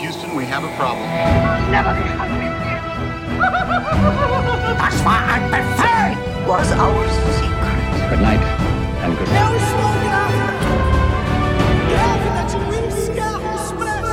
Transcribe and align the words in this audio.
Houston, 0.00 0.34
we 0.34 0.46
have 0.46 0.64
a 0.64 0.72
problem. 0.76 1.06
Never 1.70 1.92
be 1.92 2.08
hungry. 2.16 2.48
Das 4.78 5.04
war 5.04 5.20
ein 5.28 5.50
Befehl! 5.50 6.16
Was 6.48 6.72
our 6.72 7.06
secret. 7.36 8.08
Good 8.08 8.22
night 8.22 8.40
and 9.04 9.14
good 9.18 9.28
o 9.28 9.58
slogan 9.68 10.32
Grávida 11.90 12.42
de 12.48 12.56
Whisky 12.70 13.20
Express. 13.54 14.08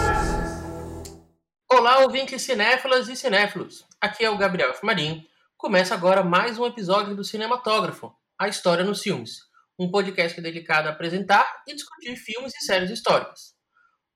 Olá, 1.71 1.99
ouvintes 1.99 2.41
cinéfilas 2.41 3.07
e 3.07 3.15
cinéfilos. 3.15 3.85
Aqui 4.01 4.25
é 4.25 4.29
o 4.29 4.37
Gabriel 4.37 4.71
F. 4.71 4.85
Marim. 4.85 5.25
Começa 5.55 5.93
agora 5.95 6.21
mais 6.21 6.59
um 6.59 6.65
episódio 6.65 7.15
do 7.15 7.23
Cinematógrafo, 7.23 8.11
A 8.37 8.49
História 8.49 8.83
nos 8.83 9.01
Filmes, 9.01 9.37
um 9.79 9.89
podcast 9.89 10.41
dedicado 10.41 10.89
a 10.89 10.91
apresentar 10.91 11.63
e 11.65 11.73
discutir 11.73 12.17
filmes 12.17 12.53
e 12.55 12.65
séries 12.65 12.91
históricas. 12.91 13.55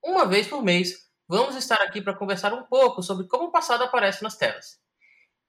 Uma 0.03 0.25
vez 0.25 0.47
por 0.47 0.61
mês, 0.61 1.10
vamos 1.31 1.55
estar 1.55 1.81
aqui 1.81 2.01
para 2.01 2.13
conversar 2.13 2.53
um 2.53 2.63
pouco 2.63 3.01
sobre 3.01 3.25
como 3.25 3.45
o 3.45 3.51
passado 3.51 3.85
aparece 3.85 4.21
nas 4.21 4.35
telas. 4.35 4.81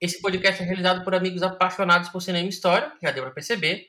Esse 0.01 0.23
podcast 0.23 0.63
é 0.63 0.65
realizado 0.65 1.03
por 1.03 1.13
amigos 1.13 1.43
apaixonados 1.43 2.09
por 2.09 2.23
cinema 2.23 2.47
e 2.47 2.51
história, 2.51 2.93
já 3.03 3.11
deu 3.11 3.25
para 3.25 3.33
perceber, 3.33 3.89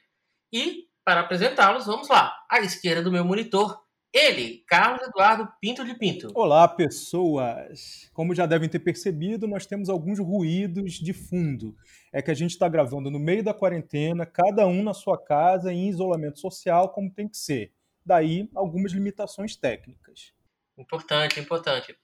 e, 0.52 0.88
para 1.06 1.20
apresentá-los, 1.20 1.86
vamos 1.86 2.10
lá, 2.10 2.34
à 2.50 2.62
esquerda 2.62 3.04
do 3.04 3.12
meu 3.12 3.24
monitor, 3.24 3.80
ele, 4.12 4.64
Carlos 4.68 5.08
Eduardo 5.08 5.48
Pinto 5.62 5.86
de 5.86 5.94
Pinto. 5.94 6.32
Olá, 6.34 6.68
pessoas! 6.68 8.10
Como 8.12 8.34
já 8.34 8.48
devem 8.48 8.68
ter 8.68 8.80
percebido, 8.80 9.48
nós 9.48 9.68
temos 9.68 9.88
alguns 9.88 10.18
ruídos 10.18 10.94
de 10.94 11.14
fundo. 11.14 11.76
É 12.12 12.24
que 12.24 12.32
a 12.32 12.36
gente 12.36 12.52
está 12.52 12.68
gravando 12.68 13.12
no 13.12 13.20
meio 13.20 13.44
da 13.44 13.54
quarentena, 13.54 14.26
cada 14.26 14.66
um 14.66 14.82
na 14.82 14.96
sua 14.96 15.24
casa, 15.24 15.72
em 15.72 15.90
isolamento 15.90 16.40
social, 16.40 16.90
como 16.90 17.14
tem 17.14 17.28
que 17.28 17.38
ser. 17.38 17.72
Daí, 18.04 18.50
algumas 18.56 18.94
limitações 18.94 19.56
técnicas. 19.56 20.34
Importante, 20.78 21.40
importante. 21.40 21.98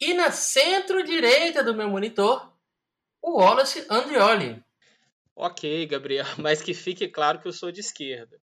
E 0.00 0.12
na 0.12 0.32
centro-direita 0.32 1.62
do 1.62 1.74
meu 1.74 1.88
monitor, 1.88 2.52
o 3.22 3.38
Wallace 3.38 3.86
Andrioli. 3.88 4.62
Ok, 5.36 5.86
Gabriel, 5.86 6.26
mas 6.38 6.60
que 6.60 6.74
fique 6.74 7.08
claro 7.08 7.40
que 7.40 7.46
eu 7.46 7.52
sou 7.52 7.70
de 7.70 7.80
esquerda. 7.80 8.40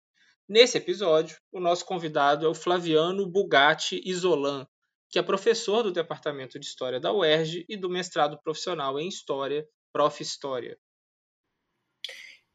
Nesse 0.47 0.77
episódio, 0.77 1.35
o 1.51 1.59
nosso 1.59 1.85
convidado 1.85 2.45
é 2.45 2.47
o 2.47 2.55
Flaviano 2.55 3.27
Bugatti 3.27 4.01
Isolan, 4.05 4.65
que 5.09 5.19
é 5.19 5.21
professor 5.21 5.83
do 5.83 5.91
Departamento 5.91 6.57
de 6.57 6.65
História 6.65 7.01
da 7.01 7.11
UERJ 7.11 7.65
e 7.67 7.75
do 7.75 7.89
mestrado 7.89 8.39
profissional 8.41 8.97
em 8.97 9.09
História, 9.09 9.67
Prof. 9.91 10.23
História. 10.23 10.77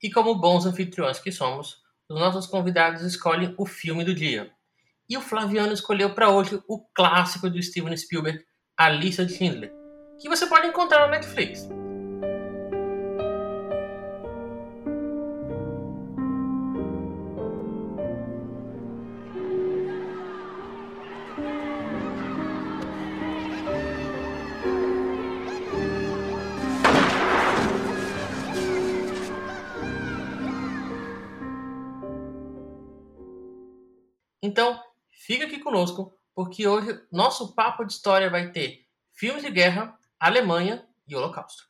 E 0.03 0.10
como 0.10 0.34
bons 0.34 0.65
anfitriões 0.65 1.19
que 1.19 1.31
somos, 1.31 1.82
os 2.09 2.19
nossos 2.19 2.47
convidados 2.47 3.03
escolhem 3.03 3.54
o 3.59 3.66
filme 3.66 4.03
do 4.03 4.15
dia. 4.15 4.56
E 5.09 5.17
o 5.17 5.21
Flaviano 5.21 5.72
escolheu 5.72 6.15
para 6.15 6.31
hoje 6.31 6.61
o 6.69 6.84
clássico 6.93 7.49
do 7.49 7.62
Steven 7.62 7.97
Spielberg, 7.97 8.44
A 8.77 8.89
Lista 8.89 9.25
de 9.25 9.34
Schindler, 9.34 9.72
que 10.21 10.28
você 10.28 10.47
pode 10.47 10.67
encontrar 10.67 11.03
na 11.03 11.09
Netflix. 11.09 11.69
Conosco, 35.66 36.12
porque 36.32 36.65
hoje 36.65 36.97
nosso 37.10 37.53
papo 37.53 37.84
de 37.84 37.93
história 37.93 38.31
vai 38.31 38.53
ter 38.53 38.87
filmes 39.12 39.43
de 39.43 39.50
guerra, 39.50 39.99
Alemanha 40.21 40.87
e 41.09 41.16
Holocausto. 41.16 41.65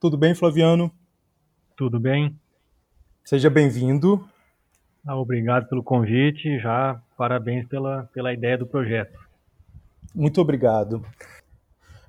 Tudo 0.00 0.16
bem, 0.16 0.34
Flaviano? 0.34 0.90
Tudo 1.76 2.00
bem? 2.00 2.34
Seja 3.22 3.50
bem-vindo. 3.50 4.26
Ah, 5.06 5.16
obrigado 5.16 5.68
pelo 5.68 5.82
convite, 5.82 6.58
já 6.58 7.02
parabéns 7.18 7.68
pela, 7.68 8.04
pela 8.14 8.32
ideia 8.32 8.56
do 8.56 8.66
projeto. 8.66 9.18
Muito 10.14 10.40
obrigado. 10.40 11.04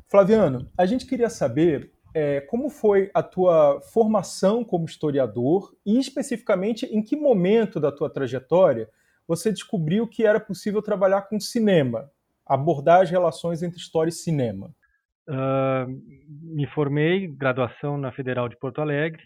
Flaviano, 0.07 0.65
a 0.77 0.85
gente 0.85 1.05
queria 1.05 1.29
saber 1.29 1.91
é, 2.13 2.41
como 2.41 2.69
foi 2.69 3.09
a 3.13 3.21
tua 3.21 3.81
formação 3.81 4.63
como 4.63 4.85
historiador 4.85 5.75
e, 5.85 5.99
especificamente, 5.99 6.85
em 6.85 7.03
que 7.03 7.15
momento 7.15 7.79
da 7.79 7.91
tua 7.91 8.09
trajetória 8.09 8.89
você 9.27 9.51
descobriu 9.51 10.07
que 10.07 10.25
era 10.25 10.39
possível 10.39 10.81
trabalhar 10.81 11.23
com 11.23 11.39
cinema, 11.39 12.09
abordar 12.45 13.01
as 13.01 13.11
relações 13.11 13.61
entre 13.61 13.77
história 13.77 14.09
e 14.09 14.13
cinema. 14.13 14.73
Uh, 15.27 15.85
me 16.41 16.65
formei, 16.67 17.27
graduação 17.27 17.95
na 17.95 18.11
Federal 18.11 18.49
de 18.49 18.57
Porto 18.57 18.81
Alegre, 18.81 19.21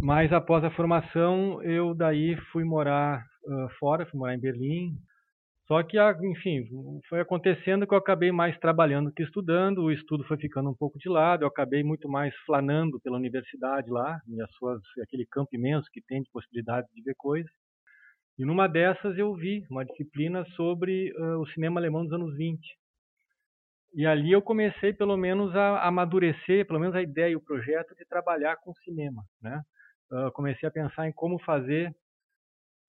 mas 0.00 0.32
após 0.32 0.64
a 0.64 0.70
formação 0.70 1.62
eu 1.62 1.94
daí 1.94 2.34
fui 2.50 2.64
morar 2.64 3.22
uh, 3.44 3.68
fora, 3.78 4.06
fui 4.06 4.18
morar 4.18 4.34
em 4.34 4.40
Berlim, 4.40 4.96
só 5.66 5.82
que, 5.82 5.98
enfim, 6.22 6.66
foi 7.08 7.20
acontecendo 7.20 7.86
que 7.86 7.94
eu 7.94 7.98
acabei 7.98 8.30
mais 8.30 8.58
trabalhando 8.58 9.10
que 9.10 9.22
estudando, 9.22 9.82
o 9.82 9.90
estudo 9.90 10.22
foi 10.24 10.36
ficando 10.36 10.68
um 10.68 10.74
pouco 10.74 10.98
de 10.98 11.08
lado, 11.08 11.42
eu 11.42 11.48
acabei 11.48 11.82
muito 11.82 12.06
mais 12.06 12.34
flanando 12.44 13.00
pela 13.00 13.16
universidade 13.16 13.90
lá, 13.90 14.20
e 14.28 14.42
as 14.42 14.50
suas, 14.56 14.80
aquele 15.02 15.24
campo 15.24 15.54
imenso 15.54 15.88
que 15.90 16.02
tem 16.02 16.22
de 16.22 16.30
possibilidades 16.30 16.90
de 16.92 17.02
ver 17.02 17.14
coisas. 17.16 17.50
E 18.38 18.44
numa 18.44 18.66
dessas 18.66 19.16
eu 19.16 19.34
vi 19.34 19.64
uma 19.70 19.84
disciplina 19.86 20.44
sobre 20.56 21.12
uh, 21.16 21.40
o 21.40 21.46
cinema 21.48 21.80
alemão 21.80 22.04
dos 22.04 22.12
anos 22.12 22.36
20. 22.36 22.60
E 23.94 24.04
ali 24.04 24.32
eu 24.32 24.42
comecei, 24.42 24.92
pelo 24.92 25.16
menos, 25.16 25.54
a 25.54 25.86
amadurecer, 25.86 26.66
pelo 26.66 26.80
menos 26.80 26.96
a 26.96 27.02
ideia 27.02 27.30
e 27.30 27.36
o 27.36 27.44
projeto 27.44 27.94
de 27.94 28.04
trabalhar 28.04 28.56
com 28.56 28.74
cinema. 28.74 29.22
Né? 29.40 29.62
Uh, 30.10 30.32
comecei 30.32 30.68
a 30.68 30.72
pensar 30.72 31.08
em 31.08 31.12
como 31.12 31.38
fazer 31.38 31.94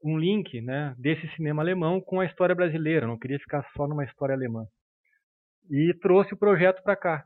um 0.04 0.18
link 0.18 0.62
né, 0.62 0.96
desse 0.98 1.28
cinema 1.36 1.62
alemão 1.62 2.00
com 2.02 2.20
a 2.20 2.26
história 2.26 2.56
brasileira, 2.56 3.08
não 3.08 3.18
queria 3.18 3.40
ficar 3.40 3.68
só 3.76 3.88
numa 3.88 4.06
história 4.06 4.36
alemã. 4.36 4.66
E 5.70 5.94
trouxe 6.02 6.34
o 6.34 6.38
projeto 6.38 6.84
para 6.84 6.96
cá. 6.96 7.26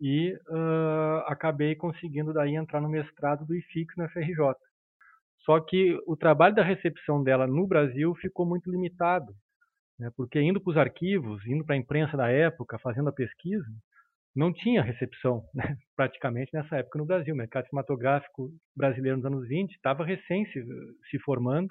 E 0.00 0.32
uh, 0.48 1.24
acabei 1.26 1.74
conseguindo 1.74 2.32
daí 2.32 2.54
entrar 2.54 2.80
no 2.80 2.88
mestrado 2.88 3.44
do 3.44 3.54
IFIX 3.54 3.94
na 3.96 4.08
FRJ. 4.08 4.54
Só 5.44 5.60
que 5.60 5.98
o 6.06 6.16
trabalho 6.16 6.54
da 6.54 6.62
recepção 6.62 7.22
dela 7.22 7.46
no 7.46 7.66
Brasil 7.66 8.14
ficou 8.16 8.46
muito 8.46 8.70
limitado 8.70 9.32
né? 9.98 10.10
porque 10.16 10.40
indo 10.40 10.60
para 10.60 10.70
os 10.70 10.76
arquivos, 10.76 11.44
indo 11.46 11.64
para 11.64 11.74
a 11.74 11.78
imprensa 11.78 12.16
da 12.16 12.28
época, 12.28 12.78
fazendo 12.78 13.08
a 13.08 13.12
pesquisa, 13.12 13.66
não 14.34 14.52
tinha 14.52 14.82
recepção, 14.82 15.42
né? 15.52 15.76
praticamente 15.96 16.50
nessa 16.54 16.76
época 16.76 16.98
no 16.98 17.06
Brasil. 17.06 17.34
O 17.34 17.36
mercado 17.36 17.66
cinematográfico 17.66 18.50
brasileiro 18.76 19.16
nos 19.16 19.26
anos 19.26 19.48
20 19.48 19.72
estava 19.72 20.04
recém 20.04 20.46
se, 20.46 20.64
se 21.10 21.18
formando. 21.20 21.68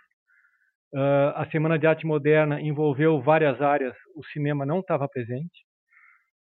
Uh, 0.93 1.35
a 1.35 1.47
Semana 1.51 1.77
de 1.77 1.85
Arte 1.85 2.05
Moderna 2.05 2.61
envolveu 2.61 3.21
várias 3.21 3.61
áreas, 3.61 3.95
o 4.15 4.23
cinema 4.27 4.65
não 4.65 4.79
estava 4.79 5.07
presente, 5.07 5.65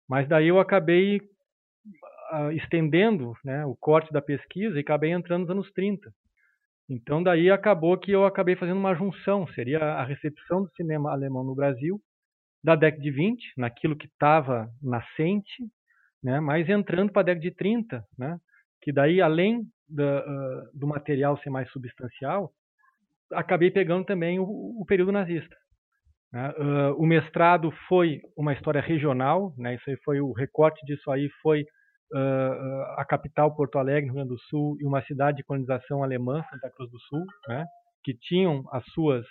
mas 0.08 0.26
daí 0.26 0.48
eu 0.48 0.58
acabei 0.58 1.18
uh, 1.18 2.50
estendendo 2.52 3.34
né, 3.44 3.64
o 3.66 3.76
corte 3.76 4.10
da 4.10 4.22
pesquisa 4.22 4.76
e 4.76 4.80
acabei 4.80 5.10
entrando 5.10 5.42
nos 5.42 5.50
anos 5.50 5.72
30. 5.72 6.10
Então 6.88 7.22
daí 7.22 7.50
acabou 7.50 7.98
que 7.98 8.10
eu 8.10 8.24
acabei 8.24 8.56
fazendo 8.56 8.78
uma 8.78 8.94
junção, 8.94 9.46
seria 9.48 9.78
a 9.78 10.04
recepção 10.04 10.62
do 10.62 10.70
cinema 10.72 11.12
alemão 11.12 11.44
no 11.44 11.54
Brasil 11.54 12.00
da 12.64 12.74
década 12.74 13.02
de 13.02 13.10
20, 13.10 13.52
naquilo 13.56 13.96
que 13.96 14.06
estava 14.06 14.68
nascente, 14.80 15.64
né, 16.22 16.40
mas 16.40 16.68
entrando 16.68 17.12
para 17.12 17.22
a 17.22 17.24
década 17.24 17.42
de 17.42 17.50
30, 17.50 18.04
né, 18.16 18.38
que 18.80 18.92
daí 18.92 19.20
além 19.20 19.62
da, 19.88 20.20
uh, 20.20 20.78
do 20.78 20.86
material 20.86 21.36
ser 21.38 21.50
mais 21.50 21.70
substancial, 21.70 22.52
acabei 23.34 23.70
pegando 23.70 24.04
também 24.04 24.38
o, 24.38 24.44
o 24.44 24.84
período 24.86 25.12
nazista. 25.12 25.56
Né. 26.32 26.50
Uh, 26.50 27.02
o 27.02 27.06
mestrado 27.06 27.70
foi 27.88 28.20
uma 28.36 28.52
história 28.52 28.80
regional, 28.80 29.54
né, 29.58 29.74
isso 29.74 29.84
foi 30.04 30.20
o 30.20 30.32
recorte 30.32 30.84
disso 30.86 31.10
aí 31.10 31.28
foi 31.42 31.62
uh, 32.14 32.82
a 32.96 33.04
capital 33.04 33.54
Porto 33.54 33.78
Alegre, 33.78 34.06
no 34.06 34.14
Rio 34.14 34.24
Grande 34.24 34.34
do 34.34 34.40
Sul, 34.48 34.76
e 34.80 34.86
uma 34.86 35.02
cidade 35.02 35.38
de 35.38 35.44
colonização 35.44 36.02
alemã, 36.02 36.42
Santa 36.50 36.70
Cruz 36.70 36.90
do 36.90 36.98
Sul, 37.00 37.24
né, 37.48 37.66
que 38.02 38.14
tinham 38.14 38.64
as 38.72 38.84
suas 38.92 39.26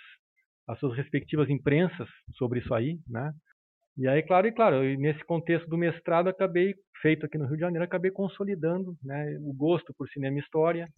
as 0.68 0.78
suas 0.78 0.96
respectivas 0.96 1.50
imprensas 1.50 2.08
sobre 2.36 2.60
isso 2.60 2.72
aí, 2.72 2.96
né? 3.08 3.32
E 3.98 4.08
aí, 4.08 4.22
claro, 4.22 4.46
e 4.46 4.52
claro, 4.52 4.82
nesse 4.96 5.22
contexto 5.24 5.68
do 5.68 5.76
mestrado 5.76 6.28
acabei 6.28 6.72
feito 7.02 7.26
aqui 7.26 7.36
no 7.36 7.46
Rio 7.46 7.56
de 7.56 7.60
Janeiro, 7.60 7.84
acabei 7.84 8.10
consolidando, 8.10 8.94
né, 9.02 9.36
o 9.40 9.52
gosto 9.52 9.92
por 9.98 10.08
cinema 10.08 10.38
e 10.38 10.40
história. 10.40 10.88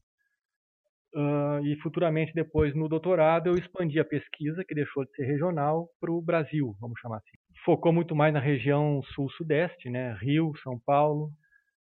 Uh, 1.16 1.64
e 1.64 1.76
futuramente 1.76 2.32
depois 2.34 2.74
no 2.74 2.88
doutorado 2.88 3.46
eu 3.46 3.54
expandi 3.54 4.00
a 4.00 4.04
pesquisa 4.04 4.64
que 4.64 4.74
deixou 4.74 5.04
de 5.04 5.12
ser 5.12 5.24
regional 5.24 5.88
para 6.00 6.10
o 6.10 6.20
Brasil, 6.20 6.76
vamos 6.80 6.98
chamar 6.98 7.18
assim. 7.18 7.38
Focou 7.64 7.92
muito 7.92 8.16
mais 8.16 8.34
na 8.34 8.40
região 8.40 9.00
sul-sudeste, 9.14 9.88
né, 9.88 10.12
Rio, 10.20 10.52
São 10.64 10.76
Paulo, 10.76 11.30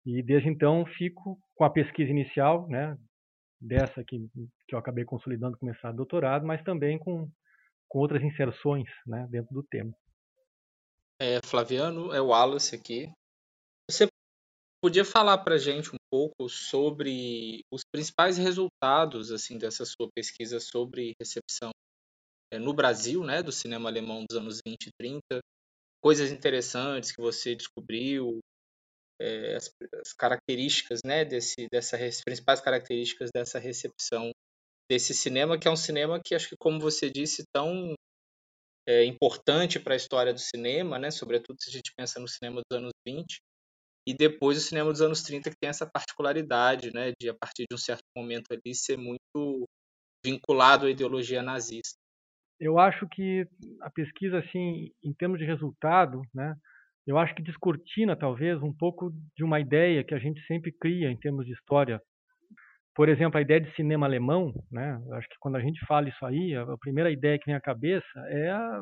e 0.05 0.21
desde 0.21 0.49
então 0.49 0.85
fico 0.97 1.39
com 1.55 1.63
a 1.63 1.69
pesquisa 1.69 2.11
inicial, 2.11 2.67
né, 2.67 2.97
dessa 3.61 4.03
que, 4.03 4.19
que 4.67 4.75
eu 4.75 4.79
acabei 4.79 5.05
consolidando 5.05 5.57
começar 5.57 5.93
doutorado, 5.93 6.45
mas 6.45 6.61
também 6.63 6.99
com, 6.99 7.29
com 7.87 7.99
outras 7.99 8.21
inserções 8.21 8.89
né, 9.07 9.25
dentro 9.31 9.53
do 9.53 9.63
tema. 9.63 9.93
É, 11.21 11.39
Flaviano, 11.45 12.13
é 12.13 12.19
o 12.19 12.27
Wallace 12.27 12.75
aqui. 12.75 13.09
Podia 14.85 15.03
falar 15.03 15.39
para 15.39 15.57
gente 15.57 15.89
um 15.89 15.97
pouco 16.11 16.47
sobre 16.47 17.63
os 17.73 17.81
principais 17.91 18.37
resultados 18.37 19.31
assim 19.31 19.57
dessa 19.57 19.83
sua 19.83 20.07
pesquisa 20.13 20.59
sobre 20.59 21.13
recepção 21.19 21.71
é, 22.53 22.59
no 22.59 22.71
Brasil, 22.71 23.23
né, 23.23 23.41
do 23.41 23.51
cinema 23.51 23.89
alemão 23.89 24.23
dos 24.29 24.37
anos 24.37 24.59
20 24.63 24.85
e 24.85 24.89
30, 24.95 25.39
coisas 25.99 26.29
interessantes 26.29 27.11
que 27.11 27.19
você 27.19 27.55
descobriu, 27.55 28.37
é, 29.19 29.55
as, 29.55 29.71
as, 30.01 30.13
características, 30.13 30.99
né, 31.03 31.25
desse, 31.25 31.67
dessa, 31.71 31.97
as 31.97 32.21
principais 32.21 32.61
características 32.61 33.31
dessa 33.33 33.57
recepção 33.57 34.29
desse 34.87 35.15
cinema, 35.15 35.57
que 35.57 35.67
é 35.67 35.71
um 35.71 35.75
cinema 35.75 36.21
que 36.23 36.35
acho 36.35 36.49
que, 36.49 36.57
como 36.59 36.79
você 36.79 37.09
disse, 37.09 37.43
tão 37.51 37.95
é, 38.87 39.03
importante 39.03 39.79
para 39.79 39.95
a 39.95 39.97
história 39.97 40.31
do 40.31 40.39
cinema, 40.39 40.99
né, 40.99 41.09
sobretudo 41.09 41.57
se 41.59 41.71
a 41.71 41.73
gente 41.73 41.91
pensa 41.97 42.19
no 42.19 42.27
cinema 42.27 42.61
dos 42.69 42.77
anos 42.77 42.91
20, 43.03 43.39
e 44.07 44.13
depois 44.13 44.57
o 44.57 44.61
cinema 44.61 44.91
dos 44.91 45.01
anos 45.01 45.23
30, 45.23 45.49
que 45.49 45.57
tem 45.59 45.69
essa 45.69 45.89
particularidade, 45.89 46.91
né, 46.93 47.11
de 47.19 47.29
a 47.29 47.33
partir 47.33 47.65
de 47.69 47.73
um 47.73 47.77
certo 47.77 48.03
momento 48.15 48.51
ali 48.51 48.75
ser 48.75 48.97
muito 48.97 49.67
vinculado 50.23 50.85
à 50.85 50.89
ideologia 50.89 51.41
nazista. 51.41 51.97
Eu 52.59 52.79
acho 52.79 53.07
que 53.09 53.45
a 53.81 53.89
pesquisa, 53.89 54.39
assim, 54.39 54.89
em 55.03 55.13
termos 55.13 55.39
de 55.39 55.45
resultado, 55.45 56.21
né, 56.33 56.55
eu 57.07 57.17
acho 57.17 57.35
que 57.35 57.43
descortina 57.43 58.15
talvez 58.15 58.61
um 58.61 58.73
pouco 58.73 59.11
de 59.35 59.43
uma 59.43 59.59
ideia 59.59 60.03
que 60.03 60.13
a 60.13 60.19
gente 60.19 60.41
sempre 60.47 60.71
cria 60.71 61.11
em 61.11 61.17
termos 61.17 61.45
de 61.45 61.53
história. 61.53 62.01
Por 62.95 63.09
exemplo, 63.09 63.37
a 63.37 63.41
ideia 63.41 63.59
de 63.59 63.75
cinema 63.75 64.05
alemão, 64.05 64.53
né? 64.71 64.97
Eu 65.05 65.13
acho 65.15 65.27
que 65.27 65.35
quando 65.39 65.57
a 65.57 65.59
gente 65.59 65.85
fala 65.85 66.07
isso 66.07 66.25
aí, 66.25 66.55
a 66.55 66.77
primeira 66.79 67.11
ideia 67.11 67.37
que 67.37 67.45
vem 67.45 67.53
à 67.53 67.59
cabeça 67.59 68.07
é 68.29 68.49
a, 68.49 68.81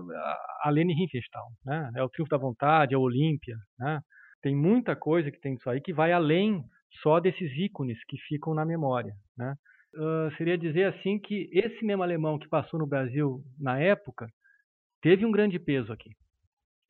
a 0.66 0.70
Leni 0.70 0.94
Riefenstahl, 0.94 1.48
né? 1.66 1.92
É 1.96 2.04
o 2.04 2.10
Triunfo 2.10 2.30
da 2.30 2.38
Vontade, 2.38 2.94
a 2.94 3.00
Olímpia, 3.00 3.58
né? 3.80 4.00
Tem 4.44 4.56
muita 4.56 4.96
coisa 4.96 5.32
que 5.32 5.40
tem 5.40 5.56
isso 5.56 5.68
aí 5.68 5.82
que 5.82 5.94
vai 5.94 6.12
além 6.12 6.64
só 7.02 7.20
desses 7.20 7.52
ícones 7.58 7.98
que 8.06 8.18
ficam 8.28 8.54
na 8.54 8.64
memória, 8.64 9.16
né? 9.36 9.56
Uh, 9.96 10.36
seria 10.38 10.58
dizer 10.58 10.86
assim 10.86 11.20
que 11.20 11.50
esse 11.52 11.80
cinema 11.80 12.04
alemão 12.04 12.38
que 12.38 12.50
passou 12.50 12.80
no 12.80 12.88
Brasil 12.88 13.44
na 13.60 13.80
época 13.80 14.28
teve 15.02 15.26
um 15.26 15.32
grande 15.32 15.60
peso 15.60 15.92
aqui 15.94 16.10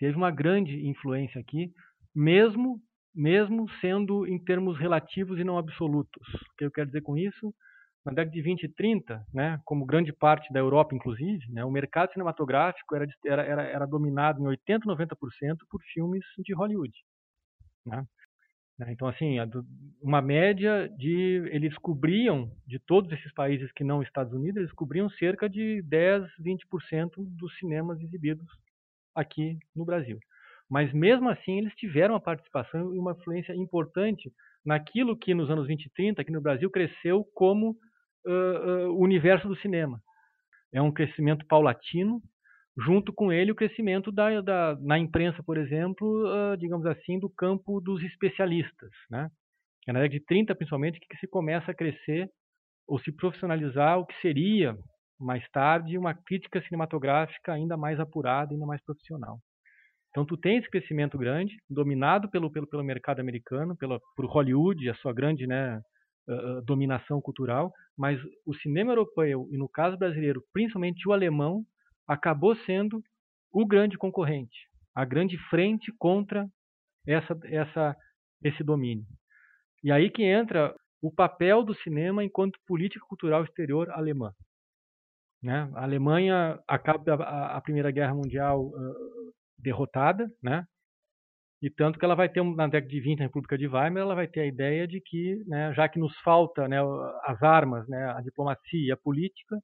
teve 0.04 0.18
uma 0.18 0.32
grande 0.32 0.86
influência 0.86 1.40
aqui, 1.40 1.72
mesmo 2.14 2.78
mesmo 3.16 3.70
sendo 3.80 4.28
em 4.28 4.44
termos 4.44 4.78
relativos 4.80 5.40
e 5.40 5.44
não 5.44 5.58
absolutos. 5.58 6.28
O 6.28 6.56
que 6.58 6.66
eu 6.66 6.72
quero 6.72 6.88
dizer 6.88 7.02
com 7.02 7.16
isso? 7.16 7.54
Na 8.04 8.12
década 8.12 8.32
de 8.32 8.42
20 8.42 8.64
e 8.64 8.70
30, 8.70 9.24
né, 9.32 9.62
como 9.64 9.86
grande 9.86 10.12
parte 10.12 10.52
da 10.52 10.60
Europa, 10.60 10.96
inclusive, 10.96 11.46
né, 11.52 11.64
o 11.64 11.72
mercado 11.72 12.12
cinematográfico 12.12 12.96
era, 12.96 13.06
era, 13.24 13.62
era 13.62 13.86
dominado 13.86 14.42
em 14.42 14.48
80, 14.48 14.88
90% 14.88 15.16
por 15.70 15.80
filmes 15.94 16.24
de 16.40 16.54
Hollywood. 16.56 16.92
Né? 17.86 18.06
Então, 18.90 19.08
assim, 19.08 19.38
uma 20.02 20.22
média 20.22 20.90
de. 20.98 21.44
Eles 21.52 21.78
cobriam, 21.78 22.52
de 22.66 22.80
todos 22.80 23.12
esses 23.12 23.32
países 23.34 23.72
que 23.72 23.84
não 23.84 24.02
Estados 24.02 24.34
Unidos, 24.34 24.58
eles 24.58 24.74
cobriam 24.74 25.10
cerca 25.12 25.48
de 25.48 25.82
10, 25.84 26.24
20% 26.40 27.12
dos 27.18 27.56
cinemas 27.58 28.00
exibidos 28.02 28.48
aqui 29.16 29.58
no 29.76 29.86
Brasil. 29.86 30.20
Mas 30.70 30.92
mesmo 30.92 31.30
assim, 31.30 31.60
eles 31.60 31.74
tiveram 31.76 32.16
uma 32.16 32.22
participação 32.22 32.96
e 32.96 32.98
uma 32.98 33.12
influência 33.12 33.54
importante 33.54 34.32
naquilo 34.66 35.18
que 35.18 35.34
nos 35.34 35.50
anos 35.50 35.68
20 35.68 35.86
e 35.86 35.90
30, 35.92 36.22
aqui 36.22 36.32
no 36.32 36.42
Brasil, 36.42 36.70
cresceu 36.72 37.24
como 37.36 37.78
uh, 38.26 38.32
uh, 38.32 38.90
o 38.92 39.02
universo 39.02 39.48
do 39.48 39.56
cinema. 39.58 40.02
É 40.72 40.82
um 40.82 40.92
crescimento 40.92 41.46
paulatino, 41.46 42.22
junto 42.78 43.14
com 43.14 43.32
ele 43.32 43.52
o 43.52 43.56
crescimento 43.56 44.12
da, 44.12 44.42
da 44.42 44.78
na 44.82 44.98
imprensa, 44.98 45.44
por 45.44 45.58
exemplo, 45.58 46.08
uh, 46.08 46.58
digamos 46.58 46.86
assim, 46.86 47.20
do 47.20 47.30
campo 47.30 47.80
dos 47.80 48.04
especialistas. 48.04 48.90
Né? 49.10 49.30
É 49.88 49.94
na 49.94 50.00
década 50.00 50.20
de 50.20 50.26
30, 50.26 50.56
principalmente, 50.56 51.00
que 51.00 51.18
se 51.18 51.28
começa 51.28 51.72
a 51.72 51.76
crescer 51.76 52.28
ou 52.88 53.00
se 53.00 53.12
profissionalizar 53.12 54.00
o 54.00 54.06
que 54.06 54.20
seria 54.22 54.76
mais 55.20 55.48
tarde 55.52 55.98
uma 55.98 56.14
crítica 56.14 56.62
cinematográfica 56.64 57.54
ainda 57.54 57.78
mais 57.78 58.00
apurada, 58.00 58.54
ainda 58.54 58.66
mais 58.66 58.84
profissional. 58.84 59.40
Então 60.10 60.26
tu 60.26 60.38
tem 60.38 60.58
esse 60.58 60.70
crescimento 60.70 61.18
grande, 61.18 61.56
dominado 61.70 62.30
pelo, 62.30 62.52
pelo, 62.52 62.68
pelo 62.68 62.84
mercado 62.84 63.20
americano, 63.20 63.76
pela, 63.76 64.00
por 64.16 64.26
Hollywood, 64.26 64.90
a 64.90 64.96
sua 64.96 65.14
grande 65.14 65.48
né, 65.48 65.80
uh, 66.30 66.62
dominação 66.66 67.20
cultural, 67.20 67.72
mas 67.98 68.20
o 68.46 68.54
cinema 68.56 68.92
europeu, 68.92 69.48
e 69.52 69.58
no 69.58 69.68
caso 69.68 69.98
brasileiro, 69.98 70.44
principalmente 70.54 71.08
o 71.08 71.14
alemão, 71.14 71.64
acabou 72.08 72.56
sendo 72.66 73.02
o 73.52 73.66
grande 73.66 73.98
concorrente, 73.98 74.68
a 74.96 75.06
grande 75.06 75.38
frente 75.50 75.92
contra 75.98 76.48
essa, 77.08 77.38
essa, 77.46 77.96
esse 78.44 78.64
domínio. 78.64 79.06
E 79.84 79.92
aí 79.92 80.10
que 80.10 80.24
entra 80.24 80.74
o 81.02 81.12
papel 81.12 81.64
do 81.64 81.76
cinema 81.76 82.24
enquanto 82.24 82.60
política 82.66 83.06
cultural 83.08 83.44
exterior 83.44 83.90
alemã. 83.92 84.32
Né? 85.42 85.70
A 85.76 85.84
Alemanha 85.84 86.58
acaba 86.66 87.16
a, 87.16 87.58
a 87.58 87.62
Primeira 87.62 87.92
Guerra 87.92 88.16
Mundial 88.16 88.68
uh, 88.68 89.34
derrotada, 89.58 90.32
né? 90.42 90.66
E 91.62 91.70
tanto 91.70 91.98
que 91.98 92.04
ela 92.04 92.16
vai 92.16 92.28
ter, 92.28 92.44
na 92.44 92.68
década 92.68 92.90
de 92.90 93.00
20, 93.00 93.20
na 93.20 93.26
República 93.26 93.58
de 93.58 93.68
Weimar, 93.68 94.04
ela 94.04 94.16
vai 94.16 94.28
ter 94.28 94.42
a 94.42 94.46
ideia 94.46 94.86
de 94.86 95.00
que, 95.00 95.42
né, 95.48 95.74
já 95.74 95.88
que 95.88 95.98
nos 95.98 96.14
falta 96.20 96.68
né, 96.68 96.78
as 97.24 97.42
armas, 97.42 97.88
né, 97.88 98.12
a 98.18 98.22
diplomacia 98.22 98.88
e 98.88 98.92
a 98.92 98.98
política, 98.98 99.58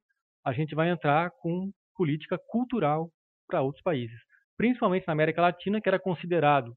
a 0.45 0.53
gente 0.53 0.73
vai 0.73 0.89
entrar 0.89 1.29
com 1.41 1.69
política 1.99 2.39
cultural 2.47 3.11
para 3.45 3.61
outros 3.61 3.83
países. 3.83 4.17
Principalmente 4.55 5.05
na 5.05 5.11
América 5.11 5.41
Latina, 5.41 5.81
que 5.81 5.89
era 5.89 5.99
considerado 5.99 6.73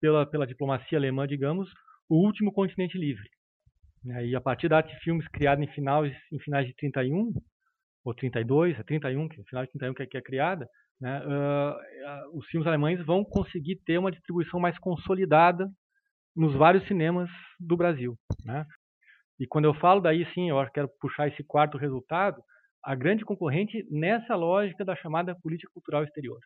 pela, 0.00 0.24
pela 0.24 0.46
diplomacia 0.46 0.96
alemã, 0.96 1.26
digamos, 1.26 1.68
o 2.08 2.24
último 2.24 2.52
continente 2.52 2.96
livre. 2.96 3.28
E 4.22 4.36
a 4.36 4.40
partir 4.40 4.68
da 4.68 4.76
arte 4.76 4.94
filmes 5.00 5.26
criada 5.28 5.64
em 5.64 5.66
finais, 5.72 6.14
em 6.32 6.38
finais 6.38 6.68
de 6.68 6.74
31, 6.76 7.32
ou 8.04 8.14
32, 8.14 8.78
é 8.78 8.82
31, 8.84 9.28
que 9.28 9.42
final 9.44 9.64
de 9.64 9.72
31 9.72 9.94
que 9.94 10.02
é, 10.02 10.06
que 10.06 10.18
é 10.18 10.22
criada, 10.22 10.68
né, 11.00 11.20
uh, 11.26 12.38
os 12.38 12.46
filmes 12.46 12.68
alemães 12.68 13.04
vão 13.04 13.24
conseguir 13.24 13.76
ter 13.84 13.98
uma 13.98 14.12
distribuição 14.12 14.60
mais 14.60 14.78
consolidada 14.78 15.68
nos 16.36 16.54
vários 16.54 16.86
cinemas 16.86 17.28
do 17.58 17.76
Brasil. 17.76 18.14
Né? 18.44 18.64
E 19.40 19.46
quando 19.46 19.64
eu 19.64 19.74
falo 19.74 20.00
daí, 20.00 20.24
sim, 20.32 20.50
eu 20.50 20.70
quero 20.72 20.88
puxar 21.00 21.26
esse 21.28 21.42
quarto 21.42 21.78
resultado, 21.78 22.40
a 22.84 22.94
grande 22.94 23.24
concorrente 23.24 23.86
nessa 23.90 24.36
lógica 24.36 24.84
da 24.84 24.94
chamada 24.94 25.34
política 25.34 25.70
cultural 25.72 26.04
exterior. 26.04 26.38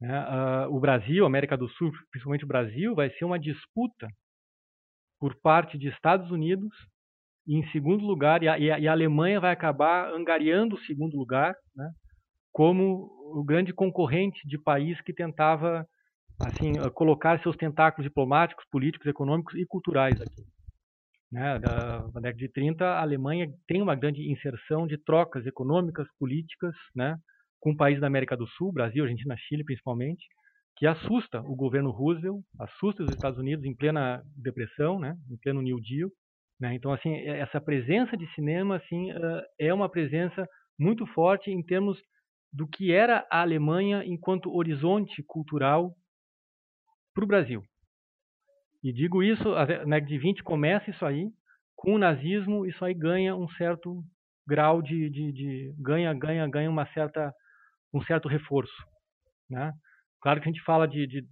Né? 0.00 0.20
Uh, 0.20 0.76
o 0.76 0.78
Brasil, 0.78 1.24
América 1.24 1.56
do 1.56 1.68
Sul, 1.68 1.90
principalmente 2.10 2.44
o 2.44 2.48
Brasil, 2.48 2.94
vai 2.94 3.10
ser 3.10 3.24
uma 3.24 3.38
disputa 3.38 4.08
por 5.18 5.34
parte 5.40 5.78
de 5.78 5.88
Estados 5.88 6.30
Unidos 6.30 6.68
e 7.46 7.56
em 7.56 7.66
segundo 7.70 8.04
lugar, 8.04 8.42
e 8.42 8.48
a, 8.48 8.58
e 8.58 8.88
a, 8.88 8.92
Alemanha 8.92 9.40
vai 9.40 9.52
acabar 9.52 10.12
angariando 10.12 10.74
o 10.74 10.80
segundo 10.80 11.16
lugar, 11.16 11.54
né, 11.74 11.90
como 12.52 13.08
o 13.32 13.44
grande 13.44 13.72
concorrente 13.72 14.46
de 14.46 14.58
país 14.58 15.00
que 15.02 15.12
tentava 15.12 15.86
assim 16.44 16.72
colocar 16.92 17.40
seus 17.40 17.56
tentáculos 17.56 18.06
diplomáticos, 18.08 18.64
políticos, 18.70 19.06
econômicos 19.06 19.54
e 19.54 19.64
culturais 19.64 20.20
aqui. 20.20 20.42
Né, 21.30 21.58
da, 21.58 21.98
da, 21.98 22.20
década 22.20 22.36
de 22.36 22.48
30, 22.48 22.84
a 22.84 23.00
Alemanha 23.00 23.48
tem 23.66 23.82
uma 23.82 23.94
grande 23.94 24.30
inserção 24.30 24.86
de 24.86 24.96
trocas 24.98 25.46
econômicas, 25.46 26.06
políticas, 26.18 26.74
né, 26.94 27.16
com 27.60 27.74
países 27.74 28.00
da 28.00 28.06
América 28.06 28.36
do 28.36 28.46
Sul, 28.46 28.72
Brasil, 28.72 29.04
Argentina, 29.04 29.36
Chile 29.36 29.64
principalmente, 29.64 30.24
que 30.76 30.86
assusta 30.86 31.40
o 31.40 31.56
governo 31.56 31.90
Roosevelt, 31.90 32.42
assusta 32.60 33.02
os 33.02 33.10
Estados 33.10 33.38
Unidos 33.38 33.64
em 33.64 33.74
plena 33.74 34.22
depressão, 34.36 34.98
né, 34.98 35.16
em 35.30 35.36
pleno 35.38 35.62
New 35.62 35.80
Deal. 35.80 36.10
Né? 36.60 36.74
Então, 36.74 36.92
assim, 36.92 37.14
essa 37.14 37.60
presença 37.60 38.16
de 38.16 38.26
cinema 38.34 38.76
assim, 38.76 39.08
é 39.58 39.72
uma 39.72 39.88
presença 39.88 40.46
muito 40.78 41.06
forte 41.06 41.50
em 41.50 41.62
termos 41.62 41.98
do 42.52 42.66
que 42.66 42.92
era 42.92 43.26
a 43.30 43.40
Alemanha 43.42 44.02
enquanto 44.04 44.54
horizonte 44.54 45.22
cultural 45.26 45.94
para 47.14 47.24
o 47.24 47.26
Brasil. 47.26 47.62
E 48.86 48.92
digo 48.92 49.20
isso, 49.20 49.50
na 49.52 49.64
década 49.64 50.06
de 50.06 50.16
20 50.16 50.44
começa 50.44 50.88
isso 50.88 51.04
aí, 51.04 51.28
com 51.74 51.96
o 51.96 51.98
nazismo 51.98 52.64
isso 52.64 52.84
aí 52.84 52.94
ganha 52.94 53.34
um 53.34 53.48
certo 53.48 54.00
grau 54.46 54.80
de, 54.80 55.10
de, 55.10 55.32
de 55.32 55.74
ganha, 55.76 56.14
ganha, 56.14 56.46
ganha 56.46 56.70
uma 56.70 56.86
certa, 56.92 57.34
um 57.92 58.00
certo 58.02 58.28
reforço. 58.28 58.76
Né? 59.50 59.72
Claro 60.22 60.40
que 60.40 60.48
a 60.48 60.52
gente 60.52 60.62
fala 60.62 60.86
de, 60.86 61.04
de, 61.04 61.20
de, 61.20 61.28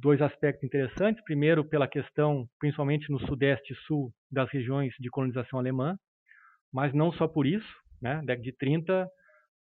dois 0.00 0.22
aspectos 0.22 0.64
interessantes. 0.64 1.22
Primeiro, 1.22 1.62
pela 1.68 1.86
questão, 1.86 2.46
principalmente 2.58 3.12
no 3.12 3.20
sudeste 3.26 3.74
e 3.74 3.76
sul 3.84 4.10
das 4.32 4.50
regiões 4.50 4.94
de 4.98 5.10
colonização 5.10 5.58
alemã, 5.58 5.98
mas 6.72 6.94
não 6.94 7.12
só 7.12 7.28
por 7.28 7.46
isso. 7.46 7.74
Né? 8.00 8.14
Na 8.14 8.22
década 8.22 8.42
de 8.42 8.56
30, 8.56 9.06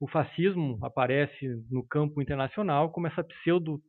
o 0.01 0.09
fascismo 0.09 0.79
aparece 0.83 1.63
no 1.71 1.87
campo 1.87 2.23
internacional 2.23 2.91
como 2.91 3.07
essa 3.07 3.23
pseudo 3.23 3.83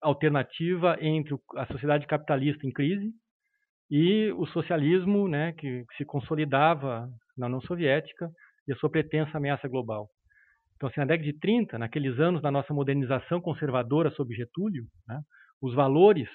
alternativa 0.00 0.96
entre 1.00 1.34
a 1.56 1.66
sociedade 1.66 2.06
capitalista 2.06 2.66
em 2.66 2.72
crise 2.72 3.12
e 3.90 4.32
o 4.32 4.46
socialismo, 4.46 5.28
né, 5.28 5.52
que, 5.52 5.84
se 5.96 6.04
consolidava 6.04 7.08
na 7.36 7.46
União 7.46 7.60
Soviética 7.60 8.30
e 8.66 8.72
a 8.72 8.76
sua 8.76 8.90
pretensa 8.90 9.36
ameaça 9.36 9.68
global. 9.68 10.08
Então, 10.74 10.88
assim, 10.88 11.00
na 11.00 11.06
década 11.06 11.30
de 11.30 11.38
30, 11.38 11.78
naqueles 11.78 12.18
anos 12.18 12.42
da 12.42 12.50
nossa 12.50 12.74
modernização 12.74 13.40
conservadora 13.40 14.10
sob 14.10 14.34
Getúlio, 14.34 14.84
né, 15.08 15.20
os 15.60 15.74
valores 15.74 16.28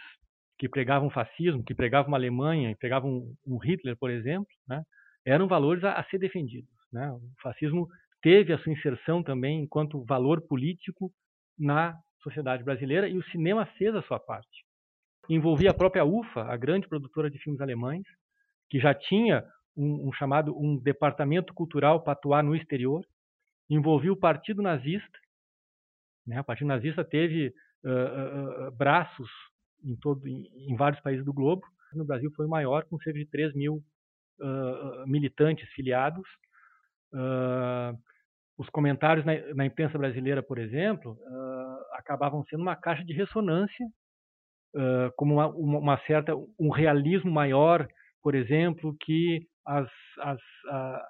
que 0.58 0.70
pregavam 0.70 1.10
fascismo, 1.10 1.64
que 1.64 1.76
pregavam 1.76 2.14
Alemanha 2.14 2.76
pregavam 2.80 3.24
um 3.46 3.58
Hitler, 3.58 3.98
por 3.98 4.10
exemplo, 4.10 4.48
né, 4.68 4.84
eram 5.26 5.48
valores 5.48 5.84
a, 5.84 5.94
a 5.94 6.04
ser 6.06 6.20
defendidos. 6.20 6.70
Né? 6.92 7.12
O 7.12 7.22
fascismo 7.42 7.88
teve 8.22 8.54
a 8.54 8.58
sua 8.60 8.72
inserção 8.72 9.24
também 9.24 9.64
enquanto 9.64 10.04
valor 10.06 10.42
político 10.48 11.12
na 11.58 11.96
sociedade 12.22 12.64
brasileira 12.64 13.08
e 13.08 13.18
o 13.18 13.24
cinema 13.26 13.66
fez 13.78 13.96
a 13.96 14.02
sua 14.04 14.20
parte. 14.20 14.66
Envolvia 15.30 15.72
a 15.72 15.74
própria 15.74 16.04
UFA, 16.04 16.44
a 16.44 16.58
grande 16.58 16.88
produtora 16.88 17.30
de 17.30 17.38
filmes 17.40 17.62
alemães, 17.62 18.06
que 18.70 18.80
já 18.80 18.94
tinha 18.94 19.44
um, 19.76 20.10
um 20.10 20.14
chamado 20.14 20.58
um 20.58 20.78
departamento 20.78 21.54
cultural 21.54 22.02
para 22.02 22.14
atuar 22.14 22.44
no 22.44 22.56
exterior. 22.56 23.06
Envolvia 23.70 24.12
o 24.12 24.18
Partido 24.18 24.62
Nazista. 24.62 25.20
Né? 26.26 26.40
O 26.40 26.44
Partido 26.44 26.68
Nazista 26.68 27.04
teve 27.04 27.54
uh, 27.84 28.68
uh, 28.68 28.72
braços 28.72 29.30
em, 29.84 29.96
todo, 29.96 30.28
em, 30.28 30.50
em, 30.70 30.76
vários 30.76 31.02
países 31.02 31.26
do 31.26 31.34
globo. 31.34 31.64
No 31.94 32.06
Brasil 32.06 32.32
foi 32.36 32.48
maior, 32.48 32.86
com 32.86 32.98
cerca 33.00 33.20
de 33.20 33.26
3 33.26 33.54
mil 33.54 33.84
uh, 34.40 35.08
militantes 35.08 35.68
filiados. 35.70 36.28
os 38.58 38.70
comentários 38.70 39.26
na, 39.26 39.34
na, 39.54 39.66
imprensa 39.66 39.98
brasileira, 39.98 40.42
por 40.42 40.58
exemplo, 40.58 41.18
acabavam 41.94 42.44
sendo 42.46 42.62
uma 42.62 42.76
caixa 42.76 43.04
de 43.04 43.14
ressonância, 43.14 43.86
uh, 44.76 45.12
como 45.16 45.36
uma, 45.36 45.48
uma, 45.48 45.98
certa 46.06 46.34
um 46.60 46.70
realismo 46.70 47.32
maior, 47.32 47.88
por 48.22 48.36
exemplo, 48.36 48.96
que 49.02 49.48
as, 49.66 49.90
as, 50.20 50.40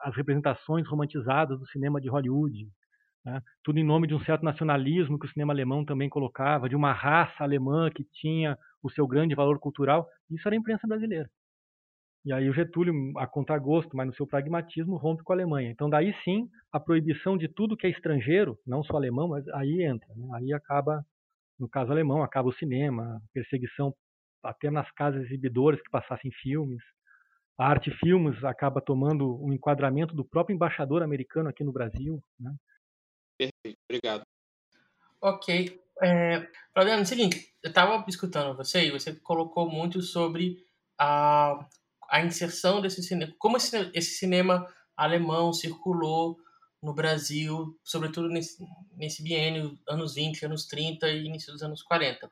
as 0.02 0.16
representações 0.16 0.88
romantizadas 0.88 1.58
do 1.60 1.68
cinema 1.68 2.02
de 2.02 2.10
Hollywood. 2.10 2.68
Né? 3.26 3.40
Tudo 3.64 3.80
em 3.80 3.84
nome 3.84 4.08
de 4.08 4.16
um 4.16 4.20
certo 4.24 4.44
nacionalismo 4.44 5.18
que 5.18 5.26
o 5.26 5.30
cinema 5.30 5.54
alemão 5.54 5.86
também 5.86 6.10
colocava, 6.10 6.68
de 6.68 6.76
uma 6.76 6.92
raça 6.92 7.44
alemã 7.44 7.90
que 7.90 8.04
tinha 8.14 8.58
o 8.84 8.90
seu 8.90 9.08
grande 9.08 9.36
valor 9.36 9.60
cultural. 9.60 10.08
Isso 10.30 10.48
era 10.48 10.56
a 10.56 10.60
imprensa 10.60 10.88
brasileira. 10.88 11.30
E 12.24 12.32
aí 12.32 12.48
o 12.50 12.54
Getúlio, 12.54 12.94
a 13.18 13.26
contragosto, 13.26 13.96
mas 13.96 14.06
no 14.06 14.14
seu 14.14 14.28
pragmatismo, 14.28 14.96
rompe 14.96 15.24
com 15.24 15.34
a 15.34 15.36
Alemanha. 15.36 15.72
Então 15.72 15.90
daí 15.90 16.14
sim, 16.24 16.48
a 16.72 16.80
proibição 16.80 17.38
de 17.38 17.48
tudo 17.48 17.76
que 17.76 17.88
é 17.88 17.90
estrangeiro, 17.90 18.60
não 18.66 18.84
só 18.84 18.96
alemão, 18.96 19.28
mas 19.28 19.48
aí 19.50 19.84
entra. 19.84 20.08
Né? 20.16 20.28
Aí 20.36 20.54
acaba, 20.54 21.04
no 21.60 21.68
caso 21.68 21.92
alemão, 21.92 22.22
acaba 22.22 22.50
o 22.50 22.54
cinema, 22.54 23.20
perseguição 23.34 23.94
até 24.44 24.70
nas 24.70 24.90
casas 24.92 25.24
exibidoras 25.24 25.82
que 25.82 25.90
passassem 25.90 26.32
filmes. 26.32 26.82
A 27.58 27.68
Arte 27.68 27.92
Filmes 27.92 28.44
acaba 28.44 28.82
tomando 28.82 29.44
um 29.44 29.54
enquadramento 29.54 30.16
do 30.16 30.26
próprio 30.26 30.56
embaixador 30.56 31.04
americano 31.04 31.50
aqui 31.50 31.64
no 31.64 31.72
Brasil. 31.72 32.24
Né? 32.40 32.54
Perfeito, 33.38 33.80
obrigado. 33.90 34.24
Ok. 35.22 35.80
É, 36.02 36.48
Fabiano, 36.74 37.02
é 37.02 37.04
o 37.04 37.06
seguinte, 37.06 37.54
eu 37.64 37.70
estava 37.70 38.04
escutando 38.08 38.58
você 38.58 38.88
e 38.88 38.92
você 38.92 39.14
colocou 39.14 39.70
muito 39.70 40.02
sobre 40.02 40.66
a 40.98 41.68
a 42.12 42.22
inserção 42.22 42.82
desse 42.82 43.02
cinema, 43.02 43.34
como 43.40 43.56
esse, 43.56 43.90
esse 43.94 44.16
cinema 44.16 44.68
alemão 44.98 45.54
circulou 45.54 46.38
no 46.84 46.94
Brasil, 46.94 47.80
sobretudo 47.84 48.28
nesse, 48.28 48.58
nesse 48.98 49.24
biênio, 49.24 49.80
anos 49.88 50.16
20, 50.16 50.46
anos 50.46 50.66
30 50.66 51.08
e 51.08 51.26
início 51.26 51.54
dos 51.54 51.64
anos 51.64 51.82
40. 51.82 52.30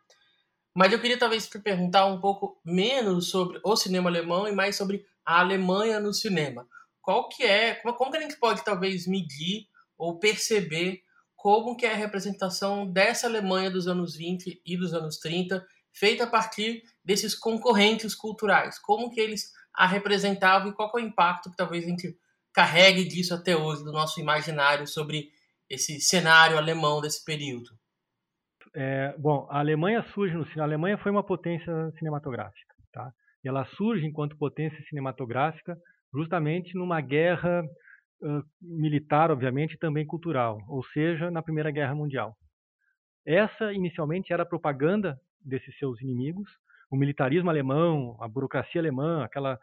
Mas 0.76 0.92
eu 0.92 1.00
queria 1.00 1.18
talvez 1.18 1.48
perguntar 1.48 2.06
um 2.08 2.20
pouco 2.20 2.60
menos 2.64 3.30
sobre 3.30 3.60
o 3.64 3.76
cinema 3.78 4.10
alemão 4.10 4.48
e 4.48 4.52
mais 4.52 4.76
sobre 4.76 5.06
a 5.26 5.40
Alemanha 5.40 6.00
no 6.00 6.14
cinema. 6.14 6.68
Qual 7.02 7.30
que 7.30 7.44
é, 7.44 7.76
como, 7.76 7.96
como 7.96 8.12
que 8.12 8.18
a 8.18 8.22
gente 8.22 8.38
pode 8.38 8.64
talvez 8.66 9.08
medir 9.08 9.68
ou 9.98 10.20
perceber 10.20 11.02
como 11.36 11.78
que 11.78 11.86
é 11.86 11.94
a 11.94 11.98
representação 11.98 12.86
dessa 12.86 13.28
Alemanha 13.28 13.72
dos 13.72 13.88
anos 13.88 14.16
20 14.16 14.62
e 14.66 14.78
dos 14.78 14.94
anos 14.94 15.18
30, 15.18 15.66
feita 15.94 16.26
a 16.26 16.28
partir 16.28 16.84
desses 17.04 17.34
concorrentes 17.34 18.14
culturais? 18.14 18.78
Como 18.78 19.10
que 19.10 19.22
eles 19.22 19.54
a 19.76 19.86
representava 19.86 20.68
e 20.68 20.74
qual 20.74 20.92
é 20.96 20.98
o 20.98 21.06
impacto 21.06 21.50
que 21.50 21.58
talvez 21.58 21.86
a 21.86 21.90
gente 21.90 22.16
carregue 22.54 23.06
disso 23.06 23.34
até 23.34 23.56
hoje, 23.56 23.84
do 23.84 23.92
nosso 23.92 24.20
imaginário 24.20 24.88
sobre 24.88 25.30
esse 25.70 26.00
cenário 26.02 26.58
alemão 26.58 27.00
desse 27.00 27.24
período? 27.24 27.70
É, 28.76 29.16
bom, 29.18 29.48
a 29.50 29.60
Alemanha 29.60 30.04
surge 30.14 30.36
no. 30.36 30.46
A 30.60 30.64
Alemanha 30.64 30.98
foi 30.98 31.12
uma 31.12 31.24
potência 31.24 31.74
cinematográfica, 31.98 32.76
tá? 32.92 33.12
E 33.44 33.48
ela 33.48 33.66
surge 33.66 34.06
enquanto 34.06 34.38
potência 34.38 34.78
cinematográfica 34.90 35.78
justamente 36.14 36.76
numa 36.76 37.02
guerra 37.02 37.64
uh, 38.22 38.44
militar, 38.62 39.32
obviamente, 39.32 39.74
e 39.74 39.78
também 39.78 40.06
cultural, 40.06 40.60
ou 40.68 40.84
seja, 40.86 41.32
na 41.32 41.42
Primeira 41.42 41.72
Guerra 41.72 41.96
Mundial. 41.96 42.36
Essa 43.26 43.72
inicialmente 43.74 44.34
era 44.34 44.44
a 44.44 44.46
propaganda 44.46 45.18
desses 45.40 45.78
seus 45.78 46.02
inimigos, 46.02 46.50
o 46.90 46.98
militarismo 46.98 47.50
alemão, 47.50 48.18
a 48.20 48.28
burocracia 48.28 48.82
alemã, 48.82 49.24
aquela 49.24 49.60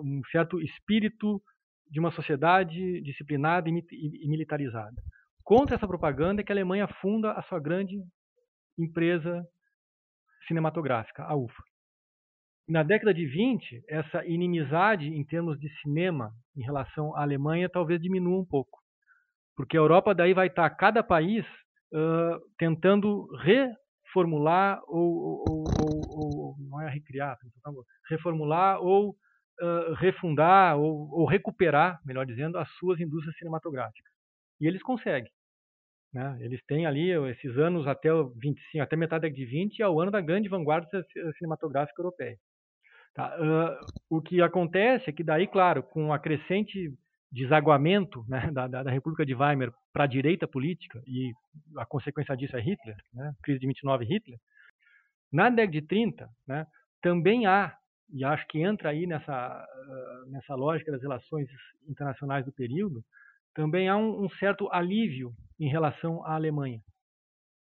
um 0.00 0.22
certo 0.30 0.60
espírito 0.60 1.40
de 1.90 2.00
uma 2.00 2.10
sociedade 2.10 3.02
disciplinada 3.02 3.68
e 3.68 4.26
militarizada. 4.26 4.96
Contra 5.44 5.76
essa 5.76 5.86
propaganda 5.86 6.40
é 6.40 6.44
que 6.44 6.50
a 6.50 6.54
Alemanha 6.54 6.88
funda 7.00 7.32
a 7.32 7.42
sua 7.42 7.60
grande 7.60 7.98
empresa 8.78 9.44
cinematográfica, 10.46 11.24
a 11.24 11.36
UFA. 11.36 11.62
Na 12.68 12.82
década 12.82 13.12
de 13.12 13.26
20, 13.26 13.84
essa 13.88 14.24
inimizade 14.24 15.08
em 15.08 15.24
termos 15.24 15.58
de 15.58 15.68
cinema 15.80 16.32
em 16.56 16.62
relação 16.62 17.14
à 17.16 17.22
Alemanha 17.22 17.68
talvez 17.68 18.00
diminua 18.00 18.40
um 18.40 18.44
pouco, 18.44 18.78
porque 19.56 19.76
a 19.76 19.80
Europa 19.80 20.14
daí 20.14 20.32
vai 20.32 20.46
estar 20.46 20.70
cada 20.70 21.02
país 21.02 21.44
uh, 21.92 22.40
tentando 22.56 23.26
reformular 23.36 24.80
ou, 24.86 25.44
ou, 25.48 25.64
ou, 26.12 26.56
não 26.58 26.80
é 26.80 26.90
recriar, 26.90 27.38
reformular 28.08 28.80
ou 28.80 29.10
uh, 29.10 29.94
refundar 29.94 30.78
ou, 30.78 31.10
ou, 31.12 31.26
recuperar, 31.26 32.00
melhor 32.04 32.26
dizendo, 32.26 32.58
as 32.58 32.68
suas 32.72 33.00
indústrias 33.00 33.36
cinematográficas. 33.36 34.12
E 34.60 34.66
eles 34.66 34.82
conseguem. 34.82 35.30
Né? 36.12 36.38
Eles 36.40 36.62
têm 36.66 36.86
ali 36.86 37.10
esses 37.30 37.56
anos 37.56 37.86
até 37.86 38.12
o 38.12 38.30
25, 38.36 38.82
até 38.82 38.96
metade 38.96 39.30
de 39.30 39.44
20 39.44 39.82
é 39.82 39.88
o 39.88 40.00
ano 40.00 40.10
da 40.10 40.20
grande 40.20 40.48
vanguarda 40.48 40.86
cinematográfica 41.38 42.00
europeia. 42.00 42.36
Tá? 43.14 43.34
Uh, 43.38 44.16
o 44.16 44.22
que 44.22 44.40
acontece 44.40 45.10
é 45.10 45.12
que 45.12 45.24
daí, 45.24 45.46
claro, 45.46 45.82
com 45.82 46.12
a 46.12 46.18
crescente 46.18 46.92
desaguamento 47.30 48.24
né, 48.28 48.50
da, 48.52 48.66
da, 48.66 48.90
República 48.90 49.24
de 49.24 49.34
Weimar 49.34 49.72
para 49.92 50.04
a 50.04 50.06
direita 50.06 50.46
política, 50.46 51.02
e 51.06 51.32
a 51.78 51.86
consequência 51.86 52.36
disso 52.36 52.56
é 52.56 52.60
Hitler, 52.60 52.96
né, 53.12 53.32
crise 53.42 53.60
de 53.60 53.66
29 53.66 54.04
Hitler, 54.04 54.38
na 55.32 55.48
década 55.48 55.72
de 55.72 55.82
30 55.82 56.28
né, 56.46 56.66
também 57.00 57.46
há, 57.46 57.76
e 58.12 58.24
acho 58.24 58.46
que 58.48 58.60
entra 58.60 58.90
aí 58.90 59.06
nessa, 59.06 59.66
nessa 60.28 60.54
lógica 60.54 60.92
das 60.92 61.00
relações 61.00 61.48
internacionais 61.88 62.44
do 62.44 62.52
período, 62.52 63.02
também 63.54 63.88
há 63.88 63.96
um, 63.96 64.24
um 64.24 64.28
certo 64.30 64.68
alívio 64.72 65.32
em 65.58 65.68
relação 65.68 66.24
à 66.26 66.34
Alemanha. 66.34 66.80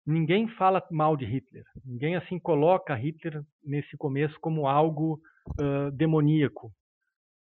Ninguém 0.06 0.48
fala 0.48 0.86
mal 0.90 1.16
de 1.16 1.26
Hitler, 1.26 1.64
ninguém 1.86 2.16
assim 2.16 2.40
coloca 2.40 2.96
Hitler 2.96 3.44
nesse 3.64 3.98
começo 3.98 4.40
como 4.40 4.66
algo 4.66 5.20
uh, 5.60 5.92
demoníaco, 5.92 6.72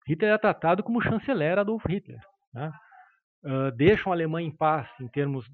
Hitler 0.06 0.30
era 0.30 0.38
tratado 0.38 0.82
como 0.82 1.02
chanceler 1.02 1.58
Adolf 1.58 1.84
Hitler. 1.86 2.20
Né? 2.52 2.72
Uh, 3.44 3.70
deixam 3.76 4.12
a 4.12 4.14
Alemanha 4.14 4.48
em 4.48 4.56
paz 4.56 4.88
em 5.00 5.08
termos 5.08 5.46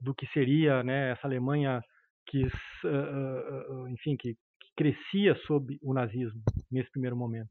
do 0.00 0.14
que 0.14 0.26
seria 0.28 0.82
né, 0.82 1.10
essa 1.10 1.26
Alemanha 1.26 1.82
que, 2.28 2.44
uh, 2.44 3.88
enfim, 3.88 4.16
que, 4.16 4.34
que, 4.34 4.38
crescia 4.76 5.34
sob 5.46 5.76
o 5.82 5.92
nazismo 5.92 6.40
nesse 6.70 6.90
primeiro 6.92 7.16
momento. 7.16 7.50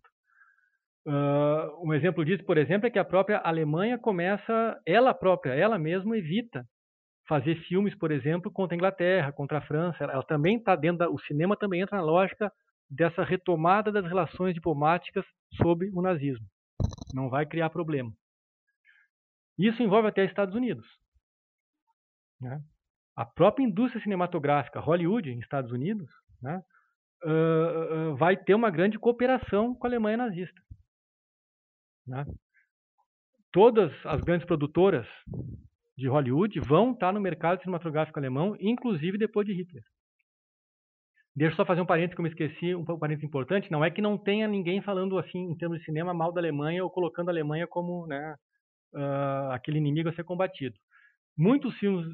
um 1.83 1.93
exemplo 1.93 2.23
disso, 2.23 2.45
por 2.45 2.57
exemplo, 2.57 2.87
é 2.87 2.89
que 2.89 2.99
a 2.99 3.03
própria 3.03 3.39
Alemanha 3.39 3.97
começa, 3.97 4.79
ela 4.85 5.13
própria, 5.13 5.53
ela 5.53 5.77
mesma 5.77 6.17
evita 6.17 6.65
fazer 7.27 7.55
filmes, 7.67 7.93
por 7.95 8.11
exemplo, 8.11 8.51
contra 8.51 8.73
a 8.73 8.77
Inglaterra, 8.77 9.31
contra 9.33 9.57
a 9.57 9.61
França. 9.61 10.03
Ela 10.03 10.23
também 10.23 10.57
está 10.57 10.75
dentro 10.75 10.99
da, 10.99 11.09
o 11.09 11.19
cinema 11.19 11.57
também 11.57 11.81
entra 11.81 11.97
na 11.97 12.03
lógica 12.03 12.51
dessa 12.89 13.23
retomada 13.23 13.91
das 13.91 14.05
relações 14.05 14.53
diplomáticas 14.53 15.25
sob 15.61 15.89
o 15.93 16.01
nazismo. 16.01 16.45
Não 17.13 17.29
vai 17.29 17.45
criar 17.45 17.69
problema. 17.69 18.11
Isso 19.57 19.81
envolve 19.83 20.07
até 20.07 20.23
Estados 20.23 20.55
Unidos. 20.55 20.87
Né? 22.39 22.61
A 23.17 23.25
própria 23.25 23.65
indústria 23.65 24.01
cinematográfica, 24.01 24.79
Hollywood, 24.79 25.31
em 25.31 25.39
Estados 25.39 25.71
Unidos, 25.71 26.07
né, 26.39 26.61
uh, 27.25 28.11
uh, 28.11 28.15
vai 28.15 28.37
ter 28.37 28.53
uma 28.53 28.69
grande 28.69 28.99
cooperação 28.99 29.73
com 29.73 29.87
a 29.87 29.89
Alemanha 29.89 30.17
nazista. 30.17 30.61
Né? 32.05 32.23
Todas 33.51 33.91
as 34.05 34.21
grandes 34.21 34.45
produtoras 34.45 35.07
de 35.97 36.07
Hollywood 36.07 36.59
vão 36.59 36.91
estar 36.91 37.11
no 37.11 37.19
mercado 37.19 37.59
cinematográfico 37.61 38.19
alemão, 38.19 38.55
inclusive 38.59 39.17
depois 39.17 39.47
de 39.47 39.53
Hitler. 39.53 39.83
Deixa 41.35 41.53
eu 41.53 41.57
só 41.57 41.65
fazer 41.65 41.81
um 41.81 41.85
parênteses 41.85 42.15
que 42.15 42.21
eu 42.21 42.23
me 42.23 42.29
esqueci, 42.29 42.75
um 42.75 42.85
parênteses 42.85 43.27
importante. 43.27 43.71
Não 43.71 43.83
é 43.83 43.89
que 43.89 44.01
não 44.01 44.15
tenha 44.17 44.47
ninguém 44.47 44.79
falando 44.81 45.17
assim, 45.17 45.39
em 45.39 45.57
termos 45.57 45.79
de 45.79 45.85
cinema, 45.85 46.13
mal 46.13 46.31
da 46.31 46.39
Alemanha 46.39 46.83
ou 46.83 46.89
colocando 46.89 47.29
a 47.29 47.31
Alemanha 47.31 47.65
como 47.67 48.05
né, 48.05 48.35
uh, 48.93 49.51
aquele 49.51 49.79
inimigo 49.79 50.09
a 50.09 50.13
ser 50.13 50.23
combatido. 50.23 50.75
Muitos 51.37 51.77
filmes 51.77 52.07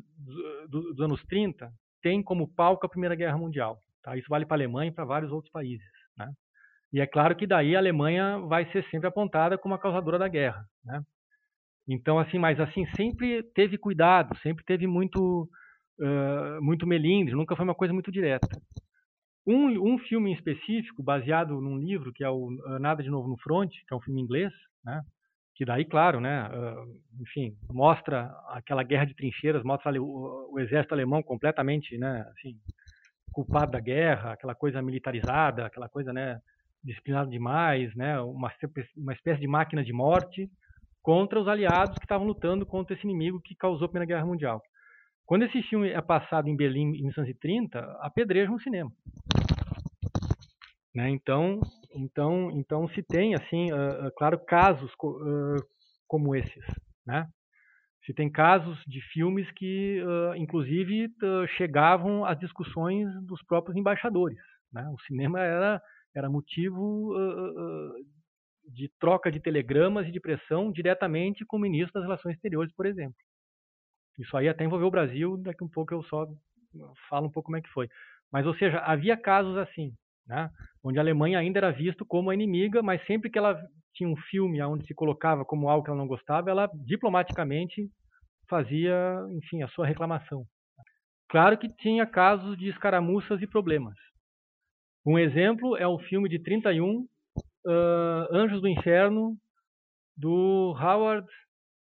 dos, 0.70 1.00
anos 1.00 1.24
30 1.24 1.72
têm 2.01 2.22
como 2.22 2.53
palco 2.53 2.86
a 2.86 2.89
Primeira 2.89 3.15
Guerra 3.15 3.38
Mundial. 3.38 3.80
Tá? 4.03 4.18
Isso 4.18 4.27
vale 4.30 4.46
para 4.46 4.56
a 4.56 4.58
Alemanha 4.58 4.92
e 4.92 4.94
para 4.94 5.06
vários 5.06 5.32
outros 5.32 5.51
países. 5.51 5.88
Né? 6.18 6.30
E 6.92 7.00
é 7.00 7.08
claro 7.08 7.36
que 7.36 7.48
daí 7.48 7.75
a 7.75 7.80
Alemanha 7.80 8.38
vai 8.39 8.70
ser 8.72 8.84
sempre 8.89 9.08
apontada 9.08 9.58
como 9.58 9.74
a 9.74 9.80
causadora 9.80 10.20
da 10.20 10.27
guerra. 10.27 10.65
Né? 10.84 11.01
Então, 11.88 12.20
assim, 12.20 12.38
mas 12.38 12.60
assim, 12.60 12.86
sempre 12.96 13.44
teve 13.56 13.77
cuidado, 13.77 14.38
sempre 14.39 14.63
teve 14.65 14.88
muito, 14.88 15.50
uh, 16.00 16.62
muito 16.62 16.86
melindre, 16.86 17.34
nunca 17.34 17.56
foi 17.56 17.63
uma 17.63 17.75
coisa 17.75 17.94
muito 17.94 18.12
direta. 18.12 18.48
Um, 19.46 19.94
um 19.94 19.98
filme 19.98 20.32
em 20.32 20.34
específico, 20.34 21.03
baseado 21.03 21.60
num 21.60 21.77
livro 21.77 22.13
que 22.13 22.24
é 22.24 22.30
o 22.30 22.51
Nada 22.80 23.03
de 23.03 23.10
Novo 23.10 23.27
no 23.27 23.38
Front, 23.38 23.72
que 23.72 23.94
é 23.94 23.96
um 23.96 24.01
filme 24.01 24.22
inglês, 24.22 24.53
né? 24.86 25.01
Que 25.55 25.65
daí, 25.65 25.86
claro, 25.86 26.19
né, 26.19 26.50
enfim, 27.22 27.55
mostra 27.72 28.31
aquela 28.50 28.83
guerra 28.83 29.05
de 29.05 29.15
trincheiras, 29.15 29.63
mostra 29.63 29.91
o, 30.01 30.60
exército 30.60 30.93
alemão 30.93 31.22
completamente, 31.22 31.98
né, 31.98 32.25
assim, 32.31 32.55
culpado 33.31 33.72
da 33.72 33.79
guerra, 33.79 34.33
aquela 34.33 34.55
coisa 34.55 34.81
militarizada, 34.81 35.65
aquela 35.65 35.88
coisa, 35.88 36.12
né, 36.12 36.39
disciplinada 36.83 37.29
demais, 37.29 37.93
né, 37.95 38.19
uma, 38.19 38.51
uma 38.98 39.13
espécie 39.13 39.41
de 39.41 39.48
máquina 39.48 39.83
de 39.83 39.93
morte 39.93 40.50
contra 41.01 41.39
os 41.39 41.48
aliados 41.48 41.98
que 41.98 42.05
estavam 42.05 42.25
lutando 42.25 42.65
contra 42.65 42.95
esse 42.95 43.03
inimigo 43.03 43.41
que 43.41 43.55
causou 43.55 43.86
a 43.86 43.89
Primeira 43.89 44.15
Guerra 44.15 44.25
Mundial. 44.25 44.62
Quando 45.25 45.43
esse 45.43 45.62
filme 45.63 45.89
é 45.89 46.01
passado 46.01 46.50
em 46.50 46.55
Berlim 46.55 46.95
em 46.95 47.03
1930, 47.03 47.79
apedrejam 48.01 48.55
o 48.55 48.62
cinema. 48.62 48.91
Né? 50.95 51.10
Então, 51.10 51.60
então, 51.96 52.52
então 52.52 52.88
se 52.90 53.04
tem 53.04 53.36
assim, 53.36 53.72
uh, 53.72 54.08
uh, 54.08 54.12
claro, 54.18 54.40
casos 54.46 54.92
uh, 55.04 55.64
como 56.08 56.36
esses, 56.36 56.66
né? 57.06 57.28
Se 58.06 58.14
tem 58.14 58.30
casos 58.30 58.78
de 58.86 59.00
filmes 59.14 59.50
que, 59.52 60.04
inclusive, 60.36 61.08
chegavam 61.56 62.26
às 62.26 62.38
discussões 62.38 63.08
dos 63.26 63.42
próprios 63.46 63.78
embaixadores. 63.78 64.38
Né? 64.74 64.86
O 64.90 65.00
cinema 65.03 65.40
era 65.40 65.82
era 66.14 66.29
motivo 66.29 67.16
de 68.68 68.92
troca 69.00 69.32
de 69.32 69.40
telegramas 69.40 70.06
e 70.06 70.12
de 70.12 70.20
pressão 70.20 70.70
diretamente 70.70 71.46
com 71.46 71.56
o 71.56 71.60
ministro 71.62 71.94
das 71.94 72.03
Relações 72.03 72.36
Exteriores, 72.36 72.74
por 72.75 72.86
exemplo. 72.86 73.16
Isso 74.20 74.36
aí 74.36 74.50
até 74.50 74.66
envolveu 74.66 74.88
o 74.88 74.92
Brasil, 74.92 75.38
daqui 75.38 75.64
um 75.64 75.70
pouco 75.70 75.94
eu 75.94 76.03
só 76.03 76.27
falo 77.10 77.27
um 77.27 77.32
pouco 77.32 77.48
como 77.48 77.58
é 77.58 77.62
que 77.62 77.70
foi. 77.70 77.88
Mas, 78.32 78.46
ou 78.46 78.56
seja, 78.56 78.79
havia 78.79 79.16
casos 79.16 79.58
assim, 79.58 79.94
né, 80.27 80.50
onde 80.83 80.98
a 80.98 81.01
Alemanha 81.01 81.40
ainda 81.40 81.59
era 81.59 81.72
visto 81.72 82.05
como 82.05 82.29
a 82.29 82.33
inimiga, 82.33 82.81
mas 82.81 83.05
sempre 83.05 83.29
que 83.29 83.38
ela 83.38 83.59
tinha 83.94 84.09
um 84.09 84.16
filme 84.16 84.62
onde 84.64 84.86
se 84.86 84.94
colocava 84.94 85.46
como 85.46 85.70
algo 85.70 85.83
que 85.83 85.90
ela 85.90 86.00
não 86.00 86.07
gostava, 86.07 86.50
ela 86.50 86.70
diplomaticamente 86.86 87.90
fazia, 88.50 88.96
enfim, 89.31 89.62
a 89.62 89.68
sua 89.70 89.86
reclamação. 89.86 90.46
Claro 91.29 91.57
que 91.57 91.70
tinha 91.77 92.05
casos 92.05 92.57
de 92.57 92.70
escaramuças 92.70 93.42
e 93.42 93.48
problemas. 93.48 93.96
Um 95.05 95.18
exemplo 95.18 95.75
é 95.77 95.88
o 95.88 96.00
filme 96.00 96.29
de 96.29 96.40
31, 96.40 97.01
uh, 97.01 97.07
Anjos 98.31 98.62
do 98.62 98.68
Inferno, 98.68 99.36
do 100.16 100.75
Howard 100.79 101.27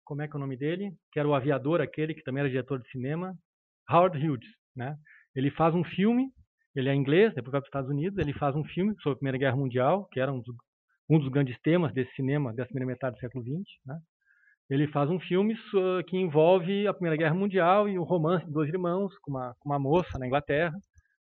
como 0.05 0.23
é 0.23 0.29
que 0.29 0.35
é 0.35 0.37
o 0.37 0.41
nome 0.41 0.57
dele? 0.57 0.93
Que 1.11 1.19
era 1.19 1.29
o 1.29 1.35
aviador 1.35 1.81
aquele, 1.81 2.15
que 2.15 2.23
também 2.23 2.41
era 2.41 2.51
diretor 2.51 2.81
de 2.81 2.89
cinema, 2.91 3.37
Howard 3.91 4.17
Hughes, 4.19 4.47
né? 4.77 4.97
Ele 5.35 5.51
faz 5.51 5.75
um 5.75 5.83
filme, 5.83 6.29
ele 6.75 6.89
é 6.89 6.95
inglês, 6.95 7.33
depois 7.35 7.53
vai 7.53 7.61
para 7.61 7.67
os 7.67 7.69
Estados 7.69 7.91
Unidos, 7.91 8.19
ele 8.19 8.33
faz 8.33 8.55
um 8.57 8.65
filme 8.65 8.95
sobre 9.01 9.13
a 9.13 9.17
Primeira 9.17 9.39
Guerra 9.39 9.57
Mundial, 9.57 10.07
que 10.11 10.21
era 10.21 10.33
um 10.33 10.41
dos, 10.41 10.55
um 11.09 11.19
dos 11.19 11.29
grandes 11.29 11.59
temas 11.61 11.93
desse 11.93 12.13
cinema 12.15 12.53
dessa 12.53 12.69
primeira 12.69 12.93
metade 12.93 13.17
do 13.17 13.21
século 13.21 13.45
XX, 13.45 13.65
né? 13.87 13.99
Ele 14.71 14.89
faz 14.89 15.11
um 15.11 15.21
filme 15.21 15.55
que 16.09 16.17
envolve 16.17 16.87
a 16.87 16.95
Primeira 16.95 17.17
Guerra 17.19 17.35
Mundial 17.35 17.87
e 17.87 17.99
o 17.99 18.03
romance 18.03 18.47
de 18.47 18.53
dois 18.53 18.69
irmãos 18.71 19.13
com 19.19 19.31
uma, 19.31 19.55
com 19.61 19.69
uma 19.69 19.79
moça 19.79 20.19
na 20.19 20.27
Inglaterra. 20.27 20.75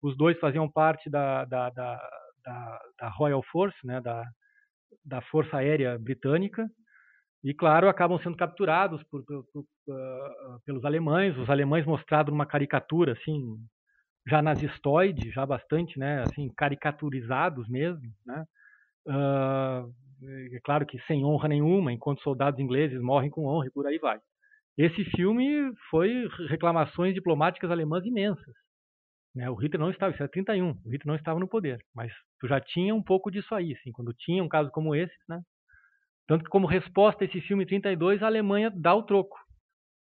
Os 0.02 0.16
dois 0.16 0.38
faziam 0.38 0.70
parte 0.70 1.10
da, 1.10 1.44
da, 1.44 1.68
da, 1.68 2.00
da, 2.42 2.80
da 2.98 3.08
Royal 3.10 3.42
Force, 3.52 3.76
né? 3.84 4.00
da, 4.00 4.24
da 5.04 5.20
Força 5.20 5.58
Aérea 5.58 5.98
Britânica, 5.98 6.66
e, 7.44 7.54
claro, 7.54 7.88
acabam 7.88 8.18
sendo 8.22 8.36
capturados 8.36 9.02
por, 9.04 9.24
por, 9.24 9.44
por, 9.52 9.62
uh, 9.62 10.60
pelos 10.64 10.84
alemães. 10.84 11.36
Os 11.36 11.48
alemães 11.48 11.86
mostrados 11.86 12.32
numa 12.32 12.46
caricatura, 12.46 13.12
assim, 13.12 13.56
já 14.26 14.42
nazistoide, 14.42 15.30
já 15.30 15.46
bastante, 15.46 15.98
né, 15.98 16.22
assim, 16.22 16.50
caricaturizados 16.56 17.68
mesmo, 17.68 18.10
né. 18.24 18.44
Uh, 19.06 19.92
é 20.54 20.60
claro 20.64 20.84
que 20.84 20.98
sem 21.06 21.24
honra 21.24 21.48
nenhuma, 21.48 21.92
enquanto 21.92 22.22
soldados 22.22 22.58
ingleses 22.58 23.00
morrem 23.00 23.30
com 23.30 23.46
honra 23.46 23.66
e 23.66 23.70
por 23.70 23.86
aí 23.86 23.98
vai. 23.98 24.18
Esse 24.76 25.04
filme 25.16 25.72
foi 25.90 26.28
reclamações 26.48 27.14
diplomáticas 27.14 27.70
alemãs 27.70 28.04
imensas. 28.04 28.54
Né? 29.34 29.48
O 29.48 29.54
Hitler 29.54 29.80
não 29.80 29.90
estava, 29.90 30.12
isso 30.12 30.22
era 30.22 30.30
31, 30.30 30.70
o 30.70 30.90
Hitler 30.90 31.06
não 31.06 31.14
estava 31.14 31.38
no 31.38 31.46
poder, 31.46 31.78
mas 31.94 32.12
tu 32.40 32.48
já 32.48 32.60
tinha 32.60 32.94
um 32.94 33.02
pouco 33.02 33.30
disso 33.30 33.54
aí, 33.54 33.74
assim, 33.74 33.92
quando 33.92 34.12
tinha 34.14 34.42
um 34.42 34.48
caso 34.48 34.70
como 34.70 34.94
esse, 34.94 35.14
né? 35.28 35.40
Tanto 36.26 36.44
que, 36.44 36.50
como 36.50 36.66
resposta 36.66 37.22
a 37.22 37.26
esse 37.26 37.40
filme 37.42 37.64
32, 37.64 38.22
a 38.22 38.26
Alemanha 38.26 38.70
dá 38.74 38.94
o 38.94 39.02
troco 39.02 39.38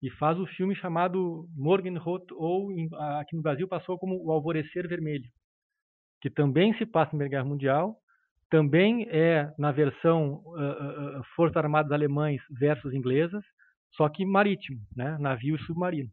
e 0.02 0.10
faz 0.12 0.40
o 0.40 0.48
filme 0.48 0.76
chamado 0.76 1.48
Morgenrot, 1.56 2.26
ou 2.34 2.70
aqui 3.20 3.36
no 3.36 3.42
Brasil 3.42 3.68
passou 3.68 3.98
como 4.00 4.24
O 4.26 4.32
Alvorecer 4.32 4.88
Vermelho, 4.88 5.30
que 6.22 6.30
também 6.30 6.74
se 6.78 6.86
passa 6.86 7.08
na 7.08 7.10
Primeira 7.10 7.32
Guerra 7.32 7.46
Mundial, 7.46 7.98
também 8.50 9.08
é 9.10 9.54
na 9.58 9.72
versão 9.72 10.42
uh, 10.46 11.20
uh, 11.20 11.24
Forças 11.36 11.56
Armadas 11.56 11.92
Alemães 11.92 12.42
versus 12.50 12.94
Inglesas, 12.94 13.44
só 13.94 14.10
que 14.10 14.26
marítimo, 14.26 14.80
né? 14.96 15.18
navio 15.20 15.56
e 15.56 15.62
submarino. 15.64 16.10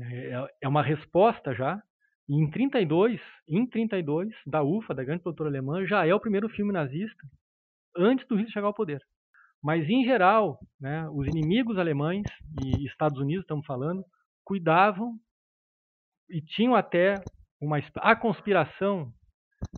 É, 0.00 0.48
é 0.62 0.68
uma 0.68 0.82
resposta 0.82 1.54
já, 1.54 1.80
e 2.28 2.34
em 2.34 2.50
32, 2.50 3.20
em 3.48 3.66
32, 3.66 4.28
da 4.46 4.62
UFA, 4.62 4.94
da 4.94 5.04
grande 5.04 5.22
produtora 5.22 5.48
alemã, 5.48 5.86
já 5.86 6.06
é 6.06 6.14
o 6.14 6.20
primeiro 6.20 6.48
filme 6.48 6.72
nazista 6.72 7.26
antes 7.96 8.26
do 8.26 8.34
Hitler 8.34 8.52
chegar 8.52 8.66
ao 8.66 8.74
poder. 8.74 9.00
Mas, 9.64 9.88
em 9.88 10.04
geral, 10.04 10.58
né, 10.78 11.08
os 11.08 11.26
inimigos 11.26 11.78
alemães, 11.78 12.22
e 12.62 12.86
Estados 12.86 13.18
Unidos 13.18 13.44
estamos 13.44 13.64
falando, 13.64 14.04
cuidavam 14.44 15.18
e 16.28 16.42
tinham 16.42 16.74
até 16.74 17.14
uma. 17.58 17.78
A 17.96 18.14
conspiração, 18.14 19.10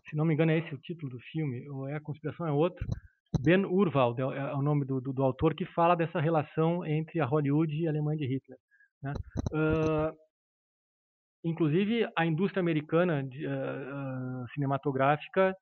se 0.09 0.17
não 0.17 0.25
me 0.25 0.35
engano, 0.35 0.51
é 0.51 0.59
esse 0.59 0.75
o 0.75 0.79
título 0.79 1.13
do 1.13 1.21
filme, 1.31 1.69
ou 1.69 1.89
é 1.89 1.95
a 1.95 2.01
conspiração 2.01 2.49
é 2.49 2.51
outro. 2.51 2.85
Ben 3.41 3.65
Urwald 3.65 4.21
é, 4.21 4.25
é 4.25 4.55
o 4.55 4.63
nome 4.63 4.85
do, 4.85 5.01
do, 5.01 5.13
do 5.13 5.23
autor 5.23 5.55
que 5.55 5.65
fala 5.67 5.95
dessa 5.95 6.21
relação 6.21 6.85
entre 6.85 7.21
a 7.21 7.25
Hollywood 7.25 7.73
e 7.73 7.87
a 7.87 7.91
Alemanha 7.91 8.19
de 8.19 8.27
Hitler. 8.27 8.59
Né? 9.01 9.13
Uh, 9.53 10.17
inclusive, 11.45 12.09
a 12.17 12.27
indústria 12.27 12.61
americana 12.61 13.23
de, 13.23 13.47
uh, 13.47 13.51
uh, 13.51 14.49
cinematográfica 14.53 15.55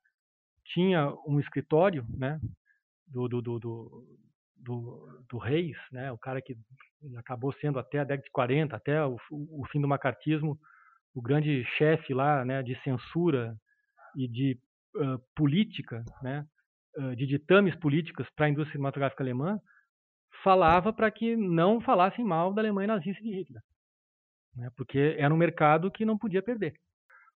tinha 0.73 1.13
um 1.27 1.39
escritório, 1.39 2.03
né, 2.09 2.39
do, 3.07 3.27
do, 3.27 3.41
do, 3.41 3.59
do, 3.59 5.23
do, 5.29 5.37
Reis, 5.37 5.77
né, 5.91 6.11
o 6.11 6.17
cara 6.17 6.41
que 6.41 6.57
acabou 7.17 7.53
sendo 7.53 7.79
até 7.79 7.99
a 7.99 8.03
década 8.03 8.23
de 8.23 8.31
40, 8.31 8.75
até 8.75 9.05
o, 9.05 9.17
o 9.31 9.65
fim 9.71 9.79
do 9.79 9.87
macartismo, 9.87 10.57
o 11.13 11.21
grande 11.21 11.63
chefe 11.77 12.13
lá, 12.13 12.43
né, 12.43 12.61
de 12.63 12.75
censura 12.81 13.55
e 14.15 14.27
de 14.27 14.59
uh, 14.95 15.19
política, 15.35 16.03
né, 16.21 16.45
de 17.17 17.27
ditames 17.27 17.75
políticos 17.75 18.25
para 18.35 18.45
a 18.45 18.49
indústria 18.49 18.71
cinematográfica 18.71 19.21
alemã, 19.21 19.59
falava 20.43 20.93
para 20.93 21.09
que 21.11 21.35
não 21.35 21.81
falassem 21.81 22.23
mal 22.23 22.53
da 22.53 22.61
Alemanha 22.61 22.87
nazista 22.87 23.21
de 23.21 23.31
Hitler, 23.31 23.61
né? 24.55 24.69
porque 24.77 25.15
era 25.17 25.33
um 25.33 25.37
mercado 25.37 25.91
que 25.91 26.05
não 26.05 26.17
podia 26.17 26.43
perder. 26.43 26.73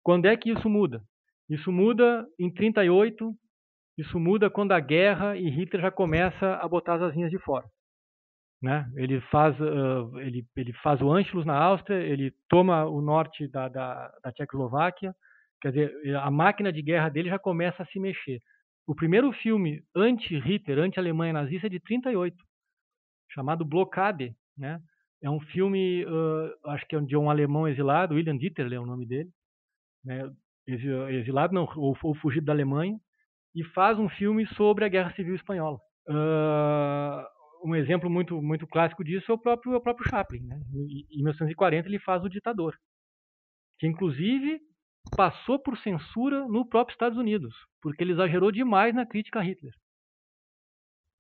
Quando 0.04 0.26
é 0.26 0.36
que 0.36 0.52
isso 0.52 0.70
muda? 0.70 1.02
Isso 1.50 1.72
muda 1.72 2.28
em 2.40 2.52
38, 2.52 3.32
isso 3.98 4.20
muda 4.20 4.50
quando 4.50 4.74
a 4.74 4.80
guerra 4.80 5.38
e 5.38 5.50
Hitler 5.50 5.84
já 5.84 5.92
começa 5.92 6.56
a 6.56 6.68
botar 6.68 6.96
as 6.96 7.02
asinhas 7.02 7.32
de 7.32 7.40
fora. 7.40 7.66
Né? 8.62 8.90
Ele, 8.96 9.22
faz, 9.22 9.58
uh, 9.60 10.20
ele, 10.20 10.46
ele 10.56 10.74
faz 10.74 11.02
o 11.02 11.12
Anschluss 11.12 11.46
na 11.46 11.58
Áustria, 11.58 11.98
ele 11.98 12.34
toma 12.50 12.86
o 12.86 13.02
norte 13.02 13.48
da, 13.48 13.70
da, 13.70 14.12
da 14.24 14.32
Tchecoslováquia, 14.32 15.14
quer 15.62 15.72
dizer, 15.72 16.16
a 16.18 16.32
máquina 16.32 16.72
de 16.72 16.82
guerra 16.82 17.10
dele 17.10 17.30
já 17.30 17.40
começa 17.40 17.84
a 17.84 17.86
se 17.86 18.00
mexer. 18.00 18.42
O 18.88 18.96
primeiro 18.96 19.32
filme 19.32 19.84
anti-Hitler, 19.96 20.80
anti-Alemanha 20.80 21.34
nazista 21.34 21.68
é 21.68 21.70
de 21.70 21.80
38, 21.80 22.36
chamado 23.32 23.66
Blockade, 23.66 24.36
né? 24.58 24.80
É 25.24 25.30
um 25.30 25.40
filme, 25.40 26.06
uh, 26.06 26.70
acho 26.72 26.86
que 26.88 26.96
é 26.96 27.00
de 27.02 27.18
um 27.18 27.30
alemão 27.30 27.68
exilado, 27.68 28.16
William 28.16 28.38
Dieterle 28.38 28.76
é 28.76 28.80
o 28.80 28.86
nome 28.86 29.08
dele, 29.08 29.30
né? 30.04 30.30
exilado 30.68 31.54
não, 31.54 31.68
ou, 31.76 31.96
ou 32.04 32.16
fugido 32.16 32.48
da 32.48 32.54
Alemanha, 32.54 33.00
e 33.56 33.64
faz 33.64 33.98
um 33.98 34.10
filme 34.10 34.46
sobre 34.48 34.84
a 34.84 34.90
Guerra 34.90 35.14
Civil 35.16 35.34
Espanhola. 35.36 35.80
Uh, 36.08 37.24
um 37.68 37.74
exemplo 37.74 38.10
muito 38.10 38.40
muito 38.42 38.68
clássico 38.68 39.04
disso 39.04 39.32
é 39.32 39.36
o 39.36 39.40
próprio, 39.40 39.74
é 39.74 39.78
o 39.78 39.82
próprio 39.82 40.08
Chaplin. 40.10 40.42
Né? 40.42 40.62
Em 41.10 41.24
1940 41.24 41.88
ele 41.88 42.00
faz 42.00 42.24
O 42.24 42.30
Ditador, 42.30 42.76
que 43.80 43.88
inclusive 43.88 44.60
passou 45.16 45.58
por 45.58 45.78
censura 45.78 46.48
no 46.48 46.68
próprio 46.68 46.94
Estados 46.94 47.18
Unidos, 47.18 47.56
porque 47.82 48.04
ele 48.04 48.12
exagerou 48.12 48.52
demais 48.52 48.94
na 48.94 49.06
crítica 49.06 49.40
a 49.40 49.44
Hitler. 49.44 49.74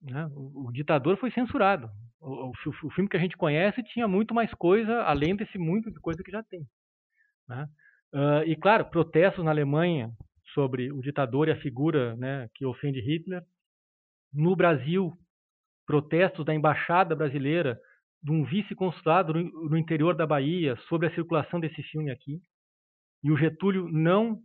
Né? 0.01 0.27
O, 0.33 0.67
o, 0.67 0.71
Ditador 0.71 1.17
foi 1.17 1.31
censurado. 1.31 1.89
O, 2.19 2.47
o, 2.47 2.51
o, 2.51 2.91
filme 2.91 3.09
que 3.09 3.17
a 3.17 3.19
gente 3.19 3.37
conhece 3.37 3.81
tinha 3.83 4.07
muito 4.07 4.33
mais 4.33 4.53
coisa, 4.53 5.03
além 5.03 5.35
desse 5.35 5.57
muito 5.57 5.91
de 5.91 5.99
coisa 5.99 6.21
que 6.23 6.31
já 6.31 6.43
tem. 6.43 6.65
Né? 7.47 7.67
Uh, 8.13 8.43
e 8.45 8.55
claro, 8.55 8.85
protestos 8.85 9.43
na 9.43 9.51
Alemanha 9.51 10.11
sobre 10.55 10.91
o 10.91 11.01
ditador 11.01 11.47
e 11.47 11.51
a 11.51 11.61
figura 11.61 12.15
né, 12.15 12.49
que 12.55 12.65
ofende 12.65 12.99
Hitler. 12.99 13.43
No 14.33 14.55
Brasil, 14.55 15.13
protestos 15.85 16.43
da 16.43 16.55
embaixada 16.55 17.15
brasileira, 17.15 17.79
de 18.23 18.31
um 18.31 18.43
vice-consulado 18.43 19.33
no 19.33 19.77
interior 19.77 20.15
da 20.15 20.25
Bahia 20.25 20.75
sobre 20.87 21.07
a 21.07 21.13
circulação 21.13 21.59
desse 21.59 21.83
filme 21.83 22.09
aqui. 22.09 22.41
E 23.23 23.31
o 23.31 23.37
Getúlio 23.37 23.87
não 23.87 24.41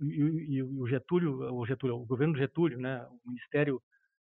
e, 0.00 0.62
o 0.62 0.86
Getúlio, 0.86 1.54
o 1.54 1.66
Getúlio, 1.66 1.96
o 1.96 2.06
governo 2.06 2.34
do 2.34 2.38
Getúlio, 2.38 2.78
né, 2.78 3.04
o 3.06 3.28
Ministério 3.28 3.80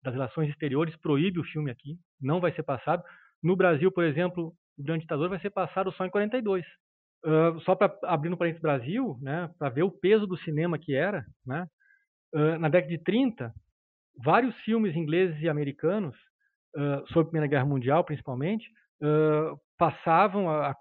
das 0.03 0.15
Relações 0.15 0.49
Exteriores 0.51 0.97
proíbe 0.97 1.41
o 1.41 1.45
filme 1.45 1.71
aqui, 1.71 1.99
não 2.21 2.41
vai 2.41 2.53
ser 2.55 2.63
passado. 2.63 3.03
No 3.43 3.57
Brasil, 3.57 3.91
por 3.91 4.05
exemplo, 4.05 4.55
o 4.79 4.83
Grande 4.83 5.03
Ditador 5.03 5.29
vai 5.29 5.41
ser 5.41 5.51
passado 5.51 5.93
só 5.93 6.05
em 6.05 6.11
42. 6.11 6.65
Uh, 7.25 7.59
só 7.61 7.75
para 7.75 7.97
abrir 8.05 8.29
no 8.29 8.37
parênteses 8.37 8.63
Brasil, 8.63 9.19
né, 9.21 9.51
para 9.59 9.69
ver 9.69 9.83
o 9.83 9.91
peso 9.91 10.27
do 10.27 10.37
cinema 10.39 10.79
que 10.79 10.95
era, 10.95 11.25
né, 11.45 11.67
uh, 12.35 12.59
na 12.59 12.69
década 12.69 12.97
de 12.97 13.03
30, 13.03 13.53
vários 14.23 14.55
filmes 14.61 14.95
ingleses 14.95 15.41
e 15.43 15.49
americanos 15.49 16.15
uh, 16.77 17.05
sobre 17.09 17.23
a 17.23 17.25
Primeira 17.25 17.47
Guerra 17.49 17.65
Mundial, 17.65 18.05
principalmente, 18.05 18.69
passavam, 19.77 20.49
a, 20.49 20.71
a, 20.71 20.75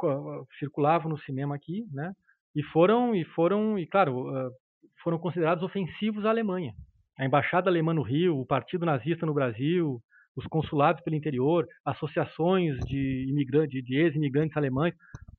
circulavam 0.57 1.09
no 1.09 1.17
cinema 1.19 1.55
aqui, 1.55 1.85
né, 1.91 2.13
e 2.55 2.63
foram 2.63 3.13
e 3.13 3.25
foram 3.25 3.77
e 3.77 3.85
claro 3.85 4.25
foram 5.03 5.19
considerados 5.19 5.63
ofensivos 5.63 6.25
à 6.25 6.29
Alemanha. 6.29 6.73
A 7.19 7.25
embaixada 7.25 7.69
alemã 7.69 7.93
no 7.93 8.01
Rio, 8.01 8.39
o 8.39 8.45
Partido 8.45 8.85
Nazista 8.85 9.25
no 9.25 9.33
Brasil, 9.33 10.01
os 10.35 10.45
consulados 10.47 11.01
pelo 11.01 11.15
interior, 11.15 11.65
associações 11.85 12.77
de 12.85 13.25
imigrantes, 13.29 13.83
de 13.83 13.95
ex-imigrantes 13.95 14.57
alemães, 14.57 14.93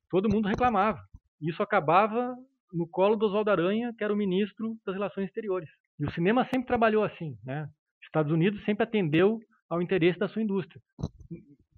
todo 0.09 0.29
mundo 0.29 0.47
reclamava. 0.47 0.99
Isso 1.41 1.61
acabava 1.61 2.35
no 2.73 2.87
colo 2.87 3.15
do 3.15 3.25
Oswaldo 3.25 3.51
Aranha, 3.51 3.93
que 3.97 4.03
era 4.03 4.13
o 4.13 4.17
ministro 4.17 4.75
das 4.85 4.95
Relações 4.95 5.27
Exteriores. 5.27 5.69
E 5.99 6.05
o 6.05 6.11
cinema 6.11 6.45
sempre 6.45 6.67
trabalhou 6.67 7.03
assim, 7.03 7.37
né? 7.43 7.67
Estados 8.03 8.31
Unidos 8.31 8.63
sempre 8.63 8.83
atendeu 8.83 9.39
ao 9.69 9.81
interesse 9.81 10.19
da 10.19 10.27
sua 10.27 10.41
indústria, 10.41 10.81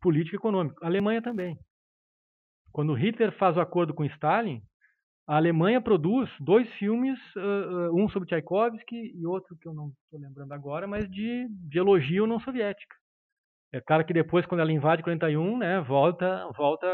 político 0.01 0.35
e 0.35 0.37
econômico. 0.37 0.83
A 0.83 0.87
Alemanha 0.87 1.21
também. 1.21 1.57
Quando 2.71 2.93
Hitler 2.93 3.35
faz 3.37 3.57
o 3.57 3.61
acordo 3.61 3.93
com 3.93 4.05
Stalin, 4.05 4.61
a 5.27 5.37
Alemanha 5.37 5.81
produz 5.81 6.29
dois 6.39 6.67
filmes, 6.73 7.19
uh, 7.35 7.95
um 7.95 8.09
sobre 8.09 8.27
Tchaikovsky 8.27 9.13
e 9.15 9.25
outro 9.25 9.55
que 9.57 9.67
eu 9.67 9.73
não 9.73 9.91
estou 10.05 10.19
lembrando 10.19 10.53
agora, 10.53 10.87
mas 10.87 11.09
de, 11.09 11.47
de 11.49 11.77
elogio 11.79 12.23
à 12.23 12.25
União 12.25 12.39
Soviética. 12.39 12.95
É 13.71 13.79
claro 13.79 14.05
que 14.05 14.13
depois, 14.13 14.45
quando 14.45 14.61
ela 14.61 14.71
invade 14.71 15.03
41, 15.03 15.57
né, 15.57 15.81
volta, 15.81 16.47
volta 16.57 16.87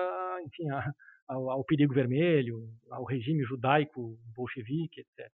enfim, 0.45 0.69
a, 0.69 0.91
ao, 1.27 1.49
ao, 1.49 1.63
perigo 1.63 1.93
vermelho, 1.93 2.69
ao 2.89 3.03
regime 3.03 3.43
judaico 3.43 4.17
bolchevique, 4.35 5.01
etc. 5.01 5.31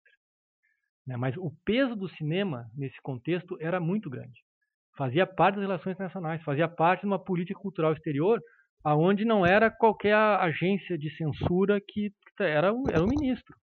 Né, 1.05 1.17
mas 1.17 1.35
o 1.37 1.51
peso 1.65 1.95
do 1.95 2.07
cinema 2.09 2.69
nesse 2.75 3.01
contexto 3.01 3.57
era 3.59 3.79
muito 3.79 4.09
grande. 4.09 4.43
Fazia 4.95 5.25
parte 5.25 5.55
das 5.55 5.63
relações 5.63 5.93
internacionais, 5.93 6.43
fazia 6.43 6.67
parte 6.67 7.01
de 7.01 7.07
uma 7.07 7.23
política 7.23 7.59
cultural 7.59 7.93
exterior 7.93 8.41
aonde 8.83 9.25
não 9.25 9.45
era 9.45 9.69
qualquer 9.69 10.15
agência 10.15 10.97
de 10.97 11.09
censura 11.15 11.79
que 11.79 12.11
era 12.39 12.73
o, 12.73 12.89
era 12.89 13.03
o 13.03 13.07
ministro, 13.07 13.55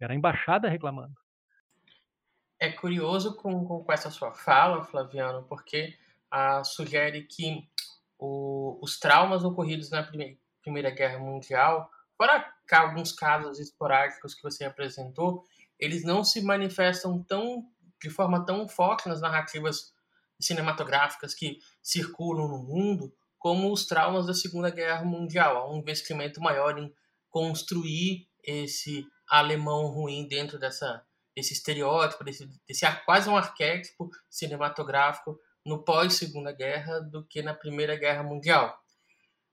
era 0.00 0.12
a 0.12 0.16
embaixada 0.16 0.68
reclamando. 0.68 1.14
É 2.60 2.70
curioso 2.70 3.36
com, 3.36 3.64
com 3.66 3.92
essa 3.92 4.08
sua 4.08 4.32
fala, 4.32 4.84
Flaviano, 4.84 5.44
porque 5.48 5.96
ah, 6.30 6.62
sugere 6.62 7.24
que 7.24 7.68
o, 8.18 8.78
os 8.80 8.98
traumas 8.98 9.42
ocorridos 9.42 9.90
na 9.90 10.02
primeira, 10.02 10.36
primeira 10.62 10.90
Guerra 10.90 11.18
Mundial, 11.18 11.90
fora 12.16 12.52
alguns 12.70 13.12
casos 13.12 13.58
esporádicos 13.58 14.34
que 14.34 14.42
você 14.42 14.64
apresentou, 14.64 15.44
eles 15.78 16.04
não 16.04 16.24
se 16.24 16.40
manifestam 16.40 17.22
tão 17.22 17.66
de 18.00 18.10
forma 18.10 18.44
tão 18.44 18.68
forte 18.68 19.08
nas 19.08 19.20
narrativas 19.20 19.92
cinematográficas 20.40 21.34
que 21.34 21.58
circulam 21.82 22.48
no 22.48 22.58
mundo, 22.58 23.14
como 23.38 23.72
os 23.72 23.86
traumas 23.86 24.26
da 24.26 24.34
Segunda 24.34 24.70
Guerra 24.70 25.04
Mundial. 25.04 25.56
Há 25.56 25.72
um 25.72 25.78
investimento 25.78 26.40
maior 26.40 26.78
em 26.78 26.92
construir 27.30 28.28
esse 28.42 29.06
alemão 29.28 29.86
ruim 29.86 30.26
dentro 30.26 30.58
dessa 30.58 31.04
esse 31.34 31.54
estereótipo, 31.54 32.24
desse, 32.24 32.46
desse 32.68 32.84
quase 33.06 33.28
um 33.28 33.36
arquétipo 33.36 34.10
cinematográfico 34.28 35.40
no 35.64 35.82
pós 35.82 36.12
Segunda 36.14 36.52
Guerra 36.52 37.00
do 37.00 37.24
que 37.24 37.40
na 37.40 37.54
Primeira 37.54 37.96
Guerra 37.96 38.22
Mundial. 38.22 38.81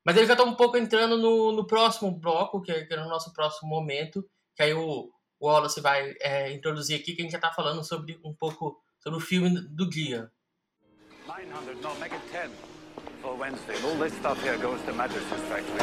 Mas 0.05 0.15
ele 0.15 0.25
já 0.25 0.33
está 0.33 0.43
um 0.43 0.55
pouco 0.55 0.77
entrando 0.77 1.17
no, 1.17 1.51
no 1.51 1.67
próximo 1.67 2.11
bloco, 2.11 2.61
que 2.61 2.71
é, 2.71 2.85
que 2.85 2.93
é, 2.93 2.97
no 2.97 3.09
nosso 3.09 3.33
próximo 3.33 3.69
momento, 3.69 4.25
que 4.55 4.63
aí 4.63 4.73
o, 4.73 5.09
o 5.39 5.47
Wallace 5.47 5.81
vai 5.81 6.15
é, 6.21 6.51
introduzir 6.51 6.99
aqui, 6.99 7.13
que 7.13 7.21
a 7.21 7.23
gente 7.23 7.31
já 7.31 7.37
está 7.37 7.51
falando 7.51 7.83
sobre 7.83 8.19
um 8.23 8.33
pouco 8.33 8.81
sobre 8.99 9.17
o 9.17 9.21
filme 9.21 9.49
do 9.69 9.89
dia. 9.89 10.31
900, 11.27 11.81
no, 11.81 11.95
make 11.99 12.13
it 12.13 12.23
10 12.31 12.49
for 13.21 13.35
Wednesday. 13.35 13.75
All 13.83 13.95
this 13.97 14.13
stuff 14.13 14.41
here 14.43 14.57
goes 14.57 14.81
to 14.85 14.93
Madison's 14.93 15.41
factory. 15.47 15.79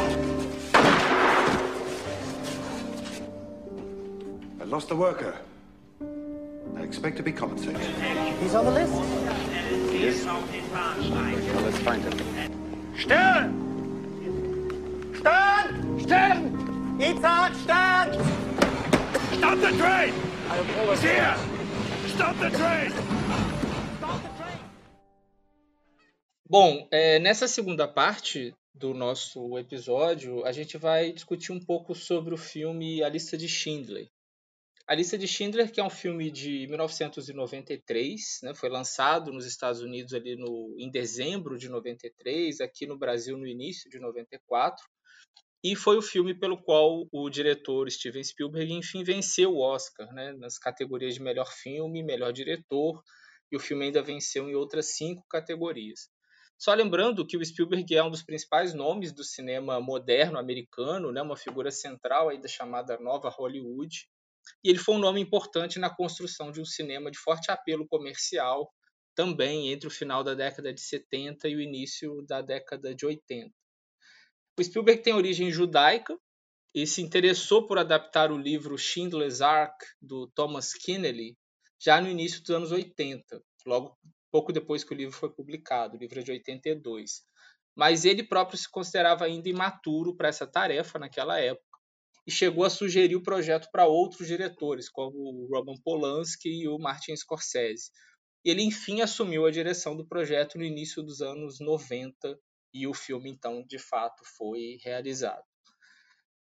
I 4.61 4.65
lost 4.65 4.91
a 4.91 4.97
worker. 4.97 5.37
I 6.77 6.83
expect 6.83 7.17
to 7.19 7.23
be 7.23 7.33
compensated. 7.33 7.81
He's 8.41 8.55
on 8.55 8.65
the 8.65 8.73
list? 8.73 8.93
He 9.93 10.05
is? 10.05 10.27
Well, 10.27 10.43
let's 11.63 11.79
find 11.79 12.03
him. 12.03 12.95
Stern! 12.99 13.66
Stern! 15.19 16.01
Stern! 16.01 17.01
Itzhak, 17.01 17.55
Stern! 17.65 18.13
Stop 19.39 19.61
the 19.61 19.73
train! 19.79 20.13
He's 20.91 21.03
here! 21.03 21.37
Stop 22.09 22.39
the 22.39 22.51
train! 22.51 22.93
Bom, 26.49 26.87
é, 26.91 27.19
nessa 27.19 27.49
segunda 27.49 27.89
parte 27.89 28.55
do 28.75 28.95
nosso 28.95 29.59
episódio, 29.59 30.45
a 30.45 30.53
gente 30.53 30.77
vai 30.77 31.13
discutir 31.13 31.51
um 31.51 31.59
pouco 31.59 31.95
sobre 31.95 32.35
o 32.35 32.39
filme 32.39 33.03
A 33.03 33.09
Lista 33.09 33.37
de 33.37 33.49
Schindler. 33.49 34.09
A 34.87 34.95
Lista 34.95 35.19
de 35.19 35.27
Schindler, 35.27 35.73
que 35.73 35.81
é 35.81 35.85
um 35.85 35.91
filme 35.91 36.31
de 36.31 36.67
1993, 36.69 38.41
né, 38.45 38.55
foi 38.55 38.69
lançado 38.69 39.33
nos 39.33 39.45
Estados 39.45 39.81
Unidos 39.81 40.15
ali 40.15 40.37
no, 40.37 40.77
em 40.79 40.89
dezembro 40.89 41.59
de 41.59 41.69
93, 41.69 42.61
aqui 42.61 42.87
no 42.87 42.97
Brasil 42.97 43.37
no 43.37 43.47
início 43.47 43.91
de 43.91 43.99
94, 43.99 44.85
e 45.69 45.75
foi 45.75 45.97
o 45.97 46.03
filme 46.03 46.33
pelo 46.33 46.63
qual 46.63 47.09
o 47.11 47.29
diretor 47.29 47.91
Steven 47.91 48.23
Spielberg, 48.23 48.73
enfim, 48.73 49.03
venceu 49.03 49.53
o 49.53 49.61
Oscar, 49.61 50.07
né, 50.15 50.33
nas 50.35 50.59
categorias 50.59 51.15
de 51.15 51.21
melhor 51.21 51.51
filme, 51.51 52.05
melhor 52.05 52.33
diretor, 52.33 53.03
e 53.51 53.57
o 53.57 53.59
filme 53.59 53.87
ainda 53.87 54.01
venceu 54.01 54.49
em 54.49 54.55
outras 54.55 54.97
cinco 54.97 55.27
categorias. 55.29 56.09
Só 56.57 56.73
lembrando 56.73 57.27
que 57.27 57.37
o 57.37 57.45
Spielberg 57.45 57.97
é 57.97 58.05
um 58.05 58.11
dos 58.11 58.23
principais 58.23 58.75
nomes 58.75 59.13
do 59.13 59.25
cinema 59.25 59.81
moderno 59.81 60.39
americano, 60.39 61.11
né, 61.11 61.21
uma 61.21 61.37
figura 61.37 61.73
central 61.73 62.29
aí 62.29 62.41
da 62.41 62.47
chamada 62.47 62.97
Nova 63.01 63.29
Hollywood, 63.29 64.07
e 64.63 64.71
ele 64.71 64.79
foi 64.79 64.95
um 64.95 65.01
nome 65.01 65.21
importante 65.21 65.81
na 65.81 65.91
construção 65.91 66.53
de 66.53 66.61
um 66.61 66.65
cinema 66.65 67.11
de 67.11 67.19
forte 67.19 67.51
apelo 67.51 67.89
comercial 67.89 68.73
também 69.17 69.73
entre 69.73 69.89
o 69.89 69.91
final 69.91 70.23
da 70.23 70.33
década 70.33 70.73
de 70.73 70.81
70 70.81 71.49
e 71.49 71.57
o 71.57 71.61
início 71.61 72.23
da 72.23 72.41
década 72.41 72.95
de 72.95 73.05
80. 73.05 73.51
O 74.59 74.65
Spielberg 74.65 75.03
tem 75.03 75.13
origem 75.13 75.51
judaica 75.51 76.19
e 76.75 76.87
se 76.87 77.03
interessou 77.03 77.67
por 77.67 77.79
adaptar 77.79 78.33
o 78.33 78.39
livro 78.39 78.79
Schindler's 78.79 79.43
Ark 79.43 79.77
do 80.01 80.29
Thomas 80.29 80.73
Keneally 80.73 81.37
já 81.79 82.01
no 82.01 82.09
início 82.09 82.41
dos 82.41 82.51
anos 82.51 82.73
80, 82.73 83.43
logo 83.67 83.99
pouco 84.33 84.55
depois 84.55 84.83
que 84.83 84.95
o 84.95 84.97
livro 84.97 85.15
foi 85.15 85.31
publicado, 85.31 85.95
o 85.95 85.99
livro 85.99 86.21
é 86.21 86.23
de 86.23 86.31
82. 86.33 87.23
Mas 87.77 88.07
ele 88.07 88.23
próprio 88.23 88.57
se 88.57 88.71
considerava 88.71 89.27
ainda 89.27 89.47
imaturo 89.51 90.17
para 90.17 90.29
essa 90.29 90.47
tarefa 90.47 90.99
naquela 90.99 91.39
época 91.39 91.79
e 92.27 92.31
chegou 92.31 92.65
a 92.65 92.71
sugerir 92.71 93.15
o 93.15 93.23
projeto 93.23 93.69
para 93.71 93.87
outros 93.87 94.27
diretores, 94.27 94.89
como 94.89 95.19
o 95.19 95.47
Roman 95.51 95.77
Polanski 95.85 96.49
e 96.49 96.67
o 96.67 96.79
Martin 96.79 97.15
Scorsese. 97.15 97.91
Ele, 98.43 98.63
enfim, 98.63 99.03
assumiu 99.03 99.45
a 99.45 99.51
direção 99.51 99.95
do 99.95 100.07
projeto 100.07 100.57
no 100.57 100.65
início 100.65 101.03
dos 101.03 101.21
anos 101.21 101.61
90 101.61 102.39
e 102.81 102.87
o 102.87 102.95
filme, 102.95 103.31
então, 103.31 103.65
de 103.67 103.79
fato, 103.79 104.23
foi 104.37 104.79
realizado. 104.83 105.43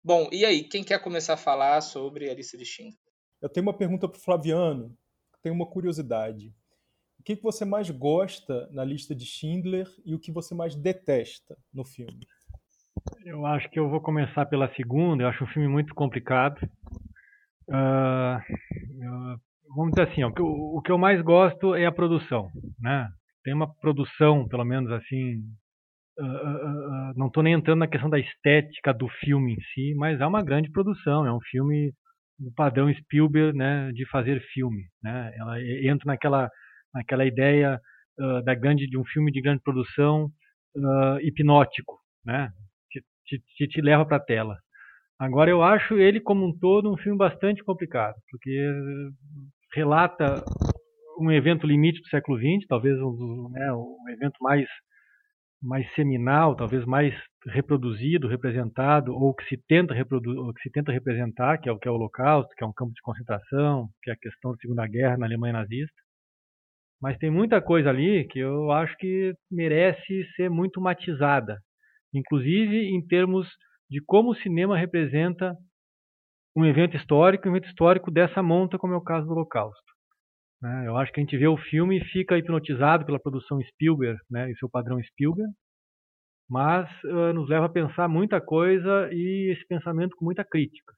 Bom, 0.02 0.28
e 0.32 0.44
aí, 0.44 0.64
quem 0.64 0.82
quer 0.82 1.02
começar 1.02 1.34
a 1.34 1.38
falar 1.38 1.80
sobre 1.80 2.30
a 2.30 2.34
lista 2.34 2.56
de 2.56 2.64
Schindler? 2.64 2.98
Eu 3.42 3.48
tenho 3.48 3.66
uma 3.66 3.76
pergunta 3.76 4.08
para 4.08 4.18
o 4.18 4.22
Flaviano, 4.22 4.96
tenho 5.42 5.54
uma 5.54 5.68
curiosidade. 5.68 6.54
O 7.18 7.22
que 7.22 7.36
você 7.36 7.64
mais 7.64 7.90
gosta 7.90 8.68
na 8.72 8.82
lista 8.82 9.14
de 9.14 9.26
Schindler 9.26 9.86
e 10.06 10.14
o 10.14 10.18
que 10.18 10.32
você 10.32 10.54
mais 10.54 10.74
detesta 10.74 11.56
no 11.72 11.84
filme? 11.84 12.26
Eu 13.24 13.44
acho 13.46 13.68
que 13.70 13.78
eu 13.78 13.88
vou 13.90 14.00
começar 14.00 14.46
pela 14.46 14.74
segunda. 14.74 15.22
Eu 15.22 15.28
acho 15.28 15.44
um 15.44 15.48
filme 15.48 15.68
muito 15.68 15.94
complicado. 15.94 16.58
Uh, 17.68 18.40
vamos 19.74 19.92
dizer 19.92 20.08
assim, 20.08 20.22
ó, 20.24 20.28
o, 20.28 20.32
que 20.32 20.40
eu, 20.40 20.46
o, 20.46 20.82
que 20.82 20.92
eu, 20.92 20.98
mais 20.98 21.20
gosto 21.22 21.74
é 21.74 21.86
a 21.86 21.92
produção, 21.92 22.50
né? 22.78 23.08
Tem 23.44 23.54
uma 23.54 23.72
produção, 23.74 24.48
pelo 24.48 24.64
menos 24.64 24.90
assim. 24.90 25.42
Uh, 26.20 26.22
uh, 26.22 27.12
não 27.16 27.28
estou 27.28 27.42
nem 27.42 27.54
entrando 27.54 27.78
na 27.78 27.88
questão 27.88 28.10
da 28.10 28.18
estética 28.18 28.92
do 28.92 29.08
filme 29.08 29.54
em 29.54 29.60
si, 29.72 29.94
mas 29.96 30.20
é 30.20 30.26
uma 30.26 30.42
grande 30.42 30.70
produção. 30.70 31.26
É 31.26 31.32
um 31.32 31.40
filme 31.50 31.92
do 32.38 32.52
padrão 32.52 32.92
Spielberg, 32.92 33.56
né, 33.56 33.90
de 33.92 34.08
fazer 34.08 34.40
filme, 34.52 34.84
né? 35.02 35.32
Ela 35.36 35.60
entra 35.62 36.06
naquela 36.06 36.50
naquela 36.92 37.24
ideia 37.24 37.78
da 38.44 38.54
grande 38.54 38.86
de 38.86 38.98
um 38.98 39.04
filme 39.04 39.30
de 39.30 39.40
grande 39.40 39.62
produção 39.62 40.28
hipnótico, 41.22 41.96
né? 42.24 42.50
te, 43.30 43.42
te, 43.56 43.68
te 43.68 43.80
leva 43.80 44.04
para 44.04 44.16
a 44.16 44.24
tela. 44.24 44.56
Agora 45.18 45.50
eu 45.50 45.62
acho 45.62 45.98
ele 45.98 46.20
como 46.20 46.46
um 46.46 46.58
todo 46.58 46.92
um 46.92 46.96
filme 46.96 47.16
bastante 47.16 47.62
complicado, 47.62 48.16
porque 48.30 48.72
relata 49.74 50.42
um 51.20 51.30
evento 51.30 51.66
limite 51.66 52.00
do 52.00 52.08
século 52.08 52.38
XX, 52.38 52.66
talvez 52.66 52.98
um, 52.98 53.48
né, 53.52 53.72
um 53.72 54.08
evento 54.08 54.36
mais 54.40 54.66
mais 55.62 55.90
seminal, 55.94 56.56
talvez 56.56 56.84
mais 56.84 57.14
reproduzido, 57.46 58.28
representado, 58.28 59.14
ou 59.14 59.34
que 59.34 59.44
se 59.44 59.56
tenta 59.68 59.94
que 59.94 60.62
se 60.62 60.70
tenta 60.70 60.92
representar, 60.92 61.58
que 61.58 61.68
é 61.68 61.72
o 61.72 61.78
que 61.78 61.88
é 61.88 61.90
o 61.90 61.94
Holocausto, 61.94 62.54
que 62.56 62.64
é 62.64 62.66
um 62.66 62.72
campo 62.72 62.92
de 62.92 63.00
concentração, 63.02 63.88
que 64.02 64.10
é 64.10 64.14
a 64.14 64.18
questão 64.18 64.52
da 64.52 64.58
Segunda 64.58 64.86
Guerra 64.86 65.16
na 65.16 65.26
Alemanha 65.26 65.54
nazista. 65.54 65.94
Mas 67.00 67.16
tem 67.18 67.30
muita 67.30 67.62
coisa 67.62 67.88
ali 67.88 68.26
que 68.28 68.38
eu 68.38 68.70
acho 68.72 68.94
que 68.98 69.34
merece 69.50 70.24
ser 70.36 70.50
muito 70.50 70.80
matizada 70.80 71.58
inclusive 72.12 72.88
em 72.88 73.04
termos 73.06 73.48
de 73.88 74.00
como 74.04 74.30
o 74.30 74.36
cinema 74.36 74.76
representa 74.76 75.56
um 76.56 76.64
evento 76.64 76.96
histórico, 76.96 77.48
um 77.48 77.52
evento 77.52 77.68
histórico 77.68 78.10
dessa 78.10 78.42
monta, 78.42 78.78
como 78.78 78.92
é 78.92 78.96
o 78.96 79.02
caso 79.02 79.26
do 79.26 79.32
Holocausto. 79.32 79.89
Né? 80.60 80.86
Eu 80.86 80.96
acho 80.96 81.12
que 81.12 81.20
a 81.20 81.22
gente 81.22 81.36
vê 81.36 81.48
o 81.48 81.56
filme 81.56 81.98
e 81.98 82.04
fica 82.04 82.36
hipnotizado 82.36 83.04
pela 83.06 83.18
produção 83.18 83.60
Spielberg 83.62 84.20
né, 84.30 84.50
e 84.50 84.56
seu 84.56 84.68
padrão 84.68 85.02
Spielberg, 85.02 85.52
mas 86.48 86.88
uh, 87.04 87.32
nos 87.32 87.48
leva 87.48 87.66
a 87.66 87.70
pensar 87.70 88.08
muita 88.08 88.40
coisa 88.40 89.08
e 89.12 89.52
esse 89.52 89.66
pensamento 89.66 90.16
com 90.16 90.24
muita 90.24 90.44
crítica. 90.44 90.94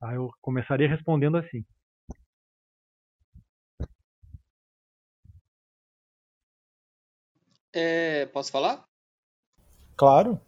Tá? 0.00 0.14
Eu 0.14 0.30
começaria 0.40 0.88
respondendo 0.88 1.36
assim. 1.36 1.64
É, 7.72 8.26
posso 8.26 8.52
falar? 8.52 8.84
Claro. 9.96 10.40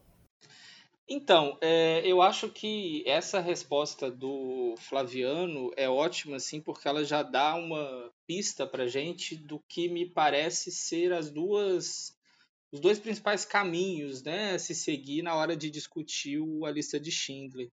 Então, 1.08 1.56
é, 1.60 2.02
eu 2.04 2.20
acho 2.20 2.50
que 2.50 3.04
essa 3.06 3.38
resposta 3.38 4.10
do 4.10 4.74
Flaviano 4.76 5.70
é 5.76 5.88
ótima, 5.88 6.36
assim, 6.36 6.60
porque 6.60 6.88
ela 6.88 7.04
já 7.04 7.22
dá 7.22 7.54
uma 7.54 8.12
pista 8.26 8.66
para 8.66 8.88
gente 8.88 9.36
do 9.36 9.60
que 9.68 9.88
me 9.88 10.04
parece 10.04 10.72
ser 10.72 11.12
as 11.12 11.30
duas, 11.30 12.16
os 12.72 12.80
dois 12.80 12.98
principais 12.98 13.44
caminhos, 13.44 14.20
né, 14.24 14.54
a 14.54 14.58
se 14.58 14.74
seguir 14.74 15.22
na 15.22 15.36
hora 15.36 15.56
de 15.56 15.70
discutir 15.70 16.40
a 16.64 16.70
lista 16.72 16.98
de 16.98 17.12
Schindler. 17.12 17.70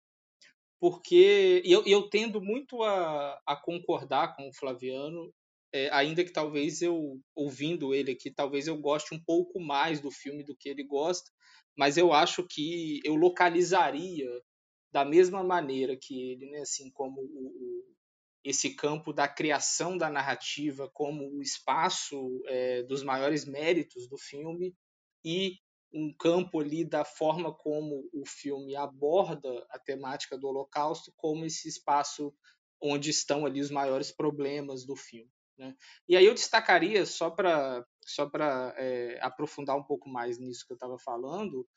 Porque 0.77 1.61
eu, 1.63 1.85
eu 1.85 2.09
tendo 2.09 2.41
muito 2.41 2.83
a, 2.83 3.41
a 3.45 3.55
concordar 3.55 4.35
com 4.35 4.49
o 4.49 4.53
Flaviano, 4.53 5.33
é, 5.71 5.89
ainda 5.93 6.25
que 6.25 6.33
talvez 6.33 6.81
eu, 6.81 7.21
ouvindo 7.33 7.95
ele 7.95 8.11
aqui, 8.11 8.29
talvez 8.29 8.67
eu 8.67 8.77
goste 8.77 9.15
um 9.15 9.19
pouco 9.19 9.57
mais 9.57 10.01
do 10.01 10.11
filme 10.11 10.43
do 10.43 10.55
que 10.55 10.67
ele 10.67 10.83
gosta, 10.83 11.31
mas 11.77 11.97
eu 11.97 12.13
acho 12.13 12.45
que 12.47 12.99
eu 13.03 13.15
localizaria 13.15 14.29
da 14.91 15.05
mesma 15.05 15.43
maneira 15.43 15.97
que 15.99 16.31
ele, 16.31 16.49
né, 16.49 16.59
assim 16.59 16.91
como 16.91 17.21
o, 17.21 17.95
esse 18.43 18.75
campo 18.75 19.13
da 19.13 19.27
criação 19.27 19.97
da 19.97 20.09
narrativa 20.09 20.89
como 20.93 21.29
o 21.31 21.41
espaço 21.41 22.43
é, 22.47 22.83
dos 22.83 23.03
maiores 23.03 23.45
méritos 23.45 24.07
do 24.07 24.17
filme 24.17 24.75
e 25.23 25.57
um 25.93 26.13
campo 26.17 26.59
ali 26.59 26.85
da 26.85 27.03
forma 27.03 27.53
como 27.53 28.09
o 28.13 28.25
filme 28.25 28.75
aborda 28.75 29.65
a 29.69 29.77
temática 29.77 30.37
do 30.37 30.47
Holocausto 30.47 31.13
como 31.15 31.45
esse 31.45 31.67
espaço 31.67 32.33
onde 32.81 33.09
estão 33.09 33.45
ali 33.45 33.61
os 33.61 33.69
maiores 33.69 34.11
problemas 34.11 34.85
do 34.85 34.95
filme. 34.95 35.29
Né? 35.57 35.75
E 36.07 36.17
aí 36.17 36.25
eu 36.25 36.33
destacaria, 36.33 37.05
só 37.05 37.29
para 37.29 37.85
só 38.13 38.29
para 38.29 38.73
é, 38.77 39.19
aprofundar 39.21 39.77
um 39.77 39.83
pouco 39.83 40.09
mais 40.09 40.37
nisso 40.37 40.65
que 40.65 40.73
eu 40.73 40.75
estava 40.75 40.97
falando, 40.97 41.67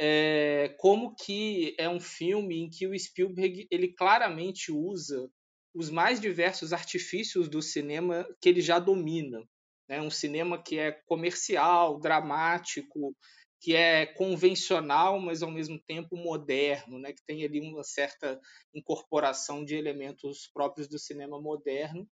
é, 0.00 0.74
como 0.78 1.14
que 1.14 1.74
é 1.78 1.88
um 1.88 2.00
filme 2.00 2.58
em 2.58 2.70
que 2.70 2.86
o 2.86 2.98
Spielberg 2.98 3.66
ele 3.70 3.92
claramente 3.92 4.72
usa 4.72 5.30
os 5.74 5.90
mais 5.90 6.20
diversos 6.20 6.72
artifícios 6.72 7.48
do 7.48 7.62
cinema 7.62 8.26
que 8.40 8.48
ele 8.48 8.60
já 8.60 8.78
domina. 8.78 9.42
Né? 9.88 10.00
Um 10.00 10.10
cinema 10.10 10.62
que 10.62 10.78
é 10.78 10.92
comercial, 11.06 11.98
dramático, 11.98 13.16
que 13.60 13.76
é 13.76 14.06
convencional, 14.06 15.20
mas 15.20 15.42
ao 15.42 15.50
mesmo 15.50 15.78
tempo 15.78 16.16
moderno, 16.16 16.98
né? 16.98 17.12
que 17.12 17.24
tem 17.24 17.44
ali 17.44 17.60
uma 17.60 17.84
certa 17.84 18.40
incorporação 18.74 19.64
de 19.64 19.76
elementos 19.76 20.50
próprios 20.52 20.88
do 20.88 20.98
cinema 20.98 21.40
moderno 21.40 22.08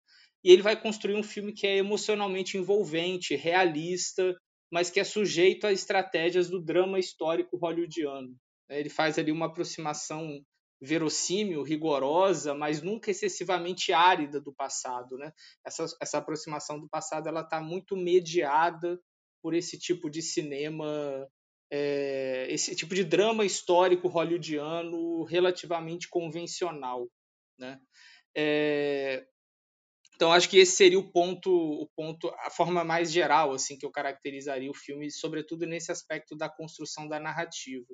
e 0.44 0.52
ele 0.52 0.62
vai 0.62 0.80
construir 0.80 1.16
um 1.16 1.24
filme 1.24 1.54
que 1.54 1.66
é 1.68 1.78
emocionalmente 1.78 2.58
envolvente, 2.58 3.36
realista, 3.36 4.36
mas 4.72 4.90
que 4.90 5.00
é 5.00 5.04
sujeito 5.04 5.66
a 5.66 5.72
estratégias 5.72 6.50
do 6.50 6.62
drama 6.62 7.00
histórico 7.00 7.58
hollywoodiano. 7.58 8.36
Ele 8.70 8.90
faz 8.90 9.18
ali 9.18 9.32
uma 9.32 9.46
aproximação 9.46 10.42
verossímil, 10.82 11.64
rigorosa, 11.64 12.54
mas 12.54 12.82
nunca 12.82 13.10
excessivamente 13.10 13.92
árida 13.94 14.40
do 14.40 14.54
passado. 14.54 15.18
Né? 15.18 15.32
Essa, 15.66 15.86
essa 16.02 16.18
aproximação 16.20 16.80
do 16.80 16.88
passado 16.88 17.28
ela 17.28 17.42
está 17.42 17.62
muito 17.62 17.96
mediada 17.96 19.00
por 19.42 19.54
esse 19.54 19.78
tipo 19.80 20.10
de 20.10 20.22
cinema, 20.22 21.28
é, 21.72 22.48
esse 22.50 22.76
tipo 22.76 22.94
de 22.94 23.04
drama 23.04 23.46
histórico 23.46 24.08
hollywoodiano 24.08 25.24
relativamente 25.24 26.08
convencional. 26.10 27.08
Né? 27.58 27.80
É, 28.36 29.26
então 30.18 30.32
acho 30.32 30.50
que 30.50 30.58
esse 30.58 30.76
seria 30.76 30.98
o 30.98 31.12
ponto, 31.12 31.52
o 31.52 31.88
ponto, 31.96 32.28
a 32.40 32.50
forma 32.50 32.84
mais 32.84 33.12
geral 33.12 33.54
assim 33.54 33.78
que 33.78 33.86
eu 33.86 33.92
caracterizaria 33.92 34.70
o 34.70 34.74
filme, 34.74 35.12
sobretudo 35.12 35.68
nesse 35.68 35.92
aspecto 35.92 36.36
da 36.36 36.50
construção 36.50 37.08
da 37.08 37.20
narrativa. 37.20 37.86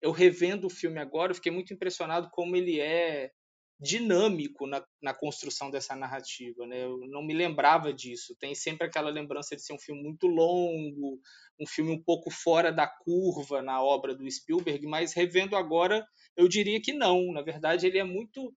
Eu 0.00 0.12
revendo 0.12 0.68
o 0.68 0.70
filme 0.70 1.00
agora, 1.00 1.32
eu 1.32 1.34
fiquei 1.34 1.50
muito 1.50 1.74
impressionado 1.74 2.30
como 2.30 2.54
ele 2.54 2.78
é 2.78 3.32
dinâmico 3.80 4.68
na, 4.68 4.86
na 5.02 5.12
construção 5.12 5.68
dessa 5.68 5.96
narrativa, 5.96 6.64
né? 6.64 6.84
Eu 6.84 6.96
não 7.08 7.24
me 7.24 7.34
lembrava 7.34 7.92
disso. 7.92 8.36
Tem 8.38 8.54
sempre 8.54 8.86
aquela 8.86 9.10
lembrança 9.10 9.56
de 9.56 9.62
ser 9.62 9.72
um 9.72 9.78
filme 9.78 10.00
muito 10.00 10.28
longo, 10.28 11.18
um 11.60 11.66
filme 11.66 11.90
um 11.90 12.00
pouco 12.00 12.30
fora 12.30 12.72
da 12.72 12.86
curva 12.86 13.62
na 13.62 13.82
obra 13.82 14.14
do 14.14 14.30
Spielberg, 14.30 14.86
mas 14.86 15.12
revendo 15.12 15.56
agora, 15.56 16.06
eu 16.36 16.46
diria 16.46 16.80
que 16.80 16.92
não. 16.92 17.32
Na 17.32 17.42
verdade, 17.42 17.84
ele 17.88 17.98
é 17.98 18.04
muito 18.04 18.54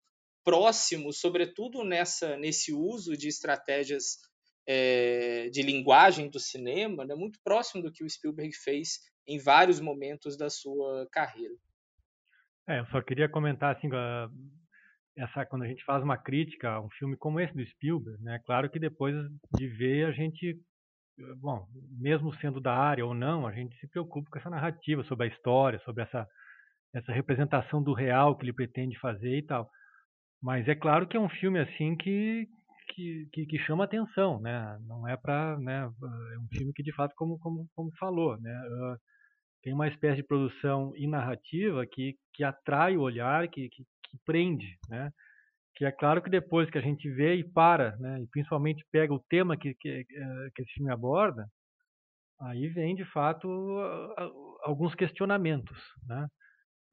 próximo, 0.47 1.11
sobretudo 1.11 1.83
nessa, 1.83 2.37
nesse 2.37 2.73
uso 2.73 3.17
de 3.17 3.27
estratégias 3.27 4.17
é, 4.65 5.49
de 5.49 5.61
linguagem 5.61 6.29
do 6.29 6.39
cinema, 6.39 7.03
né, 7.03 7.13
muito 7.15 7.37
próximo 7.43 7.83
do 7.83 7.91
que 7.91 8.01
o 8.01 8.09
Spielberg 8.09 8.55
fez 8.55 8.99
em 9.27 9.37
vários 9.37 9.81
momentos 9.81 10.37
da 10.37 10.49
sua 10.49 11.05
carreira. 11.11 11.53
É, 12.65 12.79
eu 12.79 12.85
só 12.85 13.01
queria 13.01 13.27
comentar 13.27 13.75
assim, 13.75 13.89
essa 15.17 15.45
quando 15.45 15.63
a 15.63 15.67
gente 15.67 15.83
faz 15.83 16.01
uma 16.01 16.17
crítica 16.17 16.69
a 16.69 16.81
um 16.81 16.89
filme 16.91 17.17
como 17.17 17.41
esse 17.41 17.53
do 17.53 17.65
Spielberg, 17.65 18.23
né, 18.23 18.39
claro 18.45 18.69
que 18.69 18.79
depois 18.79 19.13
de 19.53 19.67
ver 19.67 20.05
a 20.05 20.11
gente 20.13 20.57
bom, 21.41 21.67
mesmo 21.99 22.33
sendo 22.35 22.61
da 22.61 22.73
área 22.73 23.05
ou 23.05 23.13
não, 23.13 23.45
a 23.45 23.51
gente 23.51 23.77
se 23.79 23.87
preocupa 23.89 24.29
com 24.31 24.39
essa 24.39 24.49
narrativa 24.49 25.03
sobre 25.03 25.27
a 25.27 25.29
história, 25.29 25.79
sobre 25.79 26.03
essa, 26.03 26.25
essa 26.93 27.11
representação 27.11 27.83
do 27.83 27.91
real 27.91 28.37
que 28.37 28.45
ele 28.45 28.53
pretende 28.53 28.97
fazer 28.97 29.39
e 29.39 29.41
tal. 29.41 29.69
Mas 30.41 30.67
é 30.67 30.75
claro 30.75 31.07
que 31.07 31.17
é 31.17 31.19
um 31.19 31.29
filme 31.29 31.59
assim 31.59 31.95
que, 31.95 32.47
que, 32.89 33.27
que, 33.33 33.45
que 33.45 33.59
chama 33.59 33.83
atenção, 33.83 34.39
né? 34.39 34.77
Não 34.87 35.07
é 35.07 35.17
para, 35.17 35.57
né? 35.59 35.89
É 36.33 36.39
um 36.39 36.47
filme 36.51 36.73
que 36.73 36.83
de 36.83 36.93
fato, 36.93 37.13
como 37.15 37.39
como, 37.39 37.67
como 37.75 37.91
falou, 37.99 38.39
né? 38.39 38.53
Uh, 38.53 38.97
tem 39.63 39.73
uma 39.73 39.87
espécie 39.87 40.17
de 40.17 40.27
produção 40.27 40.93
e 40.95 41.07
narrativa 41.07 41.85
que, 41.85 42.15
que 42.33 42.43
atrai 42.43 42.95
o 42.95 43.01
olhar, 43.01 43.47
que, 43.49 43.69
que, 43.69 43.83
que 43.83 44.17
prende, 44.25 44.77
né? 44.89 45.11
que 45.77 45.85
é 45.85 45.91
claro 45.91 46.23
que 46.23 46.29
depois 46.29 46.67
que 46.71 46.77
a 46.79 46.81
gente 46.81 47.07
vê 47.07 47.35
e 47.35 47.43
para, 47.43 47.95
né, 47.97 48.19
e 48.19 48.27
principalmente 48.27 48.83
pega 48.91 49.13
o 49.13 49.23
tema 49.29 49.55
que, 49.55 49.75
que, 49.75 49.89
eh, 49.89 50.49
que 50.55 50.63
esse 50.63 50.73
filme 50.73 50.91
aborda, 50.91 51.47
aí 52.41 52.67
vem 52.67 52.95
de 52.95 53.05
fato 53.05 53.47
alguns 54.63 54.95
questionamentos, 54.95 55.77
né? 56.07 56.27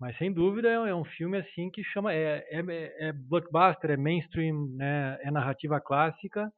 Mas 0.00 0.16
sem 0.18 0.32
dúvida 0.32 0.68
é 0.68 0.94
um 0.94 1.04
filme 1.04 1.38
assim 1.38 1.70
que 1.70 1.82
chama 1.84 2.12
é, 2.12 2.44
é, 2.50 3.08
é 3.08 3.12
blockbuster, 3.12 3.90
é 3.90 3.96
mainstream, 3.96 4.68
né, 4.74 5.18
é 5.22 5.30
narrativa 5.30 5.80
clássica, 5.80 6.52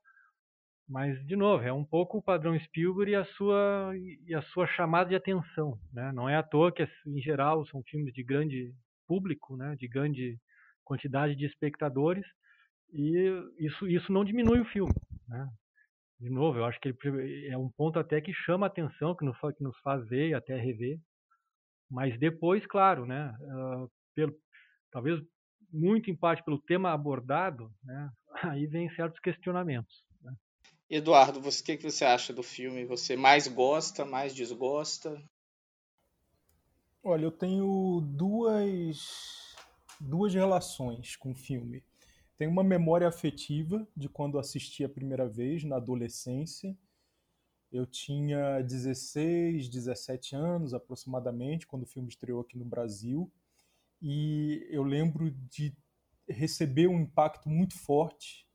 mas 0.88 1.18
de 1.26 1.36
novo 1.36 1.62
é 1.64 1.72
um 1.72 1.84
pouco 1.84 2.18
o 2.18 2.22
padrão 2.22 2.58
Spielberg 2.58 3.12
e 3.12 3.16
a 3.16 3.24
sua 3.24 3.92
e 3.94 4.34
a 4.34 4.42
sua 4.42 4.66
chamada 4.66 5.10
de 5.10 5.16
atenção, 5.16 5.78
né? 5.92 6.12
Não 6.12 6.28
é 6.28 6.36
à 6.36 6.42
toa 6.42 6.72
que 6.72 6.88
em 7.06 7.20
geral 7.20 7.66
são 7.66 7.82
filmes 7.82 8.14
de 8.14 8.22
grande 8.22 8.72
público, 9.06 9.56
né, 9.56 9.76
de 9.76 9.86
grande 9.88 10.38
quantidade 10.84 11.34
de 11.36 11.44
espectadores 11.44 12.24
e 12.92 13.42
isso, 13.58 13.88
isso 13.88 14.12
não 14.12 14.24
diminui 14.24 14.60
o 14.60 14.64
filme. 14.66 14.94
Né? 15.28 15.48
De 16.20 16.30
novo, 16.30 16.58
eu 16.58 16.64
acho 16.64 16.80
que 16.80 16.88
ele 16.88 17.48
é 17.48 17.58
um 17.58 17.68
ponto 17.68 17.98
até 17.98 18.20
que 18.20 18.32
chama 18.32 18.66
a 18.66 18.68
atenção, 18.68 19.14
que 19.14 19.24
nos, 19.24 19.36
que 19.56 19.62
nos 19.62 19.78
faz 19.80 20.06
ver 20.08 20.30
e 20.30 20.34
até 20.34 20.56
rever. 20.56 20.98
Mas 21.90 22.18
depois, 22.18 22.66
claro, 22.66 23.06
né, 23.06 23.34
uh, 23.40 23.90
pelo, 24.14 24.34
talvez 24.90 25.22
muito 25.72 26.10
em 26.10 26.16
parte 26.16 26.44
pelo 26.44 26.58
tema 26.58 26.92
abordado, 26.92 27.72
né, 27.84 28.10
aí 28.42 28.66
vem 28.66 28.90
certos 28.94 29.20
questionamentos. 29.20 30.04
Né? 30.20 30.34
Eduardo, 30.90 31.40
você, 31.40 31.62
o 31.62 31.64
que, 31.64 31.76
que 31.76 31.90
você 31.90 32.04
acha 32.04 32.32
do 32.32 32.42
filme? 32.42 32.84
Você 32.84 33.16
mais 33.16 33.46
gosta, 33.48 34.04
mais 34.04 34.34
desgosta? 34.34 35.22
Olha, 37.02 37.24
eu 37.24 37.30
tenho 37.30 38.00
duas 38.04 39.36
duas 40.00 40.34
relações 40.34 41.16
com 41.16 41.32
o 41.32 41.34
filme. 41.34 41.82
Tem 42.38 42.46
uma 42.46 42.62
memória 42.62 43.08
afetiva 43.08 43.86
de 43.96 44.08
quando 44.08 44.38
assisti 44.38 44.84
a 44.84 44.88
primeira 44.88 45.26
vez, 45.26 45.64
na 45.64 45.76
adolescência. 45.76 46.76
Eu 47.72 47.86
tinha 47.86 48.60
16, 48.62 49.68
17 49.68 50.34
anos 50.34 50.72
aproximadamente, 50.72 51.66
quando 51.66 51.82
o 51.82 51.86
filme 51.86 52.08
estreou 52.08 52.40
aqui 52.40 52.56
no 52.56 52.64
Brasil. 52.64 53.30
E 54.00 54.66
eu 54.70 54.82
lembro 54.82 55.30
de 55.30 55.74
receber 56.28 56.86
um 56.86 57.00
impacto 57.00 57.48
muito 57.48 57.78
forte. 57.78 58.46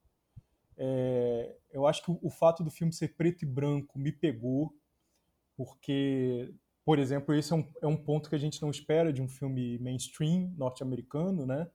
É, 0.78 1.56
eu 1.72 1.86
acho 1.86 2.04
que 2.04 2.12
o, 2.12 2.20
o 2.22 2.30
fato 2.30 2.64
do 2.64 2.72
filme 2.72 2.94
ser 2.94 3.16
preto 3.16 3.44
e 3.44 3.48
branco 3.48 4.00
me 4.00 4.12
pegou, 4.12 4.76
porque 5.56 6.54
por 6.84 6.98
exemplo, 6.98 7.34
esse 7.34 7.54
é 7.54 7.56
um, 7.56 7.68
é 7.82 7.88
um 7.88 7.98
ponto 7.98 8.30
que 8.30 8.36
a 8.36 8.40
gente 8.40 8.62
não 8.62 8.72
espera 8.72 9.14
de 9.14 9.22
um 9.22 9.28
filme 9.28 9.78
mainstream 9.80 10.54
norte-americano, 10.58 11.46
né? 11.46 11.70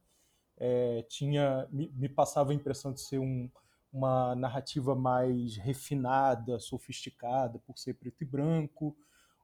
É, 0.59 1.03
tinha 1.09 1.69
me, 1.71 1.91
me, 1.95 2.09
passava 2.09 2.51
a 2.51 2.55
impressão 2.55 2.93
de 2.93 3.01
ser 3.01 3.19
um, 3.19 3.51
uma 3.93 4.35
narrativa 4.35 4.95
mais 4.95 5.57
refinada, 5.57 6.59
sofisticada, 6.59 7.59
por 7.61 7.79
ser 7.79 7.95
preto 7.95 8.23
e 8.23 8.25
branco. 8.25 8.97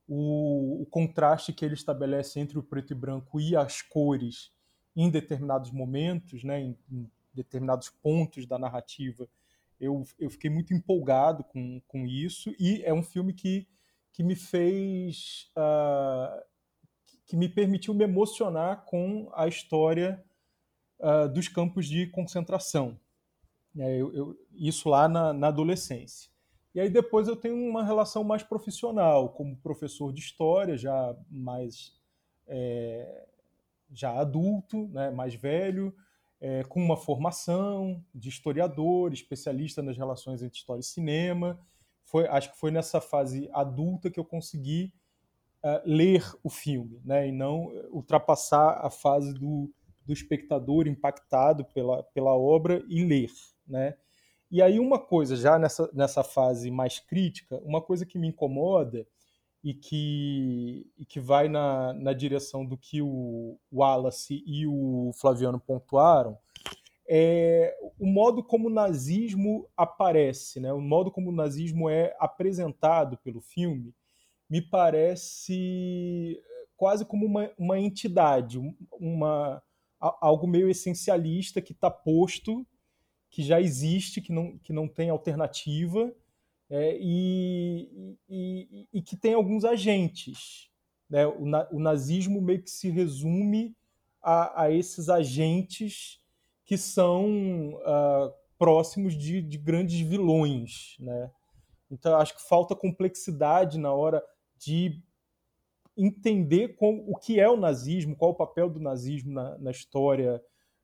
O, 0.06 0.82
o, 0.82 0.86
contraste 0.86 1.52
que 1.52 1.64
ele 1.64 1.74
estabelece 1.74 2.38
entre 2.40 2.58
o 2.58 2.62
preto 2.62 2.92
e 2.92 2.96
branco 2.96 3.40
e 3.40 3.56
as 3.56 3.80
cores 3.80 4.52
em 4.94 5.08
determinados 5.10 5.70
momentos, 5.70 6.44
né, 6.44 6.60
em, 6.60 6.78
em 6.90 7.10
determinados 7.32 7.88
pontos 7.88 8.44
da 8.44 8.58
narrativa, 8.58 9.26
eu, 9.80 10.02
eu 10.18 10.28
fiquei 10.28 10.50
muito 10.50 10.74
empolgado 10.74 11.44
com, 11.44 11.80
com 11.88 12.06
isso. 12.06 12.54
E 12.58 12.82
é 12.84 12.92
um 12.92 13.02
filme 13.02 13.32
que 13.32 13.66
que 14.12 14.22
me 14.22 14.36
fez. 14.36 15.50
Uh, 15.56 16.42
que 17.26 17.36
me 17.36 17.48
permitiu 17.48 17.94
me 17.94 18.04
emocionar 18.04 18.84
com 18.84 19.30
a 19.34 19.48
história 19.48 20.22
uh, 21.00 21.28
dos 21.32 21.48
campos 21.48 21.86
de 21.86 22.06
concentração. 22.08 23.00
É, 23.78 23.96
eu, 24.00 24.12
eu, 24.14 24.36
isso 24.54 24.88
lá 24.88 25.08
na, 25.08 25.32
na, 25.32 25.48
adolescência. 25.48 26.30
E 26.74 26.80
aí 26.80 26.90
depois 26.90 27.28
eu 27.28 27.36
tenho 27.36 27.56
uma 27.56 27.84
relação 27.84 28.22
mais 28.24 28.42
profissional, 28.42 29.30
como 29.30 29.56
professor 29.56 30.12
de 30.12 30.20
história, 30.20 30.76
já 30.76 31.16
mais 31.30 31.98
é, 32.46 33.26
já 33.92 34.18
adulto, 34.18 34.88
né, 34.88 35.10
mais 35.10 35.34
velho, 35.34 35.94
é, 36.40 36.64
com 36.64 36.82
uma 36.82 36.96
formação 36.96 38.02
de 38.14 38.28
historiador, 38.28 39.12
especialista 39.12 39.82
nas 39.82 39.96
relações 39.96 40.42
entre 40.42 40.58
história 40.58 40.80
e 40.80 40.84
cinema, 40.84 41.60
foi, 42.04 42.26
acho 42.26 42.52
que 42.52 42.58
foi 42.58 42.70
nessa 42.70 43.00
fase 43.00 43.48
adulta 43.52 44.10
que 44.10 44.18
eu 44.18 44.24
consegui 44.24 44.92
uh, 45.62 45.80
ler 45.84 46.24
o 46.42 46.50
filme, 46.50 47.00
né, 47.04 47.28
e 47.28 47.32
não 47.32 47.72
ultrapassar 47.90 48.84
a 48.84 48.90
fase 48.90 49.32
do, 49.34 49.72
do 50.04 50.12
espectador 50.12 50.86
impactado 50.86 51.64
pela, 51.66 52.02
pela 52.02 52.36
obra 52.36 52.84
e 52.88 53.04
ler, 53.04 53.30
né. 53.66 53.94
E 54.50 54.60
aí 54.60 54.78
uma 54.78 54.98
coisa, 54.98 55.34
já 55.34 55.58
nessa, 55.58 55.90
nessa 55.94 56.22
fase 56.22 56.70
mais 56.70 56.98
crítica, 56.98 57.58
uma 57.64 57.80
coisa 57.80 58.04
que 58.04 58.18
me 58.18 58.28
incomoda 58.28 59.06
e 59.64 59.72
que, 59.72 60.90
e 60.98 61.06
que 61.06 61.20
vai 61.20 61.48
na, 61.48 61.94
na 61.94 62.12
direção 62.12 62.64
do 62.66 62.76
que 62.76 63.00
o 63.00 63.58
Wallace 63.72 64.42
e 64.46 64.66
o 64.66 65.12
Flaviano 65.14 65.58
pontuaram, 65.58 66.36
é 67.08 67.76
o 67.98 68.06
modo 68.06 68.42
como 68.42 68.68
o 68.68 68.72
nazismo 68.72 69.68
aparece, 69.76 70.60
né? 70.60 70.72
o 70.72 70.80
modo 70.80 71.10
como 71.10 71.30
o 71.30 71.34
nazismo 71.34 71.88
é 71.88 72.14
apresentado 72.18 73.16
pelo 73.18 73.40
filme, 73.40 73.94
me 74.48 74.60
parece 74.60 76.40
quase 76.76 77.04
como 77.04 77.24
uma, 77.24 77.50
uma 77.56 77.78
entidade, 77.78 78.58
uma, 78.98 79.62
algo 79.98 80.46
meio 80.46 80.68
essencialista 80.68 81.62
que 81.62 81.72
está 81.72 81.90
posto, 81.90 82.66
que 83.32 83.42
já 83.42 83.58
existe, 83.60 84.20
que 84.20 84.30
não, 84.30 84.58
que 84.58 84.74
não 84.74 84.86
tem 84.86 85.08
alternativa, 85.08 86.14
é, 86.68 86.96
e, 87.00 88.16
e, 88.28 88.88
e, 88.92 89.02
que 89.02 89.16
tem 89.16 89.32
alguns 89.32 89.64
agentes. 89.64 90.70
Né? 91.08 91.26
O, 91.26 91.44
o 91.72 91.80
nazismo 91.80 92.42
meio 92.42 92.62
que 92.62 92.70
se 92.70 92.90
resume 92.90 93.74
a, 94.22 94.64
a 94.64 94.70
esses 94.70 95.08
agentes 95.08 96.20
que 96.64 96.76
são 96.76 97.74
uh, 97.74 98.32
próximos 98.58 99.16
de, 99.16 99.40
de, 99.40 99.58
grandes 99.58 99.98
vilões, 100.00 100.96
né? 101.00 101.30
Então 101.90 102.16
acho 102.16 102.36
que 102.36 102.48
falta 102.48 102.76
complexidade 102.76 103.78
na 103.78 103.92
hora 103.92 104.22
de 104.56 105.02
entender 105.96 106.76
como, 106.76 107.04
o 107.10 107.16
que 107.16 107.40
é 107.40 107.48
o 107.50 107.56
nazismo, 107.56 108.16
qual 108.16 108.30
o 108.30 108.36
papel 108.36 108.70
do 108.70 108.80
nazismo 108.80 109.32
na, 109.32 109.58
na 109.58 109.70
história 109.70 110.42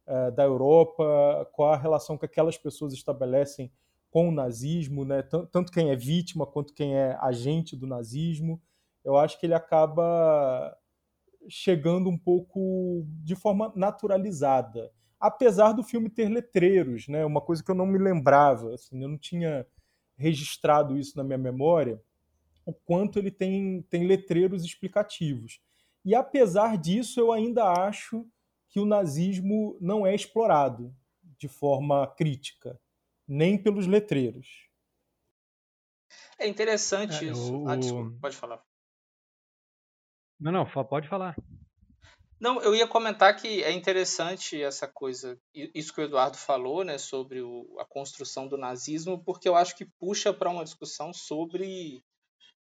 uh, 0.09 0.33
da 0.33 0.43
Europa, 0.43 1.49
qual 1.53 1.73
a 1.73 1.77
relação 1.77 2.19
que 2.19 2.25
aquelas 2.25 2.59
pessoas 2.59 2.93
estabelecem 2.93 3.71
com 4.11 4.31
o 4.31 4.33
nazismo, 4.33 5.05
né? 5.05 5.23
tanto 5.23 5.71
quem 5.71 5.91
é 5.91 5.97
vítima 5.97 6.47
quanto 6.47 6.73
quem 6.73 6.97
é 6.97 7.17
agente 7.21 7.77
do 7.77 7.87
nazismo. 7.87 8.61
Eu 9.05 9.17
acho 9.17 9.39
que 9.39 9.47
ele 9.47 9.55
acaba 9.55 10.77
chegando 11.49 12.09
um 12.09 12.19
pouco 12.19 13.05
de 13.23 13.37
forma 13.37 13.71
naturalizada 13.77 14.91
apesar 15.21 15.73
do 15.73 15.83
filme 15.83 16.09
ter 16.09 16.29
letreiros, 16.29 17.09
né? 17.09 17.25
Uma 17.25 17.41
coisa 17.41 17.63
que 17.63 17.71
eu 17.71 17.75
não 17.75 17.87
me 17.87 17.99
lembrava, 17.99 18.75
assim, 18.75 19.03
eu 19.03 19.09
não 19.09 19.19
tinha 19.19 19.67
registrado 20.17 20.97
isso 20.97 21.17
na 21.17 21.25
minha 21.25 21.39
memória, 21.39 22.01
o 22.65 22.73
quanto 22.73 23.19
ele 23.19 23.31
tem, 23.31 23.83
tem 23.89 24.07
letreiros 24.07 24.65
explicativos. 24.65 25.61
E 26.05 26.15
apesar 26.15 26.77
disso, 26.77 27.19
eu 27.19 27.33
ainda 27.33 27.65
acho 27.65 28.27
que 28.69 28.81
o 28.81 28.87
nazismo 28.87 29.77
não 29.81 30.07
é 30.07 30.15
explorado 30.15 30.95
de 31.39 31.49
forma 31.49 32.07
crítica, 32.17 32.81
nem 33.27 33.61
pelos 33.61 33.87
letreiros. 33.87 34.69
É 36.39 36.47
interessante 36.47 37.27
é, 37.27 37.31
isso. 37.31 37.63
O... 37.63 37.69
Ah, 37.69 37.77
desculpa, 37.77 38.19
pode 38.21 38.37
falar. 38.37 38.63
Não, 40.39 40.53
não, 40.53 40.67
pode 40.85 41.09
falar. 41.09 41.37
Não, 42.41 42.63
eu 42.63 42.73
ia 42.75 42.87
comentar 42.87 43.35
que 43.35 43.65
é 43.65 43.73
interessante 43.73 44.63
essa 44.63 44.87
coisa, 44.87 45.37
isso 45.53 45.93
que 45.93 46.01
o 46.01 46.05
Eduardo 46.05 46.37
falou, 46.37 46.85
né, 46.85 46.97
sobre 46.97 47.43
o, 47.43 47.77
a 47.81 47.85
construção 47.85 48.47
do 48.47 48.57
nazismo, 48.57 49.23
porque 49.25 49.49
eu 49.49 49.57
acho 49.57 49.75
que 49.75 49.85
puxa 49.85 50.33
para 50.33 50.49
uma 50.49 50.63
discussão 50.63 51.13
sobre 51.13 52.05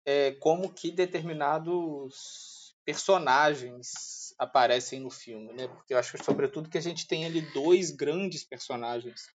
é, 0.04 0.32
como 0.34 0.74
que 0.74 0.90
determinados 0.90 2.76
personagens 2.84 4.29
aparecem 4.40 5.02
no 5.02 5.12
filme, 5.12 5.52
né? 5.54 5.68
Porque 5.68 5.94
eu 5.94 5.98
acho, 5.98 6.18
sobretudo, 6.24 6.70
que 6.70 6.78
a 6.78 6.82
gente 6.82 7.06
tem 7.06 7.26
ali 7.26 7.42
dois 7.54 7.92
grandes 7.92 8.44
personagens 8.44 9.28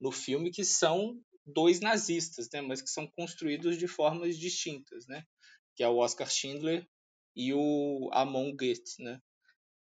no 0.00 0.10
filme 0.10 0.50
que 0.50 0.64
são 0.64 1.20
dois 1.46 1.80
nazistas, 1.80 2.48
né? 2.52 2.60
Mas 2.60 2.82
que 2.82 2.90
são 2.90 3.06
construídos 3.06 3.78
de 3.78 3.86
formas 3.86 4.36
distintas, 4.36 5.06
né? 5.06 5.24
Que 5.76 5.84
é 5.84 5.88
o 5.88 5.98
Oscar 5.98 6.28
Schindler 6.28 6.86
e 7.36 7.54
o 7.54 8.10
Amon 8.12 8.54
Goeth, 8.54 8.98
né? 8.98 9.20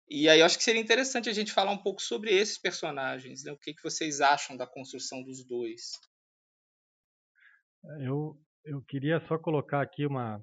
E 0.09 0.29
aí 0.29 0.39
eu 0.39 0.45
acho 0.45 0.57
que 0.57 0.63
seria 0.63 0.79
interessante 0.79 1.27
a 1.27 1.33
gente 1.33 1.51
falar 1.51 1.71
um 1.71 1.81
pouco 1.81 2.01
sobre 2.01 2.33
esses 2.33 2.57
personagens, 2.57 3.43
né? 3.43 3.51
O 3.51 3.57
que, 3.57 3.73
que 3.73 3.83
vocês 3.83 4.21
acham 4.21 4.55
da 4.55 4.67
construção 4.67 5.23
dos 5.23 5.43
dois? 5.45 5.99
Eu, 7.99 8.39
eu 8.63 8.81
queria 8.87 9.19
só 9.27 9.37
colocar 9.37 9.81
aqui 9.81 10.05
uma 10.05 10.41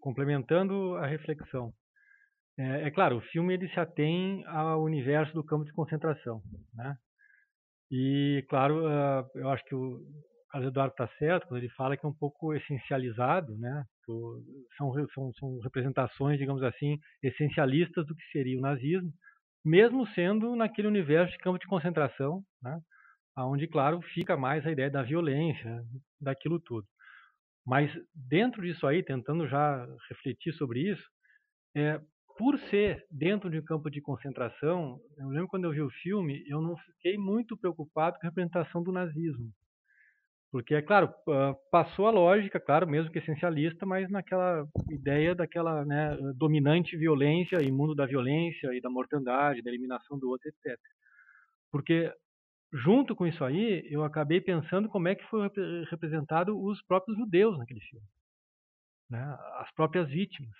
complementando 0.00 0.96
a 0.96 1.06
reflexão. 1.06 1.72
É, 2.58 2.86
é, 2.86 2.90
claro, 2.90 3.16
o 3.16 3.20
filme 3.20 3.54
ele 3.54 3.68
se 3.68 3.80
atém 3.80 4.44
ao 4.46 4.82
universo 4.82 5.32
do 5.34 5.44
campo 5.44 5.64
de 5.64 5.72
concentração, 5.72 6.40
né? 6.72 6.96
E 7.90 8.44
claro, 8.48 8.86
uh, 8.86 9.28
eu 9.34 9.48
acho 9.50 9.64
que 9.64 9.74
o 9.74 10.00
Carlos 10.50 10.70
Eduardo 10.70 10.92
está 10.92 11.08
certo 11.18 11.48
quando 11.48 11.58
ele 11.58 11.68
fala 11.70 11.96
que 11.96 12.06
é 12.06 12.08
um 12.08 12.14
pouco 12.14 12.54
essencializado, 12.54 13.56
né? 13.58 13.84
São, 14.76 14.92
são, 15.12 15.32
são 15.34 15.58
representações, 15.60 16.38
digamos 16.38 16.62
assim, 16.62 16.98
essencialistas 17.22 18.06
do 18.06 18.14
que 18.14 18.22
seria 18.30 18.58
o 18.58 18.62
nazismo, 18.62 19.12
mesmo 19.64 20.06
sendo 20.08 20.54
naquele 20.54 20.88
universo 20.88 21.32
de 21.32 21.38
campo 21.38 21.58
de 21.58 21.66
concentração, 21.66 22.42
né? 22.62 22.78
Onde, 23.36 23.66
claro, 23.66 24.00
fica 24.14 24.36
mais 24.36 24.64
a 24.64 24.70
ideia 24.70 24.90
da 24.90 25.02
violência, 25.02 25.82
daquilo 26.20 26.60
tudo. 26.60 26.86
Mas 27.66 27.90
dentro 28.14 28.62
disso 28.62 28.86
aí, 28.86 29.02
tentando 29.02 29.48
já 29.48 29.84
refletir 30.08 30.52
sobre 30.54 30.92
isso, 30.92 31.02
é, 31.76 32.00
por 32.36 32.58
ser 32.70 33.04
dentro 33.10 33.50
de 33.50 33.58
um 33.58 33.64
campo 33.64 33.90
de 33.90 34.00
concentração, 34.00 35.00
eu 35.16 35.28
lembro 35.28 35.48
quando 35.48 35.64
eu 35.64 35.72
vi 35.72 35.82
o 35.82 35.90
filme, 35.90 36.44
eu 36.48 36.60
não 36.60 36.76
fiquei 36.76 37.16
muito 37.16 37.56
preocupado 37.56 38.18
com 38.18 38.26
a 38.26 38.28
representação 38.28 38.82
do 38.82 38.92
nazismo. 38.92 39.52
Porque, 40.50 40.74
é 40.74 40.82
claro, 40.82 41.12
passou 41.70 42.06
a 42.06 42.12
lógica, 42.12 42.60
claro, 42.60 42.86
mesmo 42.86 43.10
que 43.10 43.18
essencialista, 43.18 43.84
mas 43.84 44.08
naquela 44.08 44.64
ideia 44.88 45.34
daquela 45.34 45.84
né, 45.84 46.16
dominante 46.36 46.96
violência 46.96 47.60
e 47.60 47.72
mundo 47.72 47.92
da 47.92 48.06
violência 48.06 48.72
e 48.72 48.80
da 48.80 48.88
mortandade, 48.88 49.62
da 49.62 49.70
eliminação 49.70 50.16
do 50.16 50.30
outro, 50.30 50.48
etc. 50.48 50.78
Porque 51.72 52.12
junto 52.72 53.14
com 53.14 53.26
isso 53.26 53.44
aí, 53.44 53.86
eu 53.90 54.04
acabei 54.04 54.40
pensando 54.40 54.88
como 54.88 55.08
é 55.08 55.14
que 55.14 55.24
foi 55.26 55.48
representado 55.90 56.60
os 56.60 56.82
próprios 56.82 57.16
judeus 57.16 57.56
naquele 57.58 57.80
filme, 57.80 58.06
né? 59.10 59.36
as 59.58 59.72
próprias 59.74 60.08
vítimas. 60.08 60.54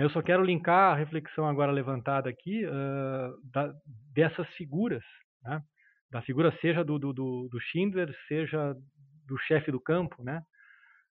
Eu 0.00 0.10
só 0.10 0.22
quero 0.22 0.44
linkar 0.44 0.92
a 0.92 0.96
reflexão 0.96 1.46
agora 1.46 1.70
levantada 1.70 2.28
aqui 2.28 2.64
uh, 2.66 3.50
da, 3.52 3.72
dessas 4.12 4.48
figuras, 4.54 5.04
né? 5.42 5.62
da 6.10 6.22
figura 6.22 6.56
seja 6.60 6.84
do, 6.84 6.98
do, 6.98 7.12
do 7.12 7.60
Schindler, 7.60 8.14
seja 8.28 8.74
do 9.26 9.38
chefe 9.38 9.70
do 9.70 9.80
campo, 9.80 10.22
né? 10.22 10.42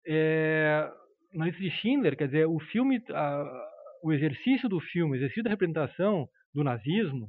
É, 0.07 0.89
de 1.33 1.71
Schindler, 1.71 2.15
quer 2.15 2.27
dizer, 2.27 2.45
o 2.45 2.59
filme, 2.59 3.03
a, 3.09 3.67
o 4.03 4.13
exercício 4.13 4.69
do 4.69 4.79
filme, 4.79 5.13
o 5.13 5.15
exercício 5.15 5.43
da 5.43 5.49
representação 5.49 6.27
do 6.53 6.63
nazismo, 6.63 7.27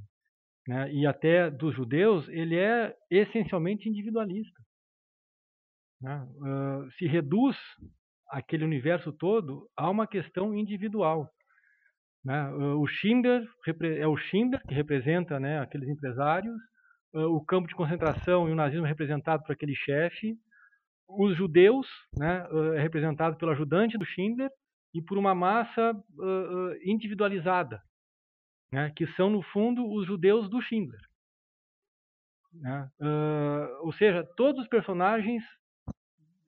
né, 0.68 0.92
e 0.92 1.06
até 1.06 1.50
dos 1.50 1.74
judeus, 1.74 2.28
ele 2.28 2.56
é 2.56 2.94
essencialmente 3.10 3.88
individualista. 3.88 4.60
Né? 6.00 6.28
Uh, 6.36 6.90
se 6.92 7.06
reduz 7.06 7.56
aquele 8.28 8.64
universo 8.64 9.12
todo 9.12 9.68
a 9.76 9.88
uma 9.88 10.06
questão 10.06 10.54
individual. 10.54 11.30
Né? 12.26 12.50
Uh, 12.50 12.80
o 12.80 12.88
Schindler 12.88 13.48
é 14.00 14.06
o 14.08 14.16
Schindler 14.16 14.60
que 14.66 14.74
representa 14.74 15.38
né, 15.38 15.60
aqueles 15.60 15.88
empresários, 15.88 16.56
uh, 17.14 17.32
o 17.32 17.40
campo 17.44 17.68
de 17.68 17.74
concentração 17.76 18.48
e 18.48 18.52
o 18.52 18.56
nazismo 18.56 18.84
é 18.84 18.88
representado 18.88 19.44
por 19.44 19.52
aquele 19.52 19.76
chefe, 19.76 20.36
os 21.08 21.36
judeus 21.36 21.86
né, 22.18 22.44
é 22.74 22.80
representado 22.80 23.36
pelo 23.36 23.52
ajudante 23.52 23.96
do 23.96 24.04
Schindler 24.04 24.50
e 24.92 25.00
por 25.00 25.16
uma 25.16 25.36
massa 25.36 25.94
individualizada, 26.84 27.80
né, 28.72 28.90
que 28.96 29.06
são, 29.12 29.30
no 29.30 29.40
fundo, 29.40 29.88
os 29.88 30.04
judeus 30.04 30.50
do 30.50 30.60
Schindler. 30.60 31.00
Né? 32.52 32.90
Ou 33.82 33.92
seja, 33.92 34.24
todos 34.36 34.62
os 34.62 34.68
personagens 34.68 35.44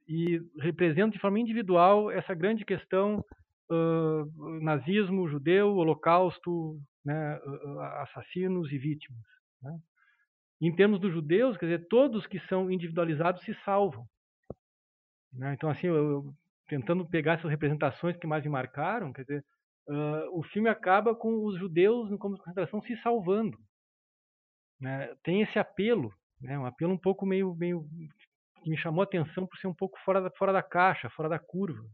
e 0.09 0.41
representam 0.59 1.11
de 1.11 1.21
forma 1.21 1.39
individual 1.39 2.11
essa 2.11 2.35
grande 2.35 2.65
questão 2.65 3.25
uh, 3.71 4.61
nazismo, 4.61 5.29
judeu, 5.29 5.75
holocausto, 5.75 6.81
né, 7.05 7.41
assassinos 8.03 8.71
e 8.73 8.79
vítimas. 8.79 9.23
Né? 9.63 9.79
Em 10.61 10.75
termos 10.75 11.01
dos 11.01 11.13
judeus, 11.13 11.57
quer 11.57 11.67
dizer, 11.67 11.89
todos 11.89 12.27
que 12.27 12.41
são 12.41 12.71
individualizados 12.71 13.43
se 13.43 13.55
salvam. 13.65 14.07
Né? 15.33 15.55
Então, 15.55 15.71
assim, 15.71 15.87
eu, 15.87 15.97
eu, 15.97 16.35
tentando 16.69 17.09
pegar 17.09 17.35
essas 17.35 17.51
representações 17.51 18.17
que 18.17 18.27
mais 18.27 18.43
me 18.45 18.51
marcaram, 18.51 19.13
quer 19.13 19.23
dizer, 19.23 19.45
uh, 19.89 20.39
o 20.39 20.43
filme 20.43 20.69
acaba 20.69 21.15
com 21.15 21.45
os 21.45 21.59
judeus 21.59 22.11
no 22.11 22.19
campo 22.19 22.35
de 22.35 22.43
concentração 22.43 22.83
se 22.83 22.97
salvando. 23.03 23.57
Né? 24.81 25.15
Tem 25.23 25.43
esse 25.43 25.59
apelo, 25.59 26.13
né? 26.41 26.59
um 26.59 26.67
apelo 26.67 26.93
um 26.93 26.99
pouco 26.99 27.25
meio, 27.25 27.55
meio 27.55 27.87
que 28.63 28.71
me 28.71 28.77
chamou 28.77 29.03
a 29.03 29.05
atenção 29.05 29.47
por 29.47 29.57
ser 29.59 29.67
um 29.67 29.75
pouco 29.75 29.99
fora 30.05 30.21
da, 30.21 30.31
fora 30.31 30.53
da 30.53 30.63
caixa, 30.63 31.11
fora 31.11 31.29
da 31.29 31.39
curva. 31.39 31.85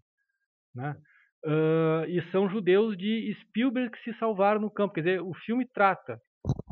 Né? 0.74 0.96
Uh, 1.44 2.08
e 2.08 2.22
são 2.30 2.48
judeus 2.48 2.96
de 2.96 3.36
Spielberg 3.42 3.90
que 3.90 4.02
se 4.02 4.18
salvaram 4.18 4.60
no 4.60 4.70
campo. 4.70 4.94
Quer 4.94 5.00
dizer, 5.02 5.20
o 5.20 5.34
filme 5.44 5.66
trata 5.66 6.18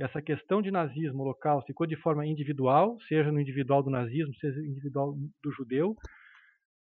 essa 0.00 0.20
questão 0.22 0.62
de 0.62 0.70
nazismo, 0.70 1.22
local, 1.22 1.62
ficou 1.66 1.86
de 1.86 1.96
forma 1.96 2.26
individual, 2.26 2.98
seja 3.08 3.30
no 3.30 3.40
individual 3.40 3.82
do 3.82 3.90
nazismo, 3.90 4.34
seja 4.36 4.58
no 4.58 4.66
individual 4.66 5.14
do 5.42 5.52
judeu, 5.52 5.94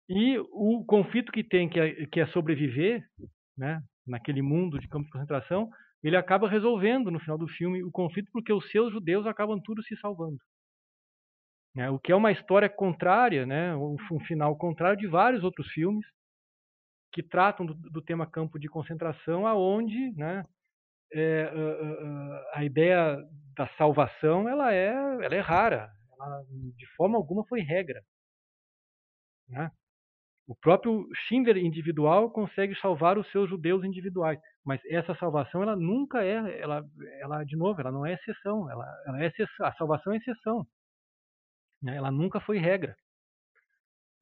e 0.10 0.38
o 0.52 0.84
conflito 0.86 1.32
que 1.32 1.44
tem, 1.44 1.70
que 1.70 1.80
é, 1.80 2.06
que 2.08 2.20
é 2.20 2.28
sobreviver, 2.28 3.04
né, 3.58 3.82
naquele 4.06 4.42
mundo 4.42 4.80
de 4.80 4.88
campo 4.88 5.06
de 5.06 5.12
concentração, 5.12 5.70
ele 6.04 6.18
acaba 6.18 6.50
resolvendo 6.50 7.10
no 7.10 7.20
final 7.20 7.38
do 7.38 7.48
filme 7.48 7.84
o 7.84 7.92
conflito 7.92 8.30
porque 8.34 8.52
os 8.52 8.70
seus 8.70 8.92
judeus 8.92 9.26
acabam 9.26 9.60
tudo 9.64 9.82
se 9.84 9.96
salvando. 9.98 10.38
Né? 11.74 11.90
O 11.90 11.98
que 11.98 12.12
é 12.12 12.16
uma 12.16 12.32
história 12.32 12.70
contrária, 12.70 13.46
né? 13.46 13.74
um, 13.76 13.96
um 14.12 14.20
final 14.26 14.58
contrário 14.58 14.98
de 14.98 15.08
vários 15.08 15.44
outros 15.44 15.68
filmes 15.72 16.06
que 17.14 17.22
tratam 17.22 17.66
do, 17.66 17.76
do 17.76 18.02
tema 18.02 18.26
campo 18.26 18.60
de 18.60 18.68
concentração, 18.68 19.46
aonde 19.46 20.12
né, 20.18 20.44
é, 21.14 21.44
a, 21.44 22.58
a, 22.58 22.60
a, 22.60 22.66
ideia 22.66 23.18
da 23.56 23.68
salvação 23.78 24.50
ela 24.50 24.74
é, 24.74 24.88
ela 24.90 25.36
é 25.36 25.40
rara, 25.40 25.92
ela, 26.12 26.44
de 26.76 26.88
forma 26.96 27.16
alguma 27.16 27.46
foi 27.46 27.62
regra. 27.62 28.04
Né? 29.48 29.72
O 30.48 30.56
próprio 30.56 31.08
Schindler 31.28 31.58
individual 31.58 32.32
consegue 32.32 32.76
salvar 32.80 33.18
os 33.18 33.30
seus 33.32 33.48
judeus 33.48 33.84
individuais, 33.84 34.40
mas 34.66 34.84
essa 34.86 35.16
salvação 35.16 35.62
ela 35.62 35.76
nunca 35.76 36.24
é, 36.24 36.60
ela, 36.60 36.84
ela 37.22 37.44
de 37.44 37.56
novo, 37.56 37.80
ela 37.80 37.92
não 37.92 38.06
é 38.06 38.14
exceção, 38.14 38.70
ela, 38.72 38.86
ela 39.06 39.24
é 39.24 39.28
exceção, 39.28 39.66
a 39.66 39.74
salvação 39.74 40.14
é 40.14 40.18
exceção, 40.18 40.68
né? 41.82 41.96
ela 41.96 42.12
nunca 42.12 42.40
foi 42.42 42.58
regra. 42.58 42.96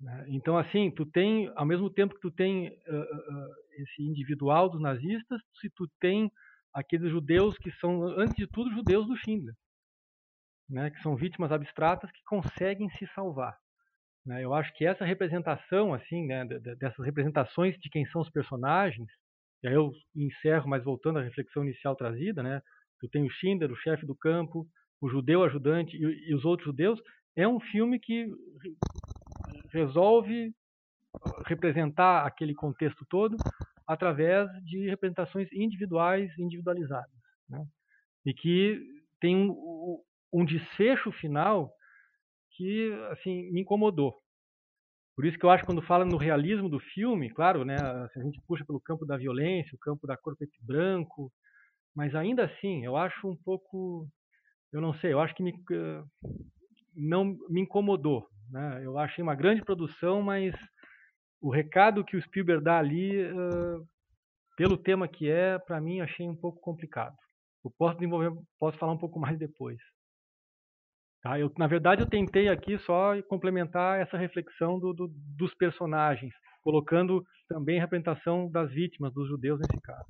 Né? 0.02 0.26
Então 0.30 0.58
assim, 0.58 0.92
tu 0.92 1.06
tem, 1.06 1.52
ao 1.56 1.66
mesmo 1.66 1.90
tempo 1.90 2.16
que 2.16 2.22
tu 2.22 2.32
tem 2.32 2.70
uh, 2.70 2.72
uh, 2.72 3.56
esse 3.78 4.02
individual 4.02 4.70
dos 4.70 4.82
nazistas, 4.82 5.42
se 5.60 5.70
tu 5.70 5.88
tem 6.00 6.32
aqueles 6.74 7.12
judeus 7.12 7.58
que 7.58 7.72
são, 7.74 8.04
antes 8.04 8.36
de 8.36 8.48
tudo, 8.48 8.72
judeus 8.72 9.08
do 9.08 9.16
Schindler, 9.18 9.54
né? 10.70 10.90
que 10.90 11.02
são 11.02 11.16
vítimas 11.16 11.52
abstratas 11.52 12.12
que 12.12 12.24
conseguem 12.26 12.90
se 12.92 13.06
salvar. 13.14 13.56
Né? 14.26 14.44
Eu 14.44 14.54
acho 14.54 14.74
que 14.74 14.86
essa 14.86 15.06
representação, 15.06 15.94
assim, 15.94 16.26
né, 16.26 16.46
dessas 16.46 17.06
representações 17.06 17.78
de 17.78 17.90
quem 17.90 18.06
são 18.08 18.22
os 18.22 18.30
personagens, 18.30 19.10
e 19.64 19.68
aí 19.68 19.74
eu 19.76 19.92
encerro, 20.16 20.68
mas 20.68 20.84
voltando 20.84 21.20
à 21.20 21.22
reflexão 21.22 21.64
inicial 21.64 21.96
trazida, 21.96 22.42
né? 22.42 22.62
Tu 23.00 23.08
tem 23.10 23.24
o 23.24 23.30
Schindler, 23.30 23.72
o 23.72 23.76
chefe 23.76 24.06
do 24.08 24.16
campo, 24.16 24.68
o 25.00 25.08
judeu 25.08 25.44
ajudante 25.44 25.96
e, 25.96 26.30
e 26.30 26.36
os 26.36 26.46
outros 26.46 26.66
judeus. 26.66 27.00
É 27.36 27.48
um 27.48 27.60
filme 27.60 28.00
que 28.00 28.26
resolve 29.72 30.54
representar 31.46 32.26
aquele 32.26 32.54
contexto 32.54 33.06
todo 33.10 33.36
através 33.86 34.50
de 34.64 34.90
representações 34.90 35.52
individuais, 35.52 36.32
individualizadas, 36.38 37.12
né? 37.50 37.66
E 38.26 38.34
que 38.34 38.80
tem 39.20 39.36
um, 39.36 40.02
um 40.32 40.46
desfecho 40.46 41.12
final 41.12 41.72
que 42.52 42.92
assim 43.12 43.52
me 43.52 43.62
incomodou. 43.62 44.16
Por 45.16 45.26
isso 45.26 45.38
que 45.38 45.46
eu 45.46 45.50
acho 45.50 45.64
que 45.64 45.68
quando 45.68 45.82
fala 45.82 46.06
no 46.06 46.18
realismo 46.18 46.70
do 46.70 46.80
filme, 46.80 47.30
claro, 47.30 47.66
né, 47.66 47.76
a 47.76 48.24
gente 48.24 48.40
puxa 48.48 48.66
pelo 48.66 48.80
campo 48.80 49.06
da 49.06 49.18
violência, 49.18 49.76
o 49.76 49.80
campo 49.80 50.08
da 50.08 50.18
cor 50.18 50.36
preto 50.38 50.54
e 50.56 50.66
branco, 50.66 51.32
mas 51.96 52.16
ainda 52.16 52.46
assim, 52.46 52.86
eu 52.86 52.96
acho 52.96 53.28
um 53.28 53.36
pouco, 53.36 54.08
eu 54.72 54.80
não 54.80 54.94
sei, 54.96 55.14
eu 55.14 55.20
acho 55.20 55.36
que 55.36 55.44
me, 55.44 55.54
não 56.96 57.38
me 57.50 57.62
incomodou. 57.62 58.28
Né? 58.52 58.86
Eu 58.86 58.98
achei 58.98 59.24
uma 59.24 59.36
grande 59.36 59.64
produção, 59.64 60.22
mas 60.22 60.54
o 61.42 61.50
recado 61.50 62.04
que 62.04 62.18
o 62.18 62.22
Spielberg 62.22 62.64
dá 62.64 62.78
ali, 62.78 63.26
uh, 63.32 63.88
pelo 64.58 64.78
tema 64.78 65.08
que 65.08 65.30
é, 65.30 65.58
para 65.58 65.80
mim, 65.80 66.02
achei 66.02 66.28
um 66.28 66.36
pouco 66.36 66.60
complicado. 66.60 67.16
Eu 67.64 67.72
posso 67.78 67.96
desenvolver, 67.96 68.32
posso 68.60 68.78
falar 68.78 68.92
um 68.92 68.98
pouco 68.98 69.20
mais 69.20 69.38
depois. 69.40 69.78
Tá? 71.22 71.40
Eu, 71.40 71.52
na 71.58 71.68
verdade, 71.68 72.02
eu 72.02 72.10
tentei 72.10 72.50
aqui 72.50 72.78
só 72.80 73.20
complementar 73.24 74.00
essa 74.00 74.18
reflexão 74.18 74.80
do, 74.80 74.94
do, 74.94 75.08
dos 75.38 75.54
personagens, 75.56 76.34
colocando 76.64 77.24
também 77.48 77.78
a 77.78 77.82
representação 77.82 78.50
das 78.50 78.72
vítimas, 78.72 79.14
dos 79.14 79.28
judeus 79.28 79.60
nesse 79.60 79.80
caso. 79.82 80.10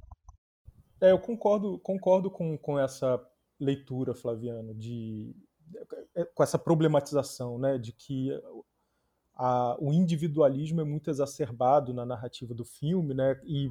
É, 1.02 1.12
eu 1.12 1.20
concordo, 1.20 1.80
concordo 1.80 2.32
com, 2.32 2.58
com 2.58 2.80
essa 2.80 3.20
leitura, 3.60 4.16
Flaviano, 4.16 4.74
de, 4.76 5.36
com 6.34 6.44
essa 6.44 6.60
problematização, 6.60 7.58
né, 7.58 7.78
de 7.78 7.92
que 7.92 8.30
a, 9.36 9.76
o 9.80 9.94
individualismo 9.94 10.82
é 10.82 10.84
muito 10.84 11.10
exacerbado 11.10 11.94
na 11.94 12.06
narrativa 12.06 12.54
do 12.54 12.66
filme, 12.66 13.14
né, 13.14 13.40
e, 13.44 13.70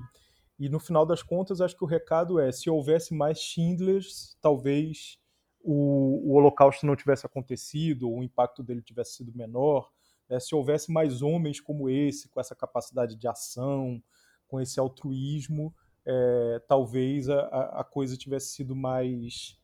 e 0.59 0.69
no 0.69 0.81
final 0.81 1.05
das 1.05 1.23
contas 1.23 1.61
acho 1.61 1.77
que 1.77 1.85
o 1.85 1.87
recado 1.87 2.39
é, 2.39 2.51
se 2.51 2.69
houvesse 2.69 3.15
mais 3.15 3.39
Schindlers, 3.39 4.37
talvez 4.41 5.19
o, 5.63 6.31
o 6.31 6.35
Holocausto 6.35 6.87
não 6.87 6.97
tivesse 6.97 7.27
acontecido, 7.27 8.09
ou 8.09 8.19
o 8.19 8.25
impacto 8.25 8.63
dele 8.63 8.83
tivesse 8.83 9.17
sido 9.17 9.33
menor, 9.35 9.91
né? 10.29 10.41
se 10.41 10.55
houvesse 10.55 10.91
mais 10.91 11.23
homens 11.23 11.61
como 11.61 11.89
esse, 11.89 12.29
com 12.29 12.41
essa 12.41 12.55
capacidade 12.55 13.17
de 13.17 13.29
ação, 13.29 14.03
com 14.47 14.61
esse 14.61 14.81
altruísmo, 14.81 15.75
é, 16.05 16.63
talvez 16.67 17.29
a, 17.29 17.41
a, 17.81 17.85
coisa 17.85 18.17
tivesse 18.17 18.55
sido 18.55 18.75
mais 18.75 19.59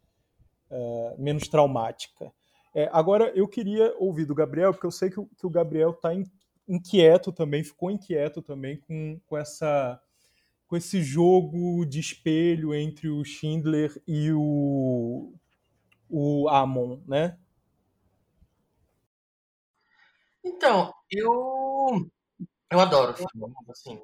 é, 0.71 1.15
menos 1.19 1.49
traumática. 1.49 2.33
É, 2.75 2.89
agora 2.93 3.33
eu 3.35 3.49
queria 3.49 3.95
ouvir 3.99 4.27
do 4.27 4.35
Gabriel, 4.35 4.73
porque 4.73 4.87
eu 4.87 4.91
sei 4.91 5.11
que, 5.11 5.19
o, 5.19 5.27
que 5.39 5.47
o 5.47 5.51
Gabriel 5.51 5.91
está 5.91 6.11
inquieto 6.69 7.33
também, 7.33 7.65
ficou 7.65 7.91
inquieto 7.91 8.43
também 8.43 8.77
com, 8.79 9.21
com 9.27 9.37
essa 9.37 10.01
com 10.69 10.77
esse 10.77 11.01
jogo 11.01 11.87
de 11.87 12.01
espelho 12.01 12.75
entre 12.75 13.09
o 13.09 13.25
Schindler 13.25 14.03
e 14.07 14.33
o 14.33 15.33
o 16.09 16.49
Amon, 16.49 17.01
né? 17.07 17.39
Então, 20.45 20.93
eu 21.11 22.11
eu 22.71 22.81
adoro 22.81 23.13
o 23.13 23.17
filme, 23.17 23.55
assim, 23.71 24.01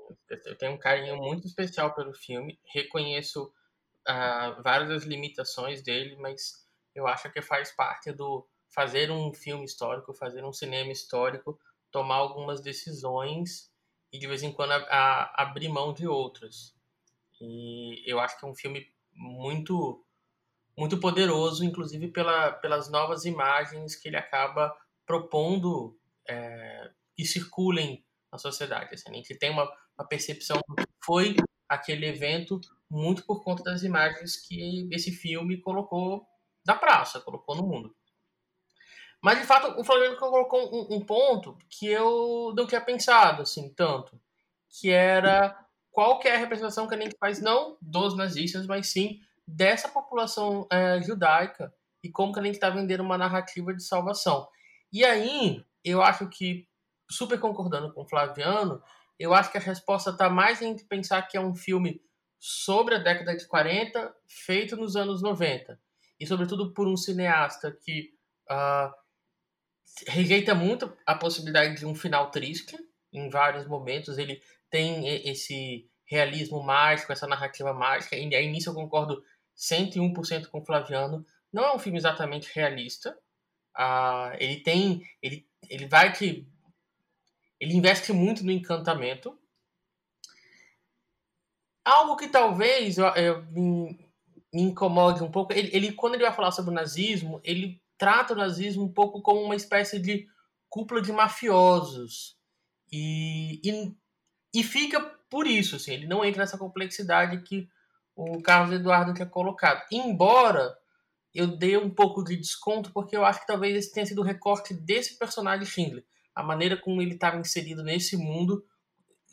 eu 0.47 0.57
tenho 0.57 0.73
um 0.73 0.79
carinho 0.79 1.17
muito 1.17 1.47
especial 1.47 1.95
pelo 1.95 2.15
filme, 2.15 2.59
reconheço 2.73 3.53
uh, 4.09 4.63
várias 4.63 4.89
das 4.89 5.05
limitações 5.05 5.83
dele, 5.83 6.17
mas 6.17 6.67
eu 6.95 7.07
acho 7.07 7.31
que 7.31 7.43
faz 7.43 7.75
parte 7.75 8.13
do 8.13 8.47
fazer 8.69 9.11
um 9.11 9.33
filme 9.33 9.65
histórico, 9.65 10.15
fazer 10.15 10.45
um 10.45 10.53
cinema 10.53 10.91
histórico, 10.91 11.59
tomar 11.91 12.17
algumas 12.17 12.61
decisões 12.61 13.71
e 14.13 14.19
de 14.19 14.27
vez 14.27 14.43
em 14.43 14.53
quando 14.53 14.73
a, 14.73 14.77
a, 14.77 15.43
abrir 15.43 15.69
mão 15.69 15.93
de 15.93 16.07
outras. 16.07 16.75
E 17.41 18.03
eu 18.07 18.19
acho 18.19 18.39
que 18.39 18.45
é 18.45 18.49
um 18.49 18.55
filme 18.55 18.91
muito 19.15 20.05
muito 20.75 20.99
poderoso, 20.99 21.65
inclusive 21.65 22.09
pela, 22.09 22.51
pelas 22.51 22.91
novas 22.91 23.27
imagens 23.27 23.95
que 23.95 24.09
ele 24.09 24.17
acaba 24.17 24.75
propondo 25.05 25.99
é, 26.27 26.91
que 27.15 27.27
circulem 27.27 28.03
na 28.33 28.39
sociedade. 28.39 28.95
Assim, 28.95 29.11
a 29.11 29.15
gente 29.15 29.35
tem 29.37 29.51
uma, 29.51 29.71
uma 29.99 30.09
percepção 30.09 30.59
do 30.67 30.77
que 30.77 30.87
foi 31.05 31.37
aquele 31.69 32.07
evento 32.07 32.59
muito 32.93 33.25
por 33.25 33.43
conta 33.43 33.63
das 33.63 33.83
imagens 33.83 34.37
que 34.37 34.87
esse 34.93 35.11
filme 35.11 35.57
colocou 35.57 36.27
da 36.63 36.75
praça, 36.75 37.23
colocou 37.23 37.57
no 37.57 37.67
mundo. 37.67 37.97
Mas, 39.23 39.39
de 39.39 39.47
fato, 39.47 39.81
o 39.81 39.85
Flamengo 39.85 40.17
colocou 40.17 40.61
um, 40.61 40.97
um, 40.97 41.01
ponto 41.01 41.57
que 41.71 41.87
eu 41.87 42.53
não 42.55 42.67
tinha 42.67 42.83
pensado, 42.83 43.41
assim, 43.43 43.73
tanto, 43.73 44.21
que 44.69 44.91
era 44.91 45.59
qual 45.91 46.19
que 46.19 46.29
é 46.29 46.35
a 46.35 46.39
representação 46.39 46.87
que 46.87 46.95
a 46.95 47.01
gente 47.01 47.17
faz, 47.19 47.41
não 47.41 47.79
dos 47.81 48.15
nazistas, 48.15 48.67
mas 48.67 48.89
sim 48.89 49.21
dessa 49.47 49.89
população 49.89 50.67
é, 50.71 51.01
judaica 51.01 51.73
e 52.05 52.11
como 52.11 52.33
que 52.33 52.41
a 52.41 52.43
gente 52.43 52.55
está 52.57 52.69
vendendo 52.69 53.03
uma 53.03 53.17
narrativa 53.17 53.73
de 53.73 53.83
salvação. 53.83 54.47
E 54.93 55.03
aí, 55.03 55.65
eu 55.83 56.03
acho 56.03 56.29
que, 56.29 56.69
super 57.11 57.41
concordando 57.41 57.91
com 57.95 58.03
o 58.03 58.09
Flaviano, 58.09 58.83
eu 59.19 59.33
acho 59.33 59.51
que 59.51 59.57
a 59.57 59.63
resposta 59.63 60.11
está 60.11 60.29
mais 60.29 60.61
em 60.61 60.77
pensar 60.87 61.23
que 61.23 61.39
é 61.39 61.41
um 61.41 61.55
filme 61.55 62.03
sobre 62.45 62.97
a 62.97 62.99
década 62.99 63.37
de 63.37 63.47
40, 63.47 64.13
feito 64.27 64.77
nos 64.77 64.97
anos 64.97 65.23
90. 65.23 65.79
E, 66.19 66.27
sobretudo, 66.27 66.75
por 66.75 66.89
um 66.89 66.97
cineasta 66.97 67.71
que 67.71 68.11
uh, 68.51 68.93
rejeita 70.09 70.53
muito 70.53 70.93
a 71.07 71.15
possibilidade 71.15 71.77
de 71.77 71.87
um 71.87 71.95
final 71.95 72.33
triste 72.33 72.77
em 73.13 73.31
vários 73.31 73.65
momentos. 73.69 74.19
Ele 74.19 74.43
tem 74.69 75.07
esse 75.25 75.89
realismo 76.05 76.61
mágico, 76.65 77.13
essa 77.13 77.29
narrativa 77.29 77.73
mágica. 77.73 78.17
E 78.17 78.35
aí 78.35 78.51
nisso 78.51 78.71
eu 78.71 78.75
concordo 78.75 79.23
101% 79.57 80.49
com 80.49 80.59
o 80.59 80.65
Flaviano. 80.67 81.25
Não 81.53 81.63
é 81.63 81.73
um 81.73 81.79
filme 81.79 81.99
exatamente 81.99 82.51
realista. 82.53 83.17
Uh, 83.79 84.35
ele 84.41 84.57
tem. 84.65 85.09
Ele, 85.23 85.47
ele 85.71 85.87
vai 85.87 86.13
que. 86.13 86.45
Ele 87.61 87.75
investe 87.75 88.13
muito 88.13 88.45
no 88.45 88.51
encantamento. 88.51 89.39
Algo 91.85 92.17
que 92.17 92.29
talvez 92.29 92.99
eu, 92.99 93.07
eu 93.07 93.45
me, 93.47 93.99
me, 94.53 94.63
incomode 94.63 95.23
um 95.23 95.31
pouco. 95.31 95.53
Ele, 95.53 95.71
ele, 95.73 95.93
quando 95.93 96.15
ele 96.15 96.25
vai 96.25 96.33
falar 96.33 96.53
sobre 96.53 96.71
o 96.71 96.75
nazismo, 96.75 97.41
ele 97.43 97.81
trata 97.99 98.35
o 98.35 98.37
nazismo 98.37 98.85
um 98.85 98.93
pouco 98.93 99.21
como 99.21 99.41
uma 99.41 99.57
espécie 99.57 99.99
de 99.99 100.27
cúpula 100.69 101.03
de 101.03 101.13
mafiosos. 101.13 102.37
E, 102.91 103.61
e, 103.65 103.95
e 104.55 104.63
fica 104.63 105.01
por 105.29 105.47
isso. 105.47 105.77
Assim, 105.77 105.93
ele 105.93 106.07
não 106.07 106.25
entra 106.25 106.43
nessa 106.43 106.59
complexidade 106.59 107.43
que 107.43 107.69
o 108.15 108.41
Carlos 108.43 108.75
Eduardo 108.75 109.15
tinha 109.15 109.27
colocado. 109.27 109.83
Embora 109.91 110.77
eu 111.35 111.47
dê 111.47 111.77
um 111.79 111.89
pouco 111.89 112.23
de 112.23 112.37
desconto, 112.37 112.93
porque 112.93 113.17
eu 113.17 113.25
acho 113.25 113.41
que 113.41 113.47
talvez 113.47 113.75
esse 113.75 113.93
tenha 113.93 114.07
sido 114.07 114.21
o 114.21 114.25
recorte 114.25 114.75
desse 114.75 115.19
personagem 115.19 115.67
Schindler. 115.67 116.05
A 116.35 116.43
maneira 116.43 116.77
como 116.77 117.01
ele 117.01 117.15
estava 117.15 117.39
inserido 117.39 117.83
nesse 117.83 118.17
mundo, 118.17 118.65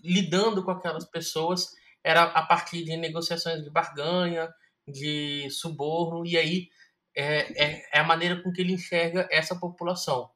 lidando 0.03 0.63
com 0.63 0.71
aquelas 0.71 1.05
pessoas, 1.05 1.73
era 2.03 2.23
a 2.23 2.43
partir 2.43 2.83
de 2.83 2.95
negociações 2.97 3.63
de 3.63 3.69
barganha, 3.69 4.53
de 4.87 5.49
suborno, 5.49 6.25
e 6.25 6.37
aí 6.37 6.69
é, 7.15 7.63
é, 7.63 7.89
é 7.93 7.99
a 7.99 8.03
maneira 8.03 8.41
com 8.41 8.51
que 8.51 8.61
ele 8.61 8.73
enxerga 8.73 9.27
essa 9.31 9.55
população. 9.55 10.29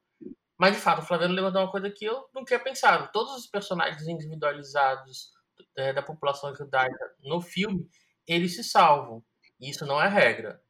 Mas, 0.57 0.75
de 0.75 0.81
fato, 0.81 1.01
o 1.01 1.05
Flaviano 1.05 1.33
levantou 1.33 1.61
uma 1.61 1.71
coisa 1.71 1.89
que 1.89 2.05
eu 2.05 2.27
não 2.33 2.45
tinha 2.45 2.59
pensado. 2.59 3.09
Todos 3.11 3.35
os 3.35 3.47
personagens 3.47 4.07
individualizados 4.07 5.31
é, 5.75 5.91
da 5.91 6.01
população 6.01 6.55
judaica 6.55 7.15
no 7.23 7.41
filme, 7.41 7.89
eles 8.27 8.55
se 8.55 8.63
salvam. 8.63 9.23
Isso 9.59 9.85
não 9.85 10.01
é 10.01 10.07
regra. 10.07 10.61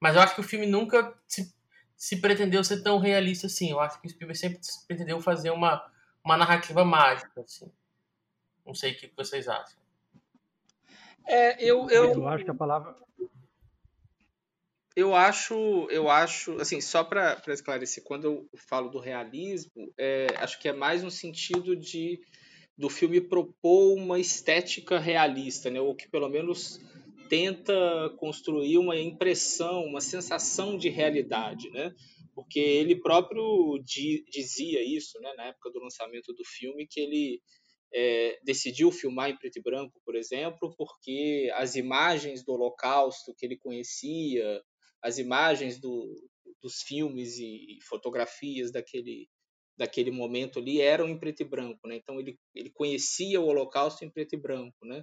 Mas 0.00 0.14
eu 0.14 0.22
acho 0.22 0.34
que 0.34 0.40
o 0.40 0.44
filme 0.44 0.66
nunca 0.66 1.14
se, 1.26 1.54
se 1.96 2.20
pretendeu 2.20 2.62
ser 2.64 2.82
tão 2.82 2.98
realista 2.98 3.46
assim. 3.46 3.70
Eu 3.70 3.80
acho 3.80 4.00
que 4.00 4.06
o 4.06 4.10
Spielberg 4.10 4.38
sempre 4.38 4.60
pretendeu 4.86 5.20
fazer 5.20 5.50
uma, 5.50 5.84
uma 6.24 6.36
narrativa 6.36 6.84
mágica, 6.84 7.40
assim. 7.40 7.70
Não 8.64 8.74
sei 8.74 8.92
o 8.92 8.96
que 8.96 9.12
vocês 9.16 9.48
acham. 9.48 9.81
É, 11.26 11.62
eu, 11.64 11.88
eu... 11.90 12.12
eu 12.12 12.28
acho 12.28 12.44
que 12.44 12.50
a 12.50 12.54
palavra. 12.54 12.96
Eu 14.94 15.14
acho, 15.14 15.86
eu 15.90 16.10
acho, 16.10 16.60
assim, 16.60 16.80
só 16.80 17.02
para 17.02 17.40
esclarecer, 17.48 18.04
quando 18.04 18.24
eu 18.24 18.48
falo 18.56 18.90
do 18.90 18.98
realismo, 18.98 19.90
é, 19.96 20.26
acho 20.36 20.60
que 20.60 20.68
é 20.68 20.72
mais 20.72 21.02
no 21.02 21.10
sentido 21.10 21.74
de 21.74 22.20
do 22.76 22.88
filme 22.88 23.20
propor 23.20 23.94
uma 23.94 24.18
estética 24.18 24.98
realista, 24.98 25.70
né? 25.70 25.80
Ou 25.80 25.94
que 25.94 26.08
pelo 26.08 26.28
menos 26.28 26.80
tenta 27.28 27.72
construir 28.18 28.76
uma 28.76 28.98
impressão, 28.98 29.84
uma 29.84 30.00
sensação 30.00 30.76
de 30.76 30.88
realidade, 30.88 31.70
né? 31.70 31.94
Porque 32.34 32.58
ele 32.58 32.96
próprio 32.96 33.78
di, 33.84 34.24
dizia 34.30 34.82
isso, 34.82 35.18
né? 35.20 35.32
Na 35.36 35.44
época 35.44 35.70
do 35.70 35.80
lançamento 35.80 36.32
do 36.32 36.44
filme, 36.44 36.86
que 36.86 37.00
ele 37.00 37.40
é, 37.94 38.38
decidiu 38.42 38.90
filmar 38.90 39.30
em 39.30 39.36
preto 39.36 39.58
e 39.58 39.62
branco, 39.62 40.00
por 40.04 40.16
exemplo, 40.16 40.74
porque 40.76 41.50
as 41.54 41.76
imagens 41.76 42.44
do 42.44 42.52
Holocausto 42.52 43.34
que 43.36 43.44
ele 43.46 43.56
conhecia, 43.56 44.62
as 45.02 45.18
imagens 45.18 45.78
do, 45.80 46.14
dos 46.62 46.82
filmes 46.82 47.38
e 47.38 47.78
fotografias 47.82 48.70
daquele 48.70 49.28
daquele 49.76 50.10
momento 50.10 50.58
ali 50.58 50.80
eram 50.80 51.08
em 51.08 51.18
preto 51.18 51.40
e 51.40 51.44
branco, 51.44 51.88
né? 51.88 51.96
Então 51.96 52.20
ele, 52.20 52.38
ele 52.54 52.70
conhecia 52.70 53.40
o 53.40 53.46
Holocausto 53.46 54.04
em 54.04 54.10
preto 54.10 54.34
e 54.34 54.40
branco, 54.40 54.84
né? 54.84 55.02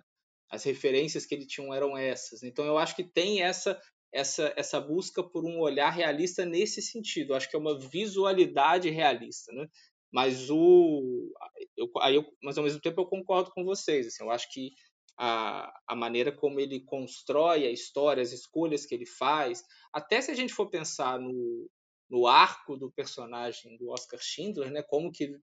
As 0.49 0.63
referências 0.63 1.25
que 1.25 1.35
ele 1.35 1.45
tinha 1.45 1.75
eram 1.75 1.97
essas. 1.97 2.43
Então 2.43 2.65
eu 2.65 2.77
acho 2.77 2.95
que 2.95 3.03
tem 3.03 3.41
essa 3.41 3.79
essa 4.11 4.53
essa 4.55 4.79
busca 4.79 5.23
por 5.23 5.45
um 5.45 5.59
olhar 5.59 5.89
realista 5.89 6.45
nesse 6.45 6.81
sentido. 6.81 7.33
Eu 7.33 7.37
acho 7.37 7.49
que 7.49 7.55
é 7.55 7.59
uma 7.59 7.79
visualidade 7.79 8.89
realista, 8.89 9.51
né? 9.53 9.67
Mas 10.11 10.49
o 10.49 11.31
eu, 11.77 11.89
aí 12.01 12.15
eu, 12.15 12.25
mas 12.43 12.57
ao 12.57 12.63
mesmo 12.63 12.81
tempo 12.81 13.01
eu 13.01 13.05
concordo 13.05 13.51
com 13.51 13.63
vocês. 13.63 14.07
Assim, 14.07 14.23
eu 14.23 14.31
acho 14.31 14.51
que 14.51 14.71
a, 15.17 15.71
a 15.87 15.95
maneira 15.95 16.31
como 16.31 16.59
ele 16.59 16.81
constrói 16.81 17.65
a 17.65 17.71
história, 17.71 18.23
as 18.23 18.31
escolhas 18.31 18.85
que 18.85 18.95
ele 18.95 19.05
faz, 19.05 19.63
até 19.93 20.21
se 20.21 20.31
a 20.31 20.35
gente 20.35 20.53
for 20.53 20.69
pensar 20.69 21.19
no, 21.19 21.69
no 22.09 22.25
arco 22.25 22.77
do 22.77 22.91
personagem 22.91 23.77
do 23.77 23.89
Oscar 23.89 24.19
Schindler, 24.21 24.71
né? 24.71 24.81
Como 24.81 25.11
que 25.11 25.37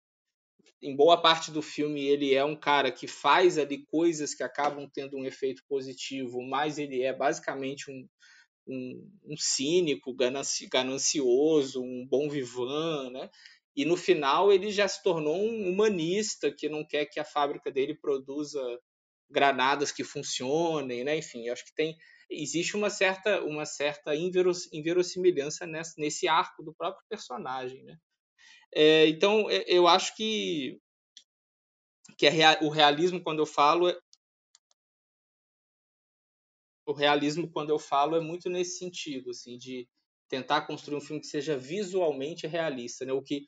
em 0.82 0.96
boa 0.96 1.20
parte 1.20 1.50
do 1.50 1.62
filme 1.62 2.04
ele 2.04 2.34
é 2.34 2.44
um 2.44 2.56
cara 2.56 2.90
que 2.90 3.06
faz 3.06 3.58
ali 3.58 3.84
coisas 3.86 4.34
que 4.34 4.42
acabam 4.42 4.88
tendo 4.92 5.16
um 5.16 5.24
efeito 5.24 5.62
positivo, 5.68 6.42
mas 6.42 6.78
ele 6.78 7.02
é 7.02 7.12
basicamente 7.12 7.90
um, 7.90 8.06
um, 8.66 9.10
um 9.24 9.36
cínico, 9.36 10.14
gananci, 10.14 10.66
ganancioso, 10.68 11.82
um 11.82 12.06
bom 12.06 12.28
vivan, 12.28 13.10
né? 13.10 13.30
E 13.76 13.84
no 13.84 13.96
final 13.96 14.50
ele 14.50 14.70
já 14.72 14.88
se 14.88 15.02
tornou 15.02 15.36
um 15.36 15.68
humanista 15.68 16.50
que 16.50 16.68
não 16.68 16.84
quer 16.84 17.04
que 17.04 17.20
a 17.20 17.24
fábrica 17.24 17.70
dele 17.70 17.94
produza 17.94 18.60
granadas 19.28 19.92
que 19.92 20.02
funcionem, 20.02 21.04
né? 21.04 21.18
Enfim, 21.18 21.48
acho 21.50 21.64
que 21.64 21.74
tem 21.74 21.96
existe 22.30 22.76
uma 22.76 22.90
certa 22.90 23.42
uma 23.44 23.66
certa 23.66 24.16
inveros, 24.16 24.72
inverossimilhança 24.72 25.66
nesse, 25.66 26.00
nesse 26.00 26.26
arco 26.26 26.62
do 26.62 26.74
próprio 26.74 27.04
personagem, 27.08 27.84
né? 27.84 27.98
É, 28.74 29.06
então 29.08 29.48
é, 29.50 29.64
eu 29.66 29.86
acho 29.86 30.16
que 30.16 30.80
que 32.16 32.26
é 32.26 32.32
o 32.62 32.70
realismo 32.70 33.22
quando 33.22 33.40
eu 33.40 33.46
falo 33.46 33.88
é, 33.88 33.98
o 36.86 36.92
realismo 36.92 37.50
quando 37.50 37.70
eu 37.70 37.78
falo 37.78 38.16
é 38.16 38.20
muito 38.20 38.48
nesse 38.48 38.78
sentido 38.78 39.30
assim 39.30 39.58
de 39.58 39.86
tentar 40.28 40.66
construir 40.66 40.96
um 40.96 41.00
filme 41.00 41.20
que 41.20 41.26
seja 41.28 41.56
visualmente 41.56 42.46
realista, 42.46 43.04
né? 43.04 43.12
O 43.12 43.22
que 43.22 43.46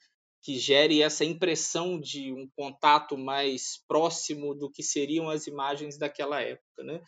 que 0.48 0.58
gere 0.58 1.02
essa 1.02 1.26
impressão 1.26 2.00
de 2.00 2.32
um 2.32 2.48
contato 2.56 3.18
mais 3.18 3.84
próximo 3.86 4.54
do 4.54 4.70
que 4.70 4.82
seriam 4.82 5.28
as 5.28 5.46
imagens 5.46 5.98
daquela 5.98 6.40
época, 6.40 6.82
né? 6.82 7.02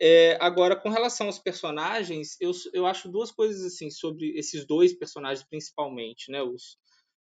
É, 0.00 0.38
agora, 0.40 0.76
com 0.76 0.88
relação 0.88 1.26
aos 1.26 1.40
personagens, 1.40 2.36
eu, 2.40 2.52
eu 2.72 2.86
acho 2.86 3.10
duas 3.10 3.32
coisas 3.32 3.64
assim 3.64 3.90
sobre 3.90 4.38
esses 4.38 4.64
dois 4.64 4.96
personagens 4.96 5.44
principalmente, 5.44 6.30
né? 6.30 6.40
Os, 6.44 6.78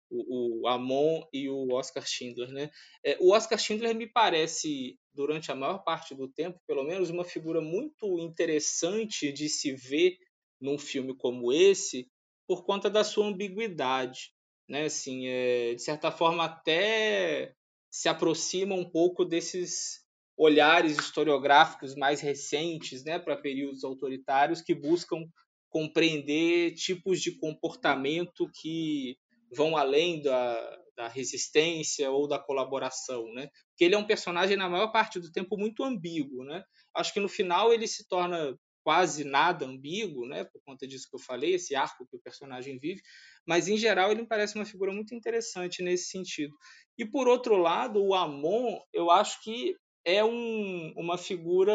o, 0.09 0.63
o 0.63 0.67
Amon 0.67 1.21
e 1.31 1.47
o 1.47 1.71
Oscar 1.73 2.07
Schindler, 2.07 2.51
né? 2.51 2.71
É, 3.05 3.15
o 3.19 3.31
Oscar 3.31 3.59
Schindler 3.59 3.93
me 3.93 4.11
parece, 4.11 4.97
durante 5.13 5.51
a 5.51 5.55
maior 5.55 5.83
parte 5.83 6.15
do 6.15 6.27
tempo, 6.27 6.59
pelo 6.65 6.83
menos, 6.83 7.11
uma 7.11 7.23
figura 7.23 7.61
muito 7.61 8.17
interessante 8.17 9.31
de 9.31 9.47
se 9.47 9.75
ver 9.75 10.17
num 10.59 10.79
filme 10.79 11.15
como 11.15 11.53
esse, 11.53 12.09
por 12.47 12.65
conta 12.65 12.89
da 12.89 13.03
sua 13.03 13.27
ambiguidade, 13.27 14.31
né? 14.71 14.85
Assim, 14.85 15.27
é, 15.27 15.75
de 15.75 15.81
certa 15.81 16.09
forma 16.09 16.45
até 16.45 17.53
se 17.91 18.07
aproxima 18.07 18.73
um 18.73 18.89
pouco 18.89 19.25
desses 19.25 19.99
olhares 20.37 20.97
historiográficos 20.97 21.93
mais 21.93 22.21
recentes 22.21 23.03
né, 23.03 23.19
para 23.19 23.35
períodos 23.35 23.83
autoritários 23.83 24.61
que 24.61 24.73
buscam 24.73 25.25
compreender 25.69 26.73
tipos 26.73 27.21
de 27.21 27.37
comportamento 27.37 28.49
que 28.61 29.17
vão 29.53 29.75
além 29.75 30.21
da, 30.21 30.79
da 30.95 31.07
resistência 31.09 32.09
ou 32.09 32.25
da 32.25 32.39
colaboração, 32.39 33.25
né? 33.33 33.49
Porque 33.69 33.83
ele 33.83 33.95
é 33.95 33.97
um 33.97 34.07
personagem 34.07 34.55
na 34.55 34.69
maior 34.69 34.91
parte 34.91 35.19
do 35.19 35.31
tempo 35.31 35.57
muito 35.57 35.83
ambíguo, 35.83 36.45
né? 36.45 36.63
Acho 36.95 37.13
que 37.13 37.19
no 37.19 37.29
final 37.29 37.73
ele 37.73 37.87
se 37.87 38.07
torna 38.07 38.57
quase 38.83 39.23
nada 39.23 39.65
ambíguo, 39.65 40.27
né? 40.27 40.43
Por 40.43 40.61
conta 40.65 40.87
disso 40.87 41.07
que 41.09 41.15
eu 41.15 41.19
falei, 41.19 41.55
esse 41.55 41.75
arco 41.75 42.05
que 42.07 42.15
o 42.15 42.21
personagem 42.21 42.79
vive, 42.79 43.01
mas 43.45 43.67
em 43.67 43.77
geral 43.77 44.11
ele 44.11 44.21
me 44.21 44.27
parece 44.27 44.55
uma 44.55 44.65
figura 44.65 44.91
muito 44.91 45.13
interessante 45.15 45.83
nesse 45.83 46.09
sentido. 46.09 46.53
E 46.97 47.05
por 47.05 47.27
outro 47.27 47.57
lado, 47.57 48.03
o 48.03 48.13
Amon, 48.13 48.79
eu 48.93 49.09
acho 49.11 49.41
que 49.43 49.75
é 50.05 50.23
um, 50.23 50.93
uma 50.95 51.17
figura 51.17 51.73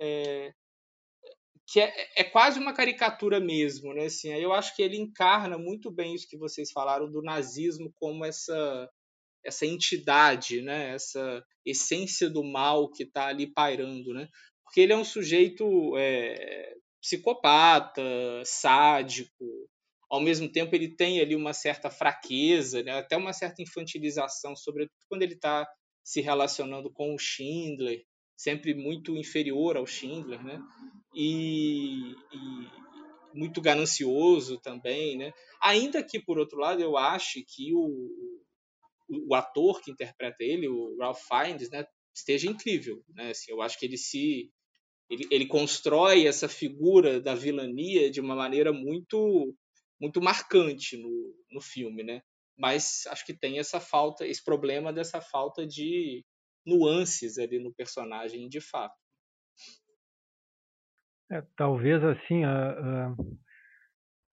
é, 0.00 0.52
que 1.66 1.80
é, 1.80 1.92
é, 2.16 2.24
quase 2.24 2.58
uma 2.60 2.74
caricatura 2.74 3.40
mesmo, 3.40 3.94
né? 3.94 4.04
Assim, 4.04 4.28
eu 4.28 4.52
acho 4.52 4.76
que 4.76 4.82
ele 4.82 4.96
encarna 4.96 5.56
muito 5.56 5.90
bem 5.90 6.14
isso 6.14 6.28
que 6.28 6.36
vocês 6.36 6.70
falaram 6.70 7.10
do 7.10 7.22
nazismo 7.22 7.92
como 7.98 8.24
essa 8.24 8.88
essa 9.44 9.66
entidade, 9.66 10.62
né? 10.62 10.94
Essa 10.94 11.42
essência 11.64 12.30
do 12.30 12.44
mal 12.44 12.90
que 12.90 13.04
está 13.04 13.26
ali 13.26 13.52
pairando, 13.52 14.12
né? 14.12 14.28
Porque 14.72 14.80
ele 14.80 14.94
é 14.94 14.96
um 14.96 15.04
sujeito 15.04 15.94
é, 15.98 16.74
psicopata, 16.98 18.02
sádico. 18.42 19.44
Ao 20.08 20.18
mesmo 20.18 20.50
tempo, 20.50 20.74
ele 20.74 20.96
tem 20.96 21.20
ali 21.20 21.36
uma 21.36 21.52
certa 21.52 21.90
fraqueza, 21.90 22.82
né? 22.82 22.92
até 22.92 23.14
uma 23.14 23.34
certa 23.34 23.60
infantilização, 23.60 24.56
sobretudo 24.56 24.96
quando 25.10 25.24
ele 25.24 25.34
está 25.34 25.68
se 26.02 26.22
relacionando 26.22 26.90
com 26.90 27.14
o 27.14 27.18
Schindler, 27.18 28.02
sempre 28.34 28.72
muito 28.74 29.14
inferior 29.14 29.76
ao 29.76 29.86
Schindler, 29.86 30.42
né? 30.42 30.58
E, 31.14 32.14
e, 32.32 32.70
muito 33.34 33.60
ganancioso 33.60 34.58
também, 34.58 35.18
né? 35.18 35.32
Ainda 35.62 36.02
que 36.02 36.18
por 36.18 36.38
outro 36.38 36.58
lado 36.58 36.80
eu 36.80 36.96
ache 36.96 37.44
que 37.46 37.74
o, 37.74 38.42
o, 39.28 39.34
ator 39.34 39.82
que 39.82 39.90
interpreta 39.90 40.38
ele, 40.40 40.66
o 40.66 40.96
Ralph 40.98 41.20
Fiennes, 41.28 41.68
né, 41.70 41.84
esteja 42.14 42.50
incrível, 42.50 43.04
né? 43.10 43.30
Assim, 43.30 43.52
eu 43.52 43.60
acho 43.60 43.78
que 43.78 43.84
ele 43.86 43.98
se 43.98 44.50
ele, 45.10 45.26
ele 45.30 45.46
constrói 45.46 46.26
essa 46.26 46.48
figura 46.48 47.20
da 47.20 47.34
vilania 47.34 48.10
de 48.10 48.20
uma 48.20 48.34
maneira 48.34 48.72
muito 48.72 49.54
muito 50.00 50.20
marcante 50.20 50.96
no, 50.96 51.34
no 51.52 51.60
filme, 51.60 52.02
né? 52.02 52.22
mas 52.58 53.06
acho 53.08 53.24
que 53.24 53.34
tem 53.34 53.58
essa 53.58 53.80
falta, 53.80 54.26
esse 54.26 54.42
problema 54.44 54.92
dessa 54.92 55.20
falta 55.20 55.66
de 55.66 56.24
nuances 56.66 57.38
ali 57.38 57.58
no 57.58 57.74
personagem 57.74 58.48
de 58.48 58.60
fato. 58.60 58.94
É, 61.30 61.42
talvez 61.56 62.02
assim, 62.04 62.44
a, 62.44 62.70
a, 62.70 63.14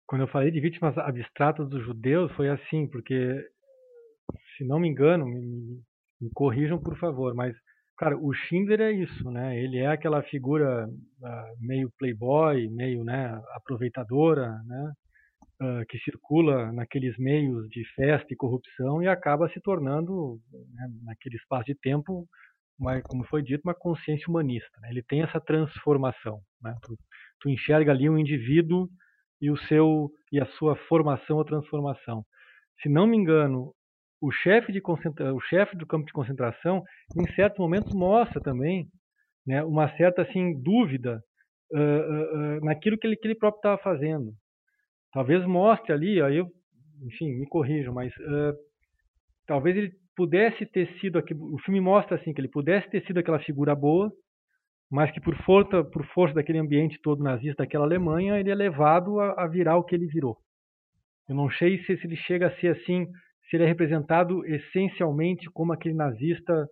quando 0.06 0.22
eu 0.22 0.28
falei 0.28 0.50
de 0.50 0.60
vítimas 0.60 0.96
abstratas 0.98 1.68
dos 1.68 1.84
judeus, 1.84 2.30
foi 2.32 2.48
assim, 2.50 2.88
porque, 2.88 3.16
se 4.56 4.64
não 4.64 4.80
me 4.80 4.88
engano, 4.88 5.24
me, 5.24 5.82
me 6.20 6.30
corrijam 6.34 6.78
por 6.78 6.98
favor, 6.98 7.34
mas, 7.34 7.56
cara, 7.98 8.16
o 8.16 8.32
Schindler 8.32 8.80
é 8.80 8.92
isso, 8.92 9.30
né? 9.30 9.58
Ele 9.58 9.78
é 9.78 9.88
aquela 9.88 10.22
figura 10.22 10.86
uh, 10.86 11.56
meio 11.60 11.90
playboy, 11.98 12.68
meio 12.68 13.04
né, 13.04 13.40
aproveitadora, 13.54 14.62
né? 14.64 14.92
uh, 15.62 15.86
que 15.88 15.98
circula 15.98 16.72
naqueles 16.72 17.16
meios 17.18 17.68
de 17.68 17.84
festa 17.94 18.32
e 18.32 18.36
corrupção 18.36 19.02
e 19.02 19.08
acaba 19.08 19.48
se 19.50 19.60
tornando, 19.60 20.38
né, 20.74 20.88
naquele 21.04 21.36
espaço 21.36 21.66
de 21.66 21.74
tempo, 21.74 22.26
uma, 22.78 23.00
como 23.02 23.24
foi 23.24 23.42
dito, 23.42 23.62
uma 23.64 23.74
consciência 23.74 24.28
humanista. 24.28 24.80
Né? 24.80 24.90
Ele 24.90 25.02
tem 25.02 25.22
essa 25.22 25.40
transformação. 25.40 26.40
Né? 26.62 26.74
Tu, 26.82 26.96
tu, 27.40 27.48
enxerga 27.48 27.90
ali 27.90 28.08
um 28.08 28.18
indivíduo 28.18 28.88
e 29.40 29.50
o 29.50 29.56
seu 29.56 30.10
e 30.32 30.40
a 30.40 30.46
sua 30.58 30.76
formação 30.88 31.36
ou 31.36 31.44
transformação. 31.44 32.24
Se 32.82 32.88
não 32.88 33.06
me 33.06 33.16
engano, 33.16 33.72
o 34.20 34.30
chefe 34.30 34.72
de 34.72 34.80
o 34.80 35.40
chefe 35.40 35.76
do 35.76 35.86
campo 35.86 36.06
de 36.06 36.12
concentração, 36.12 36.82
em 37.16 37.32
certos 37.34 37.58
momentos 37.58 37.92
mostra 37.94 38.40
também, 38.40 38.86
né, 39.46 39.62
uma 39.62 39.88
certa 39.96 40.22
assim 40.22 40.60
dúvida 40.60 41.22
uh, 41.72 41.78
uh, 42.58 42.64
naquilo 42.64 42.98
que 42.98 43.06
ele, 43.06 43.16
que 43.16 43.26
ele 43.26 43.34
próprio 43.36 43.58
estava 43.58 43.78
fazendo. 43.78 44.32
Talvez 45.12 45.44
mostre 45.46 45.92
ali, 45.92 46.20
aí 46.20 46.36
eu, 46.36 46.46
enfim, 47.06 47.34
me 47.38 47.46
corrijam, 47.46 47.94
mas 47.94 48.12
uh, 48.16 48.54
talvez 49.46 49.76
ele 49.76 49.92
pudesse 50.16 50.66
ter 50.66 50.88
sido 50.98 51.18
aqui, 51.18 51.32
o 51.34 51.58
filme 51.64 51.80
mostra 51.80 52.16
assim 52.16 52.34
que 52.34 52.40
ele 52.40 52.48
pudesse 52.48 52.90
ter 52.90 53.04
sido 53.06 53.18
aquela 53.18 53.38
figura 53.38 53.74
boa, 53.74 54.12
mas 54.90 55.10
que 55.12 55.20
por 55.20 55.36
força, 55.44 55.84
por 55.84 56.04
força 56.06 56.34
daquele 56.34 56.58
ambiente 56.58 56.98
todo 57.02 57.22
nazista 57.22 57.62
daquela 57.62 57.84
Alemanha, 57.84 58.38
ele 58.38 58.50
é 58.50 58.54
levado 58.54 59.20
a, 59.20 59.44
a 59.44 59.46
virar 59.46 59.76
o 59.76 59.84
que 59.84 59.94
ele 59.94 60.06
virou. 60.06 60.36
Eu 61.28 61.36
não 61.36 61.50
sei 61.50 61.78
se, 61.84 61.96
se 61.96 62.06
ele 62.06 62.16
chega 62.16 62.48
a 62.48 62.56
ser 62.56 62.68
assim, 62.68 63.06
se 63.48 63.56
ele 63.56 63.64
é 63.64 63.66
representado 63.66 64.44
essencialmente 64.46 65.48
como 65.50 65.72
aquele 65.72 65.94
nazista 65.94 66.68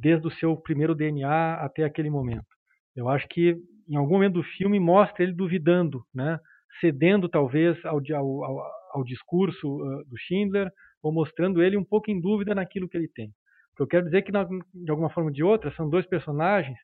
desde 0.00 0.26
o 0.26 0.30
seu 0.32 0.56
primeiro 0.56 0.94
DNA 0.94 1.54
até 1.54 1.84
aquele 1.84 2.10
momento. 2.10 2.46
Eu 2.94 3.08
acho 3.08 3.26
que 3.28 3.56
em 3.88 3.96
algum 3.96 4.14
momento 4.14 4.34
do 4.34 4.42
filme 4.42 4.78
mostra 4.78 5.22
ele 5.22 5.32
duvidando, 5.32 6.02
né? 6.14 6.38
cedendo 6.80 7.28
talvez 7.28 7.82
ao, 7.84 8.00
ao, 8.14 8.62
ao 8.94 9.04
discurso 9.04 9.66
uh, 9.66 10.04
do 10.04 10.16
Schindler 10.18 10.70
ou 11.02 11.12
mostrando 11.12 11.62
ele 11.62 11.76
um 11.76 11.84
pouco 11.84 12.10
em 12.10 12.20
dúvida 12.20 12.54
naquilo 12.54 12.88
que 12.88 12.96
ele 12.96 13.08
tem. 13.08 13.28
O 13.72 13.76
que 13.76 13.82
eu 13.82 13.86
quero 13.86 14.04
dizer 14.04 14.18
é 14.18 14.22
que, 14.22 14.32
de 14.32 14.90
alguma 14.90 15.10
forma 15.10 15.30
ou 15.30 15.34
de 15.34 15.42
outra, 15.42 15.72
são 15.74 15.88
dois 15.88 16.06
personagens 16.06 16.78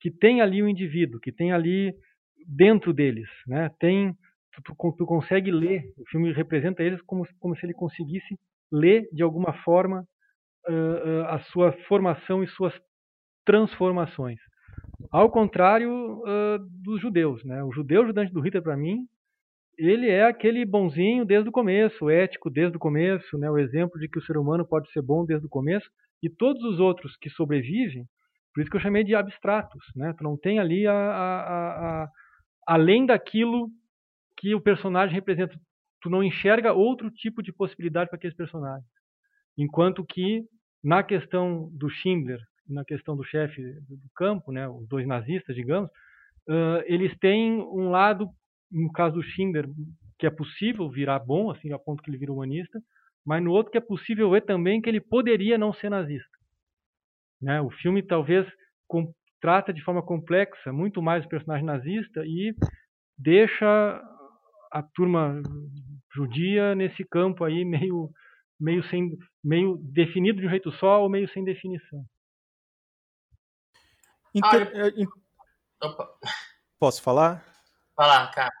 que 0.00 0.10
têm 0.10 0.40
ali 0.40 0.62
o 0.62 0.66
um 0.66 0.68
indivíduo, 0.68 1.20
que 1.20 1.32
tem 1.32 1.52
ali 1.52 1.92
dentro 2.46 2.92
deles, 2.92 3.28
né? 3.46 3.70
Tem, 3.78 4.14
tu, 4.54 4.62
tu, 4.62 4.94
tu, 4.96 5.06
consegue 5.06 5.50
ler, 5.50 5.92
o 5.98 6.08
filme 6.08 6.32
representa 6.32 6.82
eles 6.82 7.02
como, 7.02 7.26
como 7.38 7.54
se 7.56 7.66
ele 7.66 7.74
conseguisse 7.74 8.38
ler 8.72 9.08
de 9.12 9.22
alguma 9.22 9.52
forma 9.62 10.04
uh, 10.68 10.72
uh, 10.72 11.24
a 11.28 11.40
sua 11.50 11.72
formação 11.88 12.42
e 12.42 12.48
suas 12.48 12.74
transformações. 13.44 14.38
Ao 15.10 15.30
contrário 15.30 15.90
uh, 15.90 16.58
dos 16.82 17.00
judeus, 17.00 17.44
né? 17.44 17.62
O 17.64 17.72
judeu 17.72 18.02
ajudante 18.02 18.32
do 18.32 18.40
Hitler 18.40 18.62
para 18.62 18.76
mim 18.76 19.06
ele 19.80 20.10
é 20.10 20.26
aquele 20.26 20.62
bonzinho 20.66 21.24
desde 21.24 21.48
o 21.48 21.52
começo, 21.52 22.10
ético 22.10 22.50
desde 22.50 22.76
o 22.76 22.80
começo, 22.80 23.38
né? 23.38 23.50
o 23.50 23.56
exemplo 23.56 23.98
de 23.98 24.08
que 24.08 24.18
o 24.18 24.22
ser 24.22 24.36
humano 24.36 24.66
pode 24.66 24.90
ser 24.92 25.00
bom 25.00 25.24
desde 25.24 25.46
o 25.46 25.50
começo, 25.50 25.88
e 26.22 26.28
todos 26.28 26.62
os 26.64 26.78
outros 26.78 27.16
que 27.16 27.30
sobrevivem, 27.30 28.04
por 28.52 28.60
isso 28.60 28.70
que 28.70 28.76
eu 28.76 28.80
chamei 28.80 29.02
de 29.02 29.14
abstratos, 29.14 29.82
né? 29.96 30.12
Tu 30.18 30.22
não 30.22 30.36
tem 30.36 30.58
ali 30.58 30.86
a, 30.86 30.92
a, 30.92 32.02
a, 32.02 32.08
além 32.66 33.06
daquilo 33.06 33.68
que 34.36 34.54
o 34.54 34.60
personagem 34.60 35.14
representa, 35.14 35.54
tu 36.00 36.10
não 36.10 36.22
enxerga 36.22 36.72
outro 36.72 37.10
tipo 37.10 37.42
de 37.42 37.52
possibilidade 37.52 38.08
para 38.08 38.16
aqueles 38.16 38.36
personagens. 38.36 38.88
Enquanto 39.56 40.04
que 40.04 40.44
na 40.82 41.02
questão 41.02 41.68
do 41.72 41.88
Schindler, 41.88 42.40
na 42.68 42.84
questão 42.84 43.16
do 43.16 43.24
chefe 43.24 43.62
do 43.88 44.10
campo, 44.14 44.52
né, 44.52 44.68
os 44.68 44.88
dois 44.88 45.06
nazistas, 45.06 45.54
digamos, 45.54 45.90
uh, 46.48 46.82
eles 46.86 47.16
têm 47.18 47.60
um 47.60 47.90
lado 47.90 48.28
no 48.70 48.90
caso 48.92 49.16
do 49.16 49.22
Schindler, 49.22 49.66
que 50.18 50.26
é 50.26 50.30
possível 50.30 50.88
virar 50.88 51.18
bom, 51.18 51.50
assim, 51.50 51.72
a 51.72 51.78
ponto 51.78 52.02
que 52.02 52.10
ele 52.10 52.18
vira 52.18 52.32
humanista, 52.32 52.80
mas 53.26 53.42
no 53.42 53.50
outro 53.50 53.72
que 53.72 53.78
é 53.78 53.80
possível 53.80 54.30
ver 54.30 54.42
também 54.42 54.80
que 54.80 54.88
ele 54.88 55.00
poderia 55.00 55.58
não 55.58 55.72
ser 55.72 55.90
nazista. 55.90 56.38
Né? 57.40 57.60
O 57.60 57.70
filme 57.70 58.02
talvez 58.02 58.46
com, 58.86 59.12
trata 59.40 59.72
de 59.72 59.82
forma 59.82 60.02
complexa 60.02 60.72
muito 60.72 61.02
mais 61.02 61.24
o 61.24 61.28
personagem 61.28 61.64
nazista 61.64 62.24
e 62.24 62.54
deixa 63.18 64.02
a 64.70 64.82
turma 64.82 65.42
judia 66.14 66.74
nesse 66.74 67.04
campo 67.04 67.44
aí 67.44 67.64
meio 67.64 68.10
meio 68.58 68.86
sem 68.88 69.16
meio 69.42 69.76
definido 69.78 70.40
de 70.40 70.46
um 70.46 70.50
jeito 70.50 70.70
só 70.72 71.02
ou 71.02 71.08
meio 71.08 71.28
sem 71.30 71.44
definição. 71.44 72.04
Inter... 74.34 74.70
Ah, 74.74 75.86
Opa. 75.86 76.08
Posso 76.78 77.02
falar? 77.02 77.44
Falar, 77.96 78.30
cara. 78.32 78.59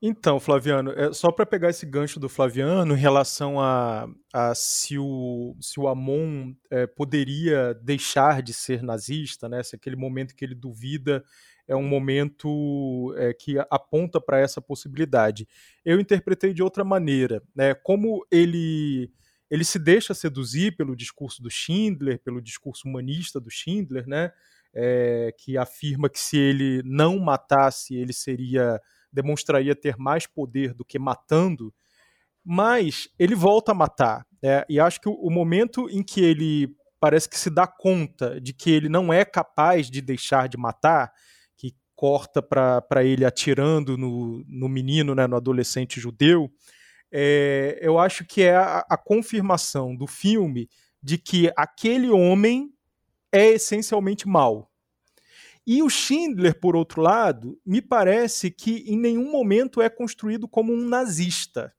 Então, 0.00 0.40
Flaviano, 0.40 0.92
é 0.92 1.12
só 1.12 1.30
para 1.30 1.44
pegar 1.44 1.68
esse 1.68 1.84
gancho 1.84 2.18
do 2.18 2.28
Flaviano 2.28 2.94
em 2.94 2.98
relação 2.98 3.60
a, 3.60 4.08
a 4.32 4.54
se, 4.54 4.98
o, 4.98 5.54
se 5.60 5.78
o 5.78 5.86
Amon 5.86 6.54
é, 6.70 6.86
poderia 6.86 7.74
deixar 7.74 8.42
de 8.42 8.54
ser 8.54 8.82
nazista, 8.82 9.48
né? 9.48 9.62
se 9.62 9.76
aquele 9.76 9.96
momento 9.96 10.34
que 10.34 10.44
ele 10.44 10.54
duvida 10.54 11.22
é 11.66 11.74
um 11.74 11.86
momento 11.86 13.14
é, 13.16 13.32
que 13.32 13.56
aponta 13.70 14.20
para 14.20 14.38
essa 14.38 14.60
possibilidade. 14.60 15.48
Eu 15.84 15.98
interpretei 15.98 16.52
de 16.52 16.62
outra 16.62 16.84
maneira. 16.84 17.42
Né? 17.54 17.74
Como 17.74 18.26
ele, 18.30 19.10
ele 19.50 19.64
se 19.64 19.78
deixa 19.78 20.14
seduzir 20.14 20.76
pelo 20.76 20.96
discurso 20.96 21.42
do 21.42 21.50
Schindler, 21.50 22.20
pelo 22.22 22.40
discurso 22.40 22.86
humanista 22.88 23.40
do 23.40 23.50
Schindler, 23.50 24.06
né? 24.06 24.32
É, 24.76 25.32
que 25.38 25.56
afirma 25.56 26.10
que 26.10 26.18
se 26.18 26.36
ele 26.36 26.82
não 26.84 27.20
matasse, 27.20 27.94
ele 27.94 28.12
seria 28.12 28.80
demonstraria 29.14 29.74
ter 29.74 29.96
mais 29.96 30.26
poder 30.26 30.74
do 30.74 30.84
que 30.84 30.98
matando, 30.98 31.72
mas 32.44 33.08
ele 33.18 33.34
volta 33.34 33.72
a 33.72 33.74
matar. 33.74 34.26
Né? 34.42 34.64
E 34.68 34.80
acho 34.80 35.00
que 35.00 35.08
o, 35.08 35.30
momento 35.30 35.88
em 35.88 36.02
que 36.02 36.20
ele 36.20 36.76
parece 37.00 37.28
que 37.28 37.38
se 37.38 37.48
dá 37.48 37.66
conta 37.66 38.40
de 38.40 38.52
que 38.52 38.70
ele 38.70 38.88
não 38.88 39.12
é 39.12 39.24
capaz 39.24 39.90
de 39.90 40.00
deixar 40.00 40.48
de 40.48 40.56
matar, 40.56 41.12
que 41.56 41.74
corta 41.94 42.42
para 42.42 43.04
ele 43.04 43.24
atirando 43.24 43.96
no, 43.96 44.44
no 44.48 44.68
menino, 44.68 45.14
né, 45.14 45.26
no 45.26 45.36
adolescente 45.36 46.00
judeu, 46.00 46.50
é, 47.12 47.78
eu 47.80 47.98
acho 47.98 48.24
que 48.24 48.42
é 48.42 48.56
a, 48.56 48.84
a 48.90 48.96
confirmação 48.96 49.94
do 49.94 50.06
filme 50.06 50.68
de 51.02 51.16
que 51.18 51.52
aquele 51.56 52.10
homem 52.10 52.70
é 53.30 53.50
essencialmente 53.50 54.26
mau. 54.26 54.70
E 55.66 55.82
o 55.82 55.88
Schindler, 55.88 56.58
por 56.58 56.76
outro 56.76 57.00
lado, 57.00 57.58
me 57.64 57.80
parece 57.80 58.50
que 58.50 58.84
em 58.86 58.98
nenhum 58.98 59.30
momento 59.30 59.80
é 59.80 59.88
construído 59.88 60.46
como 60.46 60.72
um 60.72 60.86
nazista. 60.86 61.72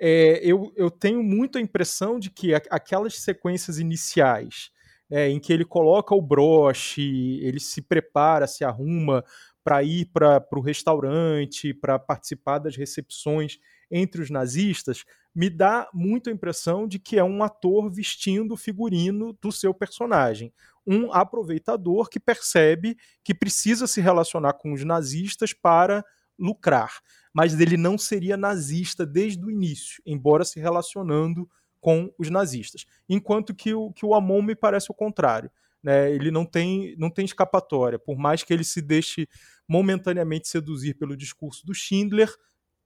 É, 0.00 0.40
eu, 0.42 0.72
eu, 0.76 0.90
tenho 0.90 1.22
muito 1.22 1.58
a 1.58 1.60
impressão 1.60 2.18
de 2.18 2.30
que 2.30 2.54
aquelas 2.54 3.14
sequências 3.16 3.78
iniciais, 3.78 4.70
é, 5.10 5.28
em 5.28 5.40
que 5.40 5.52
ele 5.52 5.64
coloca 5.64 6.14
o 6.14 6.20
broche, 6.20 7.40
ele 7.42 7.58
se 7.58 7.80
prepara, 7.82 8.46
se 8.46 8.64
arruma 8.64 9.24
para 9.64 9.82
ir 9.82 10.06
para 10.12 10.44
o 10.52 10.60
restaurante, 10.60 11.74
para 11.74 11.98
participar 11.98 12.58
das 12.58 12.76
recepções 12.76 13.58
entre 13.90 14.22
os 14.22 14.30
nazistas, 14.30 15.04
me 15.34 15.50
dá 15.50 15.88
muito 15.92 16.30
a 16.30 16.32
impressão 16.32 16.88
de 16.88 16.98
que 16.98 17.18
é 17.18 17.24
um 17.24 17.42
ator 17.42 17.90
vestindo 17.90 18.54
o 18.54 18.56
figurino 18.56 19.36
do 19.40 19.52
seu 19.52 19.72
personagem 19.74 20.52
um 20.86 21.12
aproveitador 21.12 22.08
que 22.08 22.20
percebe 22.20 22.96
que 23.24 23.34
precisa 23.34 23.86
se 23.86 24.00
relacionar 24.00 24.52
com 24.54 24.72
os 24.72 24.84
nazistas 24.84 25.52
para 25.52 26.04
lucrar. 26.38 27.00
Mas 27.34 27.58
ele 27.58 27.76
não 27.76 27.98
seria 27.98 28.36
nazista 28.36 29.04
desde 29.04 29.44
o 29.44 29.50
início, 29.50 30.00
embora 30.06 30.44
se 30.44 30.60
relacionando 30.60 31.50
com 31.80 32.12
os 32.18 32.30
nazistas. 32.30 32.86
Enquanto 33.08 33.54
que 33.54 33.74
o, 33.74 33.92
que 33.92 34.06
o 34.06 34.14
Amon 34.14 34.42
me 34.42 34.54
parece 34.54 34.90
o 34.90 34.94
contrário. 34.94 35.50
Né? 35.82 36.12
Ele 36.12 36.30
não 36.30 36.46
tem, 36.46 36.96
não 36.96 37.10
tem 37.10 37.24
escapatória. 37.24 37.98
Por 37.98 38.16
mais 38.16 38.42
que 38.42 38.52
ele 38.52 38.64
se 38.64 38.80
deixe 38.80 39.28
momentaneamente 39.68 40.48
seduzir 40.48 40.94
pelo 40.94 41.16
discurso 41.16 41.66
do 41.66 41.74
Schindler, 41.74 42.32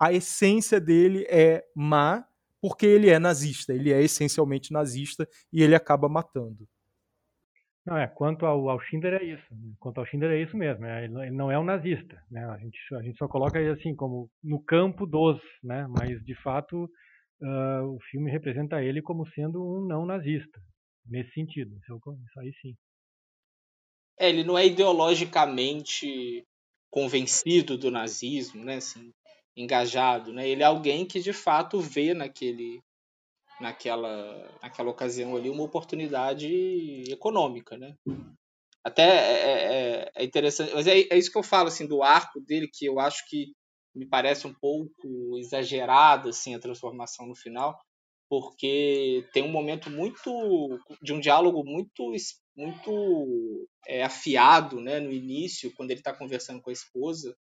a 0.01 0.13
essência 0.13 0.81
dele 0.81 1.27
é 1.29 1.63
má, 1.77 2.27
porque 2.61 2.87
ele 2.87 3.11
é 3.11 3.19
nazista, 3.19 3.75
ele 3.75 3.93
é 3.93 4.03
essencialmente 4.03 4.73
nazista 4.73 5.29
e 5.53 5.63
ele 5.63 5.75
acaba 5.75 6.09
matando. 6.09 6.67
Não, 7.85 7.97
é, 7.97 8.07
quanto 8.07 8.47
ao, 8.47 8.69
ao 8.69 8.81
Schindler 8.81 9.15
é 9.15 9.25
isso. 9.25 9.47
Quanto 9.79 9.99
ao 9.99 10.07
Schindler 10.07 10.33
é 10.33 10.43
isso 10.43 10.57
mesmo. 10.57 10.85
É, 10.85 11.05
ele 11.05 11.31
não 11.31 11.51
é 11.51 11.59
um 11.59 11.65
nazista. 11.65 12.23
Né? 12.31 12.45
A, 12.45 12.59
gente, 12.59 12.79
a 12.95 13.03
gente 13.03 13.17
só 13.17 13.27
coloca 13.27 13.59
ele 13.59 13.71
assim, 13.71 13.95
como 13.95 14.31
no 14.43 14.63
campo 14.63 15.07
dos, 15.07 15.41
né? 15.63 15.87
mas 15.89 16.23
de 16.25 16.35
fato 16.43 16.85
uh, 16.85 17.85
o 17.85 17.99
filme 18.11 18.31
representa 18.31 18.83
ele 18.83 19.01
como 19.01 19.27
sendo 19.31 19.63
um 19.63 19.87
não 19.87 20.05
nazista. 20.05 20.61
Nesse 21.07 21.33
sentido. 21.33 21.75
Isso, 21.79 21.99
isso 22.27 22.41
aí 22.41 22.53
sim. 22.61 22.75
É, 24.19 24.29
ele 24.29 24.45
não 24.45 24.59
é 24.59 24.67
ideologicamente 24.67 26.45
convencido 26.91 27.79
do 27.79 27.91
nazismo, 27.91 28.65
né? 28.65 28.77
Assim, 28.77 29.11
engajado, 29.61 30.33
né? 30.33 30.49
Ele 30.49 30.63
é 30.63 30.67
alguém 30.67 31.07
que 31.07 31.21
de 31.21 31.33
fato 31.33 31.81
vê 31.81 32.15
naquele 32.15 32.81
naquela, 33.61 34.59
naquela 34.63 34.91
ocasião 34.91 35.37
ali 35.37 35.51
uma 35.51 35.63
oportunidade 35.63 37.05
econômica, 37.09 37.77
né? 37.77 37.95
Até 38.83 39.03
é, 39.03 39.33
é, 39.33 39.75
é, 39.75 40.13
é 40.17 40.25
interessante, 40.25 40.73
mas 40.75 40.87
é, 40.87 41.01
é, 41.01 41.19
isso 41.19 41.31
que 41.31 41.37
eu 41.37 41.43
falo 41.43 41.69
assim 41.69 41.87
do 41.87 42.03
arco 42.03 42.41
dele 42.41 42.69
que 42.73 42.87
eu 42.87 42.99
acho 42.99 43.29
que 43.29 43.53
me 43.95 44.07
parece 44.07 44.47
um 44.47 44.55
pouco 44.55 45.37
exagerado 45.37 46.31
assim 46.31 46.55
a 46.55 46.61
transformação 46.61 47.27
no 47.27 47.35
final, 47.35 47.79
porque 48.31 49.29
tem 49.35 49.43
um 49.43 49.51
momento 49.51 49.91
muito 49.91 50.79
de 51.03 51.13
um 51.13 51.21
diálogo 51.21 51.63
muito 51.63 52.13
muito 52.57 53.69
é, 53.87 54.03
afiado, 54.03 54.81
né, 54.81 55.01
no 55.01 55.13
início 55.13 55.73
quando 55.75 55.91
ele 55.91 56.01
está 56.01 56.15
conversando 56.15 56.63
com 56.63 56.71
a 56.71 56.73
esposa, 56.73 57.37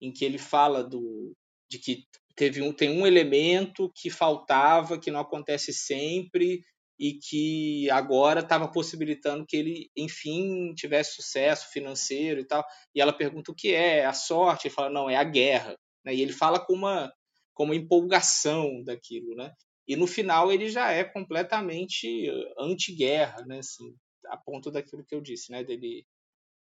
em 0.00 0.12
que 0.12 0.24
ele 0.24 0.38
fala 0.38 0.84
do 0.84 1.34
de 1.68 1.78
que 1.78 2.04
teve 2.34 2.62
um, 2.62 2.72
tem 2.72 2.90
um 2.90 3.06
elemento 3.06 3.90
que 3.94 4.10
faltava, 4.10 4.98
que 4.98 5.10
não 5.10 5.20
acontece 5.20 5.72
sempre 5.72 6.60
e 6.98 7.14
que 7.14 7.90
agora 7.90 8.40
estava 8.40 8.70
possibilitando 8.70 9.44
que 9.46 9.56
ele, 9.56 9.90
enfim, 9.96 10.72
tivesse 10.74 11.16
sucesso 11.16 11.70
financeiro 11.70 12.40
e 12.40 12.44
tal. 12.44 12.64
E 12.94 13.00
ela 13.00 13.12
pergunta 13.12 13.50
o 13.50 13.54
que 13.54 13.74
é, 13.74 14.04
a 14.04 14.12
sorte, 14.12 14.68
ele 14.68 14.74
fala, 14.74 14.90
não, 14.90 15.10
é 15.10 15.16
a 15.16 15.24
guerra. 15.24 15.76
Né? 16.04 16.14
E 16.14 16.22
ele 16.22 16.32
fala 16.32 16.58
com 16.58 16.72
uma, 16.72 17.12
com 17.52 17.64
uma 17.64 17.76
empolgação 17.76 18.82
daquilo, 18.84 19.34
né? 19.34 19.52
E 19.88 19.94
no 19.94 20.06
final 20.06 20.50
ele 20.50 20.68
já 20.68 20.90
é 20.90 21.04
completamente 21.04 22.28
anti-guerra, 22.58 23.44
né? 23.46 23.58
Assim, 23.58 23.94
a 24.26 24.36
ponto 24.36 24.70
daquilo 24.70 25.04
que 25.04 25.14
eu 25.14 25.20
disse, 25.20 25.52
né? 25.52 25.62
Dele 25.62 26.04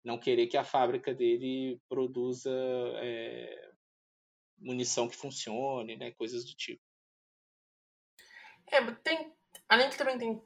não 0.04 0.20
querer 0.20 0.48
que 0.48 0.58
a 0.58 0.64
fábrica 0.64 1.14
dele 1.14 1.80
produza 1.90 2.52
é, 2.98 3.72
munição 4.58 5.08
que 5.08 5.16
funcione, 5.16 5.96
né? 5.96 6.12
Coisas 6.12 6.46
do 6.46 6.54
tipo. 6.56 6.82
É, 8.72 8.82
tem. 8.92 9.34
Além 9.68 9.90
que 9.90 9.98
também 9.98 10.18
tem 10.18 10.42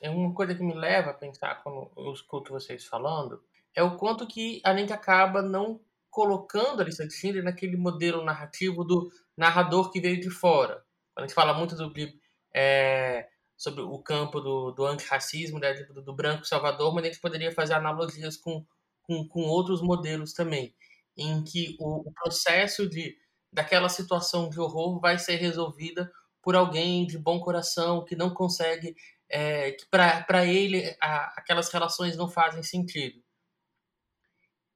é 0.00 0.10
uma 0.10 0.34
coisa 0.34 0.54
que 0.54 0.62
me 0.62 0.74
leva 0.74 1.10
a 1.10 1.14
pensar 1.14 1.62
quando 1.62 1.92
eu 1.96 2.12
escuto 2.12 2.52
vocês 2.52 2.84
falando 2.84 3.40
é 3.76 3.82
o 3.82 3.96
quanto 3.96 4.26
que 4.26 4.60
a 4.64 4.74
gente 4.74 4.92
acaba 4.92 5.42
não 5.42 5.78
colocando 6.10 6.80
a 6.80 6.84
lista 6.84 7.06
de 7.06 7.12
Schindler 7.12 7.44
naquele 7.44 7.76
modelo 7.76 8.24
narrativo 8.24 8.82
do 8.82 9.12
narrador 9.36 9.92
que 9.92 10.00
veio 10.00 10.18
de 10.18 10.30
fora. 10.30 10.82
A 11.14 11.20
gente 11.20 11.34
fala 11.34 11.52
muito 11.52 11.76
do, 11.76 11.92
é, 12.54 13.28
sobre 13.54 13.82
o 13.82 13.98
campo 13.98 14.40
do, 14.40 14.70
do 14.70 14.86
antirracismo, 14.86 15.58
né, 15.58 15.74
do, 15.74 16.02
do, 16.02 16.14
branco 16.14 16.46
salvador, 16.46 16.94
mas 16.94 17.04
a 17.04 17.08
gente 17.08 17.20
poderia 17.20 17.52
fazer 17.52 17.74
analogias 17.74 18.38
com, 18.38 18.64
com, 19.02 19.28
com 19.28 19.42
outros 19.42 19.82
modelos 19.82 20.32
também, 20.32 20.74
em 21.14 21.44
que 21.44 21.76
o, 21.78 22.08
o 22.08 22.12
processo 22.14 22.88
de 22.88 23.14
daquela 23.52 23.88
situação 23.88 24.48
de 24.48 24.60
horror 24.60 25.00
vai 25.00 25.18
ser 25.18 25.36
resolvida 25.36 26.10
por 26.42 26.54
alguém 26.54 27.06
de 27.06 27.18
bom 27.18 27.40
coração 27.40 28.04
que 28.04 28.14
não 28.14 28.32
consegue 28.32 28.94
é, 29.28 29.72
que 29.72 29.86
para 29.86 30.46
ele 30.46 30.96
a, 31.00 31.34
aquelas 31.38 31.70
relações 31.72 32.16
não 32.16 32.28
fazem 32.28 32.62
sentido 32.62 33.22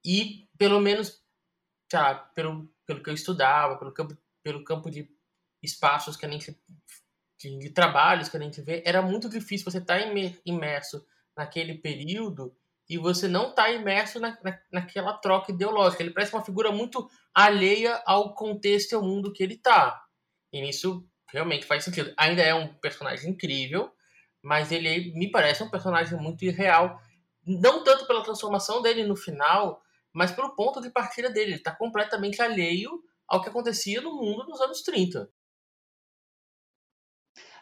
e 0.05 0.49
pelo 0.57 0.79
menos 0.79 1.23
tá, 1.89 2.15
pelo, 2.15 2.69
pelo 2.85 3.01
que 3.01 3.09
eu 3.09 3.13
estudava 3.13 3.77
pelo 3.77 3.93
campo, 3.93 4.17
pelo 4.43 4.63
campo 4.63 4.89
de 4.89 5.09
espaços 5.63 6.17
que 6.17 6.25
a 6.25 6.29
gente 6.29 6.59
de, 7.39 7.57
de 7.57 7.69
trabalhos 7.69 8.29
que 8.29 8.37
a 8.37 8.41
gente 8.41 8.61
vê 8.61 8.83
era 8.85 9.01
muito 9.01 9.29
difícil 9.29 9.71
você 9.71 9.77
estar 9.77 9.99
tá 9.99 10.39
imerso 10.45 11.05
naquele 11.35 11.75
período 11.75 12.55
e 12.91 12.97
você 12.97 13.25
não 13.25 13.49
está 13.49 13.71
imerso 13.71 14.19
na, 14.19 14.37
na, 14.43 14.59
naquela 14.69 15.13
troca 15.13 15.51
ideológica. 15.51 16.03
Ele 16.03 16.11
parece 16.11 16.33
uma 16.33 16.43
figura 16.43 16.73
muito 16.73 17.09
alheia 17.33 18.01
ao 18.05 18.33
contexto 18.35 18.91
e 18.91 18.95
ao 18.95 19.03
mundo 19.03 19.31
que 19.33 19.43
ele 19.43 19.55
está. 19.55 20.01
E 20.51 20.61
nisso 20.61 21.07
realmente 21.31 21.65
faz 21.65 21.83
sentido. 21.83 22.13
Ainda 22.17 22.41
é 22.41 22.53
um 22.53 22.73
personagem 22.75 23.31
incrível, 23.31 23.91
mas 24.43 24.71
ele 24.71 25.13
me 25.13 25.31
parece 25.31 25.63
um 25.63 25.69
personagem 25.69 26.17
muito 26.19 26.43
irreal. 26.43 26.99
Não 27.45 27.83
tanto 27.83 28.05
pela 28.05 28.23
transformação 28.23 28.81
dele 28.81 29.03
no 29.03 29.15
final, 29.15 29.81
mas 30.13 30.31
pelo 30.31 30.55
ponto 30.55 30.81
de 30.81 30.89
partida 30.89 31.29
dele. 31.29 31.51
Ele 31.51 31.55
está 31.57 31.75
completamente 31.75 32.41
alheio 32.41 33.01
ao 33.27 33.41
que 33.41 33.49
acontecia 33.49 34.01
no 34.01 34.15
mundo 34.15 34.45
nos 34.45 34.59
anos 34.59 34.81
30. 34.81 35.29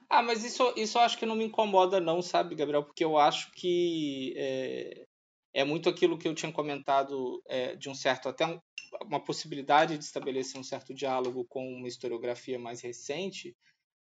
Ah, 0.09 0.23
mas 0.23 0.43
isso, 0.43 0.73
isso 0.75 0.97
eu 0.97 1.03
acho 1.03 1.17
que 1.19 1.25
não 1.25 1.35
me 1.35 1.45
incomoda, 1.45 1.99
não, 1.99 2.19
sabe, 2.19 2.55
Gabriel? 2.55 2.83
Porque 2.83 3.05
eu 3.05 3.15
acho 3.19 3.51
que 3.51 4.33
é, 4.35 5.05
é 5.53 5.63
muito 5.63 5.87
aquilo 5.87 6.17
que 6.17 6.27
eu 6.27 6.33
tinha 6.33 6.51
comentado 6.51 7.43
é, 7.47 7.75
de 7.75 7.89
um 7.89 7.93
certo, 7.93 8.27
até 8.27 8.43
um, 8.43 8.59
uma 9.03 9.23
possibilidade 9.23 9.97
de 9.97 10.03
estabelecer 10.03 10.59
um 10.59 10.63
certo 10.63 10.93
diálogo 10.93 11.45
com 11.45 11.65
uma 11.67 11.87
historiografia 11.87 12.59
mais 12.59 12.81
recente, 12.81 13.55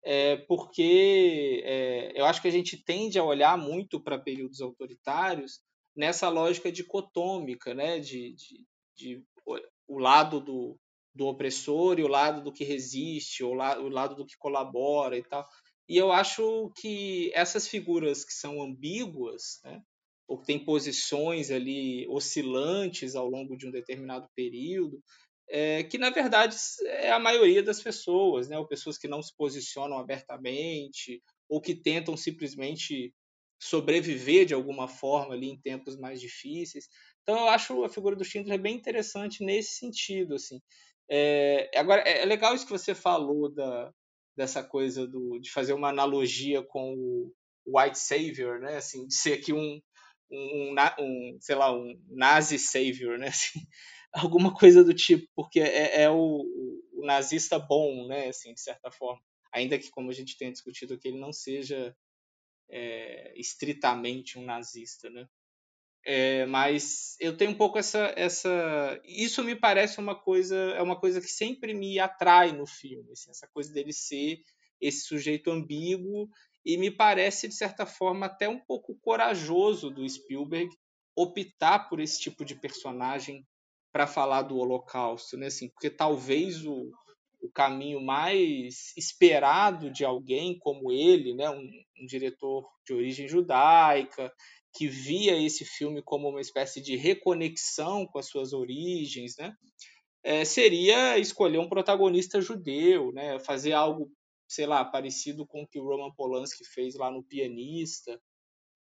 é, 0.03 0.37
porque 0.37 1.61
é, 1.63 2.19
eu 2.19 2.25
acho 2.25 2.41
que 2.41 2.47
a 2.47 2.51
gente 2.51 2.77
tende 2.83 3.19
a 3.19 3.23
olhar 3.23 3.57
muito 3.57 3.99
para 3.99 4.17
períodos 4.17 4.61
autoritários 4.61 5.59
nessa 5.95 6.29
lógica 6.29 6.71
dicotômica, 6.71 7.73
né, 7.73 7.99
de, 7.99 8.33
de, 8.33 8.65
de 8.95 9.23
o 9.87 9.99
lado 9.99 10.39
do, 10.39 10.79
do 11.13 11.27
opressor 11.27 11.99
e 11.99 12.03
o 12.03 12.07
lado 12.07 12.41
do 12.41 12.53
que 12.53 12.63
resiste, 12.63 13.43
o, 13.43 13.53
la, 13.53 13.77
o 13.79 13.89
lado 13.89 14.15
do 14.15 14.25
que 14.25 14.37
colabora 14.37 15.17
e 15.17 15.23
tal. 15.23 15.45
E 15.87 15.97
eu 15.97 16.11
acho 16.11 16.71
que 16.77 17.31
essas 17.33 17.67
figuras 17.67 18.23
que 18.23 18.33
são 18.33 18.61
ambíguas, 18.61 19.59
né, 19.63 19.81
ou 20.31 20.37
que 20.37 20.45
têm 20.45 20.63
posições 20.63 21.51
ali 21.51 22.07
oscilantes 22.07 23.15
ao 23.15 23.27
longo 23.27 23.57
de 23.57 23.67
um 23.67 23.71
determinado 23.71 24.29
período, 24.33 25.03
é, 25.49 25.83
que 25.83 25.97
na 25.97 26.09
verdade 26.09 26.55
é 26.85 27.11
a 27.11 27.19
maioria 27.19 27.61
das 27.61 27.83
pessoas, 27.83 28.47
né, 28.47 28.57
ou 28.57 28.65
pessoas 28.65 28.97
que 28.97 29.09
não 29.09 29.21
se 29.21 29.35
posicionam 29.35 29.97
abertamente, 29.97 31.21
ou 31.49 31.59
que 31.59 31.75
tentam 31.75 32.15
simplesmente 32.15 33.13
sobreviver 33.61 34.45
de 34.45 34.53
alguma 34.53 34.87
forma 34.87 35.33
ali 35.33 35.49
em 35.49 35.59
tempos 35.59 35.97
mais 35.97 36.21
difíceis. 36.21 36.87
Então 37.23 37.37
eu 37.37 37.49
acho 37.49 37.83
a 37.83 37.89
figura 37.89 38.15
do 38.15 38.23
Schindler 38.23 38.57
bem 38.57 38.77
interessante 38.77 39.43
nesse 39.43 39.79
sentido, 39.79 40.35
assim. 40.35 40.61
É, 41.09 41.69
agora 41.75 42.03
é 42.03 42.23
legal 42.23 42.55
isso 42.55 42.65
que 42.65 42.71
você 42.71 42.95
falou 42.95 43.53
da, 43.53 43.91
dessa 44.37 44.63
coisa 44.63 45.05
do, 45.05 45.39
de 45.41 45.51
fazer 45.51 45.73
uma 45.73 45.89
analogia 45.89 46.63
com 46.63 46.93
o 46.93 47.33
White 47.67 47.99
Savior, 47.99 48.61
né? 48.61 48.77
Assim, 48.77 49.05
de 49.05 49.13
ser 49.13 49.33
aqui 49.33 49.51
um, 49.51 49.81
um, 50.31 50.75
um 50.99 51.37
sei 51.39 51.55
lá, 51.55 51.75
um 51.75 51.99
Nazi 52.09 52.57
Savior, 52.57 53.17
né? 53.17 53.27
Assim, 53.29 53.59
alguma 54.13 54.53
coisa 54.53 54.83
do 54.83 54.93
tipo, 54.93 55.27
porque 55.35 55.59
é, 55.59 56.03
é 56.03 56.09
o, 56.09 56.45
o, 56.93 57.05
nazista 57.05 57.59
bom, 57.59 58.07
né? 58.07 58.29
Assim, 58.29 58.53
de 58.53 58.61
certa 58.61 58.91
forma. 58.91 59.21
Ainda 59.53 59.77
que, 59.77 59.89
como 59.89 60.09
a 60.09 60.13
gente 60.13 60.37
tem 60.37 60.51
discutido 60.51 60.93
aqui, 60.93 61.09
ele 61.09 61.19
não 61.19 61.33
seja 61.33 61.95
é, 62.69 63.33
estritamente 63.35 64.39
um 64.39 64.45
nazista, 64.45 65.09
né? 65.09 65.27
É, 66.03 66.45
mas 66.47 67.15
eu 67.19 67.37
tenho 67.37 67.51
um 67.51 67.57
pouco 67.57 67.77
essa, 67.77 68.11
essa. 68.15 68.99
Isso 69.05 69.43
me 69.43 69.55
parece 69.55 69.99
uma 69.99 70.15
coisa. 70.15 70.55
É 70.55 70.81
uma 70.81 70.99
coisa 70.99 71.21
que 71.21 71.27
sempre 71.27 71.73
me 71.73 71.99
atrai 71.99 72.51
no 72.51 72.65
filme. 72.65 73.11
Assim, 73.11 73.29
essa 73.29 73.47
coisa 73.53 73.71
dele 73.71 73.93
ser 73.93 74.41
esse 74.79 75.01
sujeito 75.01 75.51
ambíguo. 75.51 76.27
E 76.65 76.77
me 76.77 76.91
parece, 76.91 77.47
de 77.47 77.55
certa 77.55 77.85
forma, 77.85 78.27
até 78.27 78.47
um 78.47 78.59
pouco 78.59 78.95
corajoso 79.01 79.89
do 79.89 80.07
Spielberg 80.07 80.69
optar 81.15 81.89
por 81.89 81.99
esse 81.99 82.19
tipo 82.19 82.45
de 82.45 82.55
personagem 82.55 83.45
para 83.91 84.07
falar 84.07 84.43
do 84.43 84.57
Holocausto, 84.57 85.37
né? 85.37 85.47
Assim, 85.47 85.69
porque 85.69 85.89
talvez 85.89 86.65
o, 86.65 86.91
o 87.41 87.51
caminho 87.51 87.99
mais 87.99 88.93
esperado 88.95 89.91
de 89.91 90.05
alguém 90.05 90.57
como 90.57 90.91
ele, 90.91 91.33
né? 91.33 91.49
um, 91.49 91.67
um 91.99 92.05
diretor 92.05 92.69
de 92.85 92.93
origem 92.93 93.27
judaica, 93.27 94.31
que 94.73 94.87
via 94.87 95.37
esse 95.37 95.65
filme 95.65 96.01
como 96.01 96.29
uma 96.29 96.39
espécie 96.39 96.81
de 96.81 96.95
reconexão 96.95 98.05
com 98.05 98.19
as 98.19 98.27
suas 98.27 98.53
origens, 98.53 99.35
né? 99.37 99.53
É, 100.23 100.45
seria 100.45 101.17
escolher 101.17 101.57
um 101.57 101.67
protagonista 101.67 102.39
judeu, 102.39 103.11
né? 103.11 103.39
Fazer 103.39 103.73
algo, 103.73 104.09
sei 104.51 104.65
lá, 104.65 104.83
parecido 104.83 105.47
com 105.47 105.61
o 105.63 105.67
que 105.67 105.79
o 105.79 105.85
Roman 105.85 106.11
Polanski 106.11 106.65
fez 106.65 106.95
lá 106.95 107.09
no 107.09 107.23
Pianista. 107.23 108.19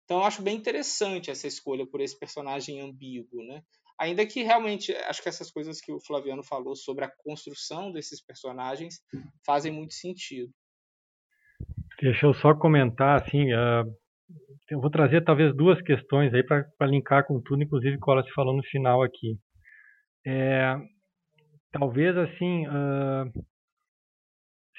Então, 0.04 0.18
eu 0.18 0.24
acho 0.24 0.42
bem 0.42 0.56
interessante 0.56 1.30
essa 1.30 1.46
escolha 1.46 1.86
por 1.86 2.00
esse 2.00 2.18
personagem 2.18 2.80
ambíguo, 2.80 3.44
né? 3.44 3.62
Ainda 3.96 4.26
que 4.26 4.42
realmente, 4.42 4.92
acho 4.92 5.22
que 5.22 5.28
essas 5.28 5.52
coisas 5.52 5.80
que 5.80 5.92
o 5.92 6.00
Flaviano 6.00 6.42
falou 6.42 6.74
sobre 6.74 7.04
a 7.04 7.12
construção 7.18 7.92
desses 7.92 8.20
personagens 8.20 8.96
fazem 9.46 9.70
muito 9.70 9.94
sentido. 9.94 10.52
Deixa 12.00 12.26
eu 12.26 12.34
só 12.34 12.52
comentar, 12.56 13.22
assim, 13.22 13.52
uh, 13.52 13.86
eu 14.68 14.80
vou 14.80 14.90
trazer 14.90 15.22
talvez 15.22 15.54
duas 15.54 15.80
questões 15.82 16.34
aí 16.34 16.42
para 16.42 16.66
linkar 16.88 17.24
com 17.24 17.40
tudo, 17.40 17.62
inclusive 17.62 18.00
que 18.00 18.10
o 18.10 18.22
se 18.24 18.32
falou 18.32 18.56
no 18.56 18.64
final 18.64 19.00
aqui. 19.00 19.38
É, 20.26 20.74
talvez 21.70 22.16
assim, 22.16 22.66
uh, 22.66 23.51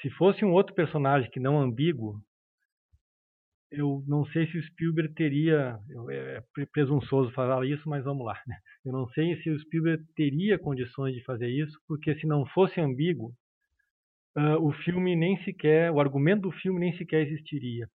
se 0.04 0.10
fosse 0.10 0.44
um 0.44 0.52
outro 0.52 0.74
personagem 0.74 1.30
que 1.30 1.40
não 1.40 1.58
ambíguo, 1.58 2.20
eu 3.70 4.04
não 4.06 4.26
sei 4.26 4.46
se 4.46 4.58
o 4.58 4.62
Spielberg 4.62 5.14
teria, 5.14 5.78
é 6.10 6.42
presunçoso 6.70 7.32
falar 7.32 7.64
isso, 7.66 7.88
mas 7.88 8.04
vamos 8.04 8.26
lá. 8.26 8.38
Né? 8.46 8.54
Eu 8.84 8.92
não 8.92 9.08
sei 9.08 9.34
se 9.42 9.48
o 9.48 9.58
Spielberg 9.60 10.04
teria 10.14 10.58
condições 10.58 11.14
de 11.14 11.24
fazer 11.24 11.48
isso, 11.48 11.80
porque 11.88 12.14
se 12.16 12.26
não 12.26 12.44
fosse 12.44 12.82
ambíguo, 12.82 13.32
uh, 14.36 14.60
o 14.60 14.72
filme 14.84 15.16
nem 15.16 15.42
sequer, 15.42 15.90
o 15.90 15.98
argumento 15.98 16.42
do 16.42 16.52
filme 16.52 16.78
nem 16.78 16.94
sequer 16.98 17.26
existiria 17.26 17.88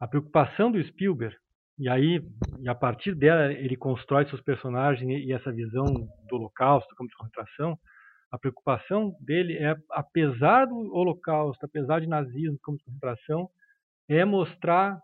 a 0.00 0.06
preocupação 0.06 0.70
do 0.70 0.82
Spielberg, 0.82 1.36
e 1.78 1.88
aí, 1.88 2.20
e 2.60 2.68
a 2.68 2.74
partir 2.74 3.14
dela, 3.14 3.52
ele 3.52 3.76
constrói 3.76 4.26
seus 4.26 4.40
personagens 4.40 5.08
e 5.24 5.32
essa 5.32 5.52
visão 5.52 5.84
do 5.84 6.36
Holocausto 6.36 6.92
como 6.96 7.08
de 7.08 7.16
concentração. 7.16 7.78
A 8.30 8.38
preocupação 8.38 9.16
dele 9.20 9.56
é, 9.56 9.74
apesar 9.90 10.66
do 10.66 10.76
Holocausto, 10.94 11.64
apesar 11.64 12.00
de 12.00 12.06
nazismo 12.06 12.58
como 12.62 12.78
concentração, 12.78 13.48
é 14.08 14.24
mostrar, 14.24 15.00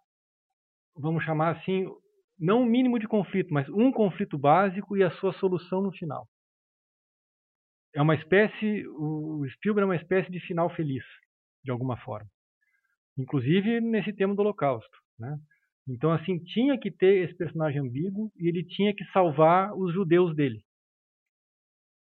vamos 0.96 1.24
chamar 1.24 1.56
assim, 1.56 1.86
não 2.38 2.62
um 2.62 2.66
mínimo 2.66 2.98
de 2.98 3.08
conflito, 3.08 3.52
mas 3.52 3.68
um 3.68 3.90
conflito 3.90 4.36
básico 4.36 4.96
e 4.96 5.02
a 5.02 5.10
sua 5.12 5.32
solução 5.34 5.82
no 5.82 5.92
final. 5.92 6.26
É 7.94 8.02
uma 8.02 8.14
espécie, 8.14 8.86
o 8.88 9.46
Spielberg 9.54 9.84
é 9.84 9.92
uma 9.92 10.02
espécie 10.02 10.30
de 10.30 10.40
final 10.40 10.68
feliz, 10.74 11.04
de 11.64 11.70
alguma 11.70 11.96
forma 11.98 12.28
inclusive 13.16 13.80
nesse 13.80 14.12
tema 14.12 14.34
do 14.34 14.40
Holocausto. 14.40 14.96
Né? 15.18 15.38
Então, 15.88 16.10
assim, 16.10 16.38
tinha 16.38 16.78
que 16.78 16.90
ter 16.90 17.24
esse 17.24 17.34
personagem 17.36 17.80
ambíguo 17.80 18.32
e 18.36 18.48
ele 18.48 18.64
tinha 18.64 18.94
que 18.94 19.04
salvar 19.12 19.72
os 19.74 19.92
judeus 19.92 20.34
dele. 20.34 20.64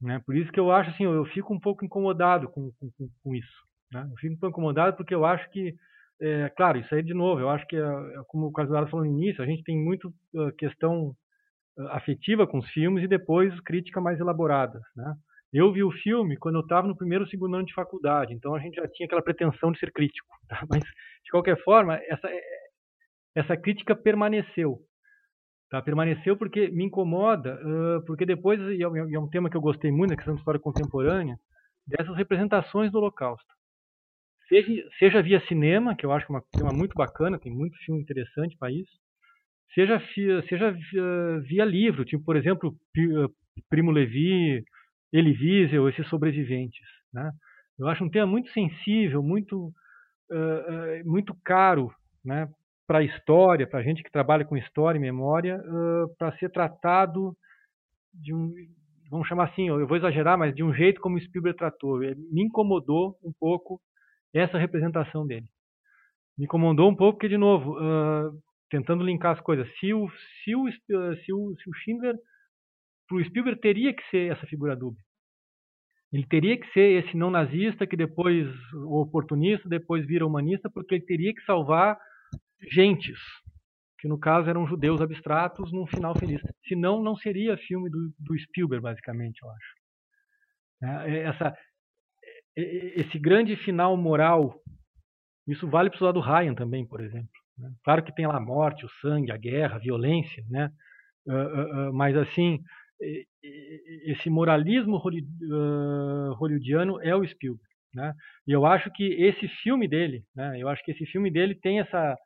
Né? 0.01 0.21
Por 0.25 0.35
isso 0.35 0.51
que 0.51 0.59
eu 0.59 0.71
acho 0.71 0.89
assim, 0.91 1.03
eu 1.03 1.25
fico 1.25 1.53
um 1.53 1.59
pouco 1.59 1.83
incomodado 1.83 2.49
com, 2.49 2.71
com, 2.79 3.09
com 3.23 3.35
isso. 3.35 3.67
Né? 3.91 4.07
Eu 4.11 4.17
fico 4.17 4.35
um 4.35 4.37
pouco 4.37 4.53
incomodado 4.53 4.95
porque 4.95 5.13
eu 5.13 5.25
acho 5.25 5.49
que, 5.49 5.75
é, 6.21 6.49
claro, 6.49 6.77
isso 6.77 6.93
aí 6.93 7.01
de 7.01 7.13
novo, 7.13 7.41
eu 7.41 7.49
acho 7.49 7.65
que, 7.67 7.75
é, 7.75 7.83
como 8.27 8.47
o 8.47 8.51
Casuara 8.51 8.87
falou 8.87 9.05
no 9.05 9.11
início, 9.11 9.43
a 9.43 9.47
gente 9.47 9.63
tem 9.63 9.77
muito 9.77 10.13
uh, 10.33 10.51
questão 10.57 11.15
uh, 11.77 11.87
afetiva 11.89 12.45
com 12.45 12.59
os 12.59 12.69
filmes 12.69 13.03
e 13.03 13.07
depois 13.07 13.59
crítica 13.61 13.99
mais 13.99 14.19
elaborada. 14.19 14.79
Né? 14.95 15.13
Eu 15.53 15.71
vi 15.71 15.83
o 15.83 15.91
filme 15.91 16.37
quando 16.37 16.55
eu 16.55 16.61
estava 16.61 16.87
no 16.87 16.95
primeiro 16.95 17.23
ou 17.23 17.29
segundo 17.29 17.55
ano 17.55 17.65
de 17.65 17.73
faculdade, 17.73 18.33
então 18.33 18.53
a 18.53 18.59
gente 18.59 18.75
já 18.75 18.87
tinha 18.87 19.05
aquela 19.05 19.21
pretensão 19.21 19.71
de 19.71 19.79
ser 19.79 19.91
crítico. 19.91 20.27
Tá? 20.47 20.65
Mas, 20.69 20.81
de 20.81 21.31
qualquer 21.31 21.61
forma, 21.61 21.95
essa, 22.07 22.29
essa 23.35 23.57
crítica 23.57 23.93
permaneceu. 23.93 24.79
Tá? 25.69 25.81
Permaneceu 25.81 26.37
porque 26.37 26.69
me 26.69 26.85
incomoda, 26.85 27.59
uh, 27.61 28.05
porque 28.05 28.25
depois, 28.25 28.59
e 28.59 28.83
é, 28.83 28.85
é, 28.85 29.19
um 29.19 29.29
tema 29.29 29.49
que 29.49 29.57
eu 29.57 29.61
gostei 29.61 29.91
muito 29.91 30.11
na 30.11 30.15
questão 30.15 30.33
da 30.33 30.39
história 30.39 30.59
contemporânea, 30.59 31.37
dessas 31.85 32.15
representações 32.15 32.91
do 32.91 32.97
Holocausto. 32.99 33.47
Seja, 34.47 34.89
seja 34.97 35.21
via 35.21 35.45
cinema, 35.47 35.95
que 35.95 36.05
eu 36.05 36.11
acho 36.11 36.25
que 36.25 36.33
é 36.33 36.37
um 36.37 36.41
tema 36.57 36.71
muito 36.71 36.93
bacana, 36.95 37.39
tem 37.39 37.53
muito 37.53 37.77
filme 37.79 38.01
interessante 38.01 38.55
para 38.57 38.71
isso, 38.71 38.91
seja, 39.73 40.01
seja 40.47 40.71
via, 40.71 41.39
via 41.41 41.65
livro, 41.65 42.05
tipo, 42.05 42.23
por 42.23 42.37
exemplo, 42.37 42.73
Primo 43.69 43.91
Levi, 43.91 44.63
Elie 45.11 45.37
Wiesel, 45.37 45.89
esses 45.89 46.07
sobreviventes. 46.07 46.87
Né? 47.13 47.29
Eu 47.77 47.87
acho 47.87 48.03
um 48.03 48.09
tema 48.09 48.25
muito 48.25 48.49
sensível, 48.51 49.21
muito, 49.21 49.67
uh, 50.31 51.01
uh, 51.03 51.09
muito 51.09 51.35
caro 51.43 51.91
né, 52.23 52.47
para 52.87 52.99
a 52.99 53.03
história, 53.03 53.67
para 53.67 53.79
a 53.79 53.83
gente 53.83 54.01
que 54.01 54.11
trabalha 54.11 54.45
com 54.45 54.57
história 54.57 54.97
e 54.97 55.01
memória, 55.01 55.57
uh, 55.57 56.15
para 56.17 56.35
ser 56.37 56.49
tratado 56.49 57.35
de 58.13 58.33
um, 58.33 58.53
vamos 59.11 59.27
chamar 59.27 59.49
assim, 59.49 59.67
eu 59.67 59.85
vou 59.87 59.97
exagerar, 59.97 60.37
mas 60.37 60.55
de 60.55 60.63
um 60.63 60.73
jeito 60.73 61.01
como 61.01 61.19
Spielberg 61.19 61.57
tratou. 61.57 61.99
Me 61.99 62.43
incomodou 62.43 63.17
um 63.23 63.31
pouco 63.39 63.79
essa 64.33 64.57
representação 64.57 65.25
dele. 65.25 65.47
Me 66.37 66.45
incomodou 66.45 66.89
um 66.89 66.95
pouco 66.95 67.17
porque, 67.17 67.29
de 67.29 67.37
novo, 67.37 67.75
tentando 68.69 69.03
linkar 69.03 69.33
as 69.35 69.41
coisas, 69.41 69.67
se 69.79 69.93
o, 69.93 70.09
se 70.43 70.55
o, 70.55 70.69
se 70.71 71.33
o, 71.33 71.55
se 71.55 71.69
o 71.69 71.73
Schindler 71.83 72.15
para 73.07 73.17
o 73.17 73.23
Spielberg 73.23 73.59
teria 73.61 73.93
que 73.93 74.03
ser 74.09 74.31
essa 74.31 74.45
figura 74.45 74.75
dúbia. 74.75 75.01
Ele 76.11 76.25
teria 76.25 76.57
que 76.57 76.67
ser 76.71 77.03
esse 77.03 77.17
não 77.17 77.29
nazista 77.29 77.87
que 77.87 77.97
depois, 77.97 78.47
oportunista, 78.85 79.67
depois 79.67 80.05
vira 80.05 80.25
humanista, 80.25 80.69
porque 80.69 80.95
ele 80.95 81.05
teria 81.05 81.33
que 81.33 81.43
salvar 81.43 81.97
gentes, 82.71 83.19
que 83.99 84.07
no 84.07 84.19
caso 84.19 84.49
eram 84.49 84.67
judeus 84.67 85.01
abstratos, 85.01 85.71
num 85.71 85.87
final 85.87 86.17
feliz. 86.17 86.41
Senão, 86.67 87.01
não 87.01 87.15
seria 87.15 87.57
filme 87.57 87.89
do, 87.89 88.13
do 88.19 88.37
Spielberg, 88.39 88.83
basicamente, 88.83 89.39
eu 89.41 89.49
acho. 89.49 89.75
Né? 90.81 91.19
Essa, 91.19 91.57
esse 92.55 93.19
grande 93.19 93.55
final 93.55 93.95
moral, 93.97 94.61
isso 95.47 95.67
vale 95.67 95.89
para 95.89 96.01
o 96.01 96.05
lado 96.05 96.15
do 96.15 96.25
Ryan 96.25 96.53
também, 96.53 96.85
por 96.85 97.01
exemplo. 97.01 97.29
Né? 97.57 97.71
Claro 97.83 98.03
que 98.03 98.13
tem 98.13 98.27
lá 98.27 98.37
a 98.37 98.41
morte, 98.41 98.85
o 98.85 98.89
sangue, 99.01 99.31
a 99.31 99.37
guerra, 99.37 99.75
a 99.75 99.79
violência, 99.79 100.43
né? 100.49 100.69
Uh, 101.25 101.33
uh, 101.33 101.89
uh, 101.89 101.93
mas 101.93 102.15
assim, 102.15 102.61
esse 104.05 104.29
moralismo 104.29 104.97
hollywoodiano 104.97 107.01
é 107.01 107.15
o 107.15 107.27
Spielberg. 107.27 107.67
Né? 107.93 108.13
E 108.47 108.51
eu 108.51 108.65
acho 108.65 108.91
que 108.91 109.03
esse 109.03 109.47
filme 109.47 109.87
dele, 109.87 110.23
né? 110.35 110.59
eu 110.59 110.69
acho 110.69 110.83
que 110.83 110.91
esse 110.91 111.05
filme 111.05 111.31
dele 111.31 111.55
tem 111.55 111.79
essa, 111.79 112.17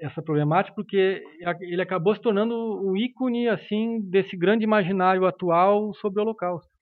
essa 0.00 0.22
problemática 0.22 0.74
porque 0.74 1.22
ele 1.60 1.82
acabou 1.82 2.14
se 2.14 2.20
tornando 2.20 2.54
o 2.54 2.96
ícone 2.96 3.48
assim 3.48 4.00
desse 4.10 4.36
grande 4.36 4.64
imaginário 4.64 5.26
atual 5.26 5.94
sobre 5.94 6.20
o 6.20 6.22
Holocausto. 6.22 6.74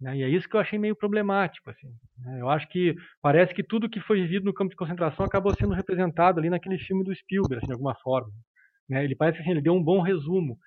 Né? 0.00 0.18
E 0.18 0.22
é 0.22 0.28
isso 0.28 0.48
que 0.48 0.56
eu 0.56 0.60
achei 0.60 0.78
meio 0.78 0.94
problemático. 0.94 1.70
Assim, 1.70 1.88
né? 2.18 2.40
Eu 2.40 2.48
acho 2.48 2.68
que 2.68 2.94
parece 3.22 3.54
que 3.54 3.62
tudo 3.62 3.88
que 3.88 4.00
foi 4.00 4.20
vivido 4.20 4.44
no 4.44 4.54
campo 4.54 4.70
de 4.70 4.76
concentração 4.76 5.24
acabou 5.24 5.54
sendo 5.54 5.74
representado 5.74 6.38
ali 6.38 6.50
naquele 6.50 6.78
filme 6.78 7.02
do 7.02 7.14
Spielberg, 7.14 7.56
assim, 7.56 7.66
de 7.66 7.72
alguma 7.72 7.94
forma. 7.96 8.30
Né? 8.88 9.04
Ele 9.04 9.16
parece 9.16 9.38
que 9.38 9.42
assim, 9.42 9.52
ele 9.52 9.62
deu 9.62 9.74
um 9.74 9.82
bom 9.82 10.00
resumo. 10.00 10.58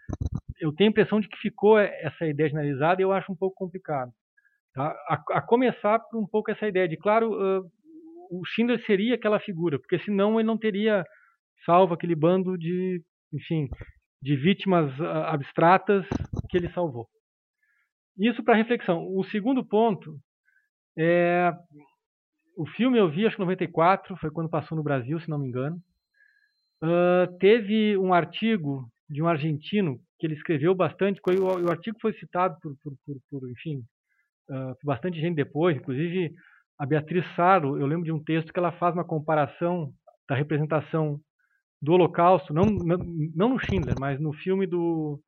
Eu 0.60 0.74
tenho 0.74 0.90
a 0.90 0.92
impressão 0.92 1.20
de 1.20 1.30
que 1.30 1.38
ficou 1.38 1.78
essa 1.80 2.26
ideia 2.26 2.50
generalizada 2.50 3.02
e 3.02 3.04
eu 3.04 3.12
acho 3.12 3.32
um 3.32 3.36
pouco 3.36 3.56
complicado. 3.56 4.12
Tá? 4.74 4.96
A, 5.08 5.38
a, 5.38 5.42
começar 5.42 6.00
por 6.00 6.20
um 6.20 6.28
pouco 6.28 6.52
essa 6.52 6.68
ideia 6.68 6.88
de, 6.88 6.98
claro, 6.98 7.32
uh, 7.32 7.72
o 8.30 8.46
Schindler 8.46 8.84
seria 8.86 9.16
aquela 9.16 9.40
figura, 9.40 9.80
porque 9.80 10.00
senão 10.00 10.40
ele 10.40 10.48
não 10.48 10.58
teria 10.58 11.04
salvo 11.66 11.94
aquele 11.94 12.16
bando 12.16 12.58
de, 12.58 13.02
enfim, 13.34 13.68
de 14.22 14.36
vítimas 14.36 14.98
uh, 15.00 15.04
abstratas 15.28 16.06
que 16.50 16.58
ele 16.58 16.70
salvou. 16.70 17.08
Isso 18.18 18.44
para 18.44 18.56
reflexão. 18.56 19.06
O 19.16 19.24
segundo 19.26 19.66
ponto 19.66 20.16
é 20.98 21.52
o 22.58 22.66
filme 22.68 23.00
eu 23.00 23.10
vi 23.10 23.26
acho 23.26 23.38
que 23.38 23.42
em 23.42 23.46
94, 23.46 24.18
foi 24.18 24.30
quando 24.32 24.50
passou 24.50 24.76
no 24.78 24.84
Brasil, 24.84 25.18
se 25.22 25.30
não 25.30 25.40
me 25.40 25.48
engano. 25.48 25.78
Uh, 26.84 27.38
teve 27.40 27.98
um 27.98 28.14
artigo 28.14 28.86
de 29.10 29.22
um 29.22 29.28
argentino 29.28 29.98
que 30.20 30.28
ele 30.28 30.36
escreveu 30.36 30.76
bastante, 30.76 31.22
o, 31.26 31.72
artigo 31.72 31.98
foi 32.02 32.12
citado 32.14 32.58
por, 32.62 32.76
por, 32.84 32.94
por, 33.06 33.16
por 33.30 33.50
enfim, 33.50 33.78
uh, 34.50 34.76
bastante 34.84 35.20
gente 35.22 35.36
depois, 35.36 35.78
inclusive 35.78 36.34
a 36.80 36.86
Beatriz 36.86 37.26
Saro, 37.36 37.78
eu 37.78 37.86
lembro 37.86 38.06
de 38.06 38.12
um 38.12 38.24
texto 38.24 38.54
que 38.54 38.60
ela 38.60 38.72
faz 38.72 38.96
uma 38.96 39.04
comparação 39.04 39.92
da 40.30 40.36
representação 40.36 41.20
do 41.82 41.92
Holocausto, 41.92 42.54
não, 42.54 42.64
não, 43.36 43.50
no 43.50 43.60
Schindler, 43.60 43.96
mas 44.00 44.20
no 44.20 44.32
filme 44.32 44.66
do, 44.66 45.20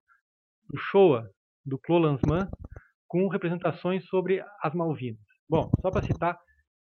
do 0.69 0.77
Shoah, 0.77 1.27
do 1.65 1.77
Claude 1.77 2.05
Lanzmann, 2.05 2.47
com 3.05 3.27
representações 3.27 4.05
sobre 4.05 4.41
as 4.61 4.73
Malvinas. 4.73 5.19
Bom, 5.49 5.69
só 5.81 5.91
para 5.91 6.03
citar, 6.03 6.37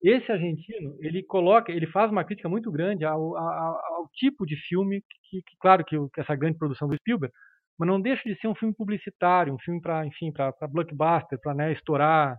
esse 0.02 0.30
argentino 0.30 0.96
ele 1.00 1.22
coloca, 1.22 1.70
ele 1.70 1.86
faz 1.86 2.11
uma 2.11 2.24
crítica 2.24 2.48
muito 2.48 2.70
grande 2.70 3.04
ao, 3.04 3.36
ao, 3.36 3.94
ao 3.94 4.09
tipo 4.12 4.44
de 4.44 4.56
filme 4.56 5.02
que, 5.30 5.40
que 5.42 5.56
claro, 5.61 5.84
que, 5.84 5.96
que, 6.12 6.20
essa 6.20 6.34
grande 6.34 6.59
produção 6.59 6.88
do 6.88 6.96
Spielberg, 6.96 7.32
mas 7.78 7.88
não 7.88 8.00
deixa 8.00 8.28
de 8.28 8.38
ser 8.40 8.48
um 8.48 8.54
filme 8.56 8.74
publicitário, 8.74 9.54
um 9.54 9.59
filme 9.59 9.80
para, 9.80 10.04
enfim, 10.04 10.32
para 10.32 10.52
blockbuster, 10.68 11.38
para 11.40 11.54
né, 11.54 11.72
estourar 11.72 12.36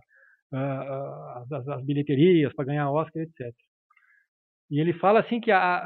as, 0.52 1.68
as, 1.68 1.84
bilheterias, 1.84 2.52
para 2.54 2.64
ganhar 2.64 2.90
Oscar, 2.90 3.22
etc. 3.22 3.54
E 4.70 4.80
ele 4.80 4.92
fala 4.94 5.20
assim 5.20 5.40
que 5.40 5.50
a, 5.50 5.84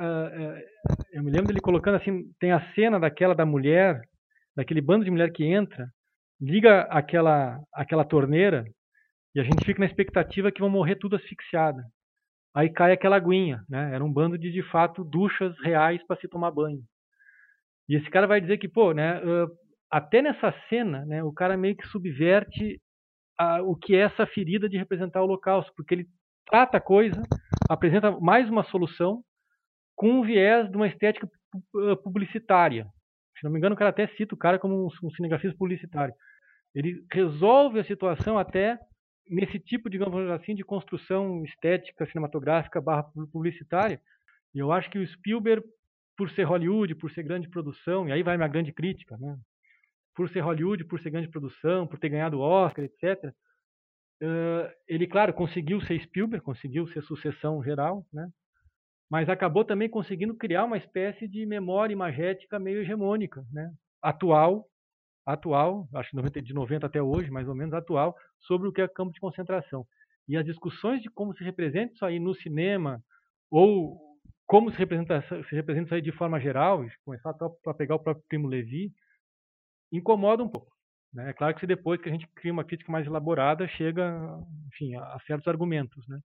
eu 1.12 1.22
me 1.22 1.30
lembro 1.30 1.48
dele 1.48 1.60
colocando 1.60 1.96
assim, 1.96 2.24
tem 2.38 2.52
a 2.52 2.72
cena 2.74 3.00
daquela 3.00 3.34
da 3.34 3.46
mulher, 3.46 4.00
daquele 4.56 4.80
bando 4.80 5.04
de 5.04 5.10
mulher 5.10 5.32
que 5.32 5.44
entra 5.44 5.86
liga 6.40 6.82
aquela, 6.82 7.58
aquela 7.72 8.04
torneira 8.04 8.64
e 9.34 9.40
a 9.40 9.42
gente 9.42 9.64
fica 9.64 9.80
na 9.80 9.86
expectativa 9.86 10.52
que 10.52 10.60
vão 10.60 10.70
morrer 10.70 10.96
tudo 10.96 11.16
asfixiada. 11.16 11.82
Aí 12.54 12.70
cai 12.70 12.92
aquela 12.92 13.16
aguinha, 13.16 13.64
né? 13.68 13.94
Era 13.94 14.04
um 14.04 14.12
bando 14.12 14.38
de, 14.38 14.52
de 14.52 14.62
fato, 14.70 15.02
duchas 15.02 15.58
reais 15.60 16.04
para 16.06 16.16
se 16.20 16.28
tomar 16.28 16.52
banho. 16.52 16.80
E 17.88 17.96
esse 17.96 18.08
cara 18.10 18.26
vai 18.26 18.40
dizer 18.40 18.58
que, 18.58 18.68
pô, 18.68 18.92
né, 18.92 19.20
até 19.90 20.22
nessa 20.22 20.54
cena, 20.68 21.04
né, 21.04 21.22
o 21.22 21.32
cara 21.32 21.56
meio 21.56 21.76
que 21.76 21.86
subverte 21.88 22.80
a, 23.38 23.62
o 23.62 23.76
que 23.76 23.94
é 23.94 24.00
essa 24.00 24.26
ferida 24.26 24.68
de 24.68 24.76
representar 24.76 25.20
o 25.20 25.24
holocausto, 25.24 25.72
porque 25.76 25.94
ele 25.94 26.06
trata 26.46 26.78
a 26.78 26.80
coisa, 26.80 27.22
apresenta 27.68 28.10
mais 28.20 28.48
uma 28.48 28.64
solução 28.64 29.22
com 29.96 30.10
um 30.10 30.22
viés 30.22 30.70
de 30.70 30.76
uma 30.76 30.86
estética 30.86 31.28
publicitária. 32.02 32.86
Se 33.38 33.44
não 33.44 33.50
me 33.50 33.58
engano, 33.58 33.74
o 33.74 33.78
cara 33.78 33.90
até 33.90 34.06
cita 34.08 34.34
o 34.34 34.38
cara 34.38 34.58
como 34.58 34.86
um, 34.86 34.88
um 35.06 35.10
cinegrafista 35.10 35.56
publicitário. 35.56 36.14
Ele 36.74 37.04
resolve 37.12 37.78
a 37.78 37.84
situação 37.84 38.38
até 38.38 38.78
nesse 39.28 39.58
tipo, 39.58 39.88
digamos 39.88 40.28
assim, 40.30 40.54
de 40.54 40.64
construção 40.64 41.44
estética, 41.44 42.06
cinematográfica, 42.06 42.80
barra 42.80 43.04
publicitária. 43.32 44.00
E 44.54 44.58
eu 44.58 44.70
acho 44.70 44.90
que 44.90 44.98
o 44.98 45.06
Spielberg, 45.06 45.64
por 46.16 46.30
ser 46.30 46.44
Hollywood, 46.44 46.94
por 46.96 47.10
ser 47.10 47.22
grande 47.22 47.48
produção, 47.48 48.08
e 48.08 48.12
aí 48.12 48.22
vai 48.22 48.36
minha 48.36 48.48
grande 48.48 48.72
crítica, 48.72 49.16
né? 49.18 49.36
Por 50.14 50.28
ser 50.30 50.40
Hollywood, 50.40 50.84
por 50.84 51.00
ser 51.00 51.10
grande 51.10 51.28
produção, 51.28 51.86
por 51.86 51.98
ter 51.98 52.08
ganhado 52.08 52.40
Oscar, 52.40 52.84
etc. 52.84 53.32
Uh, 54.22 54.70
ele, 54.86 55.06
claro, 55.06 55.34
conseguiu 55.34 55.80
ser 55.80 56.00
Spielberg, 56.00 56.44
conseguiu 56.44 56.86
ser 56.88 57.02
sucessão 57.02 57.62
geral, 57.62 58.06
né? 58.12 58.28
Mas 59.10 59.28
acabou 59.28 59.64
também 59.64 59.88
conseguindo 59.88 60.34
criar 60.34 60.64
uma 60.64 60.78
espécie 60.78 61.28
de 61.28 61.44
memória 61.44 61.92
imagética 61.92 62.58
meio 62.58 62.80
hegemônica, 62.80 63.44
né? 63.52 63.70
Atual, 64.02 64.66
atual, 65.26 65.88
acho 65.94 66.10
que 66.10 66.42
de 66.42 66.54
90 66.54 66.86
até 66.86 67.02
hoje, 67.02 67.30
mais 67.30 67.48
ou 67.48 67.54
menos 67.54 67.74
atual, 67.74 68.16
sobre 68.40 68.68
o 68.68 68.72
que 68.72 68.82
é 68.82 68.88
campo 68.88 69.12
de 69.12 69.20
concentração. 69.20 69.86
E 70.28 70.36
as 70.36 70.44
discussões 70.44 71.02
de 71.02 71.10
como 71.10 71.34
se 71.34 71.44
representa 71.44 71.92
isso 71.94 72.04
aí 72.04 72.18
no 72.18 72.34
cinema, 72.34 73.02
ou 73.50 74.00
como 74.46 74.70
se 74.70 74.78
representa, 74.78 75.22
se 75.22 75.54
representa 75.54 75.86
isso 75.86 75.94
aí 75.94 76.02
de 76.02 76.12
forma 76.12 76.40
geral, 76.40 76.84
começar 77.04 77.34
para 77.34 77.74
pegar 77.74 77.96
o 77.96 78.00
próprio 78.00 78.24
Primo 78.28 78.46
Levi, 78.46 78.92
incomoda 79.96 80.42
um 80.42 80.48
pouco. 80.48 80.74
Né? 81.12 81.30
É 81.30 81.32
claro 81.32 81.54
que 81.54 81.66
depois 81.66 82.00
que 82.00 82.08
a 82.08 82.12
gente 82.12 82.26
cria 82.34 82.52
uma 82.52 82.64
crítica 82.64 82.90
mais 82.90 83.06
elaborada, 83.06 83.68
chega 83.68 84.38
enfim, 84.68 84.94
a, 84.96 85.14
a 85.14 85.20
certos 85.26 85.46
argumentos, 85.46 86.06
né? 86.08 86.18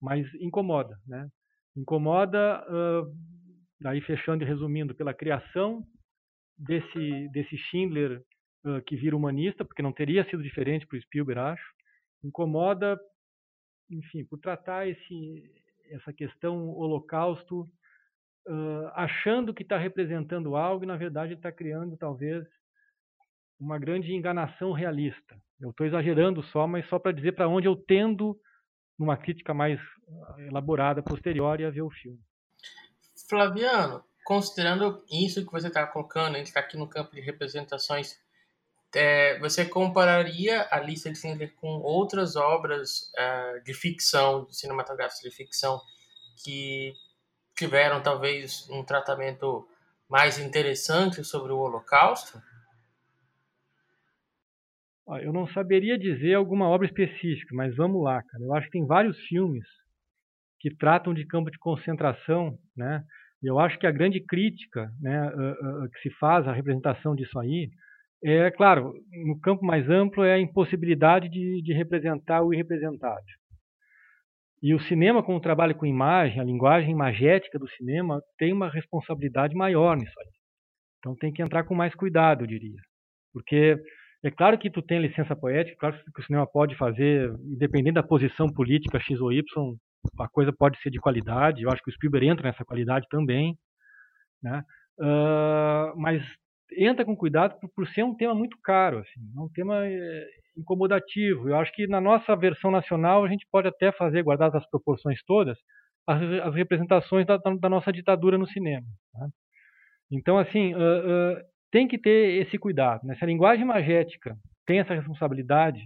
mas 0.00 0.26
incomoda. 0.34 0.98
Né? 1.06 1.28
Incomoda, 1.76 2.64
uh, 2.68 3.14
daí 3.80 4.00
fechando 4.00 4.42
e 4.42 4.46
resumindo, 4.46 4.94
pela 4.94 5.14
criação 5.14 5.86
desse, 6.58 7.28
desse 7.28 7.56
Schindler 7.56 8.22
uh, 8.64 8.82
que 8.86 8.96
vira 8.96 9.16
humanista, 9.16 9.64
porque 9.64 9.82
não 9.82 9.92
teria 9.92 10.28
sido 10.28 10.42
diferente 10.42 10.86
para 10.86 10.96
o 10.96 11.02
Spielberg, 11.02 11.40
acho. 11.40 11.74
Incomoda, 12.24 12.98
enfim, 13.90 14.24
por 14.24 14.38
tratar 14.40 14.88
esse, 14.88 15.44
essa 15.90 16.12
questão 16.12 16.70
holocausto, 16.70 17.68
uh, 18.48 18.88
achando 18.94 19.54
que 19.54 19.62
está 19.62 19.78
representando 19.78 20.56
algo 20.56 20.84
e, 20.84 20.86
na 20.86 20.96
verdade, 20.96 21.34
está 21.34 21.52
criando, 21.52 21.96
talvez, 21.96 22.44
uma 23.58 23.78
grande 23.78 24.12
enganação 24.12 24.72
realista. 24.72 25.36
Eu 25.60 25.70
estou 25.70 25.86
exagerando 25.86 26.42
só, 26.44 26.66
mas 26.66 26.88
só 26.88 26.98
para 26.98 27.12
dizer 27.12 27.32
para 27.32 27.48
onde 27.48 27.66
eu 27.66 27.76
tendo, 27.76 28.38
numa 28.98 29.16
crítica 29.16 29.54
mais 29.54 29.80
elaborada, 30.48 31.02
posterior, 31.02 31.62
a 31.62 31.70
ver 31.70 31.82
o 31.82 31.90
filme. 31.90 32.20
Flaviano, 33.28 34.04
considerando 34.24 35.04
isso 35.10 35.44
que 35.44 35.52
você 35.52 35.68
está 35.68 35.86
colocando, 35.86 36.34
a 36.34 36.38
gente 36.38 36.48
está 36.48 36.60
aqui 36.60 36.76
no 36.76 36.88
campo 36.88 37.14
de 37.14 37.20
representações, 37.20 38.18
é, 38.94 39.38
você 39.38 39.64
compararia 39.64 40.66
a 40.70 40.78
lista 40.78 41.10
de 41.10 41.18
Schindler 41.18 41.54
com 41.56 41.68
outras 41.80 42.36
obras 42.36 43.10
uh, 43.14 43.62
de 43.64 43.74
ficção, 43.74 44.48
cinematográficas 44.50 45.20
de 45.20 45.30
ficção, 45.30 45.80
que 46.42 46.94
tiveram 47.56 48.02
talvez 48.02 48.68
um 48.70 48.84
tratamento 48.84 49.68
mais 50.08 50.38
interessante 50.38 51.24
sobre 51.24 51.52
o 51.52 51.58
Holocausto? 51.58 52.40
Eu 55.22 55.32
não 55.32 55.46
saberia 55.48 55.98
dizer 55.98 56.34
alguma 56.34 56.68
obra 56.68 56.86
específica, 56.86 57.54
mas 57.54 57.74
vamos 57.76 58.02
lá, 58.02 58.22
cara. 58.22 58.44
Eu 58.44 58.54
acho 58.54 58.66
que 58.66 58.72
tem 58.72 58.86
vários 58.86 59.18
filmes 59.26 59.64
que 60.58 60.74
tratam 60.74 61.14
de 61.14 61.24
campo 61.26 61.50
de 61.50 61.58
concentração, 61.58 62.58
né? 62.76 63.02
E 63.42 63.46
eu 63.46 63.58
acho 63.58 63.78
que 63.78 63.86
a 63.86 63.92
grande 63.92 64.20
crítica 64.20 64.90
né, 65.00 65.30
que 65.92 66.00
se 66.00 66.10
faz 66.18 66.48
à 66.48 66.52
representação 66.52 67.14
disso 67.14 67.38
aí 67.38 67.70
é, 68.24 68.50
claro, 68.50 68.94
no 69.24 69.38
campo 69.40 69.64
mais 69.64 69.88
amplo, 69.88 70.24
é 70.24 70.34
a 70.34 70.40
impossibilidade 70.40 71.28
de, 71.28 71.62
de 71.62 71.72
representar 71.72 72.42
o 72.42 72.52
irrepresentável. 72.52 73.22
E 74.62 74.74
o 74.74 74.80
cinema, 74.80 75.22
como 75.22 75.40
trabalha 75.40 75.74
com 75.74 75.84
imagem, 75.84 76.40
a 76.40 76.44
linguagem 76.44 76.90
imagética 76.90 77.58
do 77.58 77.68
cinema, 77.68 78.20
tem 78.38 78.52
uma 78.52 78.70
responsabilidade 78.70 79.54
maior 79.54 79.96
nisso 79.96 80.18
aí. 80.18 80.32
Então 80.98 81.14
tem 81.14 81.32
que 81.32 81.42
entrar 81.42 81.64
com 81.64 81.74
mais 81.74 81.94
cuidado, 81.94 82.42
eu 82.42 82.48
diria. 82.48 82.80
Porque 83.32 83.76
é 84.26 84.30
claro 84.30 84.58
que 84.58 84.70
tu 84.70 84.82
tem 84.82 85.00
licença 85.00 85.36
poética, 85.36 85.76
claro 85.78 85.96
que 86.12 86.20
o 86.20 86.24
cinema 86.24 86.46
pode 86.46 86.76
fazer, 86.76 87.32
independente 87.44 87.94
da 87.94 88.02
posição 88.02 88.48
política 88.48 88.98
X 88.98 89.20
ou 89.20 89.32
Y, 89.32 89.42
a 90.18 90.28
coisa 90.28 90.52
pode 90.52 90.80
ser 90.80 90.90
de 90.90 90.98
qualidade. 90.98 91.62
Eu 91.62 91.70
acho 91.70 91.82
que 91.82 91.90
o 91.90 91.92
Spielberg 91.92 92.28
entra 92.28 92.48
nessa 92.48 92.64
qualidade 92.64 93.06
também, 93.08 93.56
né? 94.42 94.62
Uh, 94.98 95.96
mas 95.96 96.22
entra 96.76 97.04
com 97.04 97.16
cuidado 97.16 97.58
por, 97.60 97.68
por, 97.70 97.88
ser 97.88 98.02
um 98.02 98.16
tema 98.16 98.34
muito 98.34 98.58
caro, 98.62 98.98
assim, 98.98 99.20
é 99.36 99.40
um 99.40 99.48
tema 99.48 99.86
eh, 99.86 100.26
incomodativo. 100.56 101.48
Eu 101.48 101.56
acho 101.56 101.72
que 101.72 101.86
na 101.86 102.00
nossa 102.00 102.34
versão 102.34 102.70
nacional 102.70 103.24
a 103.24 103.28
gente 103.28 103.46
pode 103.50 103.68
até 103.68 103.92
fazer, 103.92 104.22
guardadas 104.22 104.62
as 104.62 104.68
proporções 104.68 105.22
todas, 105.24 105.56
as, 106.06 106.20
as 106.22 106.54
representações 106.54 107.26
da, 107.26 107.36
da, 107.36 107.68
nossa 107.68 107.92
ditadura 107.92 108.36
no 108.36 108.48
cinema. 108.48 108.86
Né? 109.14 109.28
Então, 110.10 110.38
assim, 110.38 110.74
uh, 110.74 110.78
uh, 110.78 111.40
tem 111.70 111.88
que 111.88 111.98
ter 111.98 112.42
esse 112.42 112.58
cuidado. 112.58 113.06
Né? 113.06 113.14
Se 113.16 113.24
a 113.24 113.26
linguagem 113.26 113.64
magética 113.64 114.36
tem 114.66 114.80
essa 114.80 114.94
responsabilidade 114.94 115.80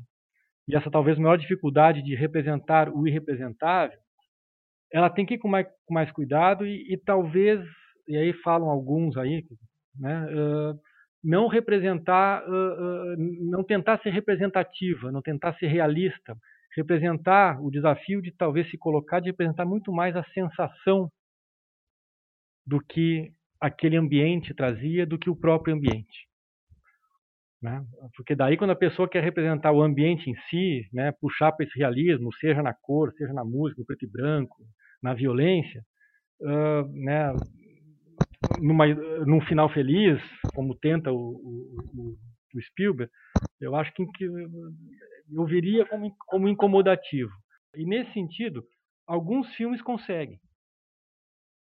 e 0.68 0.76
essa 0.76 0.90
talvez 0.90 1.18
maior 1.18 1.36
dificuldade 1.36 2.02
de 2.02 2.14
representar 2.14 2.88
o 2.88 3.06
irrepresentável, 3.06 3.98
ela 4.92 5.10
tem 5.10 5.24
que 5.24 5.34
ir 5.34 5.38
com 5.38 5.48
mais, 5.48 5.66
com 5.86 5.94
mais 5.94 6.10
cuidado 6.12 6.66
e, 6.66 6.92
e, 6.92 6.96
talvez, 6.96 7.60
e 8.08 8.16
aí 8.16 8.32
falam 8.42 8.68
alguns 8.68 9.16
aí, 9.16 9.44
né, 9.98 10.26
uh, 10.26 10.78
não 11.22 11.46
representar, 11.48 12.42
uh, 12.42 12.52
uh, 12.52 13.16
não 13.50 13.62
tentar 13.62 13.98
ser 13.98 14.10
representativa, 14.10 15.12
não 15.12 15.22
tentar 15.22 15.54
ser 15.54 15.68
realista, 15.68 16.36
representar 16.76 17.60
o 17.60 17.70
desafio 17.70 18.22
de 18.22 18.32
talvez 18.32 18.68
se 18.70 18.78
colocar, 18.78 19.20
de 19.20 19.30
representar 19.30 19.64
muito 19.64 19.92
mais 19.92 20.16
a 20.16 20.24
sensação 20.32 21.10
do 22.66 22.80
que 22.80 23.32
aquele 23.60 23.96
ambiente 23.96 24.54
trazia, 24.54 25.06
do 25.06 25.18
que 25.18 25.28
o 25.28 25.36
próprio 25.36 25.74
ambiente. 25.74 26.28
Né? 27.62 27.84
Porque 28.16 28.34
daí 28.34 28.56
quando 28.56 28.70
a 28.70 28.76
pessoa 28.76 29.08
quer 29.08 29.22
representar 29.22 29.72
o 29.72 29.82
ambiente 29.82 30.30
em 30.30 30.34
si, 30.48 30.88
né, 30.92 31.12
puxar 31.20 31.52
para 31.52 31.66
esse 31.66 31.78
realismo, 31.78 32.32
seja 32.34 32.62
na 32.62 32.72
cor, 32.72 33.12
seja 33.12 33.34
na 33.34 33.44
música, 33.44 33.80
no 33.80 33.86
preto 33.86 34.04
e 34.04 34.10
branco, 34.10 34.56
na 35.02 35.12
violência, 35.12 35.84
uh, 36.40 36.88
né, 36.94 37.34
numa, 38.58 38.86
num 39.26 39.40
final 39.42 39.68
feliz, 39.68 40.18
como 40.54 40.74
tenta 40.74 41.12
o, 41.12 41.16
o, 41.16 42.16
o 42.54 42.62
Spielberg, 42.62 43.12
eu 43.60 43.76
acho 43.76 43.92
que, 43.92 44.24
eu 44.24 45.44
veria 45.44 45.84
como, 45.86 46.14
como 46.26 46.48
incomodativo. 46.48 47.30
E 47.76 47.84
nesse 47.84 48.12
sentido, 48.12 48.64
alguns 49.06 49.46
filmes 49.54 49.82
conseguem. 49.82 50.40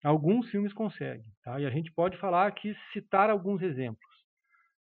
Alguns 0.04 0.50
filmes 0.50 0.74
conseguem. 0.74 1.26
Tá? 1.44 1.60
E 1.60 1.66
a 1.66 1.70
gente 1.70 1.92
pode 1.94 2.18
falar 2.18 2.48
aqui, 2.48 2.76
citar 2.92 3.30
alguns 3.30 3.62
exemplos. 3.62 4.14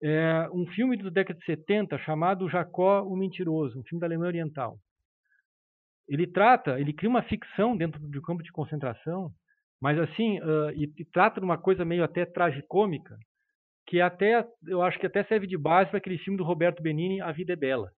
É 0.03 0.49
um 0.53 0.67
filme 0.67 0.97
da 1.03 1.09
década 1.09 1.39
de 1.39 1.45
70 1.47 1.99
chamado 1.99 2.49
Jacó 2.51 3.03
o 3.03 3.17
Mentiroso, 3.17 3.81
um 3.81 3.85
filme 3.85 4.01
da 4.01 4.07
Alemanha 4.07 4.29
Oriental. 4.29 4.79
Ele 6.07 6.27
trata, 6.27 6.79
ele 6.79 6.93
cria 6.93 7.09
uma 7.09 7.23
ficção 7.23 7.77
dentro 7.77 7.99
do 8.01 8.23
campo 8.23 8.43
de 8.43 8.53
concentração 8.53 9.33
mas 9.81 9.99
assim, 9.99 10.39
uh, 10.41 10.71
e, 10.75 10.93
e, 10.97 11.05
trata 11.05 11.41
de 11.41 11.45
uma 11.45 11.59
coisa 11.59 11.85
meio 11.85 12.03
até 12.03 12.25
tragicômica, 12.25 13.17
que 13.87 14.01
até, 14.01 14.47
eu 14.67 14.83
acho 14.83 14.99
que 14.99 15.07
até 15.07 15.23
serve 15.25 15.47
de 15.47 15.57
base 15.57 15.91
para 15.91 15.99
aquele 15.99 16.19
filme 16.19 16.37
do 16.37 16.45
Roberto 16.45 16.83
Benini, 16.83 17.21
A 17.21 17.31
Vida 17.31 17.53
é 17.53 17.57
Bela. 17.57 17.91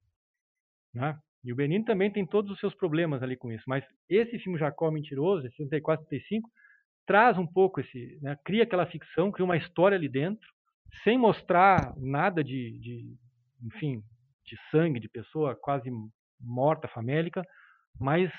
Né? 0.93 1.16
E 1.45 1.53
o 1.53 1.57
Benini 1.57 1.85
também 1.85 2.12
tem 2.12 2.27
todos 2.27 2.51
os 2.51 2.61
seus 2.61 2.75
problemas 2.75 3.23
ali 3.23 3.37
com 3.37 3.51
isso. 3.51 3.64
Mas 3.66 3.85
esse 4.09 4.39
filme 4.41 4.59
Jacó 4.59 4.91
Mentiroso, 4.91 5.47
esse 5.47 5.57
64, 5.57 6.07
35, 6.09 6.51
traz 7.09 7.38
um 7.38 7.46
pouco 7.46 7.80
esse, 7.80 8.18
né? 8.20 8.38
cria 8.44 8.64
aquela 8.64 8.84
ficção, 8.84 9.32
cria 9.32 9.44
uma 9.44 9.56
história 9.56 9.96
ali 9.96 10.11
dentro, 10.11 10.46
sem 11.02 11.16
mostrar 11.16 11.94
nada 11.96 12.44
de, 12.44 12.78
de 12.78 13.16
enfim, 13.64 14.02
de 14.44 14.59
sangue, 14.70 15.00
de 15.00 15.09
pessoa 15.09 15.56
quase 15.56 15.90
morta, 16.38 16.86
famélica, 16.86 17.42
mas 17.98 18.30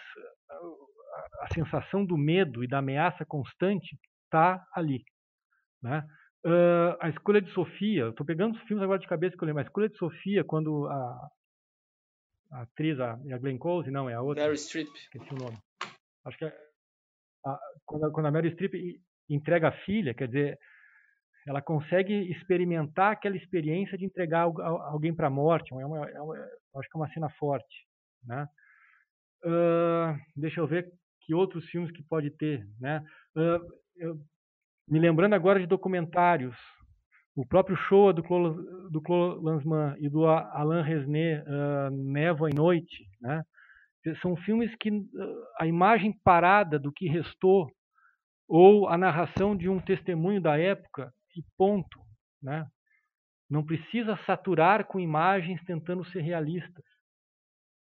a 1.42 1.54
sensação 1.54 2.06
do 2.06 2.16
medo 2.16 2.64
e 2.64 2.68
da 2.68 2.78
ameaça 2.78 3.26
constante 3.26 3.98
está 4.26 4.64
ali. 4.76 5.04
Né? 5.82 6.08
Uh, 6.46 6.96
a 7.02 7.10
escolha 7.10 7.42
de 7.42 7.52
Sofia, 7.52 8.10
estou 8.10 8.26
pegando 8.26 8.56
os 8.56 8.62
filmes 8.62 8.84
agora 8.84 9.00
de 9.00 9.08
cabeça 9.08 9.36
que 9.36 9.44
eu 9.44 9.48
lembro, 9.48 9.62
a 9.62 9.66
escolha 9.66 9.90
de 9.90 9.98
Sofia, 9.98 10.44
quando 10.44 10.88
a, 10.88 11.30
a 12.52 12.62
atriz, 12.62 13.00
a, 13.00 13.14
a 13.14 13.38
Glenn 13.40 13.58
Close, 13.58 13.90
não, 13.90 14.08
é 14.08 14.14
a 14.14 14.22
outra. 14.22 14.44
Mary 14.44 14.58
Streep. 14.58 14.90
Esqueci 14.96 15.34
o 15.34 15.38
nome. 15.38 15.58
Acho 16.24 16.38
que 16.38 16.46
é, 16.46 16.69
a, 17.46 17.60
quando, 17.86 18.06
a, 18.06 18.12
quando 18.12 18.26
a 18.28 18.32
Mary 18.32 18.52
Streep 18.52 18.74
entrega 19.30 19.70
a 19.70 19.72
filha, 19.86 20.14
quer 20.14 20.28
dizer, 20.28 20.60
ela 21.48 21.62
consegue 21.62 22.14
experimentar 22.32 23.14
aquela 23.14 23.38
experiência 23.38 23.98
de 23.98 24.06
entregar 24.06 24.42
alguém 24.44 25.14
para 25.16 25.28
a 25.28 25.32
morte. 25.32 25.74
É 25.74 25.86
uma, 25.86 26.10
é 26.10 26.22
uma, 26.22 26.36
acho 26.78 26.90
que 26.90 26.98
é 26.98 27.00
uma 27.00 27.10
cena 27.12 27.30
forte. 27.40 27.88
Né? 28.24 28.48
Uh, 29.44 30.20
deixa 30.36 30.60
eu 30.60 30.68
ver 30.68 30.92
que 31.22 31.34
outros 31.34 31.66
filmes 31.66 31.92
que 31.92 32.04
pode 32.04 32.30
ter, 32.32 32.68
né? 32.80 33.04
Uh, 33.36 33.60
eu, 33.96 34.18
me 34.88 35.00
lembrando 35.00 35.34
agora 35.34 35.60
de 35.60 35.66
documentários, 35.66 36.56
o 37.36 37.46
próprio 37.46 37.78
show 37.78 38.12
do 38.12 38.24
Claude, 38.24 38.62
do 38.92 39.02
Claude 39.02 39.44
Lanzmann 39.44 39.96
e 40.00 40.10
do 40.10 40.26
Alain 40.26 40.84
Resnais, 40.84 41.42
uh, 41.44 41.90
Névoa 41.92 42.50
e 42.50 42.56
Noite, 42.56 43.06
né? 43.22 43.44
São 44.22 44.36
filmes 44.38 44.74
que 44.76 44.90
uh, 44.90 45.04
a 45.60 45.68
imagem 45.68 46.18
parada 46.24 46.80
do 46.80 46.92
que 46.92 47.08
restou 47.08 47.70
ou 48.48 48.88
a 48.88 48.98
narração 48.98 49.56
de 49.56 49.70
um 49.70 49.80
testemunho 49.80 50.42
da 50.42 50.58
época 50.58 51.14
e 51.36 51.44
ponto, 51.58 52.00
né? 52.42 52.66
Não 53.50 53.66
precisa 53.66 54.16
saturar 54.26 54.86
com 54.86 55.00
imagens 55.00 55.64
tentando 55.66 56.04
ser 56.06 56.22
realistas. 56.22 56.84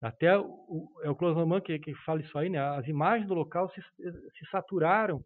Até 0.01 0.39
o, 0.39 0.89
é 1.03 1.11
o 1.11 1.17
Close 1.17 1.63
que, 1.63 1.79
que 1.79 1.95
fala 2.05 2.21
isso 2.21 2.37
aí, 2.39 2.49
né? 2.49 2.61
As 2.61 2.87
imagens 2.87 3.27
do 3.27 3.35
local 3.35 3.69
se, 3.71 3.81
se 3.81 4.51
saturaram 4.51 5.21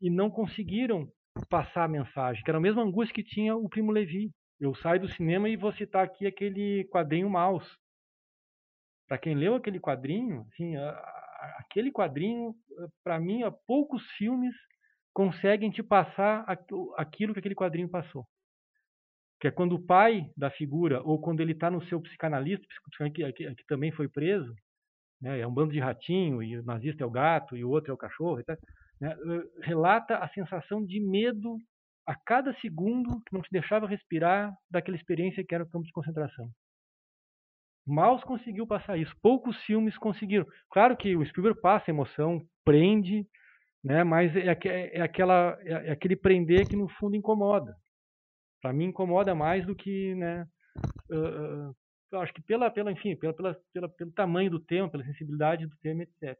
e 0.00 0.10
não 0.10 0.30
conseguiram 0.30 1.08
passar 1.48 1.84
a 1.84 1.88
mensagem, 1.88 2.42
que 2.42 2.50
era 2.50 2.58
a 2.58 2.60
mesma 2.62 2.82
angústia 2.82 3.14
que 3.14 3.24
tinha 3.24 3.56
o 3.56 3.68
Primo 3.68 3.90
Levi. 3.90 4.30
Eu 4.60 4.74
saio 4.74 5.00
do 5.00 5.08
cinema 5.08 5.48
e 5.48 5.56
vou 5.56 5.72
citar 5.72 6.04
aqui 6.04 6.26
aquele 6.26 6.84
quadrinho 6.92 7.28
Maus. 7.28 7.66
Para 9.06 9.18
quem 9.18 9.34
leu 9.34 9.54
aquele 9.54 9.80
quadrinho, 9.80 10.46
assim, 10.52 10.76
a, 10.76 10.90
a, 10.90 11.56
aquele 11.60 11.92
quadrinho, 11.92 12.54
para 13.02 13.20
mim, 13.20 13.40
poucos 13.66 14.02
filmes 14.12 14.54
conseguem 15.12 15.70
te 15.70 15.82
passar 15.82 16.44
aquilo 16.96 17.32
que 17.32 17.38
aquele 17.38 17.54
quadrinho 17.54 17.88
passou 17.88 18.26
que 19.44 19.48
é 19.48 19.50
quando 19.50 19.74
o 19.74 19.86
pai 19.86 20.30
da 20.34 20.50
figura, 20.50 21.02
ou 21.02 21.20
quando 21.20 21.40
ele 21.40 21.52
está 21.52 21.70
no 21.70 21.84
seu 21.84 22.00
psicanalista, 22.00 22.66
que, 23.14 23.32
que, 23.32 23.54
que, 23.54 23.66
também 23.66 23.92
foi 23.92 24.08
preso, 24.08 24.54
né, 25.20 25.38
é 25.38 25.46
um 25.46 25.52
bando 25.52 25.74
de 25.74 25.78
ratinho, 25.78 26.42
e 26.42 26.56
o 26.56 26.64
nazista 26.64 27.04
é 27.04 27.06
o 27.06 27.10
gato, 27.10 27.54
e 27.54 27.62
o 27.62 27.68
outro 27.68 27.90
é 27.90 27.94
o 27.94 27.98
cachorro, 27.98 28.42
tá, 28.42 28.56
né, 28.98 29.12
eh, 29.12 29.66
relata 29.66 30.16
a 30.16 30.26
sensação 30.30 30.82
de 30.82 30.98
medo 30.98 31.58
a 32.06 32.14
cada 32.14 32.54
segundo 32.60 33.20
que 33.26 33.34
não 33.34 33.42
te 33.42 33.50
deixava 33.52 33.86
respirar 33.86 34.50
daquela 34.70 34.96
experiência 34.96 35.44
que 35.46 35.54
era 35.54 35.64
o 35.64 35.68
campo 35.68 35.84
de 35.84 35.92
concentração. 35.92 36.48
Maus 37.86 38.24
conseguiu 38.24 38.66
passar 38.66 38.96
isso, 38.96 39.14
poucos 39.22 39.56
filmes 39.64 39.96
conseguiram. 39.98 40.46
Claro 40.70 40.96
que 40.96 41.16
o 41.16 41.24
Spielberg 41.24 41.60
passa 41.60 41.90
emoção, 41.90 42.40
prende, 42.64 43.26
né, 43.82 44.02
mas 44.02 44.34
é, 44.34 44.58
é, 44.64 44.98
é 44.98 45.00
aquela, 45.02 45.58
é, 45.60 45.88
é 45.88 45.90
aquele 45.92 46.16
prender 46.16 46.66
que 46.66 46.76
no 46.76 46.88
fundo 46.88 47.16
incomoda 47.16 47.76
para 48.64 48.72
mim 48.72 48.86
incomoda 48.86 49.34
mais 49.34 49.66
do 49.66 49.76
que, 49.76 50.14
né, 50.14 50.48
uh, 51.10 51.68
uh, 51.68 51.76
eu 52.10 52.20
acho 52.20 52.32
que 52.32 52.40
pela, 52.40 52.70
pela 52.70 52.90
enfim, 52.90 53.14
pela, 53.14 53.34
pela, 53.34 53.54
pela, 53.74 53.88
pelo 53.90 54.10
tamanho 54.12 54.50
do 54.50 54.58
tema, 54.58 54.88
pela 54.88 55.04
sensibilidade 55.04 55.66
do 55.66 55.76
tema, 55.82 56.02
etc. 56.02 56.34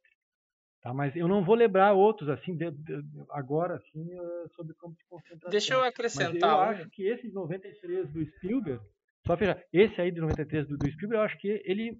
Tá, 0.80 0.94
mas 0.94 1.14
eu 1.14 1.28
não 1.28 1.44
vou 1.44 1.54
lembrar 1.54 1.92
outros 1.92 2.30
assim 2.30 2.56
de, 2.56 2.70
de, 2.70 3.02
agora 3.28 3.76
assim 3.76 4.08
sobre 4.56 4.72
campo 4.74 4.96
de 4.96 5.04
concentração. 5.04 5.50
Deixa 5.50 5.74
eu 5.74 5.84
acrescentar. 5.84 6.56
Mas 6.56 6.78
eu 6.78 6.82
acho 6.82 6.90
que 6.90 7.06
esse 7.06 7.28
93 7.28 8.10
do 8.10 8.24
Spielberg, 8.24 8.82
só 9.26 9.36
fechar, 9.36 9.62
esse 9.72 10.00
aí 10.00 10.10
de 10.10 10.20
93 10.20 10.68
do, 10.68 10.76
do 10.76 10.90
Spielberg, 10.90 11.16
eu 11.16 11.22
acho 11.22 11.38
que 11.38 11.62
ele 11.64 11.98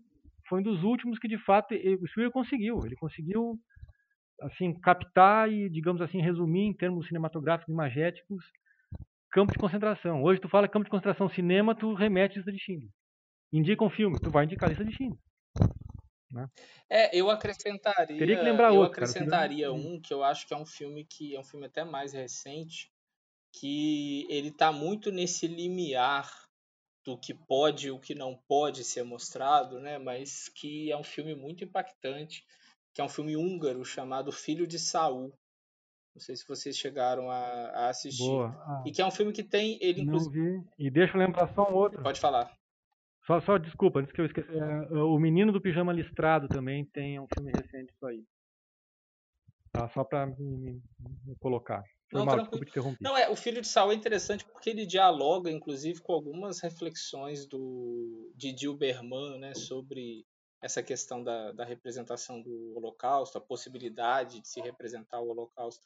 foi 0.49 0.61
um 0.61 0.63
dos 0.63 0.83
últimos 0.83 1.19
que 1.19 1.29
de 1.29 1.39
fato 1.39 1.73
ele, 1.73 1.97
o 1.97 2.07
Spielberg 2.07 2.33
conseguiu. 2.33 2.85
Ele 2.85 2.97
conseguiu 2.97 3.59
assim 4.43 4.79
captar 4.81 5.51
e 5.51 5.71
digamos 5.71 6.03
assim 6.03 6.21
resumir 6.21 6.67
em 6.67 6.75
termos 6.75 7.07
cinematográficos 7.07 7.73
imagéticos 7.73 8.45
campo 9.35 9.53
de 9.53 9.59
concentração. 9.59 10.23
Hoje 10.23 10.41
tu 10.41 10.49
fala 10.49 10.69
campo 10.69 10.85
de 10.85 10.91
concentração 10.91 11.29
cinema, 11.29 11.75
tu 11.75 11.93
remete 11.93 12.37
lista 12.37 12.53
de 12.53 12.59
Schindler. 12.59 12.91
Indica 13.53 13.85
um 13.85 13.91
filme, 13.91 14.17
tu 14.21 14.31
vai 14.31 14.45
indicar 14.45 14.69
lista 14.69 14.85
de 14.85 14.95
Schindler. 14.95 15.19
Né? 16.31 16.49
É, 16.89 17.17
eu 17.17 17.29
acrescentaria. 17.29 18.17
Teria 18.19 18.37
que 18.37 18.45
lembrar 18.45 18.69
eu 18.69 18.77
outro, 18.77 18.93
acrescentaria 18.93 19.67
cara, 19.67 19.73
um 19.73 20.01
que 20.01 20.15
eu 20.15 20.23
acho 20.23 20.47
que 20.47 20.55
é 20.55 20.57
um 20.57 20.65
filme 20.65 21.05
que 21.05 21.35
é 21.35 21.41
um 21.41 21.45
filme 21.45 21.67
até 21.67 21.85
mais 21.85 22.13
recente, 22.13 22.93
que 23.53 24.25
ele 24.31 24.49
está 24.49 24.71
muito 24.71 25.11
nesse 25.11 25.49
limiar 25.49 26.44
do 27.05 27.19
que 27.19 27.35
pode 27.35 27.89
e 27.89 27.91
o 27.91 27.99
que 27.99 28.15
não 28.15 28.37
pode 28.49 28.83
ser 28.85 29.03
mostrado, 29.03 29.79
né? 29.79 29.99
Mas 29.99 30.49
que 30.49 30.91
é 30.91 30.97
um 30.97 31.05
filme 31.05 31.35
muito 31.35 31.63
impactante, 31.65 32.45
que 32.95 33.01
é 33.01 33.05
um 33.05 33.09
filme 33.09 33.37
húngaro 33.37 33.85
chamado 33.85 34.33
Filho 34.33 34.67
de 34.67 34.79
Saul, 34.79 35.33
não 36.15 36.21
sei 36.21 36.37
se 36.37 36.47
vocês 36.47 36.77
chegaram 36.77 37.29
a, 37.29 37.37
a 37.37 37.89
assistir. 37.89 38.31
Ah, 38.31 38.85
e 38.87 38.93
que 38.93 39.03
é 39.03 39.07
um 39.07 39.11
filme 39.11 39.33
que 39.33 39.43
tem 39.43 39.77
ele, 39.81 40.03
inclusive. 40.03 40.39
Não 40.39 40.61
vi. 40.61 40.69
E 40.79 40.89
deixa 40.89 41.17
eu 41.17 41.21
lembrar 41.21 41.53
só 41.55 41.69
um 41.69 41.75
outro. 41.75 42.01
Pode 42.03 42.21
falar. 42.21 42.57
Só, 43.27 43.41
só 43.41 43.59
desculpa, 43.59 43.99
antes 43.99 44.13
que 44.13 44.21
eu 44.21 44.27
esqueça. 44.27 44.53
É, 44.53 44.93
o 44.93 45.19
Menino 45.19 45.51
do 45.51 45.61
Pijama 45.61 45.93
Listrado 45.93 46.47
também 46.49 46.85
tem 46.85 47.19
um 47.19 47.27
filme 47.35 47.51
recente 47.51 47.93
isso 47.93 48.07
aí. 48.07 48.23
Tá, 49.73 49.89
só 49.89 50.05
para 50.05 50.27
me, 50.27 50.81
me, 51.27 51.37
colocar. 51.41 51.83
Não, 52.15 52.25
mal, 52.25 52.47
tranquilo. 52.47 52.97
Não, 53.01 53.17
é, 53.17 53.29
o 53.29 53.37
Filho 53.37 53.61
de 53.61 53.67
Saul 53.67 53.93
é 53.93 53.95
interessante 53.95 54.45
porque 54.45 54.71
ele 54.71 54.87
dialoga, 54.87 55.51
inclusive, 55.51 56.01
com 56.01 56.13
algumas 56.13 56.61
reflexões 56.61 57.47
do 57.47 58.33
Didi 58.37 58.73
Berman, 58.73 59.39
né, 59.41 59.55
sobre 59.55 60.25
essa 60.63 60.83
questão 60.83 61.23
da, 61.23 61.53
da 61.53 61.65
representação 61.65 62.41
do 62.41 62.75
Holocausto, 62.77 63.37
a 63.37 63.41
possibilidade 63.41 64.41
de 64.41 64.49
se 64.49 64.61
representar 64.61 65.21
o 65.21 65.29
Holocausto. 65.29 65.83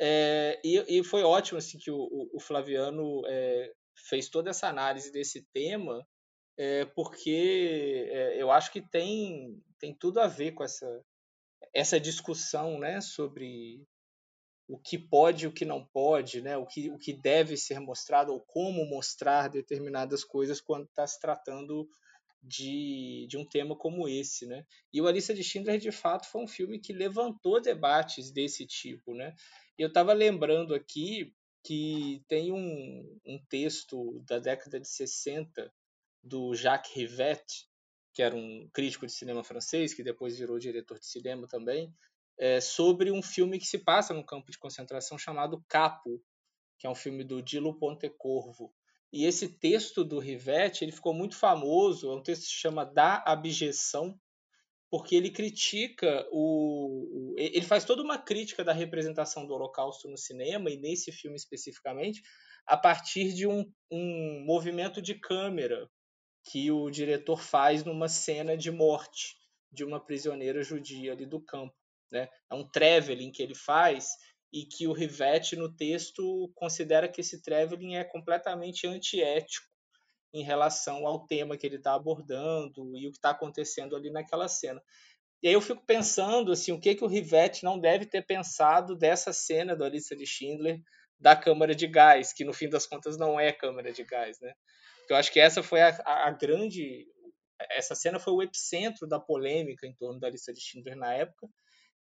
É, 0.00 0.60
e, 0.64 0.98
e 0.98 1.04
foi 1.04 1.22
ótimo 1.22 1.58
assim 1.58 1.78
que 1.78 1.90
o, 1.90 2.30
o 2.32 2.40
Flaviano 2.40 3.22
é, 3.26 3.72
fez 4.08 4.28
toda 4.28 4.50
essa 4.50 4.68
análise 4.68 5.12
desse 5.12 5.46
tema, 5.52 6.06
é, 6.56 6.84
porque 6.84 8.08
é, 8.10 8.40
eu 8.40 8.50
acho 8.50 8.72
que 8.72 8.80
tem, 8.80 9.60
tem 9.78 9.92
tudo 9.92 10.20
a 10.20 10.26
ver 10.26 10.52
com 10.52 10.64
essa, 10.64 11.04
essa 11.72 12.00
discussão 12.00 12.78
né, 12.78 13.00
sobre 13.00 13.84
o 14.66 14.78
que 14.78 14.98
pode 14.98 15.44
e 15.44 15.48
o 15.48 15.52
que 15.52 15.64
não 15.64 15.84
pode, 15.84 16.40
né? 16.40 16.56
o, 16.56 16.66
que, 16.66 16.90
o 16.90 16.98
que 16.98 17.12
deve 17.12 17.56
ser 17.56 17.78
mostrado 17.80 18.32
ou 18.32 18.40
como 18.40 18.84
mostrar 18.86 19.48
determinadas 19.48 20.24
coisas 20.24 20.60
quando 20.60 20.84
está 20.84 21.06
se 21.06 21.20
tratando 21.20 21.88
de, 22.42 23.26
de 23.28 23.36
um 23.36 23.44
tema 23.44 23.76
como 23.76 24.08
esse. 24.08 24.46
Né? 24.46 24.64
E 24.92 25.00
o 25.00 25.06
A 25.06 25.12
Lista 25.12 25.34
de 25.34 25.42
Schindler, 25.42 25.78
de 25.78 25.92
fato, 25.92 26.26
foi 26.26 26.42
um 26.42 26.48
filme 26.48 26.78
que 26.78 26.92
levantou 26.92 27.60
debates 27.60 28.30
desse 28.30 28.66
tipo. 28.66 29.14
Né? 29.14 29.34
Eu 29.78 29.88
estava 29.88 30.12
lembrando 30.12 30.74
aqui 30.74 31.32
que 31.62 32.22
tem 32.28 32.52
um, 32.52 33.20
um 33.26 33.38
texto 33.48 34.22
da 34.26 34.38
década 34.38 34.78
de 34.78 34.88
60 34.88 35.72
do 36.22 36.54
Jacques 36.54 36.92
Rivette, 36.94 37.66
que 38.12 38.22
era 38.22 38.34
um 38.34 38.68
crítico 38.72 39.06
de 39.06 39.12
cinema 39.12 39.42
francês, 39.42 39.92
que 39.92 40.02
depois 40.02 40.38
virou 40.38 40.58
diretor 40.58 40.98
de 40.98 41.06
cinema 41.06 41.48
também, 41.48 41.92
é, 42.38 42.60
sobre 42.60 43.10
um 43.10 43.22
filme 43.22 43.58
que 43.58 43.66
se 43.66 43.78
passa 43.78 44.12
no 44.12 44.24
campo 44.24 44.50
de 44.50 44.58
concentração 44.58 45.18
chamado 45.18 45.64
Capo, 45.68 46.20
que 46.78 46.86
é 46.86 46.90
um 46.90 46.94
filme 46.94 47.24
do 47.24 47.42
Dilo 47.42 47.78
Pontecorvo. 47.78 48.72
E 49.12 49.24
esse 49.24 49.48
texto 49.58 50.04
do 50.04 50.18
Rivette 50.18 50.84
ele 50.84 50.92
ficou 50.92 51.14
muito 51.14 51.36
famoso, 51.36 52.10
é 52.10 52.14
um 52.16 52.22
texto 52.22 52.42
que 52.42 52.48
se 52.48 52.54
chama 52.54 52.84
Da 52.84 53.22
Abjeção, 53.24 54.18
porque 54.90 55.14
ele 55.14 55.30
critica 55.30 56.26
o, 56.32 57.34
ele 57.36 57.64
faz 57.64 57.84
toda 57.84 58.02
uma 58.02 58.18
crítica 58.18 58.62
da 58.62 58.72
representação 58.72 59.46
do 59.46 59.54
Holocausto 59.54 60.08
no 60.08 60.16
cinema 60.16 60.70
e 60.70 60.76
nesse 60.76 61.10
filme 61.10 61.36
especificamente 61.36 62.22
a 62.66 62.76
partir 62.76 63.32
de 63.32 63.46
um, 63.46 63.70
um 63.90 64.44
movimento 64.44 65.02
de 65.02 65.14
câmera 65.14 65.88
que 66.44 66.70
o 66.70 66.90
diretor 66.90 67.40
faz 67.40 67.84
numa 67.84 68.08
cena 68.08 68.56
de 68.56 68.70
morte 68.70 69.36
de 69.72 69.84
uma 69.84 69.98
prisioneira 69.98 70.62
judia 70.62 71.12
ali 71.12 71.26
do 71.26 71.40
campo 71.40 71.74
né? 72.14 72.28
É 72.50 72.54
um 72.54 72.66
traveling 72.66 73.30
que 73.30 73.42
ele 73.42 73.54
faz 73.54 74.10
e 74.52 74.64
que 74.64 74.86
o 74.86 74.92
Rivette 74.92 75.56
no 75.56 75.74
texto 75.74 76.50
considera 76.54 77.08
que 77.08 77.20
esse 77.20 77.42
traveling 77.42 77.96
é 77.96 78.04
completamente 78.04 78.86
antiético 78.86 79.66
em 80.32 80.44
relação 80.44 81.06
ao 81.06 81.26
tema 81.26 81.56
que 81.56 81.66
ele 81.66 81.76
está 81.76 81.94
abordando 81.94 82.96
e 82.96 83.06
o 83.06 83.10
que 83.10 83.18
está 83.18 83.30
acontecendo 83.30 83.94
ali 83.96 84.10
naquela 84.10 84.48
cena. 84.48 84.80
E 85.42 85.48
aí 85.48 85.54
eu 85.54 85.60
fico 85.60 85.84
pensando 85.84 86.52
assim, 86.52 86.72
o 86.72 86.80
que 86.80 86.94
que 86.94 87.04
o 87.04 87.08
Rivette 87.08 87.64
não 87.64 87.78
deve 87.78 88.06
ter 88.06 88.24
pensado 88.24 88.96
dessa 88.96 89.32
cena 89.32 89.76
da 89.76 89.88
lista 89.88 90.16
de 90.16 90.24
Schindler 90.24 90.80
da 91.18 91.36
câmara 91.36 91.74
de 91.74 91.86
gás, 91.86 92.32
que 92.32 92.44
no 92.44 92.52
fim 92.52 92.68
das 92.68 92.86
contas 92.86 93.16
não 93.16 93.38
é 93.38 93.52
câmara 93.52 93.92
de 93.92 94.04
gás, 94.04 94.40
né? 94.40 94.52
Eu 95.08 95.16
acho 95.16 95.32
que 95.32 95.38
essa 95.40 95.62
foi 95.62 95.80
a, 95.82 95.96
a 96.06 96.30
grande 96.30 97.06
essa 97.70 97.94
cena 97.94 98.18
foi 98.18 98.32
o 98.32 98.42
epicentro 98.42 99.06
da 99.06 99.20
polêmica 99.20 99.86
em 99.86 99.94
torno 99.94 100.18
da 100.18 100.28
lista 100.28 100.52
de 100.52 100.60
Schindler 100.60 100.96
na 100.96 101.12
época 101.14 101.48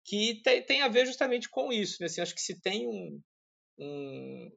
que 0.04 0.40
tem, 0.42 0.64
tem 0.64 0.82
a 0.82 0.88
ver 0.88 1.06
justamente 1.06 1.48
com 1.48 1.72
isso. 1.72 1.98
Né? 2.00 2.06
Assim, 2.06 2.20
acho 2.20 2.34
que 2.34 2.40
se 2.40 2.60
tem 2.60 2.88
um, 2.88 3.20
um, 3.78 4.50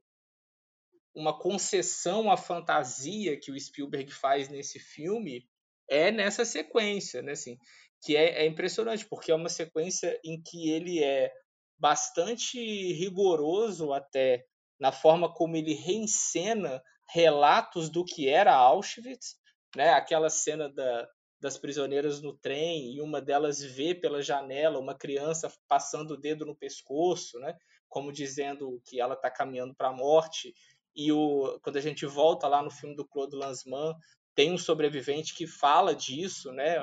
uma 1.15 1.37
concessão 1.37 2.31
à 2.31 2.37
fantasia 2.37 3.39
que 3.39 3.51
o 3.51 3.59
Spielberg 3.59 4.11
faz 4.11 4.49
nesse 4.49 4.79
filme 4.79 5.47
é 5.89 6.11
nessa 6.11 6.45
sequência, 6.45 7.21
né? 7.21 7.33
Assim, 7.33 7.57
que 8.01 8.15
é, 8.15 8.43
é 8.43 8.45
impressionante, 8.45 9.05
porque 9.05 9.31
é 9.31 9.35
uma 9.35 9.49
sequência 9.49 10.19
em 10.23 10.41
que 10.41 10.69
ele 10.69 11.03
é 11.03 11.31
bastante 11.77 12.57
rigoroso 12.93 13.91
até 13.93 14.45
na 14.79 14.91
forma 14.91 15.33
como 15.33 15.55
ele 15.55 15.73
reencena 15.73 16.81
relatos 17.09 17.89
do 17.89 18.03
que 18.03 18.27
era 18.27 18.55
Auschwitz, 18.55 19.35
né? 19.75 19.91
Aquela 19.91 20.29
cena 20.29 20.69
da, 20.69 21.07
das 21.43 21.57
prisioneiras 21.57 22.21
no 22.21 22.31
trem 22.31 22.95
e 22.95 23.01
uma 23.01 23.19
delas 23.19 23.61
vê 23.61 23.93
pela 23.93 24.21
janela 24.21 24.79
uma 24.79 24.95
criança 24.95 25.51
passando 25.67 26.11
o 26.11 26.17
dedo 26.17 26.45
no 26.45 26.55
pescoço, 26.55 27.37
né? 27.39 27.53
Como 27.89 28.13
dizendo 28.13 28.81
que 28.85 29.01
ela 29.01 29.13
está 29.13 29.29
caminhando 29.29 29.75
para 29.75 29.89
a 29.89 29.93
morte. 29.93 30.55
E 30.95 31.11
o, 31.11 31.59
quando 31.61 31.75
a 31.75 31.81
gente 31.81 32.05
volta 32.05 32.47
lá 32.47 32.63
no 32.63 32.71
filme 32.71 32.95
do 32.95 33.05
Claude 33.05 33.35
Lanzmann, 33.35 33.93
tem 34.33 34.53
um 34.53 34.57
sobrevivente 34.57 35.35
que 35.35 35.45
fala 35.45 35.93
disso, 35.93 36.49
né? 36.53 36.77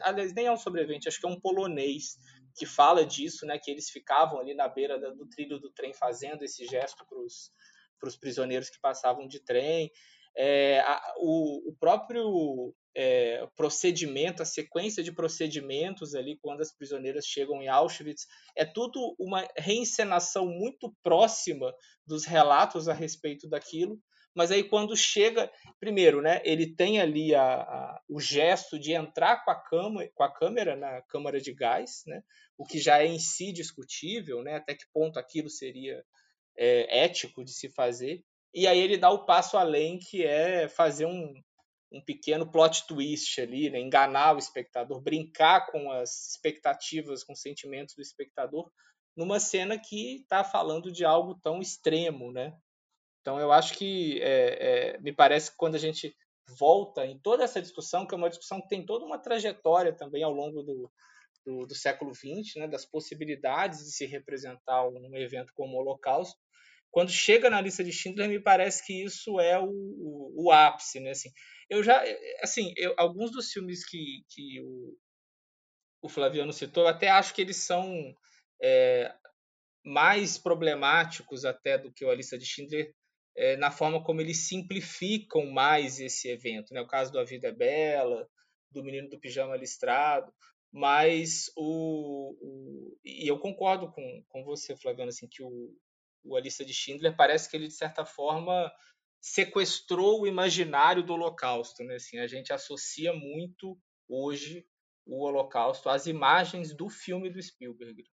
Aliás, 0.00 0.32
nem 0.32 0.46
é 0.46 0.52
um 0.52 0.56
sobrevivente, 0.56 1.08
acho 1.08 1.20
que 1.20 1.26
é 1.26 1.28
um 1.28 1.38
polonês 1.38 2.16
que 2.56 2.64
fala 2.64 3.04
disso, 3.04 3.44
né? 3.44 3.58
Que 3.58 3.70
eles 3.70 3.90
ficavam 3.90 4.40
ali 4.40 4.54
na 4.54 4.66
beira 4.66 4.98
do 4.98 5.28
trilho 5.28 5.60
do 5.60 5.70
trem 5.70 5.92
fazendo 5.92 6.42
esse 6.42 6.64
gesto 6.64 7.04
para 7.06 8.08
os 8.08 8.16
prisioneiros 8.16 8.70
que 8.70 8.80
passavam 8.80 9.28
de 9.28 9.40
trem. 9.40 9.92
É, 10.34 10.80
a, 10.80 11.14
o, 11.18 11.68
o, 11.68 11.76
próprio 11.78 12.74
é, 12.96 13.46
procedimento, 13.54 14.42
a 14.42 14.46
sequência 14.46 15.02
de 15.02 15.12
procedimentos 15.12 16.14
ali 16.14 16.38
quando 16.40 16.62
as 16.62 16.74
prisioneiras 16.74 17.26
chegam 17.26 17.62
em 17.62 17.68
Auschwitz, 17.68 18.26
é 18.56 18.64
tudo 18.64 19.14
uma 19.18 19.46
reencenação 19.58 20.46
muito 20.46 20.90
próxima 21.02 21.74
dos 22.06 22.24
relatos 22.24 22.88
a 22.88 22.94
respeito 22.94 23.46
daquilo. 23.48 24.00
Mas 24.34 24.50
aí 24.50 24.64
quando 24.64 24.96
chega, 24.96 25.50
primeiro, 25.78 26.22
né, 26.22 26.40
ele 26.44 26.74
tem 26.74 27.00
ali 27.00 27.34
a, 27.34 27.42
a, 27.42 28.00
o 28.08 28.18
gesto 28.20 28.78
de 28.78 28.92
entrar 28.92 29.44
com 29.44 29.50
a, 29.50 29.62
cama, 29.62 30.06
com 30.14 30.22
a 30.22 30.32
câmera 30.32 30.74
na 30.74 31.02
câmara 31.02 31.40
de 31.40 31.54
gás, 31.54 32.02
né, 32.06 32.22
o 32.58 32.64
que 32.64 32.78
já 32.78 33.00
é 33.00 33.06
em 33.06 33.18
si 33.18 33.52
discutível, 33.52 34.42
né, 34.42 34.56
até 34.56 34.74
que 34.74 34.84
ponto 34.92 35.18
aquilo 35.18 35.50
seria 35.50 36.02
é, 36.56 37.04
ético 37.04 37.44
de 37.44 37.52
se 37.52 37.68
fazer. 37.70 38.22
E 38.54 38.66
aí 38.66 38.78
ele 38.78 38.96
dá 38.96 39.10
o 39.10 39.26
passo 39.26 39.58
além, 39.58 39.98
que 39.98 40.24
é 40.24 40.66
fazer 40.68 41.06
um, 41.06 41.34
um 41.96 42.04
pequeno 42.04 42.50
plot 42.50 42.86
twist 42.86 43.40
ali, 43.40 43.70
né? 43.70 43.80
enganar 43.80 44.34
o 44.34 44.38
espectador, 44.38 45.00
brincar 45.00 45.66
com 45.66 45.90
as 45.90 46.30
expectativas, 46.30 47.24
com 47.24 47.32
os 47.32 47.40
sentimentos 47.40 47.94
do 47.94 48.02
espectador, 48.02 48.70
numa 49.16 49.40
cena 49.40 49.78
que 49.78 50.16
está 50.16 50.44
falando 50.44 50.92
de 50.92 51.04
algo 51.04 51.34
tão 51.42 51.60
extremo, 51.60 52.30
né? 52.30 52.54
Então 53.22 53.40
eu 53.40 53.50
acho 53.50 53.74
que 53.74 54.20
é, 54.20 54.94
é, 54.94 54.98
me 55.00 55.12
parece 55.12 55.50
que 55.50 55.56
quando 55.56 55.74
a 55.74 55.78
gente 55.78 56.14
volta 56.58 57.04
em 57.04 57.18
toda 57.18 57.42
essa 57.42 57.60
discussão, 57.60 58.06
que 58.06 58.14
é 58.14 58.18
uma 58.18 58.28
discussão 58.28 58.60
que 58.60 58.68
tem 58.68 58.84
toda 58.84 59.04
uma 59.04 59.18
trajetória 59.18 59.92
também 59.92 60.22
ao 60.22 60.32
longo 60.32 60.62
do, 60.62 60.90
do, 61.44 61.66
do 61.66 61.74
século 61.74 62.14
XX, 62.14 62.54
né, 62.56 62.68
das 62.68 62.84
possibilidades 62.84 63.80
de 63.80 63.90
se 63.90 64.06
representar 64.06 64.86
um 64.86 65.16
evento 65.16 65.52
como 65.54 65.76
o 65.76 65.80
Holocausto, 65.80 66.38
quando 66.96 67.10
chega 67.10 67.50
na 67.50 67.60
lista 67.60 67.84
de 67.84 67.92
Schindler, 67.92 68.26
me 68.26 68.40
parece 68.40 68.82
que 68.86 69.04
isso 69.04 69.38
é 69.38 69.60
o, 69.60 69.68
o, 69.68 70.46
o 70.46 70.50
ápice, 70.50 70.98
né? 70.98 71.10
Assim, 71.10 71.28
eu 71.68 71.82
já, 71.82 72.02
assim, 72.40 72.72
eu, 72.74 72.94
alguns 72.96 73.30
dos 73.30 73.52
filmes 73.52 73.84
que, 73.86 74.24
que 74.30 74.62
o, 74.62 74.96
o 76.00 76.08
Flaviano 76.08 76.54
citou, 76.54 76.84
eu 76.84 76.88
até 76.88 77.10
acho 77.10 77.34
que 77.34 77.42
eles 77.42 77.58
são 77.58 78.14
é, 78.62 79.14
mais 79.84 80.38
problemáticos 80.38 81.44
até 81.44 81.76
do 81.76 81.92
que 81.92 82.02
a 82.02 82.14
lista 82.14 82.38
de 82.38 82.46
Schindler 82.46 82.90
é, 83.36 83.58
na 83.58 83.70
forma 83.70 84.02
como 84.02 84.22
eles 84.22 84.48
simplificam 84.48 85.44
mais 85.44 86.00
esse 86.00 86.30
evento, 86.30 86.72
né? 86.72 86.80
O 86.80 86.88
caso 86.88 87.12
do 87.12 87.18
A 87.20 87.24
Vida 87.24 87.48
é 87.48 87.52
Bela, 87.52 88.26
do 88.70 88.82
Menino 88.82 89.10
do 89.10 89.20
Pijama 89.20 89.54
Listrado, 89.54 90.32
mas 90.72 91.50
o, 91.58 92.34
o, 92.40 92.98
e 93.04 93.30
eu 93.30 93.38
concordo 93.38 93.92
com, 93.92 94.24
com 94.30 94.42
você, 94.44 94.74
Flaviano, 94.74 95.10
assim, 95.10 95.28
que 95.30 95.42
o, 95.42 95.76
o 96.26 96.36
A 96.36 96.40
Lista 96.40 96.64
de 96.64 96.74
Schindler, 96.74 97.16
parece 97.16 97.50
que 97.50 97.56
ele, 97.56 97.68
de 97.68 97.74
certa 97.74 98.04
forma, 98.04 98.70
sequestrou 99.20 100.22
o 100.22 100.26
imaginário 100.26 101.02
do 101.02 101.12
Holocausto. 101.12 101.82
Né? 101.84 101.96
Assim, 101.96 102.18
a 102.18 102.26
gente 102.26 102.52
associa 102.52 103.12
muito 103.12 103.78
hoje 104.08 104.66
o 105.04 105.24
Holocausto 105.24 105.88
às 105.88 106.06
imagens 106.06 106.74
do 106.74 106.88
filme 106.88 107.30
do 107.30 107.40
Spielberg. 107.40 108.04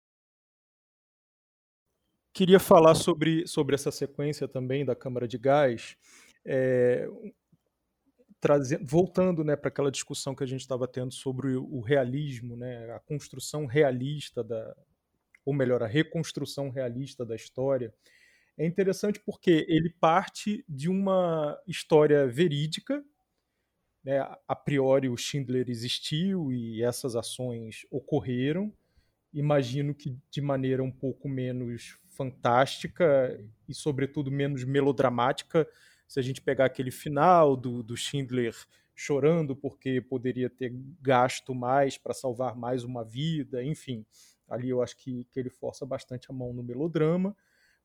Queria 2.34 2.60
falar 2.60 2.96
sobre, 2.96 3.46
sobre 3.46 3.76
essa 3.76 3.92
sequência 3.92 4.48
também 4.48 4.84
da 4.84 4.96
Câmara 4.96 5.28
de 5.28 5.38
Gás, 5.38 5.96
é, 6.44 7.08
trazendo, 8.40 8.86
voltando 8.86 9.44
né, 9.44 9.56
para 9.56 9.68
aquela 9.68 9.92
discussão 9.92 10.34
que 10.34 10.44
a 10.44 10.48
gente 10.48 10.62
estava 10.62 10.88
tendo 10.88 11.14
sobre 11.14 11.56
o 11.56 11.80
realismo, 11.80 12.58
né, 12.58 12.92
a 12.92 13.00
construção 13.00 13.68
realista 13.68 14.44
da, 14.44 14.76
ou 15.46 15.54
melhor, 15.54 15.84
a 15.84 15.88
reconstrução 15.88 16.70
realista 16.70 17.26
da 17.26 17.36
história, 17.36 17.94
é 18.58 18.66
interessante 18.66 19.20
porque 19.20 19.66
ele 19.68 19.90
parte 19.90 20.64
de 20.70 20.88
uma 20.88 21.60
história 21.68 22.28
verídica, 22.28 23.04
né? 24.04 24.20
a 24.48 24.56
priori 24.56 25.10
o 25.10 25.18
Schindler 25.18 25.70
existiu 25.70 26.52
e 26.52 26.84
essas 26.84 27.16
ações 27.16 27.86
ocorreram, 27.90 28.72
imagino 29.34 29.96
que 29.96 30.16
de 30.30 30.42
maneira 30.42 30.84
um 30.84 30.92
pouco 30.92 31.28
menos 31.28 31.98
fantástica 32.10 33.40
e, 33.68 33.74
sobretudo, 33.74 34.30
menos 34.30 34.64
melodramática. 34.64 35.68
Se 36.08 36.20
a 36.20 36.24
gente 36.24 36.42
pegar 36.42 36.66
aquele 36.66 36.92
final 36.92 37.56
do, 37.58 37.82
do 37.82 37.98
Schindler 37.98 38.54
chorando 38.96 39.56
porque 39.56 40.00
poderia 40.02 40.50
ter 40.50 40.72
gasto 41.02 41.56
mais 41.56 41.98
para 41.98 42.14
salvar 42.14 42.56
mais 42.56 42.84
uma 42.84 43.04
vida, 43.04 43.64
enfim. 43.64 44.06
Ali 44.50 44.70
eu 44.70 44.82
acho 44.82 44.98
que, 44.98 45.26
que 45.26 45.40
ele 45.40 45.50
força 45.50 45.86
bastante 45.86 46.30
a 46.30 46.34
mão 46.34 46.54
no 46.54 46.64
melodrama, 46.64 47.36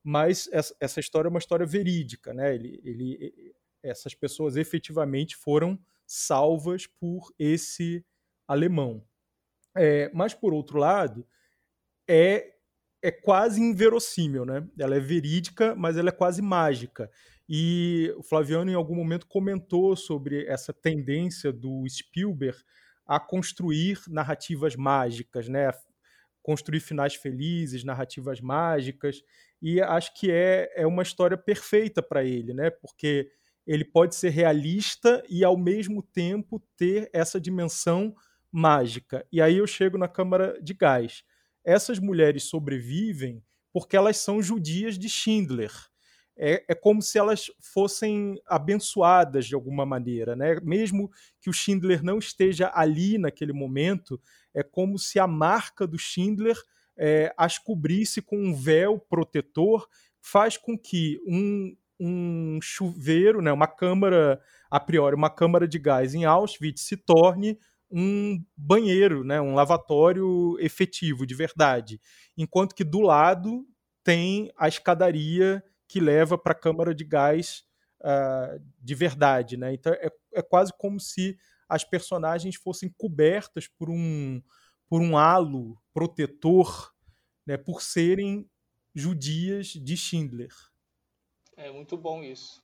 mas 0.03 0.49
essa, 0.53 0.75
essa 0.81 1.01
história 1.01 1.29
é 1.29 1.31
uma 1.31 1.39
história 1.39 1.67
verídica, 1.67 2.33
né? 2.33 2.55
Ele, 2.55 2.81
ele, 2.85 3.55
essas 3.83 4.15
pessoas 4.15 4.57
efetivamente 4.57 5.37
foram 5.37 5.79
salvas 6.07 6.87
por 6.87 7.33
esse 7.39 8.05
alemão. 8.47 9.05
É, 9.77 10.11
mas, 10.15 10.35
por 10.35 10.53
outro 10.53 10.79
lado, 10.79 11.27
é, 12.09 12.55
é 13.03 13.11
quase 13.11 13.61
inverossímil, 13.61 14.45
né? 14.45 14.67
Ela 14.79 14.97
é 14.97 15.01
verídica, 15.01 15.75
mas 15.77 15.97
ela 15.97 16.09
é 16.09 16.13
quase 16.13 16.41
mágica. 16.43 17.11
E 17.49 18.13
o 18.17 18.23
Flaviano, 18.23 18.71
em 18.71 18.75
algum 18.75 18.95
momento, 18.95 19.27
comentou 19.27 19.97
sobre 19.97 20.47
essa 20.47 20.73
tendência 20.73 21.53
do 21.53 21.85
Spielberg 21.89 22.59
a 23.07 23.19
construir 23.19 24.01
narrativas 24.09 24.77
mágicas, 24.77 25.49
né? 25.49 25.71
Construir 26.49 26.81
finais 26.81 27.15
felizes, 27.15 27.85
narrativas 27.85 28.41
mágicas. 28.41 29.23
E 29.61 29.83
acho 29.83 30.15
que 30.15 30.31
é, 30.31 30.73
é 30.75 30.87
uma 30.87 31.03
história 31.03 31.37
perfeita 31.37 32.03
para 32.03 32.25
ele, 32.25 32.55
né? 32.55 32.71
porque 32.71 33.31
ele 33.67 33.85
pode 33.85 34.15
ser 34.15 34.31
realista 34.31 35.23
e, 35.29 35.45
ao 35.45 35.59
mesmo 35.59 36.03
tempo, 36.03 36.59
ter 36.75 37.11
essa 37.13 37.39
dimensão 37.39 38.15
mágica. 38.51 39.27
E 39.31 39.43
aí 39.43 39.59
eu 39.59 39.67
chego 39.67 39.99
na 39.99 40.09
Câmara 40.09 40.59
de 40.63 40.73
Gás. 40.73 41.23
Essas 41.63 41.99
mulheres 41.99 42.45
sobrevivem 42.45 43.45
porque 43.71 43.95
elas 43.95 44.17
são 44.17 44.41
judias 44.41 44.99
de 44.99 45.07
Schindler. 45.07 45.71
É, 46.35 46.65
é, 46.67 46.75
como 46.75 47.03
se 47.03 47.19
elas 47.19 47.51
fossem 47.61 48.41
abençoadas 48.47 49.45
de 49.45 49.55
alguma 49.55 49.85
maneira, 49.85 50.35
né? 50.35 50.59
Mesmo 50.63 51.11
que 51.43 51.51
o 51.51 51.53
Schindler 51.53 52.03
não 52.03 52.19
esteja 52.19 52.71
ali 52.73 53.19
naquele 53.19 53.53
momento, 53.53 54.19
é 54.59 54.63
como 54.63 54.99
se 54.99 55.19
a 55.19 55.27
marca 55.27 55.87
do 55.87 55.99
Schindler 55.99 56.57
é, 56.97 57.33
as 57.37 57.59
cobrisse 57.59 58.21
com 58.21 58.37
um 58.37 58.53
véu 58.53 58.99
protetor, 58.99 59.87
faz 60.21 60.57
com 60.57 60.77
que 60.77 61.21
um, 61.27 61.77
um 62.01 62.59
chuveiro, 62.61 63.41
né, 63.41 63.53
uma 63.53 63.69
câmara, 63.69 64.41
a 64.69 64.81
priori, 64.81 65.15
uma 65.15 65.31
câmara 65.31 65.69
de 65.69 65.79
gás 65.79 66.13
em 66.13 66.25
Auschwitz 66.25 66.83
se 66.83 66.97
torne 66.97 67.57
um 67.89 68.45
banheiro, 68.57 69.23
né, 69.23 69.41
um 69.41 69.55
lavatório 69.55 70.57
efetivo, 70.59 71.25
de 71.25 71.35
verdade. 71.35 72.01
Enquanto 72.37 72.75
que 72.75 72.83
do 72.83 73.01
lado 73.01 73.65
tem 74.03 74.51
a 74.57 74.67
escadaria 74.67 75.63
que 75.87 76.01
leva 76.01 76.37
para 76.37 76.53
a 76.53 76.59
câmara 76.59 76.93
de 76.93 77.05
gás 77.05 77.63
uh, 78.01 78.61
de 78.81 78.95
verdade. 78.95 79.57
Né? 79.57 79.73
Então 79.73 79.93
é, 79.93 80.11
é 80.35 80.43
quase 80.43 80.73
como 80.77 80.99
se 80.99 81.39
as 81.69 81.85
personagens 81.85 82.57
fossem 82.57 82.89
cobertas 82.97 83.69
por 83.69 83.91
um, 83.91 84.43
por 84.89 85.01
um 85.01 85.17
halo 85.17 85.81
protetor 85.93 86.93
né, 87.47 87.57
por 87.57 87.83
serem 87.83 88.49
judias 88.95 89.69
de 89.69 89.97
Schindler. 89.97 90.53
É 91.57 91.71
muito 91.71 91.97
bom 91.97 92.23
isso. 92.23 92.63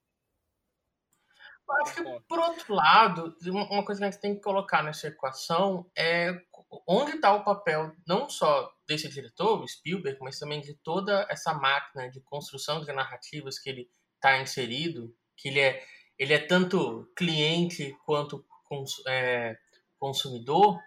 Eu 1.67 1.75
acho 1.77 1.95
que, 1.95 2.21
por 2.29 2.39
outro 2.39 2.75
lado, 2.75 3.35
uma 3.47 3.85
coisa 3.85 4.01
que 4.01 4.05
a 4.05 4.11
gente 4.11 4.21
tem 4.21 4.35
que 4.35 4.43
colocar 4.43 4.83
nessa 4.83 5.09
equação 5.09 5.91
é 5.97 6.39
onde 6.87 7.13
está 7.13 7.33
o 7.35 7.45
papel 7.45 7.95
não 8.07 8.29
só 8.29 8.71
desse 8.87 9.09
diretor, 9.09 9.63
o 9.63 9.67
Spielberg, 9.67 10.19
mas 10.21 10.39
também 10.39 10.61
de 10.61 10.75
toda 10.75 11.27
essa 11.31 11.55
máquina 11.55 12.11
de 12.11 12.21
construção 12.21 12.81
de 12.83 12.93
narrativas 12.93 13.59
que 13.59 13.71
ele 13.71 13.91
está 14.17 14.39
inserido, 14.41 15.17
que 15.37 15.49
ele 15.49 15.61
é, 15.61 15.83
ele 16.19 16.35
é 16.35 16.39
tanto 16.39 17.11
cliente 17.17 17.97
quanto 18.05 18.45
cons, 18.75 19.03
é, 19.07 19.57
consumidor, 19.99 20.79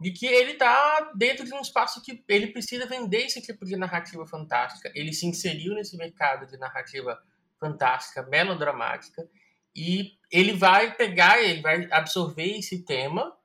de 0.00 0.10
que 0.12 0.26
ele 0.26 0.52
está 0.52 1.12
dentro 1.14 1.44
de 1.44 1.52
um 1.52 1.60
espaço 1.60 2.02
que 2.02 2.24
ele 2.26 2.48
precisa 2.48 2.86
vender 2.86 3.26
esse 3.26 3.42
tipo 3.42 3.66
de 3.66 3.76
narrativa 3.76 4.26
fantástica. 4.26 4.90
Ele 4.94 5.12
se 5.12 5.26
inseriu 5.26 5.74
nesse 5.74 5.96
mercado 5.96 6.46
de 6.46 6.56
narrativa 6.56 7.22
fantástica, 7.58 8.22
melodramática, 8.22 9.28
e 9.76 10.12
ele 10.32 10.52
vai 10.52 10.94
pegar, 10.94 11.42
ele 11.42 11.60
vai 11.60 11.86
absorver 11.92 12.58
esse 12.58 12.82
tema 12.84 13.36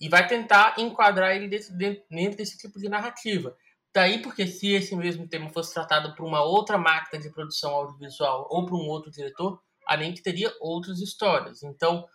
e 0.00 0.08
vai 0.08 0.26
tentar 0.26 0.74
enquadrar 0.78 1.36
ele 1.36 1.48
dentro, 1.48 1.76
dentro, 2.08 2.36
desse 2.38 2.56
tipo 2.56 2.80
de 2.80 2.88
narrativa. 2.88 3.54
Daí 3.92 4.22
porque 4.22 4.46
se 4.46 4.72
esse 4.72 4.96
mesmo 4.96 5.28
tema 5.28 5.50
fosse 5.50 5.74
tratado 5.74 6.14
por 6.14 6.24
uma 6.24 6.42
outra 6.42 6.78
máquina 6.78 7.22
de 7.22 7.30
produção 7.30 7.72
audiovisual 7.72 8.48
ou 8.50 8.64
por 8.64 8.76
um 8.76 8.88
outro 8.88 9.10
diretor, 9.10 9.60
além 9.86 10.14
que 10.14 10.22
teria 10.22 10.52
outras 10.60 11.00
histórias. 11.00 11.62
Então, 11.62 12.08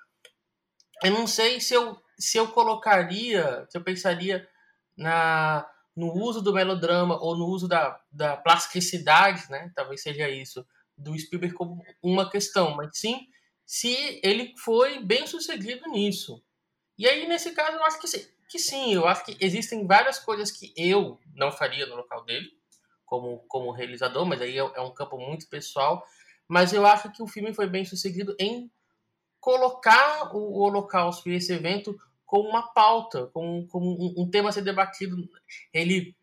eu 1.04 1.12
não 1.12 1.28
sei 1.28 1.60
se 1.60 1.74
eu 1.74 2.02
se 2.18 2.38
eu 2.38 2.48
colocaria, 2.48 3.68
se 3.70 3.78
eu 3.78 3.84
pensaria 3.84 4.48
na, 4.98 5.70
no 5.96 6.14
uso 6.14 6.42
do 6.42 6.54
melodrama 6.54 7.22
ou 7.22 7.38
no 7.38 7.46
uso 7.46 7.68
da, 7.68 8.00
da 8.12 8.38
plasticidade, 8.38 9.50
né? 9.50 9.72
Talvez 9.76 10.02
seja 10.02 10.30
isso, 10.30 10.66
do 10.98 11.18
Spielberg 11.18 11.56
como 11.56 11.84
uma 12.02 12.30
questão, 12.30 12.76
mas 12.76 12.98
sim 12.98 13.28
se 13.66 14.22
ele 14.24 14.54
foi 14.58 15.04
bem 15.04 15.26
sucedido 15.26 15.90
nisso. 15.90 16.42
E 16.98 17.08
aí, 17.08 17.28
nesse 17.28 17.52
caso, 17.52 17.76
eu 17.76 17.84
acho 17.84 18.00
que 18.00 18.08
sim, 18.08 18.26
que 18.48 18.60
sim, 18.60 18.94
eu 18.94 19.08
acho 19.08 19.26
que 19.26 19.36
existem 19.42 19.86
várias 19.86 20.20
coisas 20.20 20.52
que 20.52 20.72
eu 20.78 21.20
não 21.34 21.52
faria 21.52 21.86
no 21.88 21.96
local 21.96 22.24
dele, 22.24 22.48
como, 23.06 23.40
como 23.48 23.72
realizador, 23.72 24.26
mas 24.26 24.42
aí 24.42 24.58
é, 24.58 24.62
é 24.62 24.82
um 24.82 24.94
campo 24.94 25.18
muito 25.18 25.50
pessoal. 25.50 26.06
Mas 26.48 26.74
eu 26.74 26.86
acho 26.86 27.12
que 27.12 27.24
o 27.24 27.28
filme 27.28 27.54
foi 27.54 27.68
bem 27.68 27.84
sucedido 27.84 28.36
em 28.40 28.72
colocar 29.46 30.36
o 30.36 30.58
Holocausto 30.58 31.30
e 31.30 31.36
esse 31.36 31.54
evento 31.54 31.96
como 32.26 32.50
uma 32.50 32.74
pauta, 32.74 33.28
como, 33.28 33.68
como 33.68 33.92
um, 33.92 34.24
um, 34.24 34.28
tema 34.32 34.50
a 34.50 34.52
ser 34.52 34.64
debatido. 34.64 35.16
Ele 35.72 36.16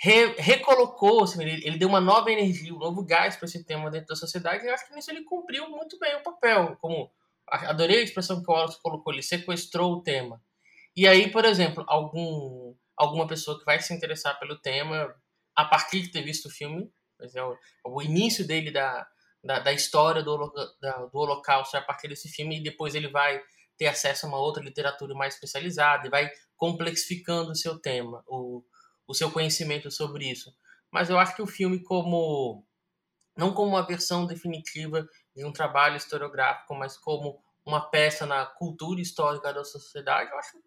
re, 0.00 0.28
recolocou, 0.38 1.24
assim, 1.24 1.42
ele, 1.42 1.60
ele, 1.62 1.76
deu 1.76 1.90
uma 1.90 2.00
nova 2.00 2.32
energia, 2.32 2.74
um 2.74 2.78
novo 2.78 3.04
gás 3.04 3.36
para 3.36 3.44
esse 3.44 3.62
tema 3.66 3.90
dentro 3.90 4.06
da 4.06 4.16
sociedade, 4.16 4.64
e 4.64 4.68
eu 4.68 4.72
acho 4.72 4.88
que 4.88 4.94
nisso 4.94 5.10
ele 5.10 5.24
cumpriu 5.24 5.68
muito 5.68 5.98
bem 5.98 6.16
o 6.16 6.22
papel. 6.22 6.74
Como 6.80 7.12
adorei 7.46 7.98
a 7.98 8.02
expressão 8.02 8.42
que 8.42 8.50
o 8.50 8.54
Wallace 8.54 8.80
colocou, 8.80 9.12
ele 9.12 9.22
sequestrou 9.22 9.92
o 9.92 10.02
tema. 10.02 10.40
E 10.96 11.06
aí, 11.06 11.30
por 11.30 11.44
exemplo, 11.44 11.84
algum, 11.86 12.74
alguma 12.96 13.26
pessoa 13.26 13.58
que 13.58 13.66
vai 13.66 13.78
se 13.78 13.92
interessar 13.92 14.38
pelo 14.38 14.58
tema, 14.58 15.14
a 15.54 15.66
partir 15.66 16.00
de 16.00 16.10
ter 16.10 16.22
visto 16.22 16.46
o 16.46 16.50
filme, 16.50 16.90
é 17.20 17.42
o, 17.42 17.58
o 17.84 18.00
início 18.00 18.46
dele 18.46 18.70
da, 18.70 19.06
da, 19.44 19.58
da 19.58 19.72
história 19.72 20.22
do, 20.22 20.52
da, 20.80 21.06
do 21.06 21.18
Holocausto 21.18 21.76
a 21.76 21.82
partir 21.82 22.08
desse 22.08 22.28
filme, 22.28 22.58
e 22.58 22.62
depois 22.62 22.94
ele 22.94 23.08
vai 23.08 23.40
ter 23.76 23.86
acesso 23.86 24.24
a 24.24 24.28
uma 24.28 24.38
outra 24.38 24.62
literatura 24.62 25.14
mais 25.14 25.34
especializada 25.34 26.06
e 26.06 26.10
vai 26.10 26.30
complexificando 26.56 27.50
o 27.50 27.56
seu 27.56 27.78
tema, 27.78 28.22
o, 28.26 28.64
o 29.06 29.14
seu 29.14 29.30
conhecimento 29.30 29.90
sobre 29.90 30.30
isso. 30.30 30.54
Mas 30.90 31.10
eu 31.10 31.18
acho 31.18 31.36
que 31.36 31.42
o 31.42 31.46
filme, 31.46 31.82
como 31.82 32.64
não 33.36 33.52
como 33.52 33.70
uma 33.70 33.86
versão 33.86 34.26
definitiva 34.26 35.06
de 35.34 35.44
um 35.44 35.52
trabalho 35.52 35.96
historiográfico, 35.96 36.74
mas 36.74 36.96
como 36.96 37.42
uma 37.66 37.90
peça 37.90 38.24
na 38.24 38.46
cultura 38.46 39.00
histórica 39.00 39.52
da 39.52 39.64
sociedade, 39.64 40.30
eu 40.30 40.38
acho 40.38 40.58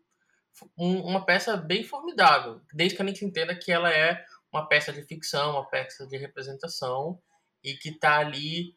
uma 0.75 1.23
peça 1.23 1.55
bem 1.55 1.83
formidável, 1.83 2.61
desde 2.73 2.95
que 2.95 3.01
a 3.01 3.05
gente 3.05 3.23
entenda 3.23 3.55
que 3.55 3.71
ela 3.71 3.91
é 3.91 4.23
uma 4.51 4.67
peça 4.67 4.91
de 4.91 5.03
ficção, 5.03 5.51
uma 5.51 5.69
peça 5.69 6.05
de 6.07 6.17
representação 6.17 7.21
e 7.63 7.73
que 7.73 7.89
está 7.89 8.19
ali 8.19 8.75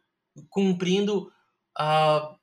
cumprindo 0.48 1.32
uh, 1.78 2.36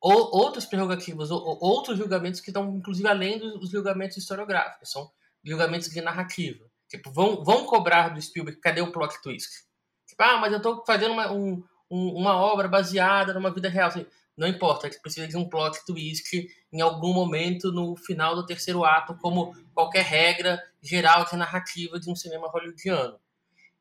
outras 0.00 0.64
prerrogativas, 0.66 1.30
ou, 1.30 1.58
outros 1.60 1.98
julgamentos 1.98 2.40
que 2.40 2.50
estão, 2.50 2.76
inclusive, 2.76 3.08
além 3.08 3.38
dos 3.38 3.70
julgamentos 3.70 4.16
historiográficos, 4.16 4.90
são 4.90 5.10
julgamentos 5.42 5.88
de 5.88 6.00
narrativa. 6.00 6.64
Tipo, 6.88 7.10
vão, 7.10 7.44
vão 7.44 7.66
cobrar 7.66 8.08
do 8.08 8.20
Spielberg, 8.20 8.60
cadê 8.60 8.80
o 8.80 8.92
plot 8.92 9.20
twist? 9.22 9.66
Tipo, 10.06 10.22
ah, 10.22 10.38
mas 10.38 10.52
eu 10.52 10.58
estou 10.58 10.84
fazendo 10.86 11.12
uma, 11.12 11.30
um, 11.32 11.62
uma 11.90 12.36
obra 12.36 12.66
baseada 12.66 13.34
numa 13.34 13.52
vida 13.52 13.68
real. 13.68 13.88
Assim, 13.88 14.06
não 14.36 14.46
importa, 14.46 14.86
a 14.86 14.90
gente 14.90 15.02
precisa 15.02 15.26
de 15.26 15.36
um 15.36 15.48
plot 15.48 15.84
twist 15.84 16.48
em 16.72 16.80
algum 16.80 17.12
momento 17.12 17.72
no 17.72 17.96
final 17.96 18.34
do 18.34 18.46
terceiro 18.46 18.84
ato, 18.84 19.16
como 19.18 19.54
qualquer 19.74 20.04
regra 20.04 20.62
geral 20.80 21.24
de 21.24 21.36
narrativa 21.36 21.98
de 21.98 22.10
um 22.10 22.16
cinema 22.16 22.48
hollywoodiano. 22.48 23.18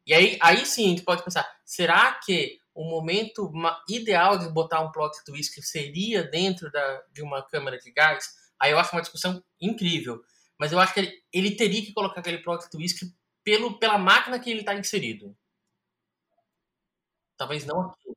E 0.07 0.13
aí, 0.13 0.37
aí 0.41 0.65
sim 0.65 0.85
a 0.85 0.89
gente 0.91 1.03
pode 1.03 1.21
pensar, 1.21 1.45
será 1.65 2.13
que 2.13 2.61
o 2.73 2.85
momento 2.85 3.51
ideal 3.89 4.39
de 4.39 4.47
botar 4.47 4.79
um 4.79 4.89
plot 4.89 5.21
twist 5.25 5.61
seria 5.61 6.23
dentro 6.23 6.71
da, 6.71 7.03
de 7.11 7.21
uma 7.21 7.45
câmera 7.45 7.77
de 7.77 7.91
gás? 7.91 8.25
Aí 8.57 8.71
eu 8.71 8.79
acho 8.79 8.95
uma 8.95 9.01
discussão 9.01 9.43
incrível. 9.59 10.23
Mas 10.57 10.71
eu 10.71 10.79
acho 10.79 10.93
que 10.93 11.01
ele, 11.01 11.23
ele 11.33 11.55
teria 11.57 11.83
que 11.83 11.93
colocar 11.93 12.21
aquele 12.21 12.37
plot 12.37 12.69
twist 12.69 13.05
pelo, 13.43 13.77
pela 13.77 13.97
máquina 13.97 14.39
que 14.39 14.49
ele 14.49 14.61
está 14.61 14.73
inserido. 14.73 15.37
Talvez 17.35 17.65
não 17.65 17.81
aqui. 17.81 18.13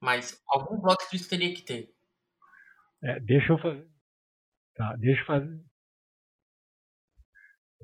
Mas 0.00 0.38
algum 0.46 0.78
plot 0.80 1.08
twist 1.08 1.30
teria 1.30 1.54
que 1.54 1.62
ter. 1.62 1.94
É, 3.02 3.18
deixa 3.20 3.54
eu 3.54 3.58
fazer. 3.58 3.88
Tá, 4.74 4.94
deixa 4.96 5.22
eu 5.22 5.26
fazer. 5.26 5.64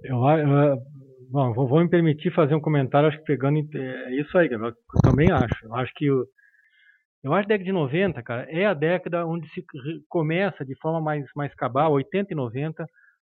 Eu, 0.02 0.16
eu, 0.16 1.05
Bom, 1.30 1.52
vou, 1.52 1.66
vou, 1.66 1.80
me 1.80 1.88
permitir 1.88 2.32
fazer 2.32 2.54
um 2.54 2.60
comentário, 2.60 3.08
acho 3.08 3.18
que 3.18 3.24
pegando. 3.24 3.58
É 3.76 4.14
isso 4.20 4.36
aí, 4.38 4.48
eu 4.50 4.72
também 5.02 5.30
acho. 5.30 5.64
Eu 5.64 5.74
acho 5.74 5.92
que. 5.94 6.06
Eu, 6.06 7.34
acho 7.34 7.46
que 7.46 7.52
a 7.52 7.56
década 7.56 7.64
de 7.64 7.72
90, 7.72 8.22
cara, 8.22 8.46
é 8.48 8.66
a 8.66 8.74
década 8.74 9.26
onde 9.26 9.48
se 9.50 9.64
começa 10.08 10.64
de 10.64 10.76
forma 10.78 11.00
mais, 11.00 11.24
mais 11.34 11.52
cabal, 11.54 11.92
80 11.92 12.32
e 12.32 12.36
90, 12.36 12.86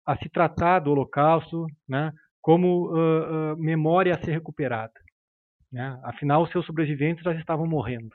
a 0.06 0.16
se 0.16 0.28
tratar 0.28 0.80
do 0.80 0.90
Holocausto 0.90 1.66
né, 1.88 2.10
como 2.42 2.88
uh, 2.88 3.52
uh, 3.52 3.56
memória 3.56 4.12
a 4.12 4.18
ser 4.18 4.32
recuperada. 4.32 4.92
Né? 5.72 5.98
Afinal, 6.02 6.42
os 6.42 6.50
seus 6.50 6.66
sobreviventes 6.66 7.22
já 7.22 7.32
estavam 7.34 7.66
morrendo. 7.66 8.10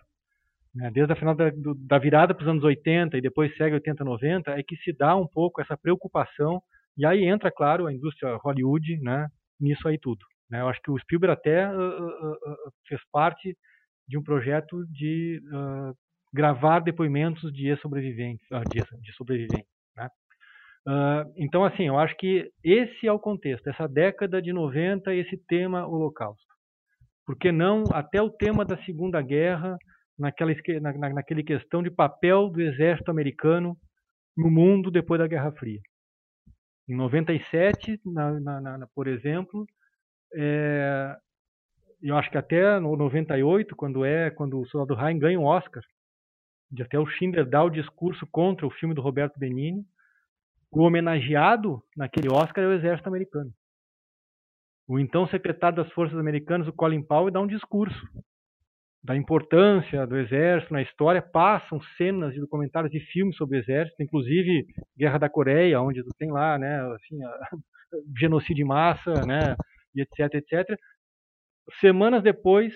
Né? 0.75 0.91
Desde 0.91 1.13
a 1.13 1.15
final 1.15 1.33
da, 1.33 1.49
do, 1.49 1.73
da 1.75 1.97
virada 1.97 2.33
para 2.33 2.43
os 2.43 2.49
anos 2.49 2.63
80 2.63 3.17
e 3.17 3.21
depois 3.21 3.55
segue 3.55 3.75
80, 3.75 4.03
90, 4.03 4.51
é 4.51 4.63
que 4.63 4.75
se 4.77 4.91
dá 4.91 5.15
um 5.15 5.27
pouco 5.27 5.61
essa 5.61 5.77
preocupação, 5.77 6.61
e 6.97 7.05
aí 7.05 7.23
entra, 7.23 7.49
claro, 7.51 7.87
a 7.87 7.93
indústria 7.93 8.35
Hollywood 8.37 8.99
né, 9.01 9.27
nisso 9.59 9.87
aí 9.87 9.97
tudo. 9.99 10.25
Né? 10.49 10.61
Eu 10.61 10.67
acho 10.67 10.81
que 10.81 10.91
o 10.91 10.97
Spielberg 10.97 11.33
até 11.33 11.67
uh, 11.67 12.71
fez 12.87 13.01
parte 13.11 13.55
de 14.07 14.17
um 14.17 14.23
projeto 14.23 14.85
de 14.87 15.39
gravar 16.33 16.79
depoimentos 16.79 17.53
de 17.53 17.75
sobreviventes, 17.77 18.43
de, 18.71 19.13
sobreviventes. 19.13 19.69
Né? 19.95 20.09
Então, 21.37 21.63
assim, 21.63 21.83
eu 21.83 21.99
acho 21.99 22.17
que 22.17 22.49
esse 22.63 23.07
é 23.07 23.11
o 23.11 23.19
contexto, 23.19 23.67
essa 23.67 23.87
década 23.87 24.41
de 24.41 24.51
90, 24.51 25.13
esse 25.13 25.37
tema 25.47 25.85
Holocausto. 25.85 26.41
Por 27.23 27.37
que 27.37 27.51
não 27.51 27.83
até 27.93 28.19
o 28.19 28.31
tema 28.31 28.65
da 28.65 28.83
Segunda 28.83 29.21
Guerra, 29.21 29.77
naquela, 30.19 30.51
na, 30.81 31.09
naquele 31.09 31.43
questão 31.43 31.81
de 31.81 31.89
papel 31.89 32.49
do 32.49 32.61
exército 32.61 33.09
americano 33.09 33.77
no 34.35 34.51
mundo 34.51 34.91
depois 34.91 35.19
da 35.19 35.27
Guerra 35.27 35.51
Fria. 35.53 35.79
Em 36.89 36.95
97, 36.95 38.01
na, 38.03 38.39
na, 38.39 38.77
na, 38.79 38.87
por 38.87 39.07
exemplo, 39.07 39.67
é, 40.33 41.15
eu 42.01 42.17
acho 42.17 42.31
que 42.31 42.37
até 42.37 42.79
no 42.79 42.95
98, 42.95 43.75
quando 43.75 44.03
é 44.03 44.31
quando 44.31 44.59
o 44.59 44.65
Soldado 44.65 44.99
Ryan 44.99 45.19
ganha 45.19 45.39
um 45.39 45.45
Oscar, 45.45 45.83
de 46.71 46.81
até 46.81 46.97
o 46.97 47.05
Schindler 47.05 47.47
dá 47.47 47.63
o 47.63 47.69
discurso 47.69 48.25
contra 48.31 48.65
o 48.65 48.71
filme 48.71 48.95
do 48.95 49.01
Roberto 49.01 49.37
Benigni, 49.37 49.85
o 50.71 50.81
homenageado 50.81 51.83
naquele 51.95 52.27
Oscar 52.27 52.63
é 52.63 52.67
o 52.67 52.73
exército 52.73 53.07
americano. 53.07 53.53
O 54.87 54.97
então 54.97 55.27
secretário 55.27 55.77
das 55.77 55.91
Forças 55.93 56.17
Americanas, 56.17 56.67
o 56.67 56.73
Colin 56.73 57.03
Powell, 57.03 57.29
dá 57.29 57.39
um 57.39 57.47
discurso 57.47 57.99
da 59.03 59.15
importância 59.15 60.05
do 60.05 60.17
exército 60.17 60.73
na 60.73 60.81
história, 60.81 61.21
passam 61.21 61.79
cenas 61.97 62.35
e 62.35 62.39
documentários 62.39 62.91
de 62.91 62.99
filmes 62.99 63.35
sobre 63.37 63.57
o 63.57 63.61
exército, 63.61 64.01
inclusive 64.03 64.65
Guerra 64.97 65.17
da 65.17 65.29
Coreia, 65.29 65.81
onde 65.81 66.03
tem 66.17 66.31
lá, 66.31 66.57
né, 66.57 66.81
assim, 66.95 67.23
a, 67.23 67.49
genocídio 68.19 68.63
em 68.63 68.67
massa, 68.67 69.13
né, 69.25 69.55
e 69.95 70.01
etc, 70.01 70.33
etc. 70.35 70.77
Semanas 71.79 72.21
depois 72.21 72.73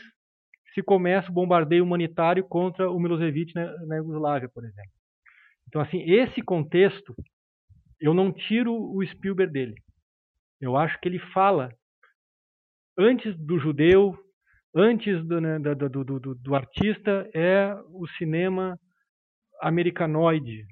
se 0.73 0.81
começa 0.81 1.29
o 1.29 1.33
bombardeio 1.33 1.83
humanitário 1.83 2.43
contra 2.47 2.89
o 2.89 2.99
Milosevic 2.99 3.53
na, 3.53 3.71
na 3.85 3.97
Iugoslávia, 3.97 4.49
por 4.49 4.63
exemplo. 4.63 4.91
Então, 5.67 5.81
assim, 5.81 6.01
esse 6.09 6.41
contexto 6.41 7.13
eu 7.99 8.13
não 8.13 8.33
tiro 8.33 8.73
o 8.73 9.05
Spielberg 9.05 9.51
dele. 9.51 9.75
Eu 10.59 10.75
acho 10.75 10.99
que 10.99 11.07
ele 11.07 11.19
fala 11.19 11.69
antes 12.97 13.35
do 13.37 13.57
judeu, 13.57 14.13
antes 14.75 15.23
do, 15.25 15.39
né, 15.39 15.59
do, 15.59 15.89
do, 15.89 16.35
do, 16.35 16.55
artista, 16.55 17.29
é 17.33 17.75
o 17.89 18.07
cinema 18.17 18.77
americanoide. 19.61 20.65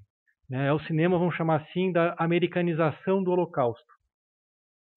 Né? 0.49 0.67
É 0.67 0.73
o 0.73 0.79
cinema, 0.81 1.17
vamos 1.17 1.35
chamar 1.35 1.61
assim, 1.61 1.91
da 1.91 2.15
americanização 2.17 3.23
do 3.23 3.31
Holocausto. 3.31 3.91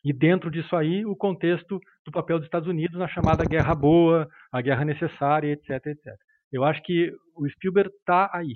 E 0.05 0.12
dentro 0.12 0.51
disso 0.51 0.76
aí, 0.76 1.05
o 1.06 1.16
contexto 1.16 1.81
do 2.05 2.12
papel 2.12 2.39
dos 2.39 2.47
Estados 2.47 2.68
Unidos 2.68 2.98
na 2.98 3.09
chamada 3.09 3.44
guerra 3.44 3.74
boa, 3.74 4.28
a 4.52 4.60
guerra 4.60 4.85
necessária, 4.85 5.52
etc, 5.52 5.86
etc. 5.86 6.14
Eu 6.52 6.62
acho 6.62 6.82
que 6.82 7.10
o 7.35 7.48
Spielberg 7.48 7.90
está 7.97 8.31
aí. 8.32 8.52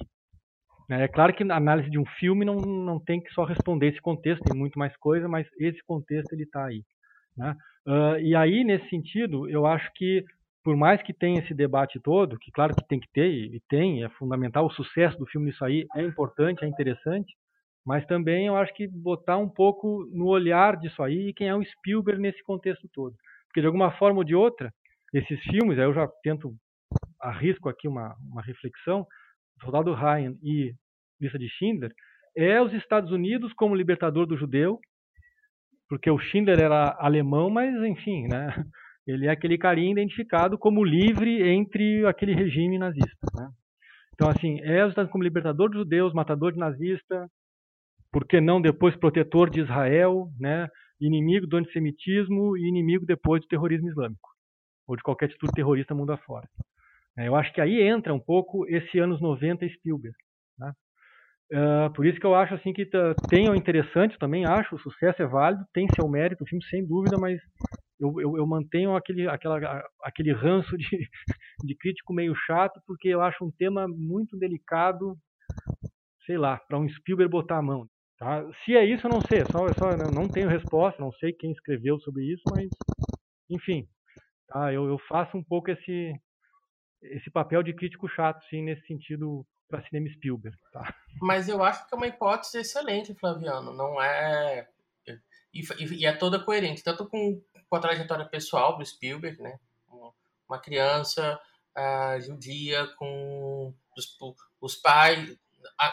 É 0.91 1.07
claro 1.07 1.35
que 1.35 1.43
a 1.43 1.57
análise 1.57 1.91
de 1.91 1.99
um 1.99 2.07
filme 2.19 2.45
não, 2.45 2.57
não 2.57 2.99
tem 2.99 3.21
que 3.21 3.31
só 3.33 3.45
responder 3.45 3.89
esse 3.89 4.01
contexto, 4.01 4.43
tem 4.43 4.59
muito 4.59 4.79
mais 4.79 4.97
coisa, 4.97 5.29
mas 5.29 5.47
esse 5.59 5.83
contexto 5.85 6.33
ele 6.33 6.45
está 6.45 6.65
aí. 6.65 6.83
Né? 7.37 7.55
Uh, 7.87 8.19
e 8.21 8.35
aí, 8.35 8.65
nesse 8.65 8.89
sentido, 8.89 9.49
eu 9.49 9.67
acho 9.67 9.91
que, 9.95 10.25
por 10.69 10.77
mais 10.77 11.03
que 11.03 11.15
tenha 11.15 11.41
esse 11.41 11.55
debate 11.55 11.99
todo, 11.99 12.39
que 12.39 12.53
claro 12.53 12.77
que 12.77 12.87
tem 12.87 13.01
que 13.01 13.09
ter, 13.11 13.27
e 13.27 13.59
tem, 13.71 14.05
é 14.05 14.09
fundamental, 14.11 14.67
o 14.67 14.71
sucesso 14.71 15.17
do 15.17 15.25
filme 15.25 15.47
nisso 15.47 15.65
aí 15.65 15.87
é 15.97 16.03
importante, 16.03 16.63
é 16.63 16.69
interessante, 16.69 17.35
mas 17.87 18.05
também 18.05 18.49
eu 18.49 18.55
acho 18.55 18.75
que 18.75 18.87
botar 18.87 19.39
um 19.39 19.49
pouco 19.49 20.07
no 20.13 20.27
olhar 20.27 20.77
disso 20.77 21.03
aí 21.03 21.33
quem 21.33 21.49
é 21.49 21.55
o 21.55 21.65
Spielberg 21.65 22.21
nesse 22.21 22.43
contexto 22.43 22.87
todo. 22.93 23.17
Porque 23.47 23.63
de 23.63 23.67
alguma 23.67 23.93
forma 23.93 24.19
ou 24.19 24.25
de 24.25 24.35
outra, 24.35 24.71
esses 25.15 25.41
filmes, 25.45 25.79
aí 25.79 25.87
eu 25.87 25.95
já 25.95 26.07
tento, 26.23 26.55
arrisco 27.19 27.71
aqui 27.71 27.89
uma, 27.89 28.15
uma 28.31 28.43
reflexão, 28.43 29.07
Soldado 29.63 29.95
Ryan 29.95 30.35
e 30.43 30.75
Lista 31.19 31.39
de 31.39 31.49
Schindler, 31.49 31.95
é 32.37 32.61
os 32.61 32.75
Estados 32.75 33.11
Unidos 33.11 33.55
como 33.55 33.75
libertador 33.75 34.27
do 34.27 34.37
judeu, 34.37 34.79
porque 35.89 36.11
o 36.11 36.19
Schindler 36.19 36.61
era 36.61 36.95
alemão, 37.01 37.49
mas 37.49 37.75
enfim, 37.85 38.29
né? 38.29 38.53
Ele 39.09 39.27
é 39.27 39.31
aquele 39.31 39.57
carinha 39.57 39.91
identificado 39.91 40.59
como 40.59 40.85
livre 40.85 41.43
entre 41.49 42.07
aquele 42.07 42.35
regime 42.35 42.79
nazista, 42.79 43.27
né? 43.35 43.49
Então, 44.13 44.29
assim, 44.29 44.61
é 44.61 45.07
como 45.07 45.25
libertador 45.25 45.71
dos 45.71 45.79
judeus, 45.79 46.13
matador 46.13 46.53
de 46.53 46.59
nazista, 46.59 47.27
por 48.13 48.27
que 48.27 48.39
não 48.39 48.61
depois 48.61 48.95
protetor 48.97 49.49
de 49.49 49.61
Israel, 49.61 50.29
né? 50.39 50.69
Inimigo 51.01 51.47
do 51.47 51.57
antissemitismo 51.57 52.55
e 52.59 52.69
inimigo 52.69 53.07
depois 53.07 53.41
do 53.41 53.49
terrorismo 53.49 53.89
islâmico, 53.89 54.29
ou 54.87 54.95
de 54.95 55.03
qualquer 55.03 55.27
atitude 55.27 55.53
terrorista 55.55 55.95
mundo 55.95 56.13
afora. 56.13 56.47
É, 57.17 57.29
eu 57.29 57.35
acho 57.35 57.51
que 57.55 57.63
aí 57.63 57.81
entra 57.81 58.13
um 58.13 58.21
pouco 58.21 58.67
esse 58.69 58.99
anos 58.99 59.23
90 59.23 59.67
Spielberg. 59.71 60.17
Né? 60.59 60.73
Uh, 61.51 61.93
por 61.95 62.05
isso 62.05 62.21
que 62.21 62.27
eu 62.27 62.35
acho 62.35 62.55
assim 62.55 62.75
que 62.75 62.85
tem 63.31 63.49
o 63.49 63.55
interessante, 63.55 64.19
também 64.19 64.45
acho, 64.45 64.75
o 64.75 64.79
sucesso 64.79 65.23
é 65.23 65.27
válido, 65.27 65.65
tem 65.73 65.89
seu 65.95 66.07
mérito, 66.09 66.45
o 66.45 66.47
filme 66.47 66.63
sem 66.67 66.87
dúvida, 66.87 67.17
mas 67.19 67.41
eu, 68.01 68.21
eu, 68.21 68.37
eu 68.37 68.47
mantenho 68.47 68.95
aquele, 68.95 69.29
aquela, 69.29 69.85
aquele 70.03 70.33
ranço 70.33 70.77
de, 70.77 70.87
de 71.65 71.75
crítico 71.77 72.13
meio 72.13 72.35
chato, 72.35 72.81
porque 72.87 73.09
eu 73.09 73.21
acho 73.21 73.45
um 73.45 73.51
tema 73.51 73.87
muito 73.89 74.37
delicado, 74.37 75.17
sei 76.25 76.39
lá, 76.39 76.59
para 76.59 76.79
um 76.79 76.89
Spielberg 76.89 77.31
botar 77.31 77.59
a 77.59 77.63
mão. 77.63 77.89
Tá? 78.19 78.45
Se 78.65 78.77
é 78.77 78.85
isso, 78.85 79.07
eu 79.07 79.11
não 79.11 79.21
sei, 79.21 79.45
só, 79.45 79.73
só 79.75 79.97
não 80.13 80.29
tenho 80.29 80.49
resposta, 80.49 81.01
não 81.01 81.13
sei 81.13 81.33
quem 81.33 81.53
escreveu 81.53 82.01
sobre 82.01 82.25
isso, 82.25 82.43
mas 82.51 82.69
enfim, 83.49 83.87
tá? 84.49 84.73
eu, 84.73 84.87
eu 84.87 84.99
faço 85.09 85.37
um 85.37 85.43
pouco 85.43 85.71
esse, 85.71 86.13
esse 87.03 87.31
papel 87.31 87.63
de 87.63 87.73
crítico 87.73 88.09
chato, 88.09 88.45
sim, 88.51 88.63
nesse 88.63 88.85
sentido 88.87 89.47
para 89.69 89.85
cinema 89.85 90.09
Spielberg. 90.11 90.57
Tá? 90.73 90.95
Mas 91.21 91.49
eu 91.49 91.63
acho 91.63 91.87
que 91.87 91.95
é 91.95 91.97
uma 91.97 92.07
hipótese 92.09 92.59
excelente, 92.59 93.15
Flaviano. 93.15 93.73
Não 93.73 94.03
é 94.03 94.67
e, 95.53 95.63
e, 96.01 96.07
é 96.07 96.13
toda 96.13 96.45
coerente, 96.45 96.83
tanto 96.83 97.09
com, 97.09 97.41
com, 97.69 97.77
a 97.77 97.81
trajetória 97.81 98.25
pessoal 98.25 98.77
do 98.77 98.85
Spielberg, 98.85 99.41
né? 99.43 99.59
Uma 100.49 100.59
criança 100.59 101.39
uh, 101.77 102.21
judia 102.21 102.87
com 102.97 103.75
os, 103.97 104.17
os 104.61 104.77
pais, 104.77 105.37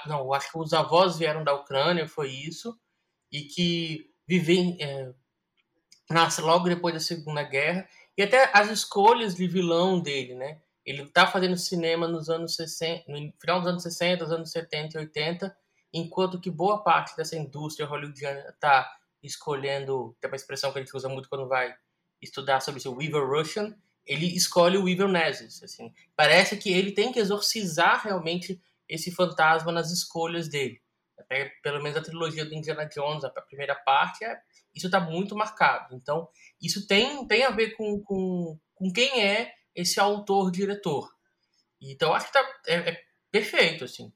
não, 0.07 0.33
acho 0.33 0.51
que 0.51 0.57
os 0.57 0.73
avós 0.73 1.17
vieram 1.17 1.43
da 1.43 1.53
Ucrânia, 1.53 2.07
foi 2.07 2.29
isso, 2.29 2.79
e 3.31 3.41
que 3.41 4.09
vivem 4.27 4.77
é, 4.79 5.13
nasce 6.09 6.41
logo 6.41 6.67
depois 6.67 6.93
da 6.93 6.99
Segunda 6.99 7.43
Guerra 7.43 7.87
e 8.17 8.23
até 8.23 8.49
as 8.53 8.69
escolhas 8.69 9.35
de 9.35 9.47
vilão 9.47 9.99
dele, 9.99 10.35
né? 10.35 10.61
Ele 10.85 11.01
está 11.01 11.25
fazendo 11.25 11.57
cinema 11.57 12.07
nos 12.07 12.29
anos 12.29 12.55
60, 12.55 13.11
no 13.11 13.33
final 13.39 13.59
dos 13.59 13.69
anos 13.69 13.83
60, 13.83 14.23
dos 14.23 14.33
anos 14.33 14.51
70 14.51 14.97
e 14.97 15.01
80, 15.01 15.57
enquanto 15.91 16.39
que 16.39 16.51
boa 16.51 16.83
parte 16.83 17.17
dessa 17.17 17.35
indústria 17.35 17.87
hollywoodiana 17.87 18.49
está 18.49 18.95
escolhendo, 19.25 20.15
tem 20.19 20.29
uma 20.29 20.35
expressão 20.35 20.71
que 20.71 20.79
a 20.79 20.81
gente 20.81 20.95
usa 20.95 21.09
muito 21.09 21.29
quando 21.29 21.47
vai 21.47 21.73
estudar 22.21 22.59
sobre 22.59 22.85
o 22.87 22.93
Weaver 22.93 23.27
Russian, 23.27 23.75
ele 24.05 24.27
escolhe 24.35 24.77
o 24.77 24.83
Weaver 24.83 25.07
Nazis. 25.07 25.61
Assim. 25.63 25.93
Parece 26.15 26.57
que 26.57 26.71
ele 26.71 26.91
tem 26.91 27.11
que 27.11 27.19
exorcizar 27.19 28.03
realmente 28.03 28.61
esse 28.87 29.11
fantasma 29.11 29.71
nas 29.71 29.91
escolhas 29.91 30.47
dele. 30.47 30.81
Até, 31.17 31.51
pelo 31.63 31.81
menos 31.81 31.97
a 31.97 32.03
trilogia 32.03 32.45
do 32.45 32.53
Indiana 32.53 32.85
Jones, 32.85 33.23
a 33.23 33.29
primeira 33.29 33.73
parte, 33.73 34.23
é, 34.23 34.39
isso 34.73 34.87
está 34.87 34.99
muito 34.99 35.35
marcado. 35.35 35.95
Então, 35.95 36.27
isso 36.61 36.85
tem, 36.87 37.25
tem 37.27 37.43
a 37.43 37.51
ver 37.51 37.71
com, 37.71 38.01
com, 38.03 38.59
com 38.75 38.91
quem 38.91 39.23
é 39.23 39.53
esse 39.73 39.99
autor-diretor. 39.99 41.09
Então, 41.81 42.13
acho 42.13 42.27
que 42.27 42.33
tá, 42.33 42.59
é, 42.67 42.75
é 42.75 43.03
perfeito, 43.31 43.85
assim. 43.85 44.13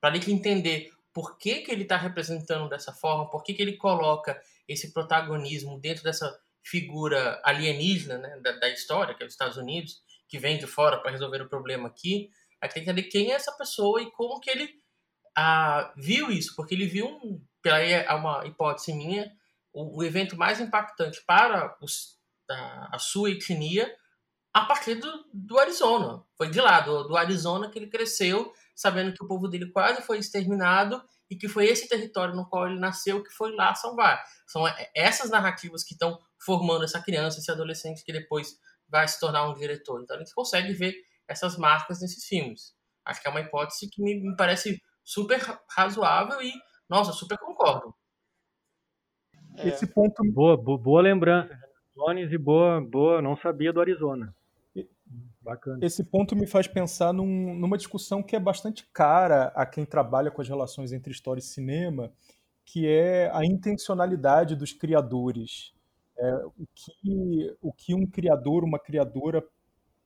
Para 0.00 0.14
gente 0.14 0.32
entender 0.32 0.90
por 1.12 1.36
que, 1.36 1.60
que 1.60 1.70
ele 1.70 1.82
está 1.82 1.96
representando 1.96 2.68
dessa 2.68 2.92
forma, 2.92 3.28
por 3.28 3.42
que, 3.42 3.54
que 3.54 3.62
ele 3.62 3.76
coloca 3.76 4.40
esse 4.66 4.92
protagonismo 4.92 5.78
dentro 5.78 6.02
dessa 6.02 6.38
figura 6.62 7.40
alienígena 7.44 8.18
né, 8.18 8.40
da, 8.40 8.52
da 8.52 8.68
história, 8.70 9.14
que 9.14 9.22
é 9.22 9.26
os 9.26 9.32
Estados 9.32 9.56
Unidos, 9.56 10.02
que 10.28 10.38
vem 10.38 10.58
de 10.58 10.66
fora 10.66 10.98
para 10.98 11.10
resolver 11.10 11.42
o 11.42 11.48
problema 11.48 11.88
aqui, 11.88 12.30
a 12.60 12.66
gente 12.66 12.74
tem 12.74 12.84
que 12.84 12.90
entender 12.90 13.08
quem 13.08 13.32
é 13.32 13.34
essa 13.34 13.52
pessoa 13.52 14.00
e 14.00 14.10
como 14.12 14.40
que 14.40 14.48
ele 14.48 14.80
ah, 15.36 15.92
viu 15.96 16.30
isso, 16.30 16.54
porque 16.54 16.74
ele 16.74 16.86
viu, 16.86 17.06
um, 17.06 17.44
pela 17.60 17.76
aí 17.76 17.92
é 17.92 18.12
uma 18.12 18.46
hipótese 18.46 18.92
minha, 18.92 19.30
o, 19.72 19.98
o 19.98 20.04
evento 20.04 20.36
mais 20.36 20.60
impactante 20.60 21.22
para 21.26 21.76
os, 21.80 22.18
a, 22.48 22.96
a, 22.96 22.98
sua 22.98 23.30
etnia 23.30 23.92
a 24.52 24.64
partir 24.64 24.94
do, 24.96 25.24
do 25.32 25.58
Arizona. 25.58 26.22
Foi 26.36 26.50
de 26.50 26.60
lá, 26.60 26.80
do, 26.80 27.04
do 27.04 27.16
Arizona, 27.16 27.70
que 27.70 27.78
ele 27.78 27.88
cresceu, 27.88 28.52
sabendo 28.74 29.12
que 29.12 29.24
o 29.24 29.28
povo 29.28 29.48
dele 29.48 29.70
quase 29.70 30.02
foi 30.02 30.18
exterminado 30.18 31.02
e 31.30 31.36
que 31.36 31.48
foi 31.48 31.66
esse 31.66 31.88
território 31.88 32.34
no 32.34 32.48
qual 32.48 32.66
ele 32.66 32.78
nasceu 32.78 33.22
que 33.22 33.30
foi 33.30 33.54
lá 33.54 33.74
salvar. 33.74 34.22
São 34.46 34.64
essas 34.94 35.30
narrativas 35.30 35.82
que 35.82 35.94
estão 35.94 36.18
formando 36.38 36.84
essa 36.84 37.00
criança, 37.00 37.38
esse 37.38 37.50
adolescente 37.50 38.04
que 38.04 38.12
depois 38.12 38.58
vai 38.88 39.08
se 39.08 39.18
tornar 39.18 39.48
um 39.48 39.54
diretor. 39.54 40.02
Então 40.02 40.16
a 40.16 40.18
gente 40.18 40.34
consegue 40.34 40.72
ver 40.72 40.94
essas 41.26 41.56
marcas 41.56 42.00
nesses 42.00 42.24
filmes. 42.24 42.74
Acho 43.04 43.20
que 43.20 43.28
é 43.28 43.30
uma 43.30 43.40
hipótese 43.40 43.88
que 43.88 44.02
me, 44.02 44.14
me 44.14 44.36
parece 44.36 44.80
super 45.02 45.40
razoável 45.70 46.40
e, 46.42 46.52
nossa, 46.88 47.12
super 47.12 47.38
concordo. 47.38 47.94
É. 49.56 49.68
Esse 49.68 49.86
ponto. 49.86 50.22
Boa, 50.32 50.56
boa, 50.56 50.78
boa 50.78 51.02
lembrança, 51.02 51.58
Jones, 51.94 52.32
e 52.32 52.38
boa, 52.38 52.80
boa, 52.80 53.20
não 53.20 53.36
sabia 53.36 53.72
do 53.72 53.80
Arizona. 53.80 54.34
Bacana. 55.42 55.84
Esse 55.84 56.04
ponto 56.04 56.36
me 56.36 56.46
faz 56.46 56.68
pensar 56.68 57.12
num, 57.12 57.54
numa 57.54 57.76
discussão 57.76 58.22
que 58.22 58.36
é 58.36 58.40
bastante 58.40 58.86
cara 58.92 59.46
a 59.56 59.66
quem 59.66 59.84
trabalha 59.84 60.30
com 60.30 60.40
as 60.40 60.48
relações 60.48 60.92
entre 60.92 61.12
história 61.12 61.40
e 61.40 61.42
cinema, 61.42 62.12
que 62.64 62.86
é 62.86 63.30
a 63.34 63.44
intencionalidade 63.44 64.54
dos 64.54 64.72
criadores. 64.72 65.74
É, 66.16 66.34
o, 66.56 66.66
que, 66.74 67.56
o 67.60 67.72
que 67.72 67.94
um 67.94 68.06
criador, 68.06 68.62
uma 68.62 68.78
criadora 68.78 69.44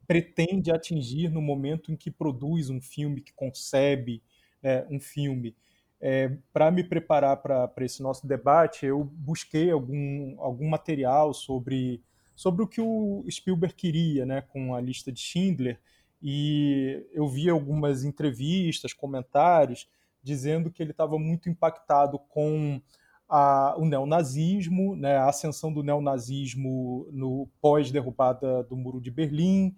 pretende 0.06 0.70
atingir 0.70 1.28
no 1.28 1.42
momento 1.42 1.92
em 1.92 1.96
que 1.96 2.10
produz 2.10 2.70
um 2.70 2.80
filme, 2.80 3.20
que 3.20 3.32
concebe 3.34 4.22
é, 4.62 4.86
um 4.88 4.98
filme. 4.98 5.54
É, 6.00 6.36
para 6.52 6.70
me 6.70 6.84
preparar 6.84 7.38
para 7.38 7.72
esse 7.80 8.02
nosso 8.02 8.26
debate, 8.26 8.86
eu 8.86 9.04
busquei 9.04 9.70
algum, 9.70 10.36
algum 10.38 10.68
material 10.68 11.34
sobre, 11.34 12.02
sobre 12.36 12.62
o 12.62 12.68
que 12.68 12.80
o 12.80 13.24
Spielberg 13.28 13.74
queria 13.74 14.26
né, 14.26 14.42
com 14.42 14.74
a 14.74 14.80
lista 14.80 15.10
de 15.10 15.18
Schindler, 15.18 15.80
e 16.22 17.04
eu 17.12 17.26
vi 17.28 17.48
algumas 17.48 18.04
entrevistas, 18.04 18.92
comentários, 18.92 19.88
dizendo 20.22 20.70
que 20.70 20.82
ele 20.82 20.90
estava 20.90 21.18
muito 21.18 21.48
impactado 21.48 22.18
com 22.18 22.80
a, 23.28 23.74
o 23.78 23.84
neonazismo, 23.84 24.94
né, 24.96 25.16
a 25.16 25.28
ascensão 25.28 25.72
do 25.72 25.82
neonazismo 25.82 27.08
no 27.10 27.48
pós-derrubada 27.60 28.62
do 28.64 28.76
Muro 28.76 29.00
de 29.00 29.10
Berlim, 29.10 29.74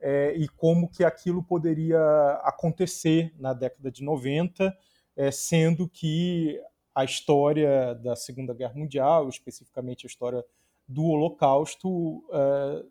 é, 0.00 0.34
e 0.36 0.48
como 0.48 0.88
que 0.88 1.04
aquilo 1.04 1.42
poderia 1.42 2.00
acontecer 2.42 3.32
na 3.38 3.52
década 3.52 3.90
de 3.90 4.02
90, 4.02 4.76
é, 5.16 5.30
sendo 5.30 5.88
que 5.88 6.60
a 6.94 7.04
história 7.04 7.94
da 7.94 8.16
Segunda 8.16 8.52
Guerra 8.52 8.74
Mundial, 8.74 9.28
especificamente 9.28 10.04
a 10.04 10.08
história 10.08 10.44
do 10.92 11.04
Holocausto, 11.04 12.22
é, 12.30 12.84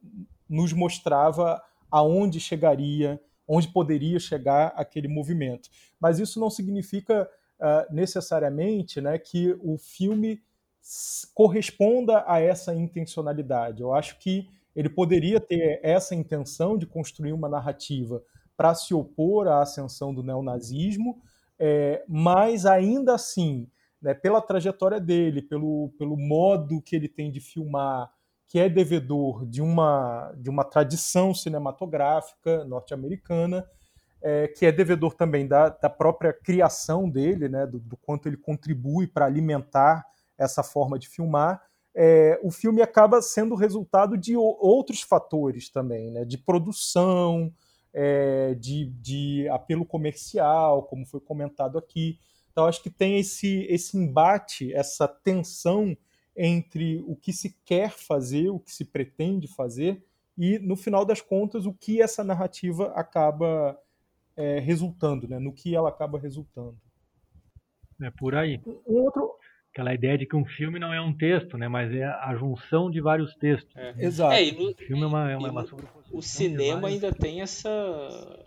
nos 0.49 0.73
mostrava 0.73 1.61
aonde 1.90 2.40
chegaria, 2.40 3.22
onde 3.48 3.68
poderia 3.68 4.19
chegar 4.19 4.73
aquele 4.76 5.07
movimento. 5.07 5.69
Mas 5.99 6.19
isso 6.19 6.40
não 6.40 6.49
significa 6.49 7.30
uh, 7.60 7.94
necessariamente 7.94 9.02
né, 9.02 9.18
que 9.18 9.57
o 9.61 9.78
filme 9.78 10.41
corresponda 11.34 12.23
a 12.26 12.40
essa 12.40 12.73
intencionalidade. 12.73 13.82
Eu 13.82 13.94
acho 13.94 14.18
que 14.19 14.48
ele 14.76 14.90
poderia 14.90 15.40
ter 15.40 15.80
essa 15.84 16.15
intenção 16.15 16.78
de 16.78 16.86
construir 16.86 17.34
uma 17.34 17.49
narrativa 17.49 18.23
para 18.56 18.73
se 18.73 18.94
opor 18.94 19.48
à 19.48 19.61
ascensão 19.61 20.14
do 20.14 20.23
neonazismo, 20.23 21.22
é, 21.60 22.03
mas 22.07 22.65
ainda 22.65 23.15
assim, 23.15 23.68
né, 24.02 24.14
pela 24.14 24.41
trajetória 24.41 24.99
dele, 24.99 25.41
pelo, 25.41 25.94
pelo 25.98 26.18
modo 26.18 26.82
que 26.82 26.95
ele 26.95 27.07
tem 27.07 27.32
de 27.32 27.40
filmar, 27.40 28.11
que 28.48 28.60
é 28.60 28.68
devedor 28.68 29.45
de 29.45 29.61
uma, 29.61 30.34
de 30.38 30.49
uma 30.49 30.64
tradição 30.64 31.34
cinematográfica 31.34 32.65
norte-americana, 32.65 33.65
é, 34.22 34.48
que 34.48 34.65
é 34.65 34.72
devedor 34.72 35.14
também 35.14 35.48
da, 35.48 35.69
da 35.69 35.90
própria 35.90 36.34
criação 36.34 37.10
dele, 37.10 37.48
né, 37.48 37.65
do, 37.65 37.80
do 37.80 37.98
quanto 37.98 38.28
ele 38.28 38.38
contribui 38.38 39.07
para 39.07 39.26
alimentar 39.26 40.06
essa 40.38 40.64
forma 40.64 40.98
de 40.98 41.07
filmar, 41.07 41.61
é, 41.94 42.40
o 42.41 42.52
filme 42.52 42.82
acaba 42.82 43.22
sendo 43.22 43.56
resultado 43.56 44.18
de 44.18 44.36
outros 44.36 45.02
fatores 45.02 45.69
também, 45.69 46.10
né, 46.11 46.26
de 46.26 46.38
produção, 46.38 47.53
é, 47.94 48.53
de, 48.56 48.86
de 48.86 49.48
apelo 49.49 49.86
comercial, 49.86 50.84
como 50.84 51.06
foi 51.06 51.19
comentado 51.19 51.78
aqui. 51.78 52.18
Então, 52.52 52.65
acho 52.65 52.84
que 52.84 52.90
tem 52.90 53.18
esse, 53.18 53.65
esse 53.69 53.98
embate, 53.98 54.73
essa 54.73 55.07
tensão 55.07 55.95
entre 56.36 57.03
o 57.07 57.15
que 57.15 57.34
se 57.34 57.57
quer 57.65 57.91
fazer, 57.91 58.49
o 58.49 58.60
que 58.60 58.72
se 58.72 58.86
pretende 58.86 59.48
fazer, 59.48 60.03
e, 60.38 60.60
no 60.60 60.76
final 60.76 61.06
das 61.06 61.22
contas, 61.22 61.65
o 61.65 61.73
que 61.73 62.02
essa 62.02 62.23
narrativa 62.23 62.91
acaba 62.95 63.78
é, 64.36 64.60
resultando, 64.60 65.28
né? 65.28 65.40
no 65.40 65.53
que 65.53 65.76
ela 65.76 65.90
acaba 65.90 66.19
resultando. 66.19 66.78
É 68.02 68.10
por 68.10 68.34
aí. 68.36 68.60
Um 68.88 68.95
outro, 69.03 69.32
aquela 69.72 69.94
ideia 69.94 70.18
de 70.18 70.26
que 70.26 70.36
um 70.36 70.45
filme 70.45 70.80
não 70.80 70.94
é 70.94 70.99
um 70.99 71.15
texto, 71.15 71.57
né, 71.57 71.68
mas 71.68 71.94
é 71.94 72.03
a 72.03 72.36
junção 72.36 72.90
de 72.90 72.99
vários 72.99 73.36
textos. 73.36 73.76
É. 73.76 73.94
Exato. 73.99 74.34
É, 74.34 74.52
no, 74.52 74.72
o 74.72 74.76
filme 74.76 75.03
é 75.03 75.06
uma, 75.06 75.32
é 75.32 75.38
uma, 75.38 75.49
uma 75.49 75.68
O 76.11 76.22
cinema 76.22 76.88
ainda 76.88 77.14
tem 77.14 77.41
essa, 77.41 77.69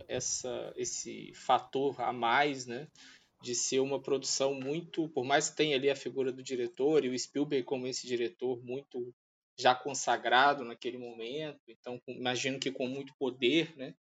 essa, 0.08 0.72
esse 0.76 1.32
fator 1.34 2.00
a 2.00 2.12
mais, 2.12 2.66
né, 2.66 2.88
de 3.44 3.54
ser 3.54 3.80
uma 3.80 4.00
produção 4.00 4.54
muito, 4.54 5.06
por 5.10 5.22
mais 5.22 5.50
que 5.50 5.56
tenha 5.56 5.76
ali 5.76 5.90
a 5.90 5.94
figura 5.94 6.32
do 6.32 6.42
diretor 6.42 7.04
e 7.04 7.10
o 7.10 7.18
Spielberg 7.18 7.62
como 7.64 7.86
esse 7.86 8.06
diretor 8.06 8.58
muito 8.64 9.14
já 9.58 9.74
consagrado 9.74 10.64
naquele 10.64 10.96
momento, 10.96 11.60
então 11.68 12.00
imagino 12.08 12.58
que 12.58 12.72
com 12.72 12.88
muito 12.88 13.12
poder, 13.18 13.76
né, 13.76 13.94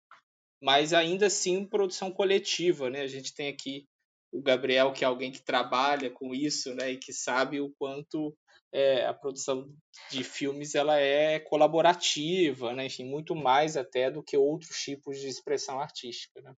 mas 0.63 0.93
ainda 0.93 1.27
assim 1.27 1.65
produção 1.65 2.13
coletiva, 2.13 2.91
né? 2.91 3.01
A 3.01 3.07
gente 3.07 3.35
tem 3.35 3.49
aqui 3.49 3.87
o 4.31 4.43
Gabriel, 4.43 4.93
que 4.93 5.05
é 5.05 5.07
alguém 5.07 5.33
que 5.33 5.43
trabalha 5.43 6.11
com 6.11 6.35
isso, 6.35 6.75
né, 6.75 6.93
e 6.93 6.99
que 6.99 7.13
sabe 7.13 7.61
o 7.61 7.73
quanto 7.79 8.37
é, 8.73 9.07
a 9.07 9.15
produção 9.15 9.75
de 10.11 10.23
filmes 10.23 10.75
ela 10.75 11.01
é 11.01 11.41
colaborativa, 11.41 12.75
né, 12.75 12.85
enfim, 12.85 13.05
muito 13.07 13.35
mais 13.35 13.77
até 13.77 14.11
do 14.11 14.23
que 14.23 14.37
outros 14.37 14.77
tipos 14.77 15.19
de 15.19 15.29
expressão 15.29 15.81
artística, 15.81 16.43
né? 16.43 16.55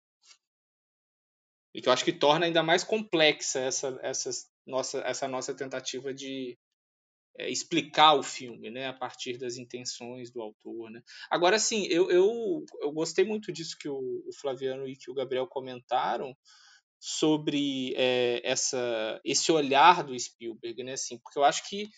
E 1.75 1.81
que 1.81 1.89
eu 1.89 1.93
acho 1.93 2.05
que 2.05 2.13
torna 2.13 2.47
ainda 2.47 2.63
mais 2.63 2.85
complexa 2.85 3.61
essa, 3.61 3.99
essa, 4.03 4.31
nossa, 4.67 4.99
essa 5.01 5.27
nossa 5.27 5.55
tentativa 5.55 6.13
de 6.13 6.59
é, 7.39 7.51
explicar 7.51 8.15
o 8.15 8.23
filme, 8.23 8.71
né, 8.71 8.89
a 8.89 8.93
partir 8.93 9.39
das 9.39 9.57
intenções 9.57 10.31
do 10.31 10.43
autor, 10.43 10.91
né. 10.91 11.03
Agora, 11.31 11.59
sim, 11.59 11.87
eu, 11.87 12.11
eu, 12.11 12.65
eu 12.81 12.93
gostei 12.93 13.25
muito 13.25 13.51
disso 13.51 13.77
que 13.79 13.89
o, 13.89 14.23
o 14.27 14.33
Flaviano 14.39 14.87
e 14.87 14.97
que 14.97 15.11
o 15.11 15.15
Gabriel 15.15 15.47
comentaram, 15.47 16.37
sobre 17.05 17.93
é, 17.97 18.41
essa, 18.45 19.21
esse 19.25 19.51
olhar 19.51 20.05
do 20.05 20.17
Spielberg, 20.17 20.85
né? 20.85 20.93
Assim, 20.93 21.19
porque 21.19 21.37
eu 21.37 21.43
acho 21.43 21.69
que 21.69 21.91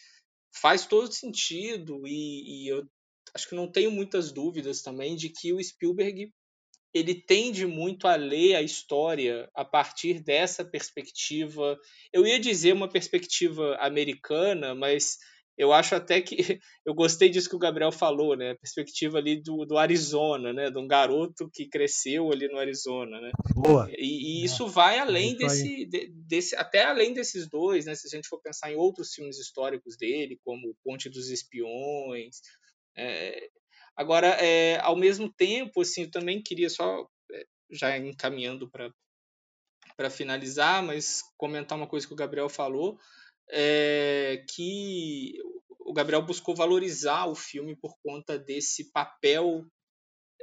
faz 0.56 0.86
todo 0.86 1.12
sentido 1.12 2.06
e, 2.06 2.64
e, 2.64 2.68
eu 2.68 2.88
acho 3.34 3.46
que 3.46 3.54
não 3.54 3.70
tenho 3.70 3.90
muitas 3.90 4.32
dúvidas 4.32 4.80
também 4.80 5.14
de 5.14 5.28
que 5.28 5.52
o 5.52 5.62
Spielberg 5.62 6.32
ele 6.94 7.14
tende 7.14 7.66
muito 7.66 8.06
a 8.06 8.14
ler 8.14 8.54
a 8.54 8.62
história 8.62 9.50
a 9.52 9.64
partir 9.64 10.20
dessa 10.20 10.64
perspectiva. 10.64 11.76
Eu 12.12 12.24
ia 12.24 12.38
dizer 12.38 12.72
uma 12.72 12.88
perspectiva 12.88 13.76
americana, 13.80 14.76
mas 14.76 15.18
eu 15.56 15.72
acho 15.72 15.94
até 15.94 16.20
que 16.20 16.36
eu 16.86 16.94
gostei 16.94 17.28
disso 17.28 17.48
que 17.48 17.56
o 17.56 17.60
Gabriel 17.60 17.90
falou, 17.90 18.36
né? 18.36 18.52
A 18.52 18.56
perspectiva 18.56 19.18
ali 19.18 19.42
do, 19.42 19.64
do 19.64 19.76
Arizona, 19.76 20.52
né? 20.52 20.70
De 20.70 20.78
um 20.78 20.86
garoto 20.86 21.50
que 21.52 21.68
cresceu 21.68 22.30
ali 22.30 22.46
no 22.46 22.58
Arizona, 22.58 23.20
né? 23.20 23.32
Boa. 23.54 23.88
E, 23.90 24.42
e 24.42 24.44
isso 24.44 24.68
vai 24.68 24.98
além 24.98 25.32
é 25.34 25.36
desse, 25.36 25.86
de, 25.86 26.12
desse, 26.26 26.54
até 26.54 26.84
além 26.84 27.12
desses 27.12 27.48
dois, 27.48 27.86
né? 27.86 27.94
Se 27.96 28.06
a 28.06 28.10
gente 28.10 28.28
for 28.28 28.40
pensar 28.40 28.70
em 28.70 28.76
outros 28.76 29.12
filmes 29.12 29.38
históricos 29.38 29.96
dele, 29.96 30.38
como 30.44 30.76
Ponte 30.84 31.08
dos 31.08 31.28
Espiões. 31.28 32.40
É... 32.96 33.48
Agora, 33.96 34.28
é, 34.40 34.78
ao 34.80 34.96
mesmo 34.96 35.32
tempo, 35.32 35.82
assim, 35.82 36.02
eu 36.02 36.10
também 36.10 36.42
queria 36.42 36.68
só 36.68 37.06
é, 37.32 37.44
já 37.70 37.96
encaminhando 37.96 38.70
para 38.70 38.90
para 39.96 40.10
finalizar, 40.10 40.82
mas 40.82 41.22
comentar 41.36 41.78
uma 41.78 41.86
coisa 41.86 42.04
que 42.04 42.12
o 42.12 42.16
Gabriel 42.16 42.48
falou 42.48 42.98
é, 43.50 44.44
que 44.48 45.34
o 45.80 45.92
Gabriel 45.92 46.22
buscou 46.22 46.54
valorizar 46.54 47.26
o 47.26 47.34
filme 47.34 47.76
por 47.76 47.94
conta 48.02 48.38
desse 48.38 48.90
papel 48.90 49.66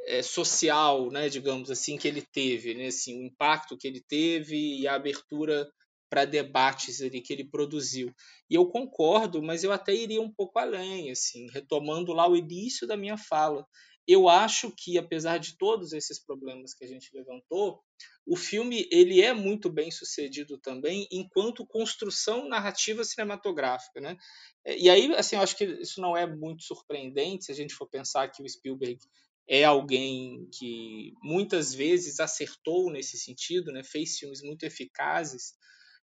é, 0.06 0.22
social, 0.22 1.11
né, 1.11 1.30
digamos 1.30 1.69
assim, 1.72 1.98
que 1.98 2.07
ele 2.07 2.22
teve, 2.22 2.73
né, 2.73 2.88
assim, 2.88 3.19
o 3.19 3.26
impacto 3.26 3.78
que 3.78 3.88
ele 3.88 4.02
teve 4.02 4.80
e 4.80 4.88
a 4.88 4.95
abertura 4.95 5.69
para 6.11 6.25
debates 6.25 7.01
ali 7.01 7.21
que 7.21 7.31
ele 7.31 7.45
produziu. 7.45 8.13
E 8.49 8.55
eu 8.55 8.65
concordo, 8.65 9.41
mas 9.41 9.63
eu 9.63 9.71
até 9.71 9.95
iria 9.95 10.21
um 10.21 10.29
pouco 10.29 10.59
além, 10.59 11.09
assim, 11.09 11.47
retomando 11.49 12.11
lá 12.11 12.29
o 12.29 12.35
início 12.35 12.85
da 12.85 12.97
minha 12.97 13.17
fala. 13.17 13.65
Eu 14.05 14.27
acho 14.27 14.73
que, 14.75 14.97
apesar 14.97 15.38
de 15.38 15.57
todos 15.57 15.93
esses 15.93 16.21
problemas 16.21 16.73
que 16.73 16.83
a 16.83 16.88
gente 16.88 17.09
levantou, 17.13 17.79
o 18.27 18.35
filme 18.35 18.89
ele 18.91 19.21
é 19.21 19.33
muito 19.33 19.69
bem 19.69 19.89
sucedido 19.89 20.57
também 20.57 21.07
enquanto 21.09 21.65
construção 21.65 22.49
narrativa 22.49 23.05
cinematográfica, 23.05 24.01
né? 24.01 24.17
E 24.65 24.89
aí, 24.89 25.15
assim, 25.15 25.38
eu 25.38 25.41
acho 25.41 25.55
que 25.55 25.63
isso 25.63 26.01
não 26.01 26.17
é 26.17 26.27
muito 26.27 26.61
surpreendente 26.63 27.45
se 27.45 27.53
a 27.53 27.55
gente 27.55 27.73
for 27.73 27.88
pensar 27.88 28.27
que 28.27 28.43
o 28.43 28.49
Spielberg 28.49 28.99
é 29.47 29.63
alguém 29.63 30.49
que 30.59 31.13
muitas 31.23 31.73
vezes 31.73 32.19
acertou 32.19 32.91
nesse 32.91 33.17
sentido, 33.17 33.71
né? 33.71 33.81
Fez 33.81 34.17
filmes 34.17 34.41
muito 34.41 34.65
eficazes 34.65 35.53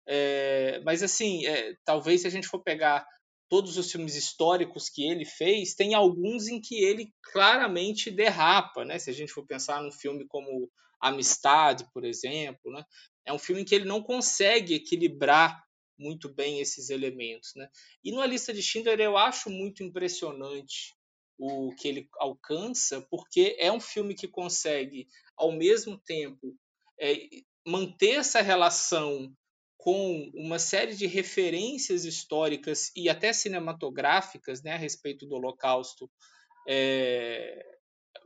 é, 0.07 0.81
mas 0.85 1.03
assim, 1.03 1.47
é, 1.47 1.77
talvez 1.85 2.23
se 2.23 2.27
a 2.27 2.31
gente 2.31 2.49
for 2.49 2.63
pegar 2.63 3.07
todos 3.49 3.77
os 3.77 3.91
filmes 3.91 4.17
históricos 4.17 4.89
que 4.89 5.07
ele 5.07 5.25
fez, 5.25 5.75
tem 5.75 5.95
alguns 5.95 6.49
em 6.49 6.61
que 6.61 6.83
ele 6.83 7.13
claramente 7.33 8.11
derrapa, 8.11 8.85
né? 8.85 8.99
Se 8.99 9.11
a 9.11 9.13
gente 9.13 9.33
for 9.33 9.47
pensar 9.47 9.83
num 9.83 9.93
filme 9.93 10.27
como 10.27 10.71
Amistade, 11.01 11.87
por 11.93 12.05
exemplo, 12.05 12.73
né? 12.73 12.85
É 13.27 13.33
um 13.33 13.39
filme 13.39 13.63
em 13.63 13.65
que 13.65 13.75
ele 13.75 13.85
não 13.85 14.03
consegue 14.03 14.75
equilibrar 14.75 15.63
muito 15.99 16.29
bem 16.33 16.61
esses 16.61 16.91
elementos, 16.91 17.53
né? 17.55 17.69
E 18.03 18.11
no 18.11 18.21
A 18.21 18.27
Lista 18.27 18.53
de 18.53 18.63
Schindler 18.63 19.01
eu 19.01 19.17
acho 19.17 19.49
muito 19.49 19.83
impressionante 19.83 20.95
o 21.39 21.75
que 21.75 21.89
ele 21.89 22.09
alcança, 22.19 23.07
porque 23.11 23.57
é 23.59 23.71
um 23.71 23.81
filme 23.81 24.15
que 24.15 24.29
consegue, 24.29 25.07
ao 25.37 25.53
mesmo 25.53 25.99
tempo, 25.99 26.57
é, 26.99 27.15
manter 27.67 28.17
essa 28.17 28.41
relação 28.41 29.33
com 29.85 30.31
uma 30.33 30.59
série 30.59 30.95
de 30.95 31.07
referências 31.07 32.07
históricas 32.07 32.91
e 32.97 33.11
até 33.11 33.35
cinematográficas 33.35 34.63
né, 34.63 34.73
a 34.73 34.79
respeito 34.79 35.27
do 35.27 35.35
Holocausto, 35.35 36.11
é, 36.67 37.63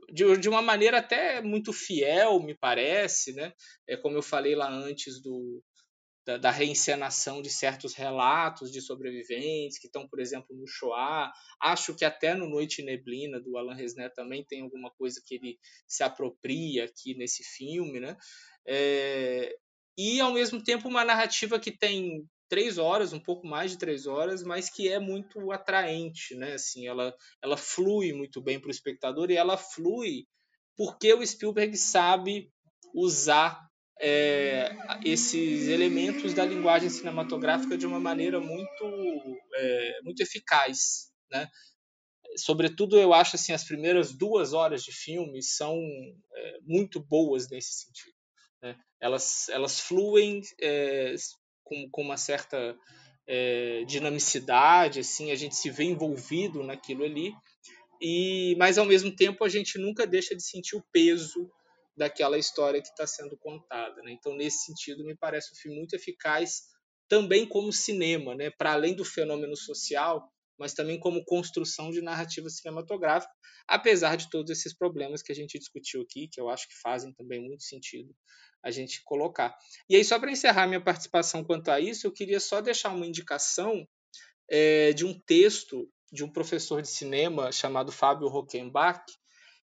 de, 0.09 0.37
de, 0.37 0.47
uma 0.47 0.61
maneira 0.61 0.99
até 0.99 1.41
muito 1.41 1.73
fiel, 1.73 2.39
me 2.39 2.55
parece, 2.55 3.33
né? 3.33 3.51
É, 3.85 3.97
como 3.97 4.15
eu 4.15 4.21
falei 4.21 4.55
lá 4.55 4.71
antes 4.71 5.21
do, 5.21 5.61
da, 6.25 6.37
da, 6.37 6.49
reencenação 6.49 7.41
de 7.41 7.49
certos 7.49 7.93
relatos 7.93 8.71
de 8.71 8.79
sobreviventes 8.79 9.77
que 9.77 9.87
estão, 9.87 10.07
por 10.07 10.21
exemplo, 10.21 10.55
no 10.55 10.65
Shoah. 10.65 11.29
Acho 11.61 11.93
que 11.93 12.05
até 12.05 12.33
no 12.33 12.49
Noite 12.49 12.81
Neblina, 12.81 13.37
do 13.37 13.57
Alan 13.57 13.75
Resnet, 13.75 14.15
também 14.15 14.45
tem 14.45 14.61
alguma 14.61 14.91
coisa 14.91 15.21
que 15.25 15.35
ele 15.35 15.59
se 15.85 16.03
apropria 16.03 16.85
aqui 16.85 17.15
nesse 17.15 17.43
filme, 17.43 17.99
né? 17.99 18.15
É, 18.65 19.53
e 19.99 20.21
ao 20.21 20.31
mesmo 20.31 20.63
tempo 20.63 20.87
uma 20.87 21.03
narrativa 21.03 21.59
que 21.59 21.77
tem 21.77 22.25
três 22.47 22.77
horas, 22.77 23.11
um 23.11 23.19
pouco 23.19 23.45
mais 23.45 23.71
de 23.71 23.77
três 23.77 24.07
horas, 24.07 24.41
mas 24.43 24.69
que 24.69 24.87
é 24.87 24.97
muito 24.97 25.51
atraente, 25.51 26.35
né? 26.35 26.53
Assim, 26.53 26.87
ela, 26.87 27.13
ela 27.43 27.57
flui 27.57 28.13
muito 28.13 28.41
bem 28.41 28.61
para 28.61 28.69
o 28.69 28.71
espectador 28.71 29.29
e 29.29 29.35
ela 29.35 29.57
flui 29.57 30.25
porque 30.77 31.13
o 31.13 31.25
Spielberg 31.25 31.75
sabe 31.75 32.49
usar 32.95 33.59
é, 33.99 34.73
esses 35.03 35.67
elementos 35.67 36.33
da 36.33 36.45
linguagem 36.45 36.89
cinematográfica 36.89 37.77
de 37.77 37.85
uma 37.85 37.99
maneira 37.99 38.39
muito, 38.39 39.37
é, 39.53 39.99
muito 40.01 40.21
eficaz, 40.21 41.11
né? 41.29 41.45
Sobretudo, 42.37 42.97
eu 42.97 43.13
acho 43.13 43.35
assim 43.35 43.51
as 43.51 43.65
primeiras 43.65 44.13
duas 44.13 44.53
horas 44.53 44.81
de 44.81 44.93
filme 44.93 45.43
são 45.43 45.75
é, 46.33 46.59
muito 46.63 47.01
boas 47.01 47.49
nesse 47.49 47.73
sentido. 47.73 48.18
Né? 48.61 48.75
Elas, 48.99 49.49
elas 49.49 49.79
fluem 49.79 50.41
é, 50.61 51.15
com, 51.63 51.89
com 51.89 52.01
uma 52.01 52.17
certa 52.17 52.77
é, 53.27 53.83
dinamicidade, 53.85 54.99
assim, 54.99 55.31
a 55.31 55.35
gente 55.35 55.55
se 55.55 55.69
vê 55.69 55.83
envolvido 55.83 56.63
naquilo 56.63 57.03
ali, 57.03 57.31
e 58.01 58.55
mas 58.57 58.77
ao 58.77 58.85
mesmo 58.85 59.15
tempo 59.15 59.43
a 59.43 59.49
gente 59.49 59.77
nunca 59.77 60.07
deixa 60.07 60.35
de 60.35 60.43
sentir 60.43 60.75
o 60.75 60.83
peso 60.91 61.49
daquela 61.95 62.37
história 62.37 62.81
que 62.81 62.87
está 62.87 63.05
sendo 63.05 63.37
contada. 63.37 64.01
Né? 64.01 64.11
Então, 64.11 64.33
nesse 64.33 64.65
sentido, 64.65 65.03
me 65.03 65.15
parece 65.15 65.51
um 65.51 65.55
filme 65.55 65.77
muito 65.77 65.95
eficaz 65.95 66.61
também 67.09 67.45
como 67.45 67.73
cinema, 67.73 68.33
né? 68.33 68.49
para 68.49 68.71
além 68.71 68.95
do 68.95 69.03
fenômeno 69.03 69.55
social, 69.55 70.31
mas 70.59 70.73
também 70.73 70.99
como 70.99 71.23
construção 71.23 71.89
de 71.91 72.01
narrativa 72.01 72.49
cinematográfica, 72.49 73.31
apesar 73.67 74.15
de 74.15 74.29
todos 74.29 74.51
esses 74.51 74.75
problemas 74.75 75.21
que 75.21 75.31
a 75.31 75.35
gente 75.35 75.57
discutiu 75.57 76.01
aqui, 76.01 76.27
que 76.27 76.39
eu 76.39 76.49
acho 76.49 76.67
que 76.67 76.75
fazem 76.81 77.13
também 77.13 77.41
muito 77.41 77.63
sentido 77.63 78.13
a 78.61 78.71
gente 78.71 79.01
colocar. 79.03 79.55
E 79.89 79.95
aí, 79.95 80.03
só 80.03 80.19
para 80.19 80.31
encerrar 80.31 80.67
minha 80.67 80.83
participação 80.83 81.43
quanto 81.43 81.69
a 81.69 81.79
isso, 81.79 82.05
eu 82.05 82.11
queria 82.11 82.39
só 82.39 82.59
deixar 82.59 82.89
uma 82.89 83.05
indicação 83.05 83.87
é, 84.49 84.91
de 84.93 85.05
um 85.05 85.17
texto 85.17 85.89
de 86.11 86.23
um 86.23 86.29
professor 86.29 86.81
de 86.81 86.89
cinema 86.89 87.51
chamado 87.51 87.91
Fábio 87.91 88.27
Rockenbach. 88.27 89.03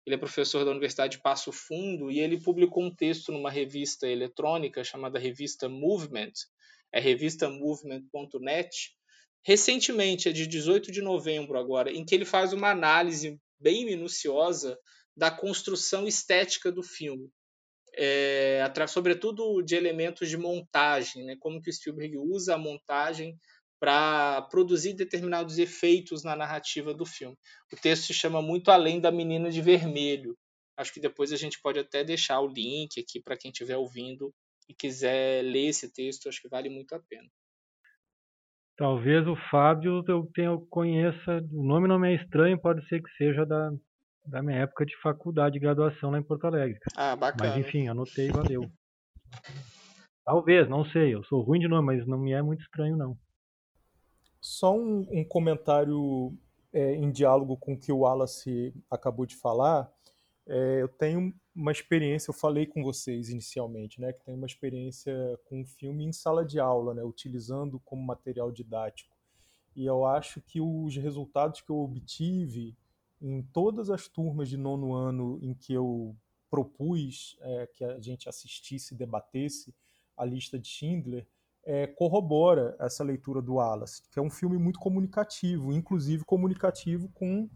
Ele 0.04 0.16
é 0.16 0.18
professor 0.18 0.64
da 0.64 0.72
Universidade 0.72 1.16
de 1.16 1.22
Passo 1.22 1.52
Fundo 1.52 2.10
e 2.10 2.18
ele 2.18 2.40
publicou 2.40 2.82
um 2.82 2.94
texto 2.94 3.30
numa 3.30 3.50
revista 3.50 4.08
eletrônica 4.08 4.82
chamada 4.82 5.18
Revista 5.18 5.68
Movement, 5.68 6.32
é 6.92 7.00
revistamovement.net, 7.00 8.96
recentemente, 9.42 10.28
é 10.28 10.32
de 10.32 10.46
18 10.46 10.90
de 10.90 11.02
novembro 11.02 11.58
agora, 11.58 11.90
em 11.90 12.04
que 12.04 12.14
ele 12.14 12.24
faz 12.24 12.52
uma 12.52 12.70
análise 12.70 13.38
bem 13.60 13.84
minuciosa 13.84 14.78
da 15.16 15.30
construção 15.30 16.06
estética 16.06 16.70
do 16.70 16.82
filme. 16.82 17.30
É, 17.94 18.64
sobretudo 18.88 19.62
de 19.62 19.74
elementos 19.74 20.28
de 20.28 20.38
montagem, 20.38 21.24
né? 21.24 21.36
como 21.38 21.60
que 21.60 21.68
o 21.68 21.72
Spielberg 21.72 22.16
usa 22.16 22.54
a 22.54 22.58
montagem 22.58 23.38
para 23.78 24.42
produzir 24.42 24.94
determinados 24.94 25.58
efeitos 25.58 26.22
na 26.22 26.36
narrativa 26.36 26.94
do 26.94 27.04
filme. 27.04 27.36
O 27.72 27.76
texto 27.76 28.06
se 28.06 28.14
chama 28.14 28.40
Muito 28.40 28.70
Além 28.70 29.00
da 29.00 29.10
Menina 29.10 29.50
de 29.50 29.60
Vermelho. 29.60 30.38
Acho 30.76 30.92
que 30.94 31.00
depois 31.00 31.32
a 31.32 31.36
gente 31.36 31.60
pode 31.60 31.80
até 31.80 32.02
deixar 32.04 32.40
o 32.40 32.46
link 32.46 32.98
aqui 32.98 33.20
para 33.20 33.36
quem 33.36 33.50
estiver 33.50 33.76
ouvindo 33.76 34.32
e 34.68 34.74
quiser 34.74 35.42
ler 35.42 35.66
esse 35.66 35.92
texto, 35.92 36.28
acho 36.28 36.40
que 36.40 36.48
vale 36.48 36.70
muito 36.70 36.94
a 36.94 37.00
pena. 37.00 37.28
Talvez 38.82 39.24
o 39.28 39.36
Fábio 39.48 40.02
eu 40.08 40.28
tenha, 40.34 40.58
conheça, 40.68 41.40
o 41.52 41.62
nome 41.62 41.86
não 41.86 42.00
me 42.00 42.10
é 42.10 42.16
estranho, 42.16 42.60
pode 42.60 42.84
ser 42.88 43.00
que 43.00 43.08
seja 43.16 43.46
da, 43.46 43.70
da 44.26 44.42
minha 44.42 44.58
época 44.58 44.84
de 44.84 45.00
faculdade, 45.00 45.52
de 45.52 45.60
graduação 45.60 46.10
lá 46.10 46.18
em 46.18 46.22
Porto 46.24 46.48
Alegre. 46.48 46.80
Ah, 46.96 47.14
bacana. 47.14 47.50
Mas 47.50 47.64
enfim, 47.64 47.86
anotei, 47.86 48.32
valeu. 48.32 48.68
Talvez, 50.24 50.68
não 50.68 50.84
sei, 50.86 51.14
eu 51.14 51.22
sou 51.26 51.42
ruim 51.42 51.60
de 51.60 51.68
nome, 51.68 51.94
mas 51.94 52.06
não 52.08 52.18
me 52.18 52.32
é 52.32 52.42
muito 52.42 52.60
estranho 52.64 52.96
não. 52.96 53.16
Só 54.40 54.76
um, 54.76 55.06
um 55.12 55.24
comentário 55.24 56.36
é, 56.72 56.96
em 56.96 57.12
diálogo 57.12 57.56
com 57.56 57.74
o 57.74 57.78
que 57.78 57.92
o 57.92 57.98
Wallace 57.98 58.74
acabou 58.90 59.26
de 59.26 59.36
falar. 59.36 59.88
É, 60.46 60.82
eu 60.82 60.88
tenho 60.88 61.32
uma 61.54 61.70
experiência, 61.70 62.30
eu 62.30 62.34
falei 62.34 62.66
com 62.66 62.82
vocês 62.82 63.28
inicialmente, 63.28 64.00
né, 64.00 64.12
que 64.12 64.24
tem 64.24 64.34
uma 64.34 64.46
experiência 64.46 65.14
com 65.44 65.60
um 65.60 65.66
filme 65.66 66.04
em 66.04 66.12
sala 66.12 66.44
de 66.44 66.58
aula, 66.58 66.94
né, 66.94 67.02
utilizando 67.02 67.78
como 67.80 68.02
material 68.02 68.50
didático. 68.50 69.14
E 69.76 69.84
eu 69.86 70.04
acho 70.04 70.40
que 70.40 70.60
os 70.60 70.96
resultados 70.96 71.60
que 71.60 71.70
eu 71.70 71.78
obtive 71.78 72.76
em 73.20 73.42
todas 73.42 73.88
as 73.88 74.08
turmas 74.08 74.48
de 74.48 74.56
nono 74.56 74.92
ano 74.92 75.38
em 75.40 75.54
que 75.54 75.72
eu 75.72 76.16
propus 76.50 77.36
é, 77.40 77.66
que 77.72 77.84
a 77.84 78.00
gente 78.00 78.28
assistisse 78.28 78.94
e 78.94 78.96
debatesse 78.98 79.74
a 80.16 80.24
lista 80.24 80.58
de 80.58 80.68
Schindler, 80.68 81.26
é, 81.64 81.86
corrobora 81.86 82.76
essa 82.78 83.04
leitura 83.04 83.40
do 83.40 83.54
Wallace, 83.54 84.02
que 84.10 84.18
é 84.18 84.22
um 84.22 84.28
filme 84.28 84.58
muito 84.58 84.78
comunicativo, 84.78 85.72
inclusive 85.72 86.24
comunicativo 86.24 87.08
com 87.10 87.48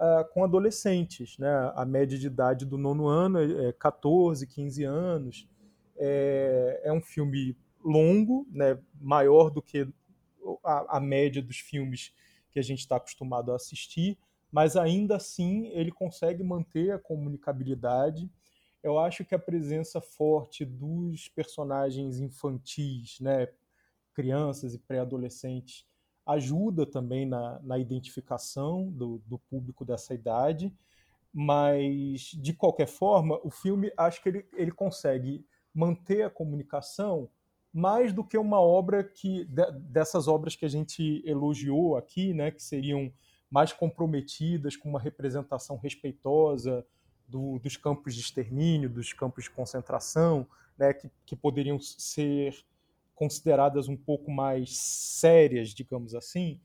uh, 0.00 0.24
com 0.32 0.42
adolescentes. 0.42 1.36
Né? 1.38 1.48
A 1.74 1.84
média 1.84 2.18
de 2.18 2.26
idade 2.26 2.64
do 2.64 2.78
nono 2.78 3.06
ano 3.06 3.38
é 3.38 3.72
14, 3.72 4.46
15 4.46 4.84
anos. 4.84 5.48
É, 5.96 6.80
é 6.84 6.92
um 6.92 7.00
filme 7.00 7.56
longo, 7.84 8.48
né? 8.50 8.78
maior 8.98 9.50
do 9.50 9.60
que 9.60 9.86
a, 10.64 10.96
a 10.96 11.00
média 11.00 11.42
dos 11.42 11.58
filmes 11.58 12.12
que 12.50 12.58
a 12.58 12.62
gente 12.62 12.80
está 12.80 12.96
acostumado 12.96 13.52
a 13.52 13.56
assistir, 13.56 14.18
mas 14.50 14.76
ainda 14.76 15.16
assim 15.16 15.68
ele 15.68 15.92
consegue 15.92 16.42
manter 16.42 16.90
a 16.90 16.98
comunicabilidade. 16.98 18.28
Eu 18.82 18.98
acho 18.98 19.24
que 19.24 19.34
a 19.34 19.38
presença 19.38 20.00
forte 20.00 20.64
dos 20.64 21.28
personagens 21.28 22.18
infantis, 22.18 23.20
né, 23.20 23.46
crianças 24.12 24.74
e 24.74 24.78
pré-adolescentes, 24.78 25.86
ajuda 26.32 26.86
também 26.86 27.26
na, 27.26 27.60
na 27.62 27.78
identificação 27.78 28.90
do, 28.90 29.22
do, 29.26 29.38
público 29.38 29.84
dessa 29.84 30.14
idade, 30.14 30.74
mas 31.32 32.32
de 32.32 32.52
qualquer 32.52 32.86
forma, 32.86 33.38
o 33.44 33.50
filme 33.50 33.92
acho 33.96 34.22
que 34.22 34.28
ele, 34.28 34.46
ele 34.54 34.72
consegue 34.72 35.44
manter 35.72 36.22
a 36.22 36.30
comunicação 36.30 37.28
mais 37.72 38.12
do 38.12 38.24
que 38.24 38.36
uma 38.36 38.60
obra 38.60 39.04
que 39.04 39.44
dessas 39.44 40.26
obras 40.26 40.56
que 40.56 40.64
a 40.64 40.68
gente 40.68 41.22
elogiou 41.24 41.96
aqui, 41.96 42.34
né, 42.34 42.50
que 42.50 42.62
seriam 42.62 43.12
mais 43.48 43.72
comprometidas 43.72 44.76
com 44.76 44.88
uma 44.88 45.00
representação 45.00 45.76
respeitosa 45.76 46.84
do, 47.28 47.58
dos 47.60 47.76
campos 47.76 48.14
de 48.14 48.20
extermínio, 48.20 48.88
dos 48.88 49.12
campos 49.12 49.44
de 49.44 49.50
concentração, 49.50 50.46
né, 50.76 50.92
que, 50.92 51.10
que 51.24 51.36
poderiam 51.36 51.78
ser 51.78 52.64
consideradas 53.20 53.86
um 53.86 53.98
pouco 53.98 54.30
mais 54.30 54.78
sérias, 54.78 55.74
digamos 55.74 56.14
assim, 56.14 56.58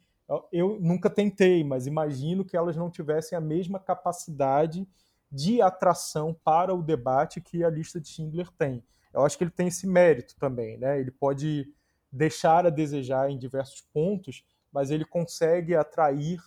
eu 0.54 0.80
nunca 0.80 1.10
tentei, 1.10 1.66
mas 1.66 1.86
imagino 1.86 2.46
que 2.46 2.56
elas 2.56 2.78
não 2.78 2.90
tivessem 2.90 3.38
a 3.38 3.42
mesma 3.42 3.78
capacidade 3.78 4.88
de 5.30 5.62
atração 5.62 6.34
para 6.46 6.74
o 6.74 6.82
debate 6.82 7.42
que 7.42 7.62
a 7.62 7.70
lista 7.70 8.00
de 8.00 8.08
Schindler 8.08 8.50
tem. 8.58 8.82
Eu 9.14 9.26
acho 9.26 9.38
que 9.38 9.44
ele 9.44 9.52
tem 9.52 9.68
esse 9.68 9.86
mérito 9.86 10.38
também, 10.40 10.78
né? 10.78 10.98
Ele 10.98 11.12
pode 11.12 11.68
deixar 12.10 12.66
a 12.66 12.70
desejar 12.70 13.30
em 13.30 13.38
diversos 13.38 13.82
pontos, 13.94 14.46
mas 14.72 14.92
ele 14.92 15.04
consegue 15.04 15.76
atrair 15.76 16.40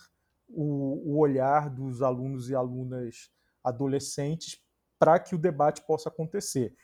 o, 0.47 1.13
o 1.13 1.19
olhar 1.19 1.69
dos 1.69 2.01
alunos 2.01 2.49
e 2.49 2.55
alunas 2.55 3.29
adolescentes 3.63 4.59
para 4.97 5.19
que 5.19 5.35
o 5.35 5.37
debate 5.37 5.85
possa 5.85 6.09
acontecer. 6.09 6.75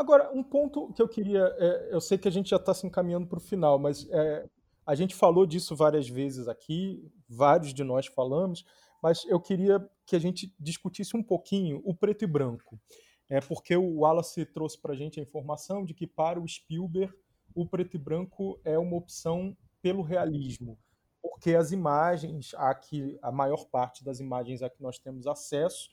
Agora, 0.00 0.30
um 0.32 0.42
ponto 0.42 0.90
que 0.94 1.02
eu 1.02 1.06
queria. 1.06 1.54
É, 1.58 1.94
eu 1.94 2.00
sei 2.00 2.16
que 2.16 2.26
a 2.26 2.30
gente 2.30 2.48
já 2.48 2.56
está 2.56 2.72
se 2.72 2.86
encaminhando 2.86 3.26
para 3.26 3.36
o 3.36 3.42
final, 3.42 3.78
mas 3.78 4.08
é, 4.10 4.48
a 4.86 4.94
gente 4.94 5.14
falou 5.14 5.44
disso 5.44 5.76
várias 5.76 6.08
vezes 6.08 6.48
aqui, 6.48 7.06
vários 7.28 7.74
de 7.74 7.84
nós 7.84 8.06
falamos, 8.06 8.64
mas 9.02 9.26
eu 9.26 9.38
queria 9.38 9.86
que 10.06 10.16
a 10.16 10.18
gente 10.18 10.54
discutisse 10.58 11.14
um 11.14 11.22
pouquinho 11.22 11.82
o 11.84 11.94
preto 11.94 12.24
e 12.24 12.26
branco. 12.26 12.80
É 13.28 13.42
porque 13.42 13.76
o 13.76 13.98
Wallace 13.98 14.46
trouxe 14.46 14.80
para 14.80 14.94
a 14.94 14.96
gente 14.96 15.20
a 15.20 15.22
informação 15.22 15.84
de 15.84 15.92
que 15.92 16.06
para 16.06 16.40
o 16.40 16.48
Spielberg 16.48 17.12
o 17.54 17.66
preto 17.66 17.94
e 17.94 17.98
branco 17.98 18.58
é 18.64 18.78
uma 18.78 18.96
opção 18.96 19.54
pelo 19.82 20.00
realismo, 20.00 20.78
porque 21.20 21.54
as 21.54 21.72
imagens, 21.72 22.54
aqui 22.54 23.18
a 23.20 23.30
maior 23.30 23.66
parte 23.66 24.02
das 24.02 24.18
imagens 24.18 24.62
a 24.62 24.70
que 24.70 24.82
nós 24.82 24.98
temos 24.98 25.26
acesso 25.26 25.90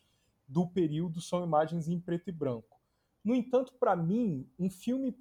do 0.48 0.66
período 0.66 1.20
são 1.20 1.44
imagens 1.44 1.90
em 1.90 2.00
preto 2.00 2.30
e 2.30 2.32
branco. 2.32 2.77
No 3.28 3.36
entanto, 3.36 3.74
para 3.78 3.94
mim, 3.94 4.50
um 4.58 4.70
filme 4.70 5.14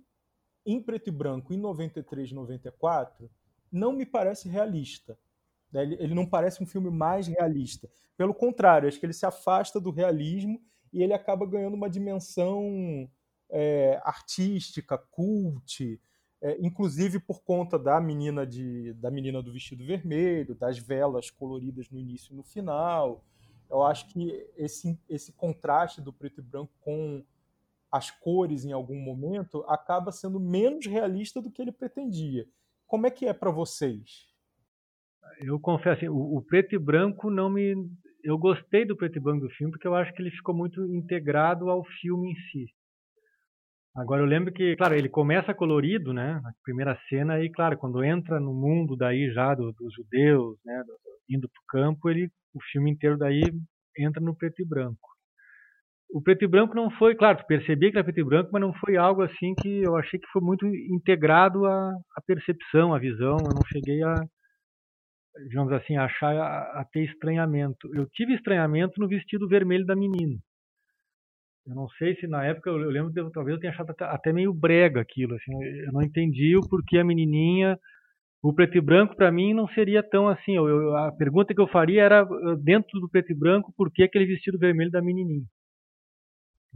em 0.64 0.80
preto 0.80 1.08
e 1.08 1.10
branco 1.10 1.52
em 1.52 1.56
93, 1.56 2.30
94 2.30 3.28
não 3.70 3.92
me 3.92 4.06
parece 4.06 4.48
realista. 4.48 5.18
Né? 5.72 5.82
Ele, 5.82 6.14
não 6.14 6.24
parece 6.24 6.62
um 6.62 6.66
filme 6.66 6.88
mais 6.88 7.26
realista. 7.26 7.90
Pelo 8.16 8.32
contrário, 8.32 8.86
acho 8.86 9.00
que 9.00 9.06
ele 9.06 9.12
se 9.12 9.26
afasta 9.26 9.80
do 9.80 9.90
realismo 9.90 10.62
e 10.92 11.02
ele 11.02 11.12
acaba 11.12 11.44
ganhando 11.44 11.74
uma 11.74 11.90
dimensão 11.90 13.10
é, 13.50 14.00
artística, 14.04 14.96
cult, 14.96 16.00
é, 16.40 16.64
inclusive 16.64 17.18
por 17.18 17.42
conta 17.42 17.76
da 17.76 18.00
menina 18.00 18.46
de, 18.46 18.92
da 18.92 19.10
menina 19.10 19.42
do 19.42 19.52
vestido 19.52 19.84
vermelho, 19.84 20.54
das 20.54 20.78
velas 20.78 21.28
coloridas 21.28 21.90
no 21.90 21.98
início 21.98 22.32
e 22.32 22.36
no 22.36 22.44
final. 22.44 23.24
Eu 23.68 23.82
acho 23.82 24.06
que 24.10 24.48
esse, 24.56 24.96
esse 25.08 25.32
contraste 25.32 26.00
do 26.00 26.12
preto 26.12 26.38
e 26.38 26.44
branco 26.44 26.72
com 26.80 27.24
as 27.90 28.10
cores 28.10 28.64
em 28.64 28.72
algum 28.72 28.98
momento 28.98 29.64
acaba 29.68 30.12
sendo 30.12 30.40
menos 30.40 30.86
realista 30.86 31.40
do 31.40 31.50
que 31.50 31.62
ele 31.62 31.72
pretendia. 31.72 32.46
Como 32.86 33.06
é 33.06 33.10
que 33.10 33.26
é 33.26 33.32
para 33.32 33.50
vocês? 33.50 34.26
Eu 35.40 35.58
confesso, 35.58 35.98
assim, 35.98 36.08
o, 36.08 36.36
o, 36.36 36.42
preto 36.42 36.74
e 36.74 36.78
branco 36.78 37.30
não 37.30 37.50
me. 37.50 37.74
Eu 38.22 38.38
gostei 38.38 38.84
do 38.84 38.96
preto 38.96 39.18
e 39.18 39.20
branco 39.20 39.46
do 39.46 39.50
filme 39.50 39.72
porque 39.72 39.86
eu 39.86 39.94
acho 39.94 40.12
que 40.14 40.22
ele 40.22 40.30
ficou 40.30 40.54
muito 40.54 40.84
integrado 40.94 41.68
ao 41.68 41.84
filme 42.00 42.30
em 42.30 42.34
si. 42.50 42.66
Agora 43.94 44.20
eu 44.20 44.26
lembro 44.26 44.52
que, 44.52 44.76
claro, 44.76 44.94
ele 44.94 45.08
começa 45.08 45.54
colorido, 45.54 46.12
né? 46.12 46.40
Na 46.42 46.52
primeira 46.62 46.98
cena 47.08 47.42
e, 47.42 47.50
claro, 47.50 47.78
quando 47.78 48.04
entra 48.04 48.38
no 48.38 48.52
mundo 48.52 48.94
daí 48.96 49.32
já 49.32 49.54
do, 49.54 49.72
dos 49.72 49.94
judeus, 49.94 50.58
né? 50.64 50.82
Indo 51.28 51.48
para 51.48 51.60
o 51.60 51.66
campo, 51.66 52.10
ele, 52.10 52.30
o 52.54 52.62
filme 52.70 52.90
inteiro 52.90 53.16
daí 53.16 53.42
entra 53.98 54.20
no 54.20 54.36
preto 54.36 54.60
e 54.60 54.66
branco. 54.66 55.15
O 56.08 56.22
preto 56.22 56.44
e 56.44 56.48
branco 56.48 56.74
não 56.74 56.90
foi, 56.90 57.14
claro, 57.14 57.44
percebi 57.46 57.90
que 57.90 57.98
era 57.98 58.04
preto 58.04 58.20
e 58.20 58.24
branco, 58.24 58.50
mas 58.52 58.62
não 58.62 58.72
foi 58.74 58.96
algo 58.96 59.22
assim 59.22 59.54
que 59.60 59.82
eu 59.82 59.96
achei 59.96 60.18
que 60.18 60.28
foi 60.32 60.40
muito 60.40 60.66
integrado 60.66 61.66
à, 61.66 61.90
à 62.16 62.22
percepção, 62.26 62.94
à 62.94 62.98
visão. 62.98 63.36
Eu 63.48 63.54
não 63.54 63.64
cheguei 63.64 64.02
a, 64.02 64.22
digamos 65.48 65.72
assim, 65.72 65.96
achar 65.96 66.34
a, 66.36 66.80
a, 66.80 66.84
ter 66.92 67.04
estranhamento. 67.04 67.92
Eu 67.94 68.06
tive 68.12 68.34
estranhamento 68.34 69.00
no 69.00 69.08
vestido 69.08 69.48
vermelho 69.48 69.84
da 69.84 69.96
menina. 69.96 70.38
Eu 71.66 71.74
não 71.74 71.88
sei 71.98 72.14
se 72.16 72.28
na 72.28 72.44
época 72.44 72.70
eu, 72.70 72.80
eu 72.80 72.90
lembro 72.90 73.12
de, 73.12 73.32
talvez 73.32 73.56
eu 73.56 73.60
tenha 73.60 73.72
achado 73.72 73.90
até, 73.90 74.04
até, 74.04 74.32
meio 74.32 74.54
brega 74.54 75.00
aquilo, 75.00 75.34
assim, 75.34 75.52
eu 75.84 75.92
não 75.92 76.00
entendi 76.00 76.56
o 76.56 76.60
porquê 76.68 76.98
a 76.98 77.04
menininha 77.04 77.76
o 78.42 78.54
preto 78.54 78.78
e 78.78 78.80
branco 78.80 79.16
para 79.16 79.32
mim 79.32 79.52
não 79.52 79.66
seria 79.68 80.02
tão 80.02 80.28
assim. 80.28 80.54
Eu, 80.54 80.68
eu, 80.68 80.96
a 80.96 81.12
pergunta 81.12 81.52
que 81.52 81.60
eu 81.60 81.66
faria 81.66 82.02
era 82.02 82.24
dentro 82.62 83.00
do 83.00 83.08
preto 83.08 83.32
e 83.32 83.34
branco 83.34 83.72
por 83.76 83.90
que 83.90 84.04
aquele 84.04 84.26
vestido 84.26 84.58
vermelho 84.58 84.90
da 84.90 85.02
menininha. 85.02 85.44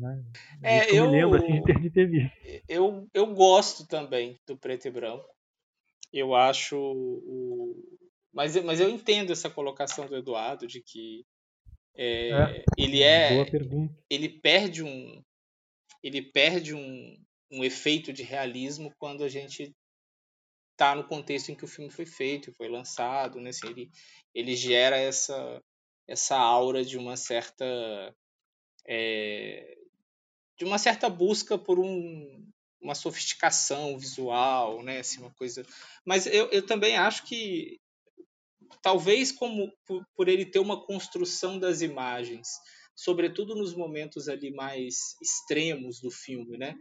Né? 0.00 0.24
É, 0.62 0.90
eu, 0.90 1.04
eu, 1.04 1.10
me 1.10 1.16
lembro 1.16 1.38
assim, 1.38 1.52
de, 1.52 1.62
ter, 1.62 1.80
de 1.80 1.90
ter 1.90 2.06
visto. 2.06 2.32
Eu, 2.68 3.08
eu 3.12 3.26
gosto 3.34 3.86
também 3.86 4.38
do 4.46 4.56
preto 4.56 4.88
e 4.88 4.90
branco. 4.90 5.28
Eu 6.12 6.34
acho 6.34 6.76
o, 6.76 8.00
mas, 8.32 8.56
mas 8.64 8.80
eu 8.80 8.88
entendo 8.88 9.32
essa 9.32 9.50
colocação 9.50 10.06
do 10.06 10.16
Eduardo 10.16 10.66
de 10.66 10.80
que 10.80 11.24
é, 11.96 12.30
é, 12.30 12.64
ele 12.78 13.02
é 13.02 13.44
ele 14.08 14.28
perde 14.28 14.82
um 14.82 15.22
ele 16.02 16.22
perde 16.22 16.74
um, 16.74 17.16
um 17.50 17.64
efeito 17.64 18.12
de 18.12 18.22
realismo 18.22 18.94
quando 18.98 19.24
a 19.24 19.28
gente 19.28 19.74
está 20.72 20.94
no 20.94 21.04
contexto 21.04 21.50
em 21.50 21.54
que 21.54 21.64
o 21.64 21.68
filme 21.68 21.90
foi 21.90 22.06
feito 22.06 22.54
foi 22.56 22.68
lançado 22.68 23.40
né 23.40 23.50
assim, 23.50 23.68
ele 23.68 23.90
ele 24.34 24.56
gera 24.56 24.96
essa 24.96 25.60
essa 26.08 26.36
aura 26.36 26.84
de 26.84 26.96
uma 26.96 27.16
certa 27.16 28.14
é, 28.86 29.76
de 30.60 30.64
uma 30.64 30.78
certa 30.78 31.08
busca 31.08 31.58
por 31.58 31.80
um, 31.80 32.46
uma 32.80 32.94
sofisticação 32.94 33.98
visual 33.98 34.82
né 34.82 35.00
assim, 35.00 35.20
uma 35.20 35.34
coisa 35.34 35.66
mas 36.06 36.26
eu, 36.26 36.48
eu 36.50 36.64
também 36.64 36.96
acho 36.96 37.24
que 37.24 37.80
talvez 38.82 39.32
como 39.32 39.72
por, 39.86 40.04
por 40.14 40.28
ele 40.28 40.44
ter 40.44 40.58
uma 40.58 40.84
construção 40.84 41.58
das 41.58 41.80
imagens, 41.80 42.48
sobretudo 42.94 43.54
nos 43.54 43.74
momentos 43.74 44.28
ali 44.28 44.50
mais 44.52 45.16
extremos 45.20 46.00
do 46.00 46.10
filme, 46.10 46.56
né? 46.56 46.74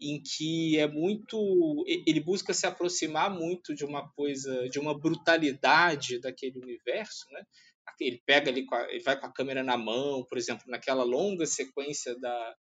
em 0.00 0.20
que 0.20 0.76
é 0.78 0.88
muito 0.88 1.84
ele 1.86 2.20
busca 2.20 2.52
se 2.52 2.66
aproximar 2.66 3.30
muito 3.30 3.74
de 3.74 3.84
uma 3.84 4.08
coisa 4.10 4.68
de 4.68 4.80
uma 4.80 4.98
brutalidade 4.98 6.18
daquele 6.18 6.58
universo 6.58 7.24
né 7.30 7.44
ele 8.00 8.20
pega 8.26 8.50
ali 8.50 8.66
ele 8.88 9.04
vai 9.04 9.18
com 9.18 9.26
a 9.26 9.32
câmera 9.32 9.62
na 9.62 9.78
mão 9.78 10.24
por 10.24 10.36
exemplo 10.36 10.64
naquela 10.66 11.04
longa 11.04 11.46
sequência 11.46 12.18
da 12.18 12.56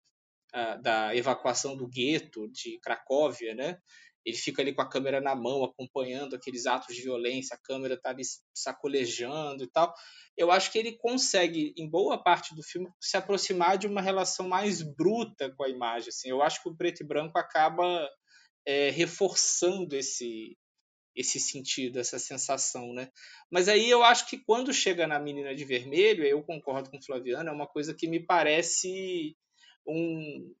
da 0.81 1.15
evacuação 1.15 1.77
do 1.77 1.87
gueto 1.87 2.47
de 2.51 2.79
Cracóvia 2.79 3.53
né 3.53 3.77
ele 4.25 4.37
fica 4.37 4.61
ali 4.61 4.73
com 4.73 4.81
a 4.81 4.89
câmera 4.89 5.21
na 5.21 5.35
mão, 5.35 5.63
acompanhando 5.63 6.35
aqueles 6.35 6.65
atos 6.65 6.95
de 6.95 7.01
violência, 7.01 7.55
a 7.55 7.59
câmera 7.59 7.95
está 7.95 8.09
ali 8.09 8.23
sacolejando 8.53 9.63
e 9.63 9.67
tal. 9.67 9.93
Eu 10.37 10.51
acho 10.51 10.71
que 10.71 10.77
ele 10.77 10.97
consegue, 10.97 11.73
em 11.77 11.89
boa 11.89 12.21
parte 12.21 12.55
do 12.55 12.63
filme, 12.63 12.87
se 13.01 13.17
aproximar 13.17 13.77
de 13.77 13.87
uma 13.87 14.01
relação 14.01 14.47
mais 14.47 14.81
bruta 14.81 15.53
com 15.55 15.63
a 15.63 15.69
imagem. 15.69 16.09
Assim. 16.09 16.29
Eu 16.29 16.41
acho 16.41 16.61
que 16.61 16.69
o 16.69 16.75
preto 16.75 17.01
e 17.01 17.07
branco 17.07 17.37
acaba 17.37 18.07
é, 18.65 18.89
reforçando 18.89 19.95
esse, 19.95 20.57
esse 21.15 21.39
sentido, 21.39 21.99
essa 21.99 22.19
sensação, 22.19 22.93
né? 22.93 23.09
Mas 23.51 23.67
aí 23.67 23.89
eu 23.89 24.03
acho 24.03 24.27
que 24.27 24.37
quando 24.37 24.73
chega 24.73 25.07
na 25.07 25.19
Menina 25.19 25.55
de 25.55 25.65
Vermelho, 25.65 26.25
eu 26.25 26.43
concordo 26.43 26.89
com 26.89 26.97
o 26.97 27.03
Flaviano, 27.03 27.49
é 27.49 27.53
uma 27.53 27.67
coisa 27.67 27.93
que 27.93 28.07
me 28.07 28.23
parece 28.25 29.35
um, 29.87 30.53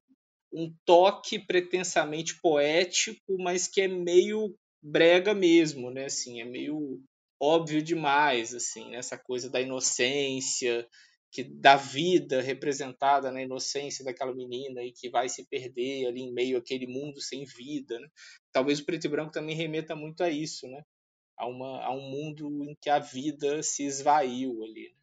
um 0.51 0.73
toque 0.85 1.39
pretensamente 1.39 2.39
poético, 2.41 3.37
mas 3.37 3.67
que 3.67 3.81
é 3.81 3.87
meio 3.87 4.55
brega 4.81 5.33
mesmo, 5.33 5.91
né? 5.91 6.05
Assim, 6.05 6.41
é 6.41 6.45
meio 6.45 7.01
óbvio 7.39 7.81
demais, 7.81 8.53
assim, 8.53 8.95
essa 8.95 9.17
coisa 9.17 9.49
da 9.49 9.61
inocência, 9.61 10.87
que 11.31 11.43
da 11.43 11.75
vida 11.75 12.41
representada 12.41 13.31
na 13.31 13.41
inocência 13.41 14.03
daquela 14.03 14.33
menina 14.33 14.83
e 14.83 14.91
que 14.91 15.09
vai 15.09 15.29
se 15.29 15.45
perder 15.45 16.07
ali 16.07 16.21
em 16.21 16.33
meio 16.33 16.57
àquele 16.57 16.87
mundo 16.87 17.21
sem 17.21 17.45
vida, 17.45 17.99
né? 17.99 18.07
Talvez 18.51 18.79
o 18.79 18.85
preto 18.85 19.05
e 19.05 19.09
branco 19.09 19.31
também 19.31 19.55
remeta 19.55 19.95
muito 19.95 20.23
a 20.23 20.29
isso, 20.29 20.67
né? 20.67 20.83
A, 21.37 21.47
uma, 21.47 21.83
a 21.85 21.91
um 21.91 22.01
mundo 22.01 22.63
em 22.63 22.75
que 22.81 22.89
a 22.89 22.99
vida 22.99 23.61
se 23.63 23.83
esvaiu 23.83 24.63
ali. 24.63 24.89
Né? 24.89 24.98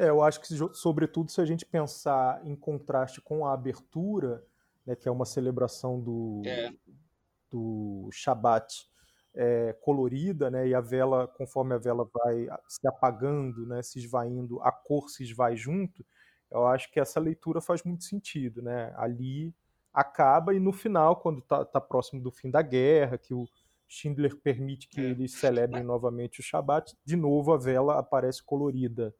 É, 0.00 0.08
eu 0.08 0.22
acho 0.22 0.40
que, 0.40 0.46
sobretudo, 0.72 1.30
se 1.30 1.42
a 1.42 1.44
gente 1.44 1.66
pensar 1.66 2.40
em 2.46 2.56
contraste 2.56 3.20
com 3.20 3.44
a 3.44 3.52
abertura, 3.52 4.42
né, 4.86 4.96
que 4.96 5.06
é 5.06 5.12
uma 5.12 5.26
celebração 5.26 6.00
do, 6.00 6.40
é. 6.46 6.72
do 7.50 8.08
Shabat 8.10 8.88
é, 9.34 9.76
colorida, 9.82 10.50
né, 10.50 10.66
e 10.66 10.74
a 10.74 10.80
vela, 10.80 11.28
conforme 11.28 11.74
a 11.74 11.78
vela 11.78 12.08
vai 12.14 12.48
se 12.66 12.88
apagando, 12.88 13.66
né, 13.66 13.82
se 13.82 13.98
esvaindo, 13.98 14.58
a 14.62 14.72
cor 14.72 15.10
se 15.10 15.22
esvai 15.22 15.54
junto, 15.54 16.02
eu 16.50 16.66
acho 16.66 16.90
que 16.90 16.98
essa 16.98 17.20
leitura 17.20 17.60
faz 17.60 17.82
muito 17.82 18.04
sentido. 18.04 18.62
Né? 18.62 18.94
Ali 18.96 19.54
acaba, 19.92 20.54
e 20.54 20.58
no 20.58 20.72
final, 20.72 21.16
quando 21.16 21.40
está 21.40 21.62
tá 21.62 21.78
próximo 21.78 22.22
do 22.22 22.30
fim 22.30 22.50
da 22.50 22.62
guerra, 22.62 23.18
que 23.18 23.34
o 23.34 23.46
Schindler 23.86 24.34
permite 24.34 24.88
que 24.88 25.02
é. 25.02 25.10
eles 25.10 25.34
celebrem 25.34 25.84
novamente 25.84 26.40
o 26.40 26.42
Shabat, 26.42 26.96
de 27.04 27.16
novo 27.16 27.52
a 27.52 27.58
vela 27.58 27.98
aparece 27.98 28.42
colorida 28.42 29.14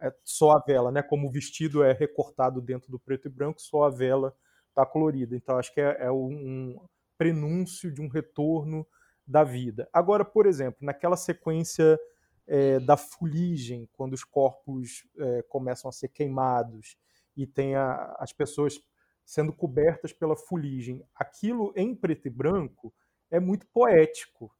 é 0.00 0.14
só 0.24 0.52
a 0.52 0.62
vela, 0.66 0.90
né? 0.90 1.02
Como 1.02 1.28
o 1.28 1.30
vestido 1.30 1.82
é 1.82 1.92
recortado 1.92 2.60
dentro 2.60 2.90
do 2.90 2.98
preto 2.98 3.28
e 3.28 3.30
branco, 3.30 3.60
só 3.60 3.84
a 3.84 3.90
vela 3.90 4.34
está 4.68 4.84
colorida. 4.84 5.34
Então 5.34 5.58
acho 5.58 5.72
que 5.72 5.80
é, 5.80 5.96
é 6.00 6.10
um, 6.10 6.78
prenúncio 7.16 7.90
de 7.90 8.00
um 8.00 8.08
retorno 8.08 8.86
da 9.26 9.42
vida. 9.42 9.88
Agora, 9.92 10.24
por 10.24 10.46
exemplo, 10.46 10.78
naquela 10.82 11.16
sequência 11.16 11.98
é, 12.46 12.78
da 12.78 12.96
fuligem, 12.96 13.88
quando 13.92 14.12
os 14.12 14.22
corpos 14.22 15.04
é, 15.18 15.42
começam 15.48 15.88
a 15.88 15.92
ser 15.92 16.08
queimados 16.08 16.96
e 17.36 17.46
tem 17.46 17.74
a, 17.74 18.14
as 18.18 18.32
pessoas 18.32 18.80
sendo 19.24 19.52
cobertas 19.52 20.12
pela 20.12 20.36
fuligem, 20.36 21.04
aquilo 21.14 21.72
em 21.74 21.94
preto 21.94 22.28
e 22.28 22.30
branco 22.30 22.94
é 23.30 23.40
muito 23.40 23.66
poético. 23.68 24.54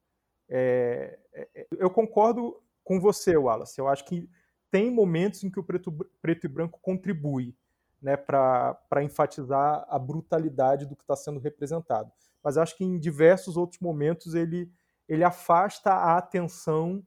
É, 0.49 1.19
é 1.33 1.67
eu 1.79 1.91
concordo 1.91 2.61
com 2.83 3.01
você, 3.01 3.37
Wallace. 3.37 3.81
Eu 3.81 3.87
acho 3.87 4.05
que 4.05 4.29
tem 4.71 4.91
momentos 4.91 5.45
em 5.45 5.51
que 5.51 5.61
o 5.61 5.65
preto, 5.65 5.93
preto 6.21 6.45
e 6.45 6.49
branco 6.49 6.79
contribui 6.81 7.55
né, 8.01 8.17
para 8.17 9.03
enfatizar 9.03 9.87
a 9.89 9.99
brutalidade 9.99 10.87
do 10.87 10.97
que 10.97 11.03
está 11.03 11.17
sendo 11.17 11.41
representado. 11.41 12.11
Mas 12.43 12.57
acho 12.57 12.77
que 12.77 12.85
em 12.85 12.99
diversos 12.99 13.57
outros 13.57 13.81
momentos 13.81 14.35
ele, 14.35 14.71
ele 15.09 15.25
afasta 15.25 15.93
a 15.93 16.17
atenção 16.17 17.03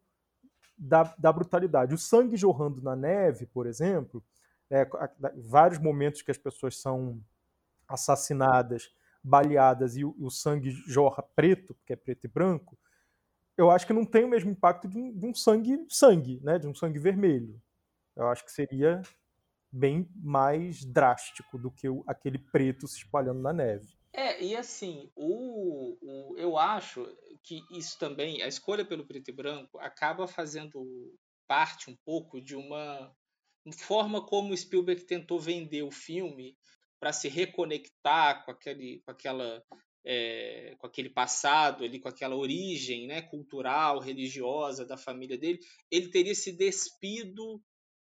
da, 0.78 1.14
da 1.18 1.32
brutalidade. 1.32 1.94
O 1.94 1.98
sangue 1.98 2.38
jorrando 2.38 2.82
na 2.82 2.96
neve, 2.96 3.46
por 3.46 3.68
exemplo, 3.68 4.24
né, 4.70 4.88
vários 5.38 5.80
momentos 5.80 6.22
que 6.22 6.32
as 6.32 6.38
pessoas 6.38 6.78
são 6.78 7.22
assassinadas, 7.88 8.90
baleadas 9.22 9.98
e 9.98 10.06
o, 10.06 10.16
o, 10.20 10.30
sangue 10.30 10.72
jorra 10.72 11.22
preto, 11.36 11.74
porque 11.76 11.94
é 11.94 11.96
preto 11.96 12.26
e 12.26 12.28
branco, 12.28 12.78
eu 13.60 13.70
acho 13.70 13.86
que 13.86 13.92
não 13.92 14.06
tem 14.06 14.24
o 14.24 14.30
mesmo 14.30 14.50
impacto 14.50 14.88
de 14.88 14.98
um, 14.98 15.12
de 15.12 15.26
um 15.26 15.36
sangue 15.36 15.86
sangue, 15.90 16.40
né, 16.42 16.58
de 16.58 16.66
um 16.66 16.74
sangue 16.74 16.98
vermelho. 16.98 17.62
Eu 18.16 18.30
acho 18.30 18.46
que 18.46 18.52
seria 18.54 19.02
bem 19.70 20.10
mais 20.16 20.86
drástico 20.86 21.58
do 21.58 21.70
que 21.70 21.90
o, 21.90 22.02
aquele 22.08 22.40
preto 22.40 22.88
se 22.88 23.00
espalhando 23.00 23.42
na 23.42 23.52
neve. 23.52 24.00
É, 24.14 24.42
e 24.42 24.56
assim, 24.56 25.12
o, 25.14 25.98
o, 26.02 26.38
eu 26.38 26.58
acho 26.58 27.06
que 27.44 27.62
isso 27.70 28.00
também, 28.00 28.42
a 28.42 28.48
escolha 28.48 28.86
pelo 28.86 29.06
preto 29.06 29.30
e 29.30 29.34
branco, 29.34 29.78
acaba 29.80 30.26
fazendo 30.26 30.82
parte 31.46 31.92
um 31.92 31.98
pouco 32.06 32.40
de 32.40 32.56
uma 32.56 33.14
forma 33.78 34.26
como 34.26 34.56
Spielberg 34.56 35.04
tentou 35.04 35.38
vender 35.38 35.84
o 35.84 35.92
filme 35.92 36.58
para 36.98 37.12
se 37.12 37.28
reconectar 37.28 38.46
com 38.46 38.52
aquele, 38.52 39.02
com 39.06 39.12
aquela 39.12 39.62
é, 40.12 40.76
com 40.80 40.88
aquele 40.88 41.10
passado 41.12 41.84
ali, 41.84 42.00
com 42.00 42.10
aquela 42.10 42.36
origem 42.36 43.06
né, 43.06 43.22
cultural, 43.22 44.00
religiosa 44.00 44.84
da 44.84 44.98
família 44.98 45.38
dele, 45.38 45.60
ele 45.92 46.08
teria 46.08 46.34
se 46.34 46.52
despido 46.52 47.62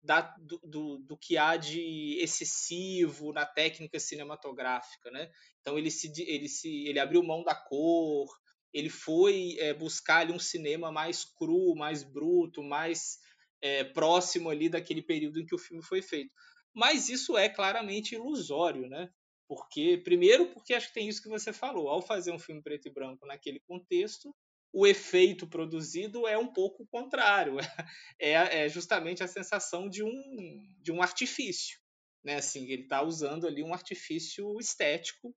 da, 0.02 0.22
do, 0.40 0.58
do, 0.64 0.98
do, 1.00 1.18
que 1.18 1.36
há 1.36 1.58
de 1.58 2.16
excessivo 2.18 3.34
na 3.34 3.44
técnica 3.44 4.00
cinematográfica, 4.00 5.10
né? 5.10 5.30
Então 5.60 5.76
ele 5.76 5.90
se 5.90 6.10
ele 6.22 6.48
se 6.48 6.86
ele 6.86 6.98
abriu 6.98 7.22
mão 7.22 7.44
da 7.44 7.54
cor, 7.54 8.26
ele 8.72 8.88
foi 8.88 9.56
é, 9.58 9.74
buscar 9.74 10.20
ali 10.20 10.32
um 10.32 10.38
cinema 10.38 10.90
mais 10.90 11.26
cru, 11.26 11.74
mais 11.76 12.02
bruto, 12.02 12.62
mais 12.62 13.18
é, 13.60 13.84
próximo 13.84 14.48
ali 14.48 14.70
daquele 14.70 15.02
período 15.02 15.38
em 15.38 15.44
que 15.44 15.54
o 15.54 15.58
filme 15.58 15.82
foi 15.82 16.00
feito. 16.00 16.32
Mas 16.72 17.10
isso 17.10 17.36
é 17.36 17.50
claramente 17.50 18.14
ilusório, 18.14 18.88
né? 18.88 19.10
Porque 19.50 19.98
primeiro 20.04 20.46
porque 20.52 20.72
acho 20.72 20.86
que 20.86 20.94
tem 20.94 21.08
isso 21.08 21.20
que 21.20 21.28
você 21.28 21.52
falou, 21.52 21.88
ao 21.88 22.00
fazer 22.00 22.30
um 22.30 22.38
filme 22.38 22.62
preto 22.62 22.86
e 22.86 22.92
branco 22.92 23.26
naquele 23.26 23.58
contexto, 23.58 24.32
o 24.72 24.86
efeito 24.86 25.44
produzido 25.44 26.24
é 26.28 26.38
um 26.38 26.52
pouco 26.52 26.86
contrário. 26.86 27.56
É, 28.20 28.64
é 28.64 28.68
justamente 28.68 29.24
a 29.24 29.26
sensação 29.26 29.88
de 29.88 30.04
um, 30.04 30.76
de 30.80 30.92
um 30.92 31.02
artifício. 31.02 31.80
Né? 32.22 32.36
Assim, 32.36 32.70
ele 32.70 32.82
está 32.82 33.02
usando 33.02 33.44
ali 33.44 33.64
um 33.64 33.74
artifício 33.74 34.56
estético, 34.60 35.34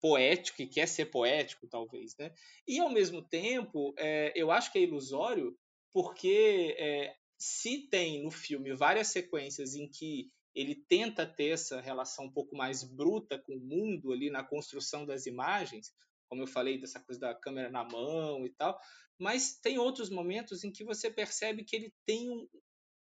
poético, 0.00 0.56
que 0.56 0.66
quer 0.66 0.88
ser 0.88 1.06
poético, 1.06 1.68
talvez. 1.68 2.16
Né? 2.16 2.34
E, 2.66 2.80
ao 2.80 2.90
mesmo 2.90 3.22
tempo, 3.22 3.94
é, 3.96 4.32
eu 4.34 4.50
acho 4.50 4.72
que 4.72 4.78
é 4.78 4.82
ilusório 4.82 5.56
porque 5.92 6.74
é, 6.78 7.14
se 7.38 7.86
tem 7.88 8.24
no 8.24 8.30
filme 8.32 8.74
várias 8.74 9.06
sequências 9.08 9.76
em 9.76 9.88
que 9.88 10.32
ele 10.54 10.74
tenta 10.88 11.26
ter 11.26 11.50
essa 11.50 11.80
relação 11.80 12.26
um 12.26 12.32
pouco 12.32 12.56
mais 12.56 12.82
bruta 12.82 13.38
com 13.38 13.56
o 13.56 13.60
mundo 13.60 14.12
ali 14.12 14.30
na 14.30 14.44
construção 14.44 15.06
das 15.06 15.26
imagens, 15.26 15.92
como 16.28 16.42
eu 16.42 16.46
falei, 16.46 16.78
dessa 16.78 17.00
coisa 17.00 17.20
da 17.20 17.34
câmera 17.34 17.70
na 17.70 17.84
mão 17.84 18.46
e 18.46 18.50
tal. 18.50 18.78
Mas 19.18 19.58
tem 19.58 19.78
outros 19.78 20.10
momentos 20.10 20.64
em 20.64 20.72
que 20.72 20.84
você 20.84 21.10
percebe 21.10 21.64
que 21.64 21.76
ele 21.76 21.94
tem 22.06 22.30
um, 22.30 22.48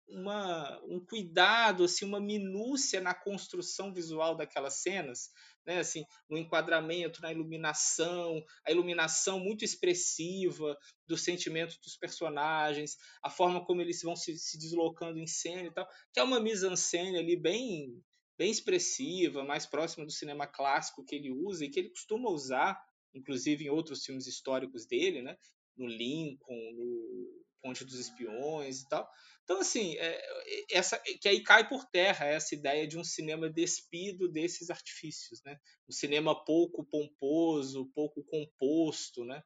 uma, 0.08 0.80
um 0.86 1.00
cuidado, 1.00 1.84
assim, 1.84 2.06
uma 2.06 2.20
minúcia 2.20 3.02
na 3.02 3.14
construção 3.14 3.94
visual 3.94 4.36
daquelas 4.36 4.82
cenas, 4.82 5.30
né? 5.66 5.80
assim, 5.80 6.06
no 6.30 6.38
enquadramento, 6.38 7.22
na 7.22 7.32
iluminação, 7.32 8.42
a 8.66 8.72
iluminação 8.72 9.40
muito 9.40 9.66
expressiva 9.66 10.78
do 11.06 11.18
sentimento 11.18 11.78
dos 11.84 11.98
personagens, 11.98 12.96
a 13.24 13.30
forma 13.30 13.66
como 13.66 13.82
eles 13.82 14.02
vão 14.02 14.16
se, 14.16 14.38
se 14.38 14.58
deslocando 14.58 15.20
em 15.20 15.28
cena 15.28 15.68
e 15.68 15.74
tal, 15.74 15.88
que 16.14 16.20
é 16.20 16.24
uma 16.24 16.40
mise-en-scène 16.40 17.18
ali 17.18 17.36
bem 17.36 18.02
bem 18.38 18.52
expressiva, 18.52 19.44
mais 19.44 19.66
próxima 19.66 20.06
do 20.06 20.12
cinema 20.12 20.46
clássico 20.46 21.04
que 21.04 21.16
ele 21.16 21.32
usa 21.32 21.66
e 21.66 21.70
que 21.72 21.80
ele 21.80 21.90
costuma 21.90 22.30
usar 22.30 22.80
inclusive 23.18 23.66
em 23.66 23.70
outros 23.70 24.06
filmes 24.06 24.28
históricos 24.28 24.86
dele, 24.86 25.22
né? 25.22 25.38
No 25.76 25.88
Lincoln, 25.88 26.72
no 26.74 27.46
Ponte 27.62 27.84
dos 27.84 28.00
Espiões 28.00 28.82
e 28.82 28.88
tal. 28.88 29.10
Então, 29.48 29.62
assim, 29.62 29.96
é, 29.98 30.28
essa, 30.70 31.00
que 31.00 31.30
aí 31.30 31.42
cai 31.42 31.70
por 31.70 31.86
terra 31.86 32.26
essa 32.26 32.54
ideia 32.54 32.86
de 32.86 32.98
um 32.98 33.04
cinema 33.04 33.50
despido 33.50 34.28
desses 34.28 34.70
artifícios, 34.70 35.42
né? 35.46 35.58
Um 35.88 35.94
cinema 35.94 36.36
pouco 36.44 36.84
pomposo, 36.84 37.90
pouco 37.96 38.22
composto, 38.26 39.24
né? 39.24 39.42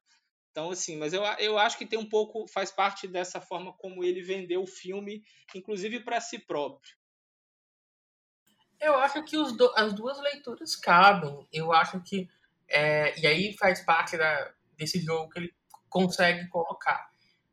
Então, 0.50 0.72
assim, 0.72 0.96
mas 0.96 1.12
eu, 1.12 1.22
eu 1.38 1.56
acho 1.56 1.78
que 1.78 1.86
tem 1.86 2.00
um 2.00 2.08
pouco, 2.08 2.48
faz 2.48 2.72
parte 2.72 3.06
dessa 3.06 3.40
forma 3.40 3.72
como 3.74 4.02
ele 4.02 4.20
vendeu 4.22 4.64
o 4.64 4.66
filme, 4.66 5.22
inclusive 5.54 6.00
para 6.00 6.20
si 6.20 6.36
próprio. 6.36 6.96
Eu 8.80 8.96
acho 8.96 9.22
que 9.22 9.36
do, 9.36 9.72
as 9.76 9.92
duas 9.92 10.18
leituras 10.18 10.74
cabem. 10.74 11.46
Eu 11.52 11.72
acho 11.72 12.02
que 12.02 12.28
é, 12.66 13.16
e 13.20 13.24
aí 13.24 13.56
faz 13.56 13.84
parte 13.84 14.16
da, 14.18 14.52
desse 14.76 15.00
jogo 15.00 15.30
que 15.30 15.38
ele 15.38 15.54
consegue 15.88 16.48
colocar. 16.48 17.11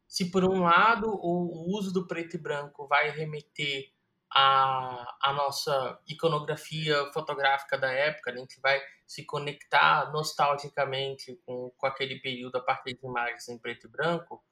Se 0.09 0.31
por 0.31 0.43
um 0.43 0.63
lado 0.63 1.07
o, 1.07 1.77
uso 1.77 1.93
do 1.93 2.07
preto 2.07 2.35
e 2.35 2.39
branco 2.39 2.87
vai 2.87 3.11
remeter 3.11 3.91
à, 4.33 5.17
à 5.21 5.33
nossa 5.33 5.99
iconografia 6.07 7.11
fotográfica 7.13 7.77
da 7.77 7.91
época, 7.91 8.31
né? 8.31 8.37
a 8.37 8.41
gente 8.41 8.59
vai 8.59 8.81
se 9.05 9.23
conectar 9.23 10.11
nostalgicamente 10.11 11.39
com, 11.45 11.71
com 11.77 11.85
aquele 11.85 12.19
período 12.19 12.57
a 12.57 12.61
partir 12.61 12.97
de 12.97 13.05
imagens 13.05 13.47
em 13.49 13.59
preto 13.59 13.85
e 13.85 13.89
branco. 13.89 14.43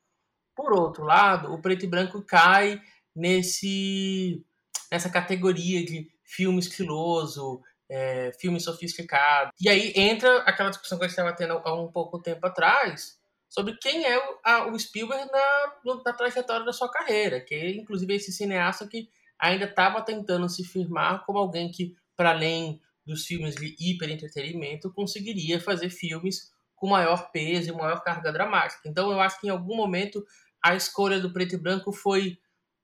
Por 0.56 0.72
outro 0.74 1.04
lado, 1.04 1.52
o 1.52 1.60
preto 1.60 1.86
e 1.86 1.88
branco 1.88 2.22
cai 2.22 2.80
nesse 3.16 4.46
nessa 4.92 5.10
categoria 5.10 5.84
de 5.84 6.08
filme 6.24 6.60
estiloso, 6.60 7.62
é, 7.90 8.32
filme 8.40 8.60
sofisticado. 8.60 9.52
E 9.60 9.68
aí 9.68 9.92
entra 9.96 10.44
aquela 10.44 10.70
discussão 10.70 11.00
que 11.00 11.06
a 11.06 11.08
gente 11.08 11.18
estava 11.18 11.36
tendo 11.36 11.54
há 11.54 11.74
um 11.74 11.92
pouco 11.92 12.22
tempo 12.22 12.46
atrás 12.46 13.18
sobre 13.50 13.78
quem 13.78 14.06
é 14.06 14.18
o, 14.18 14.40
a, 14.44 14.68
o 14.68 14.80
Spielberg 14.80 15.30
na, 15.32 15.96
na 16.06 16.14
trajetória 16.14 16.66
da 16.66 16.74
sua 16.74 16.90
carreira, 16.90 17.42
que 17.42 17.56
é 17.56 17.72
inclusive 17.72 18.14
esse 18.14 18.32
cineasta 18.32 18.88
que 18.88 19.10
ainda 19.40 19.66
estava 19.66 20.02
tentando 20.02 20.50
se 20.50 20.64
firmar 20.64 21.26
como 21.26 21.40
alguém 21.40 21.72
que, 21.72 21.96
para 22.16 22.32
além 22.32 22.82
dos 23.06 23.26
filmes 23.26 23.56
de 23.56 23.76
hiper 23.80 24.10
entretenimento, 24.10 24.92
conseguiria 24.92 25.60
fazer 25.60 25.90
filmes 25.90 26.52
com 26.76 26.88
maior 26.88 27.32
peso 27.32 27.70
e 27.70 27.74
maior 27.74 28.04
carga 28.04 28.32
dramática. 28.32 28.88
Então 28.88 29.12
eu 29.12 29.20
acho 29.20 29.40
que 29.40 29.48
em 29.48 29.50
algum 29.50 29.76
momento 29.76 30.24
a 30.64 30.76
escolha 30.76 31.20
do 31.20 31.32
preto 31.32 31.56
e 31.56 31.58
branco 31.58 31.92
foi 31.92 32.38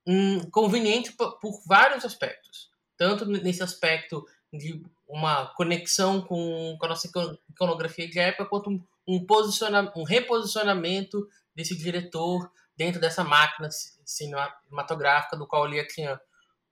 hum, 0.06 0.48
conveniente 0.50 1.12
por, 1.12 1.38
por 1.38 1.60
vários 1.66 2.04
aspectos. 2.04 2.70
Tanto 2.96 3.26
nesse 3.26 3.62
aspecto 3.62 4.24
de 4.52 4.82
uma 5.06 5.46
conexão 5.54 6.20
com, 6.22 6.76
com 6.78 6.86
a 6.86 6.88
nossa 6.88 7.08
iconografia 7.50 8.08
de 8.08 8.18
época, 8.18 8.46
quanto 8.46 8.82
um, 9.06 9.24
posiciona, 9.24 9.92
um 9.96 10.04
reposicionamento 10.04 11.26
desse 11.54 11.76
diretor 11.76 12.50
dentro 12.76 13.00
dessa 13.00 13.22
máquina 13.22 13.68
cinematográfica 14.04 15.36
do 15.36 15.46
qual 15.46 15.66
ele 15.66 15.84
tinha 15.86 16.20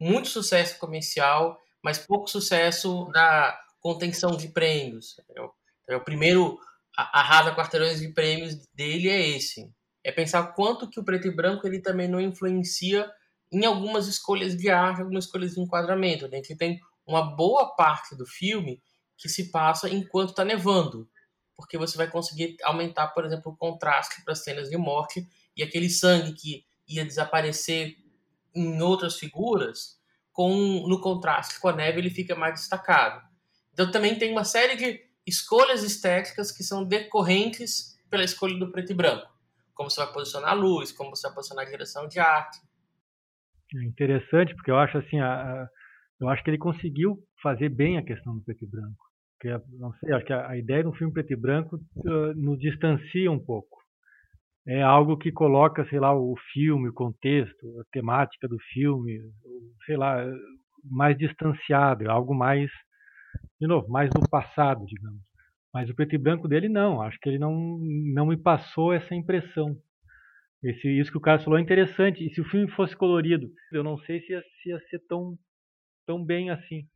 muito 0.00 0.28
sucesso 0.28 0.78
comercial, 0.78 1.58
mas 1.82 1.98
pouco 1.98 2.28
sucesso 2.28 3.08
na 3.10 3.56
contenção 3.80 4.36
de 4.36 4.48
prêmios. 4.48 5.16
Então, 5.30 5.52
o 5.96 6.00
primeiro 6.00 6.58
arrasa 6.96 7.54
quarteirões 7.54 8.00
de 8.00 8.08
prêmios 8.08 8.66
dele 8.74 9.08
é 9.08 9.28
esse. 9.28 9.72
É 10.04 10.10
pensar 10.10 10.54
quanto 10.54 10.88
que 10.88 10.98
o 10.98 11.04
preto 11.04 11.28
e 11.28 11.34
branco 11.34 11.66
ele 11.66 11.80
também 11.80 12.08
não 12.08 12.20
influencia 12.20 13.10
em 13.50 13.64
algumas 13.64 14.06
escolhas 14.08 14.56
de 14.56 14.68
arte, 14.70 15.00
algumas 15.00 15.24
escolhas 15.24 15.54
de 15.54 15.60
enquadramento. 15.60 16.26
Né? 16.26 16.38
Gente 16.38 16.56
tem 16.56 16.80
uma 17.06 17.22
boa 17.36 17.74
parte 17.74 18.16
do 18.16 18.26
filme 18.26 18.82
que 19.16 19.28
se 19.28 19.50
passa 19.50 19.88
enquanto 19.88 20.30
está 20.30 20.44
nevando, 20.44 21.08
porque 21.62 21.78
você 21.78 21.96
vai 21.96 22.10
conseguir 22.10 22.56
aumentar, 22.64 23.06
por 23.08 23.24
exemplo, 23.24 23.52
o 23.52 23.56
contraste 23.56 24.20
para 24.24 24.32
as 24.32 24.42
cenas 24.42 24.68
de 24.68 24.76
morte 24.76 25.24
e 25.56 25.62
aquele 25.62 25.88
sangue 25.88 26.32
que 26.32 26.64
ia 26.88 27.04
desaparecer 27.04 27.96
em 28.52 28.82
outras 28.82 29.16
figuras, 29.16 30.00
com 30.32 30.50
no 30.88 31.00
contraste 31.00 31.60
com 31.60 31.68
a 31.68 31.72
neve 31.72 32.00
ele 32.00 32.10
fica 32.10 32.34
mais 32.34 32.54
destacado. 32.54 33.22
Então 33.72 33.92
também 33.92 34.18
tem 34.18 34.32
uma 34.32 34.42
série 34.42 34.74
de, 34.74 35.00
escolhas 35.24 35.84
estéticas 35.84 36.50
que 36.50 36.64
são 36.64 36.84
decorrentes 36.84 37.96
pela 38.10 38.24
escolha 38.24 38.58
do 38.58 38.72
preto 38.72 38.90
e 38.90 38.94
branco. 38.94 39.30
Como 39.72 39.88
você 39.88 40.04
vai 40.04 40.12
posicionar 40.12 40.50
a 40.50 40.54
luz, 40.54 40.90
como 40.90 41.10
você 41.10 41.28
vai 41.28 41.36
posicionar 41.36 41.64
a 41.64 41.70
direção 41.70 42.08
de 42.08 42.18
arte. 42.18 42.58
É 43.74 43.84
interessante, 43.84 44.52
porque 44.56 44.70
eu 44.72 44.78
acho 44.78 44.98
assim, 44.98 45.20
a, 45.20 45.32
a, 45.32 45.68
eu 46.20 46.28
acho 46.28 46.42
que 46.42 46.50
ele 46.50 46.58
conseguiu 46.58 47.16
fazer 47.40 47.68
bem 47.68 47.98
a 47.98 48.04
questão 48.04 48.34
do 48.34 48.42
preto 48.42 48.64
e 48.64 48.66
branco. 48.66 49.11
Porque, 49.42 49.60
não 49.76 49.92
sei, 49.94 50.14
acho 50.14 50.24
que 50.24 50.32
a, 50.32 50.50
a 50.50 50.56
ideia 50.56 50.84
de 50.84 50.88
um 50.88 50.92
filme 50.92 51.12
preto 51.12 51.32
e 51.32 51.36
branco 51.36 51.76
uh, 51.76 52.32
nos 52.36 52.60
distancia 52.60 53.28
um 53.28 53.44
pouco. 53.44 53.82
É 54.64 54.80
algo 54.80 55.16
que 55.16 55.32
coloca, 55.32 55.84
sei 55.88 55.98
lá, 55.98 56.14
o 56.14 56.36
filme, 56.52 56.88
o 56.88 56.94
contexto, 56.94 57.80
a 57.80 57.84
temática 57.90 58.46
do 58.46 58.56
filme, 58.72 59.18
sei 59.84 59.96
lá, 59.96 60.24
mais 60.84 61.18
distanciado, 61.18 62.04
é 62.04 62.08
algo 62.08 62.32
mais, 62.32 62.70
de 63.60 63.66
novo, 63.66 63.88
mais 63.88 64.10
do 64.10 64.20
passado, 64.30 64.86
digamos. 64.86 65.20
Mas 65.74 65.90
o 65.90 65.94
preto 65.96 66.14
e 66.14 66.18
branco 66.18 66.46
dele 66.46 66.68
não, 66.68 67.02
acho 67.02 67.18
que 67.18 67.28
ele 67.28 67.38
não, 67.40 67.80
não 68.14 68.26
me 68.26 68.36
passou 68.36 68.92
essa 68.92 69.12
impressão. 69.12 69.76
Esse, 70.62 70.86
isso 70.88 71.10
que 71.10 71.18
o 71.18 71.20
Carlos 71.20 71.42
falou 71.42 71.58
é 71.58 71.62
interessante. 71.62 72.24
E 72.24 72.32
se 72.32 72.40
o 72.40 72.48
filme 72.48 72.70
fosse 72.70 72.94
colorido, 72.94 73.50
eu 73.72 73.82
não 73.82 73.98
sei 73.98 74.20
se 74.20 74.32
ia, 74.32 74.42
se 74.62 74.68
ia 74.68 74.78
ser 74.88 75.00
tão, 75.08 75.36
tão 76.06 76.24
bem 76.24 76.50
assim. 76.50 76.86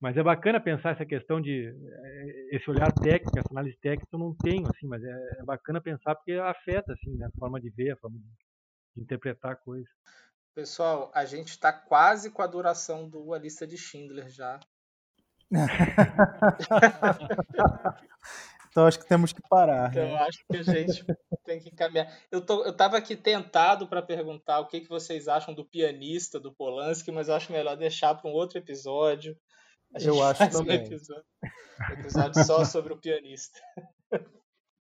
Mas 0.00 0.16
é 0.16 0.22
bacana 0.22 0.60
pensar 0.60 0.90
essa 0.90 1.04
questão 1.04 1.40
de 1.40 1.66
eh, 1.66 2.56
esse 2.56 2.70
olhar 2.70 2.92
técnico, 2.92 3.36
essa 3.36 3.48
análise 3.50 3.76
técnica 3.78 4.06
eu 4.12 4.18
não 4.18 4.34
tenho, 4.34 4.68
assim, 4.68 4.86
mas 4.86 5.02
é, 5.02 5.40
é 5.40 5.44
bacana 5.44 5.80
pensar 5.80 6.14
porque 6.14 6.34
afeta 6.34 6.92
assim, 6.92 7.16
né, 7.16 7.26
a 7.26 7.38
forma 7.38 7.60
de 7.60 7.68
ver, 7.70 7.92
a 7.92 7.96
forma 7.96 8.18
de 8.18 9.02
interpretar 9.02 9.52
a 9.52 9.56
coisa. 9.56 9.88
Pessoal, 10.54 11.10
a 11.14 11.24
gente 11.24 11.48
está 11.48 11.72
quase 11.72 12.30
com 12.30 12.42
a 12.42 12.46
duração 12.46 13.08
do 13.08 13.32
A 13.32 13.38
Lista 13.38 13.66
de 13.66 13.76
Schindler 13.76 14.28
já. 14.28 14.60
então 18.70 18.86
acho 18.86 18.98
que 18.98 19.08
temos 19.08 19.32
que 19.32 19.40
parar. 19.48 19.90
Então 19.90 20.04
né? 20.04 20.16
acho 20.18 20.44
que 20.46 20.56
a 20.56 20.62
gente 20.62 21.04
tem 21.44 21.60
que 21.60 21.70
caminhar. 21.70 22.12
Eu 22.30 22.44
tô, 22.44 22.64
eu 22.64 22.70
estava 22.70 22.96
aqui 22.96 23.16
tentado 23.16 23.88
para 23.88 24.02
perguntar 24.02 24.60
o 24.60 24.66
que, 24.66 24.80
que 24.80 24.88
vocês 24.88 25.26
acham 25.26 25.54
do 25.54 25.64
pianista 25.64 26.38
do 26.38 26.52
Polanski, 26.52 27.10
mas 27.10 27.28
eu 27.28 27.34
acho 27.34 27.52
melhor 27.52 27.76
deixar 27.76 28.14
para 28.14 28.30
um 28.30 28.34
outro 28.34 28.58
episódio. 28.58 29.36
Eu 29.94 30.22
acho 30.22 30.50
também. 30.50 30.80
Um 30.80 30.84
episódio, 30.84 31.24
episódio 31.92 32.44
só 32.44 32.64
sobre 32.64 32.92
o 32.92 32.98
pianista. 32.98 33.58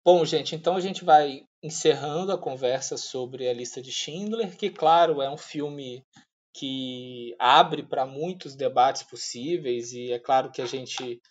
Bom, 0.03 0.25
gente, 0.25 0.55
então 0.55 0.75
a 0.75 0.79
gente 0.79 1.05
vai 1.05 1.43
encerrando 1.61 2.31
a 2.31 2.37
conversa 2.37 2.97
sobre 2.97 3.47
a 3.47 3.53
lista 3.53 3.81
de 3.81 3.91
Schindler, 3.91 4.57
que, 4.57 4.69
claro, 4.69 5.21
é 5.21 5.29
um 5.29 5.37
filme 5.37 6.03
que 6.53 7.35
abre 7.39 7.83
para 7.83 8.05
muitos 8.05 8.55
debates 8.55 9.03
possíveis, 9.03 9.93
e 9.93 10.11
é 10.11 10.19
claro 10.19 10.51
que 10.51 10.61
a 10.61 10.65
gente 10.65 11.21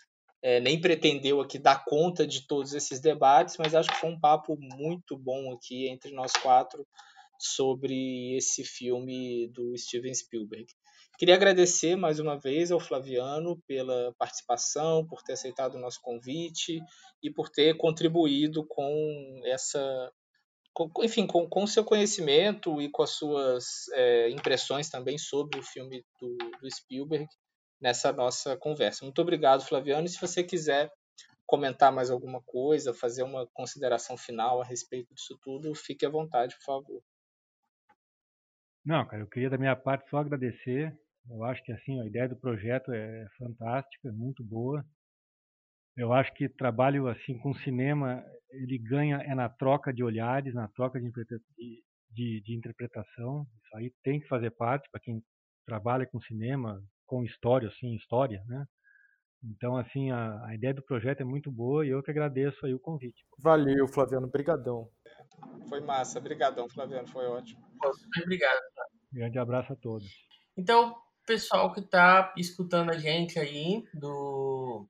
é, 0.42 0.60
nem 0.60 0.80
pretendeu 0.80 1.40
aqui 1.40 1.58
dar 1.58 1.84
conta 1.84 2.26
de 2.26 2.46
todos 2.46 2.72
esses 2.72 3.00
debates, 3.00 3.56
mas 3.58 3.74
acho 3.74 3.90
que 3.90 3.96
foi 3.96 4.10
um 4.10 4.20
papo 4.20 4.56
muito 4.56 5.18
bom 5.18 5.52
aqui 5.52 5.88
entre 5.88 6.12
nós 6.12 6.32
quatro 6.32 6.86
sobre 7.38 8.36
esse 8.36 8.64
filme 8.64 9.48
do 9.48 9.76
Steven 9.76 10.14
Spielberg. 10.14 10.66
Queria 11.20 11.34
agradecer 11.34 11.96
mais 11.96 12.18
uma 12.18 12.40
vez 12.40 12.72
ao 12.72 12.80
Flaviano 12.80 13.60
pela 13.66 14.10
participação, 14.14 15.06
por 15.06 15.22
ter 15.22 15.34
aceitado 15.34 15.74
o 15.74 15.78
nosso 15.78 16.00
convite 16.00 16.80
e 17.22 17.30
por 17.30 17.50
ter 17.50 17.76
contribuído 17.76 18.66
com 18.66 19.38
essa. 19.44 20.10
Com, 20.72 20.90
enfim, 21.04 21.26
com 21.26 21.62
o 21.62 21.68
seu 21.68 21.84
conhecimento 21.84 22.80
e 22.80 22.90
com 22.90 23.02
as 23.02 23.10
suas 23.10 23.88
é, 23.92 24.30
impressões 24.30 24.88
também 24.88 25.18
sobre 25.18 25.60
o 25.60 25.62
filme 25.62 26.02
do, 26.18 26.38
do 26.58 26.70
Spielberg 26.74 27.28
nessa 27.78 28.10
nossa 28.14 28.56
conversa. 28.56 29.04
Muito 29.04 29.20
obrigado, 29.20 29.62
Flaviano. 29.62 30.06
E 30.06 30.08
se 30.08 30.18
você 30.18 30.42
quiser 30.42 30.90
comentar 31.44 31.92
mais 31.92 32.10
alguma 32.10 32.40
coisa, 32.40 32.94
fazer 32.94 33.24
uma 33.24 33.46
consideração 33.52 34.16
final 34.16 34.62
a 34.62 34.64
respeito 34.64 35.14
disso 35.14 35.38
tudo, 35.42 35.74
fique 35.74 36.06
à 36.06 36.08
vontade, 36.08 36.56
por 36.56 36.64
favor. 36.64 37.02
Não, 38.82 39.06
cara, 39.06 39.22
eu 39.22 39.26
queria 39.26 39.50
da 39.50 39.58
minha 39.58 39.76
parte 39.76 40.08
só 40.08 40.16
agradecer 40.16 40.98
eu 41.28 41.44
acho 41.44 41.62
que 41.62 41.72
assim 41.72 42.00
a 42.00 42.06
ideia 42.06 42.28
do 42.28 42.36
projeto 42.36 42.92
é 42.92 43.26
fantástica, 43.38 44.08
é 44.08 44.12
muito 44.12 44.44
boa. 44.44 44.84
Eu 45.96 46.12
acho 46.12 46.32
que 46.34 46.48
trabalho 46.48 47.08
assim 47.08 47.36
com 47.38 47.52
cinema 47.52 48.24
ele 48.50 48.78
ganha 48.78 49.18
é 49.18 49.34
na 49.34 49.48
troca 49.48 49.92
de 49.92 50.02
olhares, 50.02 50.54
na 50.54 50.68
troca 50.68 51.00
de, 51.00 51.10
de, 52.10 52.42
de 52.42 52.56
interpretação. 52.56 53.46
Isso 53.64 53.76
aí 53.76 53.92
tem 54.02 54.20
que 54.20 54.28
fazer 54.28 54.50
parte 54.50 54.88
para 54.90 55.00
quem 55.00 55.22
trabalha 55.66 56.06
com 56.06 56.20
cinema, 56.20 56.82
com 57.06 57.24
história, 57.24 57.68
assim, 57.68 57.94
história, 57.94 58.42
né? 58.46 58.64
Então, 59.42 59.76
assim, 59.76 60.10
a, 60.10 60.44
a, 60.46 60.54
ideia 60.54 60.74
do 60.74 60.82
projeto 60.82 61.22
é 61.22 61.24
muito 61.24 61.50
boa 61.50 61.86
e 61.86 61.88
eu 61.88 62.02
que 62.02 62.10
agradeço 62.10 62.66
aí 62.66 62.74
o 62.74 62.80
convite. 62.80 63.24
Valeu, 63.38 63.88
Flaviano, 63.88 64.28
brigadão. 64.28 64.88
Foi 65.68 65.80
massa, 65.80 66.20
brigadão, 66.20 66.68
Flaviano, 66.68 67.08
foi 67.08 67.24
ótimo. 67.26 67.60
Obrigado. 68.22 68.60
Grande 69.10 69.38
abraço 69.38 69.72
a 69.72 69.76
todos. 69.76 70.06
Então, 70.58 70.94
pessoal 71.26 71.72
que 71.72 71.80
está 71.80 72.32
escutando 72.36 72.90
a 72.90 72.98
gente 72.98 73.38
aí 73.38 73.84
do 73.94 74.86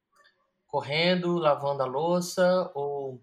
correndo, 0.67 1.37
lavando 1.37 1.83
a 1.83 1.87
louça 1.87 2.71
ou 2.75 3.23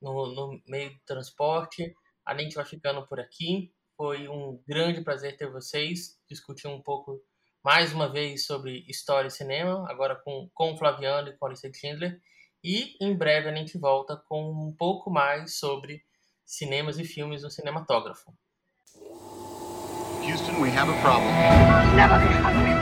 no, 0.00 0.34
no 0.34 0.62
meio 0.66 0.90
do 0.90 1.00
transporte. 1.06 1.94
A 2.26 2.36
gente 2.36 2.54
vai 2.54 2.64
ficando 2.64 3.06
por 3.06 3.18
aqui. 3.18 3.72
Foi 3.96 4.28
um 4.28 4.62
grande 4.66 5.02
prazer 5.02 5.36
ter 5.36 5.50
vocês, 5.50 6.18
discutir 6.28 6.68
um 6.68 6.82
pouco 6.82 7.22
mais 7.64 7.92
uma 7.94 8.10
vez 8.10 8.44
sobre 8.44 8.84
história 8.88 9.28
e 9.28 9.30
cinema, 9.30 9.90
agora 9.90 10.14
com, 10.16 10.50
com 10.52 10.74
o 10.74 10.76
Flaviano 10.76 11.28
e 11.28 11.36
com 11.36 11.46
a 11.46 11.48
Alice 11.48 11.72
Schindler. 11.72 12.20
E 12.62 12.96
em 13.00 13.16
breve 13.16 13.48
a 13.48 13.54
gente 13.54 13.78
volta 13.78 14.16
com 14.28 14.50
um 14.50 14.74
pouco 14.76 15.10
mais 15.10 15.58
sobre 15.58 16.04
cinemas 16.44 16.98
e 16.98 17.04
filmes 17.04 17.42
no 17.42 17.50
cinematógrafo. 17.50 18.34
Houston, 20.24 20.58
we 20.58 20.70
have 20.70 20.88
a 20.88 20.96
problem. 21.02 21.30
Never 21.96 22.18
be 22.18 22.32
hungry. 22.32 22.72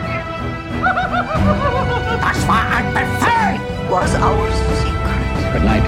That's 2.23 2.43
why 2.47 2.63
I 2.71 2.83
prefer 2.95 3.59
it 3.59 3.91
was 3.91 4.15
our 4.15 4.51
secret. 4.79 5.53
Good 5.53 5.65
night 5.65 5.83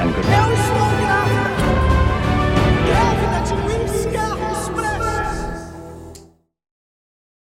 and 0.00 0.14
good 0.14 0.24
night. 0.24 0.65